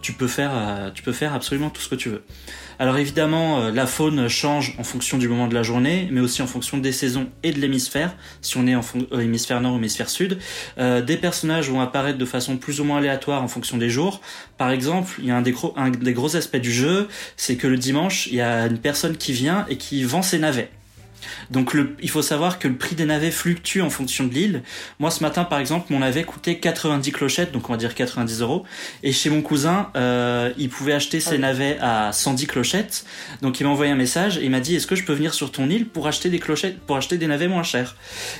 tu 0.01 0.13
peux 0.13 0.27
faire, 0.27 0.51
euh, 0.53 0.89
tu 0.91 1.03
peux 1.03 1.13
faire 1.13 1.33
absolument 1.33 1.69
tout 1.69 1.81
ce 1.81 1.89
que 1.89 1.95
tu 1.95 2.09
veux. 2.09 2.23
Alors 2.81 2.97
évidemment, 2.97 3.59
euh, 3.59 3.71
la 3.71 3.85
faune 3.85 4.27
change 4.27 4.73
en 4.79 4.83
fonction 4.83 5.19
du 5.19 5.27
moment 5.27 5.47
de 5.47 5.53
la 5.53 5.61
journée, 5.61 6.07
mais 6.11 6.19
aussi 6.19 6.41
en 6.41 6.47
fonction 6.47 6.79
des 6.79 6.91
saisons 6.91 7.29
et 7.43 7.51
de 7.51 7.59
l'hémisphère, 7.59 8.15
si 8.41 8.57
on 8.57 8.65
est 8.65 8.73
en 8.73 8.81
hémisphère 9.19 9.61
nord 9.61 9.73
ou 9.73 9.77
hémisphère 9.77 10.09
sud. 10.09 10.39
Euh, 10.79 10.99
des 10.99 11.17
personnages 11.17 11.69
vont 11.69 11.79
apparaître 11.79 12.17
de 12.17 12.25
façon 12.25 12.57
plus 12.57 12.81
ou 12.81 12.83
moins 12.83 12.97
aléatoire 12.97 13.43
en 13.43 13.47
fonction 13.47 13.77
des 13.77 13.91
jours. 13.91 14.19
Par 14.57 14.71
exemple, 14.71 15.13
il 15.19 15.25
y 15.25 15.31
a 15.31 15.37
un 15.37 15.43
des, 15.43 15.51
gros, 15.51 15.75
un 15.77 15.91
des 15.91 16.13
gros 16.13 16.35
aspects 16.35 16.57
du 16.57 16.71
jeu, 16.71 17.07
c'est 17.37 17.55
que 17.55 17.67
le 17.67 17.77
dimanche, 17.77 18.25
il 18.25 18.33
y 18.33 18.41
a 18.41 18.65
une 18.65 18.79
personne 18.79 19.15
qui 19.15 19.31
vient 19.31 19.67
et 19.69 19.77
qui 19.77 20.03
vend 20.03 20.23
ses 20.23 20.39
navets. 20.39 20.71
Donc 21.51 21.73
le, 21.73 21.95
il 22.01 22.09
faut 22.09 22.21
savoir 22.21 22.59
que 22.59 22.67
le 22.67 22.75
prix 22.75 22.95
des 22.95 23.05
navets 23.05 23.29
fluctue 23.29 23.81
en 23.81 23.89
fonction 23.89 24.25
de 24.25 24.33
l'île. 24.33 24.63
Moi 24.99 25.11
ce 25.11 25.21
matin 25.21 25.43
par 25.43 25.59
exemple 25.59 25.91
mon 25.91 25.99
navet 25.99 26.23
coûtait 26.23 26.57
90 26.57 27.11
clochettes, 27.11 27.51
donc 27.51 27.69
on 27.69 27.73
va 27.73 27.77
dire 27.77 27.93
90 27.93 28.41
euros. 28.41 28.63
Et 29.03 29.11
chez 29.11 29.29
mon 29.29 29.41
cousin, 29.41 29.89
euh, 29.95 30.51
il 30.57 30.69
pouvait 30.69 30.93
acheter 30.93 31.19
ses 31.19 31.35
ah 31.35 31.39
navets 31.39 31.77
à 31.81 32.13
110 32.13 32.47
clochettes. 32.47 33.05
Donc 33.41 33.59
il 33.59 33.65
m'a 33.65 33.69
envoyé 33.69 33.91
un 33.91 33.95
message 33.95 34.37
et 34.37 34.45
il 34.45 34.51
m'a 34.51 34.61
dit 34.61 34.75
est-ce 34.75 34.87
que 34.87 34.95
je 34.95 35.03
peux 35.03 35.13
venir 35.13 35.33
sur 35.33 35.51
ton 35.51 35.69
île 35.69 35.87
pour 35.87 36.07
acheter 36.07 36.29
des 36.29 36.39
clochettes, 36.39 36.79
pour 36.79 36.95
acheter 36.95 37.17
des 37.17 37.27
navets 37.27 37.49
moins 37.49 37.63
chers? 37.63 37.97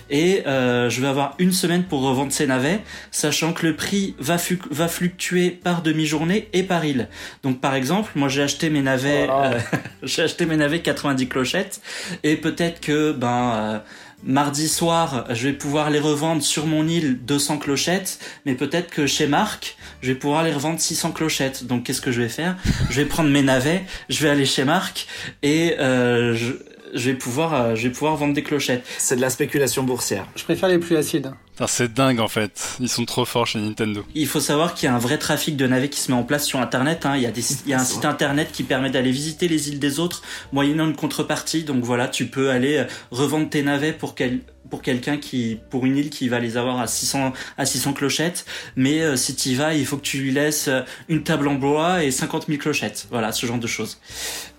Et 0.09 0.47
euh, 0.47 0.89
je 0.89 1.01
vais 1.01 1.07
avoir 1.07 1.35
une 1.38 1.51
semaine 1.51 1.83
pour 1.83 2.01
revendre 2.01 2.31
ces 2.31 2.47
navets, 2.47 2.79
sachant 3.11 3.51
que 3.51 3.65
le 3.67 3.75
prix 3.75 4.15
va, 4.19 4.38
va 4.69 4.88
fluctuer 4.88 5.49
par 5.49 5.81
demi-journée 5.81 6.47
et 6.53 6.63
par 6.63 6.85
île. 6.85 7.09
Donc 7.43 7.59
par 7.59 7.75
exemple, 7.75 8.11
moi 8.15 8.29
j'ai 8.29 8.43
acheté 8.43 8.69
mes 8.69 8.81
navets, 8.81 9.27
euh, 9.29 9.59
j'ai 10.03 10.23
acheté 10.23 10.45
mes 10.45 10.55
navets 10.55 10.79
90 10.79 11.27
clochettes 11.27 11.81
et 12.23 12.38
peut-être 12.38 12.79
que 12.79 13.01
ben 13.11 13.53
euh, 13.56 13.80
mardi 14.23 14.68
soir, 14.68 15.26
je 15.32 15.48
vais 15.48 15.53
pouvoir 15.53 15.90
les 15.90 15.99
revendre 15.99 16.41
sur 16.44 16.68
mon 16.68 16.88
île 16.88 17.19
200 17.23 17.57
clochettes, 17.57 18.19
mais 18.45 18.53
peut-être 18.56 18.90
que 18.91 19.07
chez 19.07 19.28
Marc, 19.28 19.78
je 20.02 20.07
vais 20.11 20.15
pouvoir 20.15 20.44
les 20.44 20.53
revendre 20.53 20.80
600 20.80 21.11
clochettes. 21.11 21.65
Donc 21.65 21.84
qu'est-ce 21.84 22.02
que 22.02 22.11
je 22.11 22.22
vais 22.22 22.30
faire? 22.30 22.56
Je 22.90 23.02
vais 23.02 23.07
prendre 23.07 23.30
mes 23.30 23.41
navets, 23.41 23.84
je 24.10 24.22
vais 24.23 24.30
aller 24.30 24.45
chez 24.45 24.64
Marc 24.64 25.07
et 25.41 25.80
euh, 25.80 26.36
je, 26.36 26.53
je 26.94 27.10
vais 27.10 27.15
pouvoir, 27.15 27.53
euh, 27.53 27.76
je 27.76 27.88
vais 27.88 27.94
pouvoir 27.94 28.15
vendre 28.15 28.34
des 28.34 28.44
clochettes. 28.44 28.86
C'est 28.98 29.15
de 29.15 29.22
la 29.22 29.30
spéculation 29.30 29.84
boursière. 29.84 30.28
Je 30.36 30.44
préfère 30.44 30.69
les 30.69 30.80
plus 30.80 30.95
acides. 30.95 31.32
C'est 31.67 31.93
dingue 31.93 32.19
en 32.19 32.27
fait. 32.27 32.77
Ils 32.79 32.89
sont 32.89 33.05
trop 33.05 33.25
forts 33.25 33.47
chez 33.47 33.59
Nintendo. 33.59 34.03
Il 34.15 34.27
faut 34.27 34.39
savoir 34.39 34.73
qu'il 34.73 34.88
y 34.88 34.89
a 34.89 34.95
un 34.95 34.99
vrai 34.99 35.17
trafic 35.17 35.55
de 35.57 35.67
navets 35.67 35.89
qui 35.89 35.99
se 35.99 36.11
met 36.11 36.17
en 36.17 36.23
place 36.23 36.45
sur 36.45 36.59
Internet. 36.59 37.05
Hein. 37.05 37.15
Il, 37.17 37.23
y 37.23 37.25
a 37.25 37.31
des, 37.31 37.43
il 37.65 37.69
y 37.69 37.73
a 37.73 37.79
un 37.79 37.85
site 37.85 38.05
Internet 38.05 38.51
qui 38.51 38.63
permet 38.63 38.89
d'aller 38.89 39.11
visiter 39.11 39.47
les 39.47 39.69
îles 39.69 39.79
des 39.79 39.99
autres 39.99 40.21
moyennant 40.51 40.85
une 40.85 40.95
contrepartie. 40.95 41.63
Donc 41.63 41.83
voilà, 41.83 42.07
tu 42.07 42.27
peux 42.27 42.49
aller 42.49 42.77
euh, 42.77 42.85
revendre 43.11 43.49
tes 43.49 43.63
navets 43.63 43.93
pour 43.93 44.15
quel 44.15 44.41
pour 44.69 44.81
quelqu'un 44.81 45.17
qui 45.17 45.59
pour 45.69 45.85
une 45.85 45.97
île 45.97 46.09
qui 46.09 46.29
va 46.29 46.39
les 46.39 46.57
avoir 46.57 46.79
à 46.79 46.88
600 46.88 47.33
à 47.57 47.65
600 47.65 47.93
clochettes 47.93 48.45
mais 48.75 49.01
euh, 49.01 49.15
si 49.17 49.35
tu 49.35 49.49
y 49.49 49.55
vas 49.55 49.73
il 49.73 49.85
faut 49.85 49.97
que 49.97 50.03
tu 50.03 50.17
lui 50.19 50.31
laisses 50.31 50.69
euh, 50.69 50.81
une 51.09 51.23
table 51.23 51.49
en 51.49 51.55
bois 51.55 52.03
et 52.05 52.09
50 52.09 52.47
000 52.47 52.57
clochettes 52.57 53.05
voilà 53.11 53.33
ce 53.33 53.45
genre 53.45 53.57
de 53.57 53.67
choses 53.67 53.99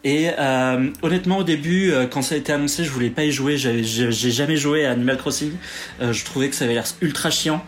et 0.05 0.31
euh, 0.39 0.91
honnêtement 1.03 1.39
au 1.39 1.45
début 1.45 1.93
euh, 1.93 2.07
quand 2.07 2.23
ça 2.23 2.35
a 2.35 2.39
été 2.39 2.53
annoncé 2.53 2.85
je 2.85 2.91
voulais 2.91 3.11
pas 3.11 3.25
y 3.25 3.33
jouer. 3.33 3.57
J'ai 3.57 4.13
jamais 4.13 4.57
joué 4.57 4.85
à 4.85 4.93
Animal 4.93 5.17
Crossing. 5.17 5.53
Je 6.01 6.25
trouvais 6.25 6.49
que 6.49 6.55
ça 6.55 6.65
avait 6.65 6.75
l'air 6.75 6.87
ultra 7.01 7.31
chiant. 7.31 7.65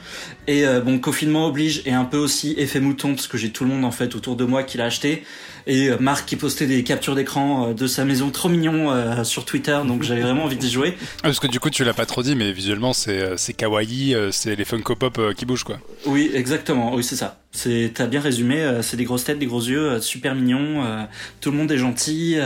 Et 0.46 0.64
bon 0.84 0.98
confinement 0.98 1.46
oblige 1.46 1.82
et 1.86 1.92
un 1.92 2.04
peu 2.04 2.18
aussi 2.18 2.54
effet 2.58 2.80
mouton 2.80 3.14
parce 3.14 3.26
que 3.26 3.38
j'ai 3.38 3.50
tout 3.50 3.64
le 3.64 3.70
monde 3.70 3.84
en 3.84 3.90
fait 3.90 4.14
autour 4.14 4.36
de 4.36 4.44
moi 4.44 4.62
qui 4.62 4.76
l'a 4.76 4.86
acheté 4.86 5.24
et 5.66 5.88
euh, 5.88 5.96
Marc 5.98 6.26
qui 6.26 6.36
postait 6.36 6.66
des 6.66 6.82
captures 6.84 7.14
d'écran 7.14 7.68
euh, 7.68 7.74
de 7.74 7.86
sa 7.86 8.04
maison 8.04 8.30
trop 8.30 8.48
mignon 8.48 8.90
euh, 8.90 9.24
sur 9.24 9.44
Twitter, 9.44 9.78
donc 9.86 10.02
j'avais 10.02 10.20
vraiment 10.20 10.44
envie 10.44 10.56
d'y 10.56 10.70
jouer. 10.70 10.96
Ah, 11.18 11.24
parce 11.24 11.40
que 11.40 11.46
du 11.46 11.60
coup, 11.60 11.70
tu 11.70 11.84
l'as 11.84 11.94
pas 11.94 12.06
trop 12.06 12.22
dit, 12.22 12.34
mais 12.34 12.52
visuellement, 12.52 12.92
c'est 12.92 13.36
kawaii, 13.56 14.16
c'est 14.30 14.56
les 14.56 14.64
Funko 14.64 14.96
Pop 14.96 15.20
qui 15.36 15.46
bougent, 15.46 15.64
quoi. 15.64 15.78
Oui, 16.06 16.30
exactement, 16.34 16.94
oui, 16.94 17.04
c'est 17.04 17.16
ça. 17.16 17.40
C'est, 17.52 17.92
t'as 17.94 18.06
bien 18.06 18.20
résumé. 18.20 18.80
c'est 18.82 18.96
des 18.96 19.04
grosses 19.04 19.24
têtes, 19.24 19.38
des 19.38 19.46
gros 19.46 19.60
yeux, 19.60 20.00
super 20.00 20.34
mignons. 20.34 21.06
tout 21.40 21.52
le 21.52 21.56
monde 21.56 21.70
est 21.70 21.78
gentil. 21.78 22.36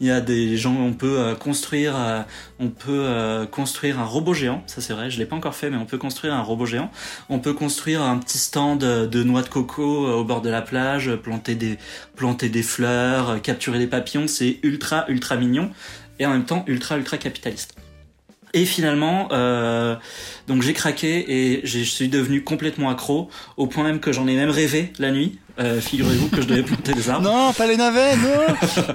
Il 0.00 0.06
y 0.06 0.10
a 0.10 0.20
des 0.20 0.56
gens, 0.56 0.76
on 0.76 0.92
peut 0.92 1.34
construire, 1.40 1.96
on 2.60 2.68
peut 2.68 3.46
construire 3.50 3.98
un 3.98 4.04
robot 4.04 4.34
géant. 4.34 4.62
Ça 4.66 4.80
c'est 4.80 4.92
vrai, 4.92 5.10
je 5.10 5.18
l'ai 5.18 5.26
pas 5.26 5.34
encore 5.34 5.56
fait, 5.56 5.68
mais 5.68 5.76
on 5.76 5.84
peut 5.84 5.98
construire 5.98 6.32
un 6.32 6.42
robot 6.42 6.64
géant. 6.64 6.92
On 7.28 7.40
peut 7.40 7.54
construire 7.54 8.02
un 8.02 8.18
petit 8.18 8.38
stand 8.38 8.78
de 8.78 9.22
noix 9.24 9.42
de 9.42 9.48
coco 9.48 10.06
au 10.06 10.22
bord 10.22 10.42
de 10.42 10.50
la 10.50 10.62
plage, 10.62 11.16
planter 11.16 11.56
des, 11.56 11.76
planter 12.14 12.45
des 12.48 12.62
fleurs, 12.62 13.30
euh, 13.30 13.38
capturer 13.38 13.78
des 13.78 13.86
papillons, 13.86 14.26
c'est 14.28 14.58
ultra 14.62 15.04
ultra 15.08 15.36
mignon 15.36 15.70
et 16.18 16.26
en 16.26 16.30
même 16.30 16.44
temps 16.44 16.64
ultra 16.66 16.96
ultra 16.96 17.16
capitaliste. 17.18 17.74
Et 18.54 18.64
finalement, 18.64 19.28
euh, 19.32 19.96
donc 20.46 20.62
j'ai 20.62 20.72
craqué 20.72 21.24
et 21.28 21.60
je 21.64 21.80
suis 21.80 22.08
devenu 22.08 22.42
complètement 22.42 22.88
accro, 22.88 23.28
au 23.56 23.66
point 23.66 23.84
même 23.84 24.00
que 24.00 24.12
j'en 24.12 24.26
ai 24.26 24.34
même 24.34 24.50
rêvé 24.50 24.92
la 24.98 25.10
nuit. 25.10 25.38
Euh, 25.58 25.80
figurez-vous 25.80 26.28
que 26.28 26.40
je 26.40 26.46
devais 26.46 26.62
planter 26.62 26.92
des 26.94 27.10
arbres. 27.10 27.28
Non, 27.30 27.52
pas 27.52 27.66
les 27.66 27.76
navets, 27.76 28.16
non 28.16 28.94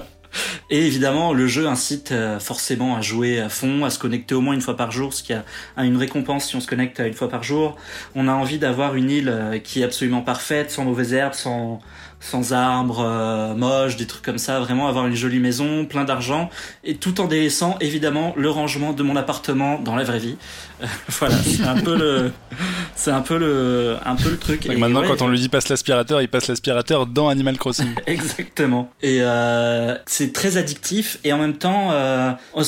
Et 0.70 0.86
évidemment, 0.86 1.34
le 1.34 1.46
jeu 1.46 1.66
incite 1.66 2.14
forcément 2.40 2.96
à 2.96 3.02
jouer 3.02 3.38
à 3.38 3.50
fond, 3.50 3.84
à 3.84 3.90
se 3.90 3.98
connecter 3.98 4.34
au 4.34 4.40
moins 4.40 4.54
une 4.54 4.62
fois 4.62 4.78
par 4.78 4.90
jour, 4.90 5.12
ce 5.12 5.22
qui 5.22 5.34
a 5.34 5.44
une 5.76 5.98
récompense 5.98 6.46
si 6.46 6.56
on 6.56 6.60
se 6.60 6.66
connecte 6.66 7.00
une 7.00 7.12
fois 7.12 7.28
par 7.28 7.42
jour. 7.42 7.76
On 8.14 8.26
a 8.26 8.32
envie 8.32 8.58
d'avoir 8.58 8.94
une 8.94 9.10
île 9.10 9.60
qui 9.62 9.82
est 9.82 9.84
absolument 9.84 10.22
parfaite, 10.22 10.70
sans 10.70 10.84
mauvaises 10.84 11.12
herbes, 11.12 11.34
sans, 11.34 11.82
sans 12.22 12.52
arbres 12.52 13.04
euh, 13.04 13.54
moches, 13.54 13.96
des 13.96 14.06
trucs 14.06 14.22
comme 14.22 14.38
ça, 14.38 14.60
vraiment 14.60 14.88
avoir 14.88 15.06
une 15.06 15.14
jolie 15.14 15.40
maison, 15.40 15.84
plein 15.84 16.04
d'argent, 16.04 16.48
et 16.84 16.94
tout 16.94 17.20
en 17.20 17.26
délaissant 17.26 17.76
évidemment 17.80 18.32
le 18.36 18.48
rangement 18.48 18.92
de 18.92 19.02
mon 19.02 19.16
appartement 19.16 19.78
dans 19.80 19.96
la 19.96 20.04
vraie 20.04 20.20
vie. 20.20 20.36
voilà, 21.08 21.36
c'est 21.36 21.64
un 21.64 21.76
peu 21.76 21.96
le, 21.96 22.32
c'est 22.94 23.10
un 23.10 23.20
peu 23.20 23.38
le, 23.38 23.96
un 24.04 24.16
peu 24.16 24.30
le 24.30 24.38
truc. 24.38 24.66
Et 24.66 24.76
maintenant, 24.76 25.02
quand 25.06 25.22
on 25.22 25.28
lui 25.28 25.38
dit 25.38 25.48
passe 25.48 25.68
l'aspirateur, 25.68 26.22
il 26.22 26.28
passe 26.28 26.48
l'aspirateur 26.48 27.06
dans 27.06 27.28
Animal 27.28 27.58
Crossing. 27.58 27.94
Exactement. 28.06 28.90
Et 29.02 29.18
euh, 29.20 29.96
c'est 30.06 30.32
très 30.32 30.56
addictif 30.56 31.18
et 31.24 31.32
en 31.32 31.38
même 31.38 31.56
temps, 31.56 31.90
euh, 31.92 32.32
on, 32.54 32.62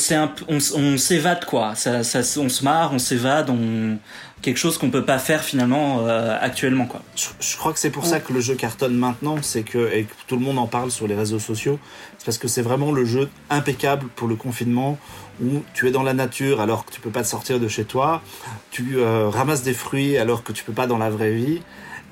on 0.76 0.96
s'évade 0.98 1.44
quoi. 1.44 1.74
Ça, 1.74 2.02
ça, 2.02 2.20
on 2.40 2.48
se 2.48 2.64
marre, 2.64 2.92
on 2.92 2.98
s'évade, 2.98 3.50
on 3.50 3.98
quelque 4.44 4.58
chose 4.58 4.76
qu'on 4.76 4.90
peut 4.90 5.06
pas 5.06 5.18
faire 5.18 5.42
finalement 5.42 6.06
euh, 6.06 6.36
actuellement 6.38 6.84
quoi. 6.84 7.00
Je, 7.16 7.56
crois 7.56 7.72
que 7.72 7.78
c'est 7.78 7.90
pour 7.90 8.04
ça 8.04 8.20
que 8.20 8.32
le 8.32 8.40
jeu 8.40 8.54
cartonne 8.54 8.94
maintenant, 8.94 9.36
c'est 9.40 9.62
que 9.62 9.90
et 9.92 10.04
que 10.04 10.12
tout 10.26 10.36
le 10.36 10.42
monde 10.42 10.58
en 10.58 10.66
parle 10.66 10.90
sur 10.90 11.08
les 11.08 11.14
réseaux 11.14 11.38
sociaux, 11.38 11.78
c'est 12.18 12.26
parce 12.26 12.36
que 12.36 12.46
c'est 12.46 12.60
vraiment 12.60 12.92
le 12.92 13.06
jeu 13.06 13.30
impeccable 13.48 14.06
pour 14.14 14.28
le 14.28 14.36
confinement 14.36 14.98
où 15.42 15.62
tu 15.72 15.88
es 15.88 15.90
dans 15.90 16.02
la 16.02 16.12
nature 16.12 16.60
alors 16.60 16.84
que 16.84 16.92
tu 16.92 17.00
peux 17.00 17.10
pas 17.10 17.22
te 17.22 17.28
sortir 17.28 17.58
de 17.58 17.68
chez 17.68 17.84
toi, 17.84 18.22
tu 18.70 18.98
euh, 18.98 19.30
ramasses 19.30 19.62
des 19.62 19.72
fruits 19.72 20.18
alors 20.18 20.44
que 20.44 20.52
tu 20.52 20.62
peux 20.62 20.74
pas 20.74 20.86
dans 20.86 20.98
la 20.98 21.08
vraie 21.08 21.32
vie. 21.32 21.62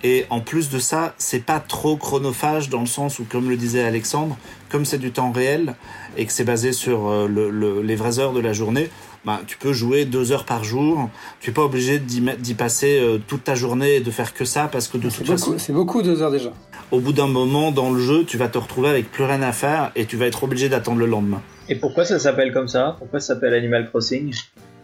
Et 0.04 0.26
en 0.30 0.40
plus 0.40 0.68
de 0.68 0.80
ça, 0.80 1.14
c'est 1.16 1.44
pas 1.44 1.60
trop 1.60 1.96
chronophage 1.96 2.68
dans 2.68 2.80
le 2.80 2.86
sens 2.86 3.20
où, 3.20 3.24
comme 3.24 3.48
le 3.48 3.56
disait 3.56 3.84
Alexandre, 3.84 4.36
comme 4.68 4.84
c'est 4.84 4.98
du 4.98 5.12
temps 5.12 5.30
réel 5.30 5.76
et 6.16 6.26
que 6.26 6.32
c'est 6.32 6.44
basé 6.44 6.72
sur 6.72 7.08
euh, 7.08 7.28
le, 7.28 7.82
les 7.82 7.94
vraies 7.94 8.18
heures 8.18 8.32
de 8.32 8.40
la 8.40 8.52
journée, 8.52 8.90
bah, 9.24 9.40
tu 9.46 9.56
peux 9.56 9.72
jouer 9.72 10.04
deux 10.04 10.32
heures 10.32 10.44
par 10.44 10.64
jour. 10.64 11.08
Tu 11.40 11.50
n'es 11.50 11.54
pas 11.54 11.62
obligé 11.62 11.98
d'y 11.98 12.54
passer 12.54 12.98
euh, 13.00 13.18
toute 13.26 13.44
ta 13.44 13.54
journée 13.54 13.96
et 13.96 14.00
de 14.00 14.10
faire 14.10 14.34
que 14.34 14.44
ça 14.44 14.68
parce 14.70 14.88
que 14.88 14.98
de 14.98 15.08
toute 15.08 15.26
façon. 15.26 15.54
C'est 15.58 15.72
beaucoup 15.72 16.02
deux 16.02 16.22
heures 16.22 16.30
déjà. 16.30 16.52
Au 16.90 17.00
bout 17.00 17.12
d'un 17.12 17.28
moment 17.28 17.70
dans 17.70 17.90
le 17.90 18.00
jeu, 18.00 18.24
tu 18.24 18.36
vas 18.36 18.48
te 18.48 18.58
retrouver 18.58 18.88
avec 18.88 19.10
plus 19.10 19.24
rien 19.24 19.42
à 19.42 19.52
faire 19.52 19.92
et 19.94 20.06
tu 20.06 20.16
vas 20.16 20.26
être 20.26 20.42
obligé 20.44 20.68
d'attendre 20.68 20.98
le 20.98 21.06
lendemain. 21.06 21.40
Et 21.68 21.76
pourquoi 21.76 22.04
ça 22.04 22.18
s'appelle 22.18 22.52
comme 22.52 22.68
ça? 22.68 22.96
Pourquoi 22.98 23.20
ça 23.20 23.34
s'appelle 23.34 23.54
Animal 23.54 23.88
Crossing? 23.88 24.34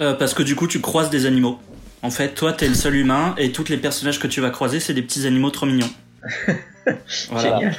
Euh, 0.01 0.15
Parce 0.15 0.32
que 0.32 0.43
du 0.43 0.55
coup, 0.55 0.69
tu 0.69 0.81
croises 0.81 1.10
des 1.10 1.27
animaux. 1.27 1.59
En 2.02 2.10
fait, 2.10 2.28
toi, 2.35 2.52
t'es 2.52 2.69
le 2.69 2.74
seul 2.74 2.94
humain 2.94 3.35
et 3.36 3.51
tous 3.51 3.69
les 3.69 3.77
personnages 3.77 4.20
que 4.20 4.28
tu 4.28 4.40
vas 4.40 4.51
croiser, 4.51 4.78
c'est 4.78 4.94
des 4.94 5.02
petits 5.02 5.27
animaux 5.27 5.51
trop 5.51 5.66
mignons. 5.66 5.90
voilà. 7.31 7.59
Génial. 7.59 7.77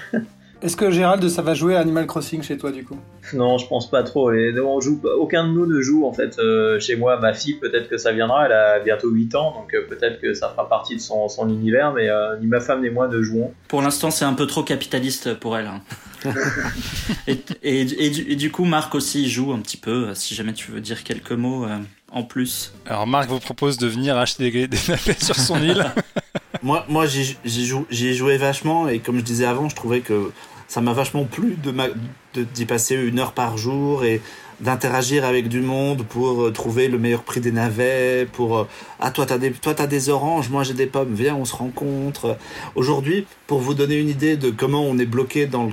Est-ce 0.61 0.75
que 0.75 0.91
Gérald, 0.91 1.25
ça 1.29 1.41
va 1.41 1.53
jouer 1.53 1.77
à 1.77 1.79
Animal 1.79 2.05
Crossing 2.05 2.43
chez 2.43 2.57
toi 2.57 2.71
du 2.71 2.83
coup? 2.83 2.97
Non, 3.33 3.57
je 3.57 3.65
pense 3.67 3.89
pas 3.89 4.03
trop. 4.03 4.29
on 4.29 4.81
joue, 4.81 4.99
aucun 5.17 5.47
de 5.47 5.53
nous 5.53 5.65
ne 5.65 5.81
joue 5.81 6.05
en 6.05 6.11
fait 6.11 6.37
euh, 6.37 6.79
chez 6.81 6.97
moi. 6.97 7.17
Ma 7.17 7.33
fille, 7.33 7.53
peut-être 7.53 7.87
que 7.87 7.97
ça 7.97 8.11
viendra, 8.11 8.45
elle 8.45 8.51
a 8.51 8.79
bientôt 8.79 9.09
8 9.09 9.35
ans, 9.35 9.53
donc 9.53 9.73
euh, 9.73 9.85
peut-être 9.87 10.19
que 10.19 10.33
ça 10.33 10.49
fera 10.49 10.67
partie 10.67 10.97
de 10.97 11.01
son, 11.01 11.29
univers, 11.47 11.93
mais 11.93 12.09
euh, 12.09 12.37
ni 12.39 12.47
ma 12.47 12.59
femme 12.59 12.81
ni 12.81 12.89
moi 12.89 13.07
ne 13.07 13.21
jouons. 13.21 13.53
Pour 13.69 13.81
l'instant, 13.81 14.11
c'est 14.11 14.25
un 14.25 14.33
peu 14.33 14.47
trop 14.47 14.63
capitaliste 14.63 15.33
pour 15.35 15.57
elle. 15.57 15.67
Hein. 15.67 15.81
et, 17.63 18.35
du, 18.35 18.51
coup, 18.51 18.65
Marc 18.65 18.93
aussi 18.95 19.29
joue 19.29 19.53
un 19.53 19.59
petit 19.59 19.77
peu, 19.77 20.13
si 20.13 20.35
jamais 20.35 20.51
tu 20.51 20.71
veux 20.71 20.81
dire 20.81 21.05
quelques 21.05 21.31
mots 21.31 21.67
en 22.11 22.23
plus. 22.23 22.73
Alors 22.85 23.07
Marc 23.07 23.29
vous 23.29 23.39
propose 23.39 23.77
de 23.77 23.87
venir 23.87 24.17
acheter 24.17 24.51
des, 24.51 24.67
des 24.67 24.77
sur 25.21 25.35
son 25.35 25.61
île. 25.61 25.85
moi, 26.63 26.85
moi 26.89 27.05
j'y 27.05 27.37
ai 28.07 28.13
joué 28.13 28.37
vachement 28.37 28.87
et 28.87 28.99
comme 28.99 29.17
je 29.17 29.23
disais 29.23 29.45
avant, 29.45 29.69
je 29.69 29.75
trouvais 29.75 30.01
que 30.01 30.31
ça 30.67 30.81
m'a 30.81 30.93
vachement 30.93 31.25
plu 31.25 31.57
de 31.63 31.73
d'y 32.43 32.65
passer 32.65 32.95
une 32.95 33.19
heure 33.19 33.33
par 33.33 33.57
jour 33.57 34.03
et 34.03 34.21
d'interagir 34.59 35.25
avec 35.25 35.47
du 35.47 35.61
monde 35.61 36.05
pour 36.05 36.43
euh, 36.43 36.51
trouver 36.51 36.87
le 36.87 36.99
meilleur 36.99 37.23
prix 37.23 37.39
des 37.39 37.51
navets, 37.51 38.27
pour 38.31 38.57
euh, 38.57 38.67
ah 38.99 39.09
toi 39.09 39.25
t'as 39.25 39.37
des 39.37 39.51
toi 39.51 39.73
des 39.73 40.09
oranges, 40.09 40.49
moi 40.49 40.63
j'ai 40.63 40.73
des 40.73 40.85
pommes, 40.85 41.13
viens 41.13 41.35
on 41.35 41.45
se 41.45 41.55
rencontre. 41.55 42.37
Aujourd'hui, 42.75 43.25
pour 43.47 43.59
vous 43.59 43.73
donner 43.73 43.97
une 43.97 44.09
idée 44.09 44.37
de 44.37 44.51
comment 44.51 44.83
on 44.83 44.97
est 44.97 45.05
bloqué 45.05 45.47
dans 45.47 45.71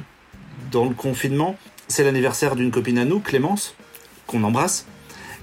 dans 0.72 0.84
le 0.84 0.94
confinement, 0.94 1.56
c'est 1.88 2.04
l'anniversaire 2.04 2.56
d'une 2.56 2.70
copine 2.70 2.98
à 2.98 3.04
nous, 3.04 3.20
Clémence, 3.20 3.74
qu'on 4.26 4.42
embrasse. 4.44 4.86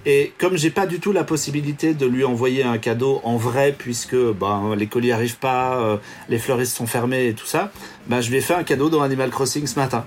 Et 0.05 0.34
comme 0.38 0.57
j'ai 0.57 0.69
pas 0.69 0.85
du 0.85 0.99
tout 0.99 1.13
la 1.13 1.23
possibilité 1.23 1.93
de 1.93 2.05
lui 2.05 2.25
envoyer 2.25 2.63
un 2.63 2.77
cadeau 2.77 3.21
en 3.23 3.38
vrai, 3.38 3.73
puisque 3.77 4.15
ben, 4.15 4.75
les 4.77 4.88
colis 4.88 5.13
arrivent 5.13 5.38
pas, 5.38 5.77
euh, 5.77 5.97
les 6.27 6.39
fleuristes 6.39 6.75
sont 6.75 6.88
fermés 6.88 7.27
et 7.27 7.34
tout 7.34 7.45
ça, 7.45 7.71
ben, 8.07 8.21
je 8.21 8.30
lui 8.30 8.38
ai 8.38 8.41
fait 8.41 8.53
un 8.53 8.63
cadeau 8.63 8.89
dans 8.89 9.01
Animal 9.01 9.30
Crossing 9.30 9.65
ce 9.65 9.80
matin. 9.80 10.05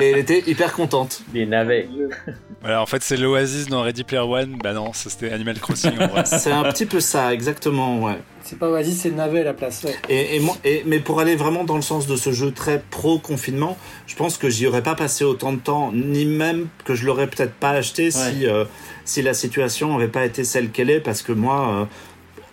et 0.00 0.10
elle 0.10 0.18
était 0.18 0.42
hyper 0.46 0.72
contente. 0.72 1.22
Les 1.34 1.46
navets. 1.46 1.88
Voilà, 2.60 2.82
en 2.82 2.86
fait, 2.86 3.02
c'est 3.02 3.16
l'Oasis 3.16 3.68
dans 3.68 3.82
Ready 3.82 4.04
Player 4.04 4.22
One. 4.22 4.58
Bah 4.62 4.72
non, 4.72 4.92
c'était 4.92 5.30
Animal 5.30 5.58
Crossing 5.60 5.92
en 5.98 6.08
vrai. 6.08 6.24
c'est 6.24 6.50
un 6.50 6.64
petit 6.64 6.86
peu 6.86 7.00
ça, 7.00 7.32
exactement, 7.32 8.02
ouais. 8.02 8.18
C'est 8.42 8.58
pas 8.58 8.68
Oasis, 8.70 9.02
c'est 9.02 9.10
navet 9.10 9.40
à 9.42 9.44
la 9.44 9.54
place. 9.54 9.84
Ouais. 9.84 9.94
Et, 10.08 10.36
et, 10.36 10.40
moi, 10.40 10.56
et, 10.64 10.82
mais 10.86 11.00
pour 11.00 11.20
aller 11.20 11.36
vraiment 11.36 11.64
dans 11.64 11.76
le 11.76 11.82
sens 11.82 12.06
de 12.06 12.16
ce 12.16 12.32
jeu 12.32 12.50
très 12.50 12.82
pro-confinement, 12.90 13.76
je 14.06 14.16
pense 14.16 14.38
que 14.38 14.48
j'y 14.48 14.66
aurais 14.66 14.82
pas 14.82 14.94
passé 14.94 15.22
autant 15.22 15.52
de 15.52 15.58
temps, 15.58 15.92
ni 15.92 16.24
même 16.24 16.68
que 16.84 16.94
je 16.94 17.04
l'aurais 17.04 17.26
peut-être 17.26 17.52
pas 17.52 17.70
acheté 17.70 18.10
si, 18.10 18.46
euh, 18.46 18.64
si 19.04 19.20
la 19.20 19.34
situation 19.34 19.92
n'avait 19.92 20.10
pas 20.10 20.24
été 20.24 20.44
celle 20.44 20.70
qu'elle 20.70 20.88
est, 20.90 21.00
parce 21.00 21.22
que 21.22 21.32
moi, 21.32 21.68
euh, 21.68 21.84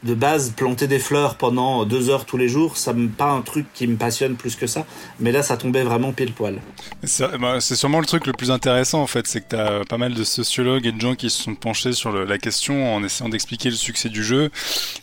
de 0.05 0.13
base, 0.13 0.51
planter 0.51 0.87
des 0.87 0.99
fleurs 0.99 1.35
pendant 1.35 1.83
deux 1.85 2.09
heures 2.09 2.25
tous 2.25 2.37
les 2.37 2.47
jours, 2.47 2.77
ça 2.77 2.93
me 2.93 3.09
pas 3.09 3.31
un 3.31 3.41
truc 3.41 3.65
qui 3.73 3.87
me 3.87 3.95
passionne 3.97 4.35
plus 4.35 4.55
que 4.55 4.67
ça. 4.67 4.85
Mais 5.19 5.31
là, 5.31 5.41
ça 5.41 5.57
tombait 5.57 5.83
vraiment 5.83 6.13
pile 6.13 6.31
poil. 6.31 6.61
Bah, 7.39 7.59
c'est 7.59 7.75
sûrement 7.75 7.99
le 7.99 8.05
truc 8.05 8.27
le 8.27 8.33
plus 8.33 8.51
intéressant 8.51 9.01
en 9.01 9.07
fait, 9.07 9.27
c'est 9.27 9.41
que 9.41 9.49
tu 9.49 9.55
as 9.55 9.83
pas 9.85 9.97
mal 9.97 10.13
de 10.13 10.23
sociologues 10.23 10.85
et 10.85 10.91
de 10.91 11.01
gens 11.01 11.15
qui 11.15 11.29
se 11.29 11.43
sont 11.43 11.55
penchés 11.55 11.93
sur 11.93 12.11
la 12.11 12.37
question 12.37 12.95
en 12.95 13.03
essayant 13.03 13.29
d'expliquer 13.29 13.69
le 13.69 13.75
succès 13.75 14.09
du 14.09 14.23
jeu, 14.23 14.51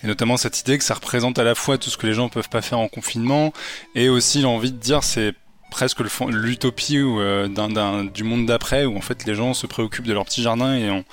et 0.02 0.06
notamment 0.06 0.36
cette 0.36 0.60
idée 0.60 0.78
que 0.78 0.84
ça 0.84 0.94
représente 0.94 1.38
à 1.38 1.44
la 1.44 1.54
fois 1.54 1.78
tout 1.78 1.90
ce 1.90 1.96
que 1.96 2.06
les 2.06 2.14
gens 2.14 2.28
peuvent 2.28 2.48
pas 2.48 2.62
faire 2.62 2.78
en 2.78 2.88
confinement, 2.88 3.52
et 3.94 4.08
aussi 4.08 4.42
l'envie 4.42 4.72
de 4.72 4.78
dire 4.78 5.02
c'est 5.02 5.34
presque 5.72 6.00
l'utopie 6.28 6.98
euh, 6.98 7.48
du 8.12 8.24
monde 8.24 8.46
d'après 8.46 8.84
où 8.84 8.96
en 8.96 9.00
fait 9.00 9.24
les 9.24 9.34
gens 9.34 9.54
se 9.54 9.66
préoccupent 9.66 10.06
de 10.06 10.12
leur 10.12 10.24
petit 10.26 10.42
jardin 10.42 10.74
et 10.74 10.90
ont, 10.90 11.04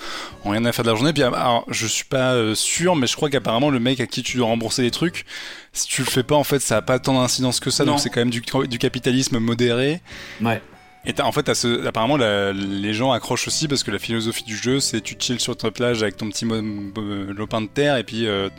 rien 0.45 0.65
à 0.65 0.72
faire 0.73 0.84
de 0.84 0.91
la 0.91 0.95
journée. 0.95 1.14
Puis 1.14 1.23
alors, 1.23 1.65
je 1.69 1.88
suis 1.88 2.03
pas 2.03 2.34
euh, 2.34 2.53
sûr, 2.53 2.95
mais 2.95 3.07
je 3.07 3.15
crois 3.15 3.30
qu'apparemment 3.30 3.69
le 3.69 3.80
mec 3.80 3.99
à 4.02 4.06
qui 4.06 4.22
tu 4.22 4.38
dois 4.38 4.48
rembourser 4.48 4.81
des 4.81 4.91
trucs, 4.91 5.26
si 5.72 5.88
tu 5.88 6.02
le 6.02 6.07
fais 6.07 6.23
pas, 6.23 6.36
en 6.36 6.44
fait, 6.44 6.60
ça 6.60 6.77
a 6.77 6.81
pas 6.81 6.99
tant 6.99 7.14
d'incidence 7.14 7.60
que 7.60 7.69
ça. 7.69 7.86
Donc 7.86 7.99
c'est 7.99 8.10
quand 8.10 8.22
même 8.22 8.30
du, 8.30 8.41
du 8.68 8.77
capitalisme 8.77 9.40
modéré. 9.40 10.02
Ouais. 10.41 10.61
Et 11.06 11.14
en 11.22 11.31
fait, 11.31 11.53
ce, 11.53 11.88
apparemment, 11.88 12.18
les 12.18 12.94
gens 12.94 13.11
accrochent 13.11 13.48
aussi 13.48 13.68
parce 13.68 13.84
que 13.84 13.91
la 13.91 13.99
philosophie 13.99 14.44
du 14.44 14.57
jeu, 14.57 14.80
c'est 14.80 15.02
tu 15.02 15.15
chill 15.18 15.40
sur 15.40 15.56
ta 15.56 15.72
plage 15.72 16.03
avec 16.03 16.18
ton 16.18 16.30
petit 16.30 16.45
lopin 16.45 17.61
de 17.61 17.68
terre 17.68 17.95
et 17.95 18.03
puis 18.03 18.27
euh, 18.27 18.49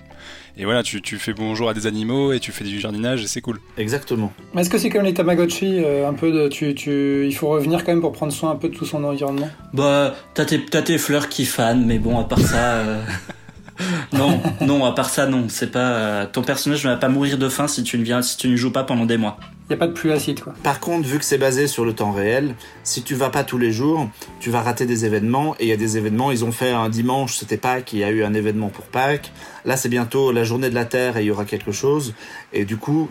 et 0.56 0.64
voilà, 0.64 0.82
tu, 0.82 1.01
tu, 1.01 1.18
fais 1.18 1.32
bonjour 1.32 1.68
à 1.68 1.74
des 1.74 1.86
animaux 1.86 2.32
et 2.32 2.40
tu 2.40 2.52
fais 2.52 2.64
du 2.64 2.81
jardinage 2.81 3.22
et 3.24 3.27
c'est 3.27 3.40
cool. 3.40 3.60
Exactement. 3.78 4.32
Mais 4.55 4.62
est-ce 4.62 4.70
que 4.70 4.78
c'est 4.78 4.90
comme 4.90 5.05
les 5.05 5.14
Tamagotchi, 5.14 5.82
euh, 5.85 6.09
un 6.09 6.14
peu 6.14 6.32
de, 6.32 6.48
tu, 6.48 6.74
tu, 6.74 7.27
il 7.27 7.35
faut 7.35 7.48
revenir 7.48 7.85
quand 7.85 7.93
même 7.93 8.01
pour 8.01 8.12
prendre 8.12 8.32
soin 8.32 8.51
un 8.51 8.56
peu 8.56 8.68
de 8.68 8.74
tout 8.74 8.86
son 8.86 9.02
environnement? 9.05 9.48
Bah, 9.72 10.14
t'as 10.35 10.44
tes, 10.44 10.60
tes 10.60 10.98
fleurs 10.98 11.28
qui 11.28 11.44
fanent, 11.47 11.85
mais 11.86 11.98
bon, 11.98 12.18
à 12.18 12.24
part 12.24 12.40
ça. 12.40 12.82
Non, 14.12 14.40
non, 14.61 14.85
à 14.85 14.93
part 14.93 15.09
ça, 15.11 15.27
non. 15.27 15.47
C'est 15.48 15.70
pas 15.70 15.78
euh, 15.78 16.27
ton 16.31 16.43
personnage 16.43 16.85
ne 16.85 16.90
va 16.90 16.97
pas 16.97 17.09
mourir 17.09 17.39
de 17.39 17.48
faim 17.48 17.69
si 17.69 17.82
tu 17.82 17.98
ne 17.98 18.05
viens, 18.05 18.23
si 18.23 18.36
tu 18.36 18.48
ne 18.48 18.57
joues 18.57 18.73
pas 18.73 18.85
pendant 18.85 19.07
des 19.07 19.16
mois. 19.16 19.39
Il 19.69 19.73
y 19.73 19.74
a 19.74 19.77
pas 19.77 19.86
de 19.86 19.93
pluie 19.93 20.11
acide, 20.11 20.40
quoi. 20.40 20.52
Par 20.62 20.81
contre, 20.81 21.07
vu 21.07 21.19
que 21.19 21.24
c'est 21.24 21.39
basé 21.39 21.69
sur 21.69 21.85
le 21.85 21.93
temps 21.93 22.11
réel, 22.11 22.55
si 22.82 23.02
tu 23.02 23.15
vas 23.15 23.31
pas 23.31 23.44
tous 23.44 23.59
les 23.59 23.70
jours, 23.70 24.09
tu 24.40 24.51
vas 24.51 24.62
rater 24.62 24.85
des 24.85 25.05
événements. 25.05 25.55
Et 25.61 25.66
il 25.66 25.69
y 25.69 25.73
a 25.73 25.77
des 25.77 25.97
événements. 25.97 26.32
Ils 26.32 26.44
ont 26.44 26.52
fait 26.52 26.73
un 26.73 26.89
dimanche, 26.89 27.36
c'était 27.36 27.57
Pâques. 27.57 27.93
Il 27.93 28.01
y 28.01 28.05
a 28.05 28.11
eu 28.11 28.24
un 28.24 28.35
événement 28.35 28.69
pour 28.69 28.86
Pâques. 28.86 29.32
Là, 29.65 29.77
c'est 29.77 29.89
bientôt 29.89 30.32
la 30.32 30.44
journée 30.44 30.70
de 30.70 30.74
la 30.74 30.85
Terre 30.85 31.16
et 31.16 31.23
il 31.23 31.27
y 31.27 31.31
aura 31.31 31.44
quelque 31.44 31.73
chose. 31.73 32.15
Et 32.52 32.65
du 32.65 32.77
coup, 32.77 33.11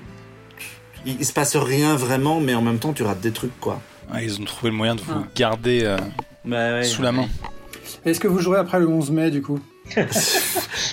il, 1.05 1.25
se 1.25 1.33
passe 1.33 1.55
rien 1.55 1.95
vraiment, 1.95 2.39
mais 2.39 2.53
en 2.55 2.61
même 2.61 2.79
temps, 2.79 2.93
tu 2.93 3.03
rates 3.03 3.21
des 3.21 3.31
trucs, 3.31 3.57
quoi. 3.59 3.81
ils 4.21 4.41
ont 4.41 4.45
trouvé 4.45 4.71
le 4.71 4.77
moyen 4.77 4.95
de 4.95 5.01
vous 5.01 5.11
ah. 5.15 5.27
garder 5.35 5.81
euh, 5.83 5.97
bah 6.45 6.83
sous 6.83 7.01
la 7.01 7.11
main. 7.11 7.27
Est-ce 8.05 8.19
que 8.19 8.27
vous 8.27 8.39
jouerez 8.39 8.59
après 8.59 8.79
le 8.79 8.87
11 8.87 9.11
mai, 9.11 9.31
du 9.31 9.41
coup? 9.41 9.59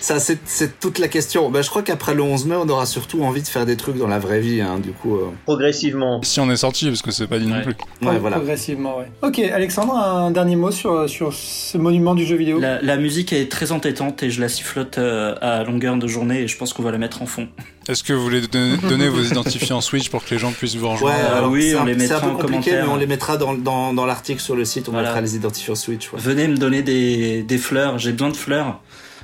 Ça, 0.01 0.18
c'est 0.18 0.81
toute 0.81 0.98
la 0.98 1.09
question. 1.09 1.51
Ben, 1.51 1.62
je 1.62 1.70
crois 1.70 1.82
qu'après 1.82 2.14
le 2.14 2.23
11 2.23 2.47
mai, 2.47 2.56
on 2.56 2.68
aura 2.68 2.86
surtout 2.86 3.23
envie 3.23 3.43
de 3.43 3.48
faire 3.48 3.66
des 3.66 3.77
trucs 3.77 3.97
dans 3.97 4.06
la 4.06 4.18
vraie 4.18 4.40
vie, 4.40 4.60
hein, 4.60 4.78
du 4.78 4.93
coup. 4.93 5.16
Euh. 5.16 5.31
Progressivement. 5.44 6.20
Si 6.23 6.40
on 6.40 6.51
est 6.51 6.56
sorti, 6.56 6.86
parce 6.86 7.02
que 7.02 7.10
c'est 7.10 7.27
pas 7.27 7.39
dit 7.39 7.47
non 7.47 7.62
plus. 7.62 7.74
Ouais, 8.02 8.18
voilà. 8.18 8.36
Progressivement, 8.36 8.98
ouais. 8.98 9.06
Ok, 9.23 9.39
Alexandre, 9.39 9.94
un 9.94 10.31
dernier 10.31 10.56
mot 10.56 10.70
sur, 10.70 11.09
sur 11.09 11.32
ce 11.32 11.78
monument 11.78 12.14
du 12.14 12.24
jeu 12.24 12.36
vidéo? 12.36 12.60
La, 12.60 12.97
musique 12.97 13.32
est 13.32 13.51
très 13.51 13.73
entêtante 13.73 14.23
et 14.23 14.31
je 14.31 14.40
la 14.40 14.48
sifflote 14.48 14.98
euh, 14.98 15.35
à 15.40 15.62
longueur 15.64 15.97
de 15.97 16.06
journée 16.06 16.43
et 16.43 16.48
je 16.48 16.56
pense 16.56 16.73
qu'on 16.73 16.82
va 16.82 16.90
la 16.90 16.98
mettre 16.98 17.23
en 17.23 17.27
fond. 17.27 17.48
Est-ce 17.88 18.02
que 18.02 18.12
vous 18.12 18.22
voulez 18.22 18.40
donner, 18.46 19.08
vos 19.08 19.22
identifiants 19.22 19.80
Switch 19.80 20.08
pour 20.08 20.24
que 20.24 20.30
les 20.30 20.38
gens 20.38 20.52
puissent 20.52 20.76
vous 20.76 20.88
rejoindre 20.88 21.44
ouais, 21.44 21.48
Oui, 21.48 21.74
on 21.78 21.84
les 21.84 21.94
mettra 21.94 22.26
en 22.26 22.36
commentaire. 22.36 22.86
Mais 22.86 22.92
on 22.92 22.96
les 22.96 23.06
mettra 23.06 23.36
dans, 23.36 23.54
dans, 23.54 23.94
dans 23.94 24.06
l'article 24.06 24.40
sur 24.40 24.56
le 24.56 24.64
site, 24.64 24.88
on 24.88 24.92
mettra 24.92 25.20
les 25.20 25.36
identifiants 25.36 25.74
Switch. 25.74 26.10
Venez 26.12 26.48
me 26.48 26.56
donner 26.56 26.82
des, 26.82 27.42
des 27.42 27.58
fleurs, 27.58 27.98
j'ai 27.98 28.12
besoin 28.12 28.30
de 28.30 28.36
fleurs 28.36 28.80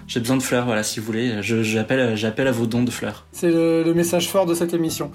j'ai 0.09 0.21
besoin 0.21 0.37
de 0.37 0.43
fleurs, 0.43 0.67
voilà, 0.67 0.83
si 0.83 1.01
vous 1.01 1.07
voulez. 1.07 1.43
J'appelle, 1.43 2.17
j'appelle 2.17 2.47
à 2.47 2.53
vos 2.53 2.67
dons 2.67 2.83
de 2.83 2.91
fleurs. 2.91 3.25
C'est 3.33 3.51
le, 3.51 3.93
message 3.95 4.29
fort 4.29 4.47
de 4.47 4.55
cette 4.55 4.75
émission. 4.75 5.11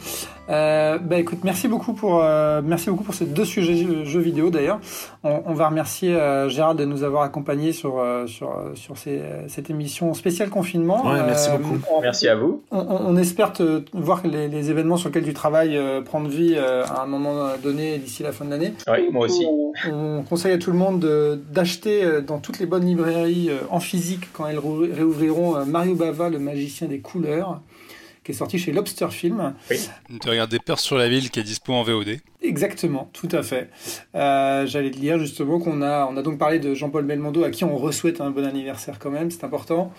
Euh, 0.49 0.97
bah 0.97 1.17
écoute, 1.19 1.39
merci 1.43 1.67
beaucoup 1.67 1.93
pour, 1.93 2.21
euh, 2.23 2.61
merci 2.63 2.89
beaucoup 2.89 3.03
pour 3.03 3.13
ces 3.13 3.25
deux 3.25 3.45
sujets 3.45 4.05
jeux 4.05 4.19
vidéo 4.19 4.49
d'ailleurs. 4.49 4.79
On, 5.23 5.53
va 5.53 5.67
remercier 5.67 6.15
euh, 6.15 6.47
Gérald 6.47 6.79
de 6.79 6.85
nous 6.85 7.03
avoir 7.03 7.23
accompagnés 7.23 7.73
sur, 7.73 8.01
sur, 8.27 8.53
sur 8.75 8.95
cette 8.97 9.69
émission 9.69 10.13
spéciale 10.13 10.49
confinement. 10.49 11.03
merci 11.25 11.49
beaucoup. 11.51 12.01
merci 12.01 12.27
à 12.27 12.35
vous. 12.35 12.63
On, 12.71 13.17
espère 13.17 13.51
te, 13.51 13.83
voir 13.93 14.21
les, 14.25 14.47
les, 14.47 14.69
événements 14.69 14.95
sur 14.95 15.09
lesquels 15.09 15.25
tu 15.25 15.33
travailles 15.33 15.79
prendre 16.05 16.29
vie 16.29 16.57
à 16.57 17.01
un 17.01 17.07
moment 17.07 17.49
donné 17.61 17.97
d'ici 17.97 18.23
la 18.23 18.31
fin 18.31 18.45
de 18.45 18.51
l'année. 18.51 18.73
Oui, 18.87 19.09
moi 19.11 19.25
aussi. 19.25 19.45
On, 19.91 20.23
conseille 20.23 20.53
à 20.53 20.57
tout 20.57 20.71
le 20.71 20.77
monde 20.77 21.05
d'acheter 21.51 22.21
dans 22.25 22.39
toutes 22.39 22.59
les 22.59 22.65
bonnes 22.65 22.85
librairies 22.85 23.49
en 23.69 23.79
physique 23.79 24.29
quand 24.33 24.47
elles 24.47 24.59
réouvriront 24.59 25.65
Mario 25.65 25.95
Bava, 25.95 26.29
le 26.29 26.39
magicien 26.39 26.87
des 26.87 26.99
couleurs 26.99 27.59
qui 28.27 28.33
est 28.33 28.35
sorti 28.35 28.59
chez 28.59 28.73
Lobster 28.73 29.07
Film. 29.09 29.53
Oui. 29.71 29.77
De 30.09 30.29
regarder 30.29 30.59
Peur 30.59 30.79
sur 30.79 30.97
la 30.97 31.07
ville 31.07 31.31
qui 31.31 31.39
est 31.39 31.43
dispo 31.43 31.71
en 31.71 31.83
VOD. 31.83 32.17
Exactement, 32.41 33.09
tout 33.13 33.29
à 33.31 33.41
fait. 33.41 33.69
Euh, 34.15 34.67
j'allais 34.67 34.91
te 34.91 34.97
lire 34.97 35.17
justement 35.17 35.59
qu'on 35.59 35.81
a, 35.81 36.05
on 36.11 36.17
a 36.17 36.21
donc 36.21 36.37
parlé 36.37 36.59
de 36.59 36.73
Jean-Paul 36.73 37.05
Belmondo 37.05 37.45
à 37.45 37.51
qui 37.51 37.63
on 37.63 37.77
re-souhaite 37.77 38.19
un 38.19 38.31
bon 38.31 38.43
anniversaire 38.43 38.99
quand 38.99 39.11
même, 39.11 39.31
c'est 39.31 39.45
important. 39.45 39.93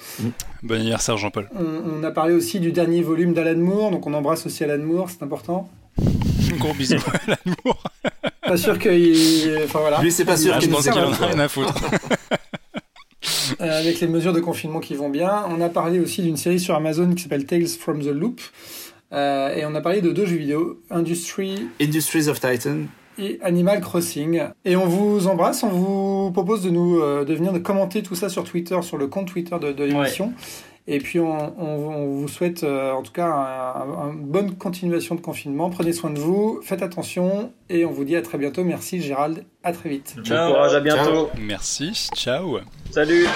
Bon 0.62 0.74
anniversaire 0.74 1.16
Jean-Paul. 1.16 1.48
On, 1.54 2.04
a 2.04 2.10
parlé 2.10 2.34
aussi 2.34 2.60
du 2.60 2.70
dernier 2.70 3.00
volume 3.00 3.32
d'Alan 3.32 3.58
Moore, 3.58 3.92
donc 3.92 4.06
on 4.06 4.12
embrasse 4.12 4.44
aussi 4.44 4.62
Alan 4.62 4.84
Moore, 4.84 5.08
c'est 5.08 5.22
important. 5.22 5.70
Gros 6.58 6.74
bisous 6.74 6.96
à 6.96 7.16
Alan 7.28 7.54
Moore. 7.64 7.82
Pas 8.42 8.58
sûr 8.58 8.78
qu'il. 8.78 9.58
Enfin 9.64 9.78
voilà. 9.78 10.02
Lui, 10.02 10.12
c'est 10.12 10.26
pas 10.26 10.36
sûr 10.36 10.58
qu'il 10.58 10.74
en 10.74 10.80
a 10.80 11.26
rien 11.26 11.38
à 11.38 11.48
foutre. 11.48 11.74
Euh, 13.60 13.80
avec 13.80 14.00
les 14.00 14.06
mesures 14.06 14.32
de 14.32 14.40
confinement 14.40 14.80
qui 14.80 14.94
vont 14.94 15.08
bien. 15.08 15.44
On 15.48 15.60
a 15.60 15.68
parlé 15.68 16.00
aussi 16.00 16.22
d'une 16.22 16.36
série 16.36 16.60
sur 16.60 16.74
Amazon 16.74 17.12
qui 17.14 17.22
s'appelle 17.22 17.46
Tales 17.46 17.66
from 17.66 18.00
the 18.00 18.06
Loop. 18.06 18.40
Euh, 19.12 19.54
et 19.54 19.64
on 19.64 19.74
a 19.74 19.80
parlé 19.80 20.02
de 20.02 20.10
deux 20.10 20.26
jeux 20.26 20.36
vidéo, 20.36 20.80
Industry... 20.90 21.68
Industries 21.80 22.28
of 22.28 22.40
Titan 22.40 22.80
et 23.18 23.38
Animal 23.42 23.80
Crossing. 23.80 24.42
Et 24.64 24.76
on 24.76 24.86
vous 24.86 25.26
embrasse, 25.26 25.62
on 25.62 25.68
vous 25.68 26.30
propose 26.32 26.62
de 26.62 26.70
nous 26.70 27.00
euh, 27.00 27.24
de 27.24 27.34
venir 27.34 27.52
de 27.52 27.58
commenter 27.58 28.02
tout 28.02 28.14
ça 28.14 28.28
sur 28.28 28.44
Twitter, 28.44 28.80
sur 28.82 28.96
le 28.96 29.08
compte 29.08 29.26
Twitter 29.26 29.56
de, 29.60 29.84
l'émission. 29.84 30.32
Et 30.90 31.00
puis 31.00 31.20
on, 31.20 32.06
vous 32.06 32.28
souhaite 32.28 32.64
en 32.64 33.02
tout 33.02 33.12
cas 33.12 33.84
une 34.10 34.24
bonne 34.24 34.56
continuation 34.56 35.14
de 35.14 35.20
confinement. 35.20 35.68
Prenez 35.68 35.92
soin 35.92 36.08
de 36.08 36.18
vous, 36.18 36.60
faites 36.62 36.82
attention 36.82 37.52
et 37.68 37.84
on 37.84 37.90
vous 37.90 38.04
dit 38.04 38.16
à 38.16 38.22
très 38.22 38.38
bientôt. 38.38 38.64
Merci 38.64 39.02
Gérald, 39.02 39.44
à 39.62 39.72
très 39.72 39.90
vite. 39.90 40.16
Ciao. 40.24 40.48
Bon 40.48 40.54
courage, 40.54 40.74
à 40.74 40.80
bientôt. 40.80 41.28
Merci, 41.38 41.92
ciao. 42.14 42.58
Salut 42.90 43.26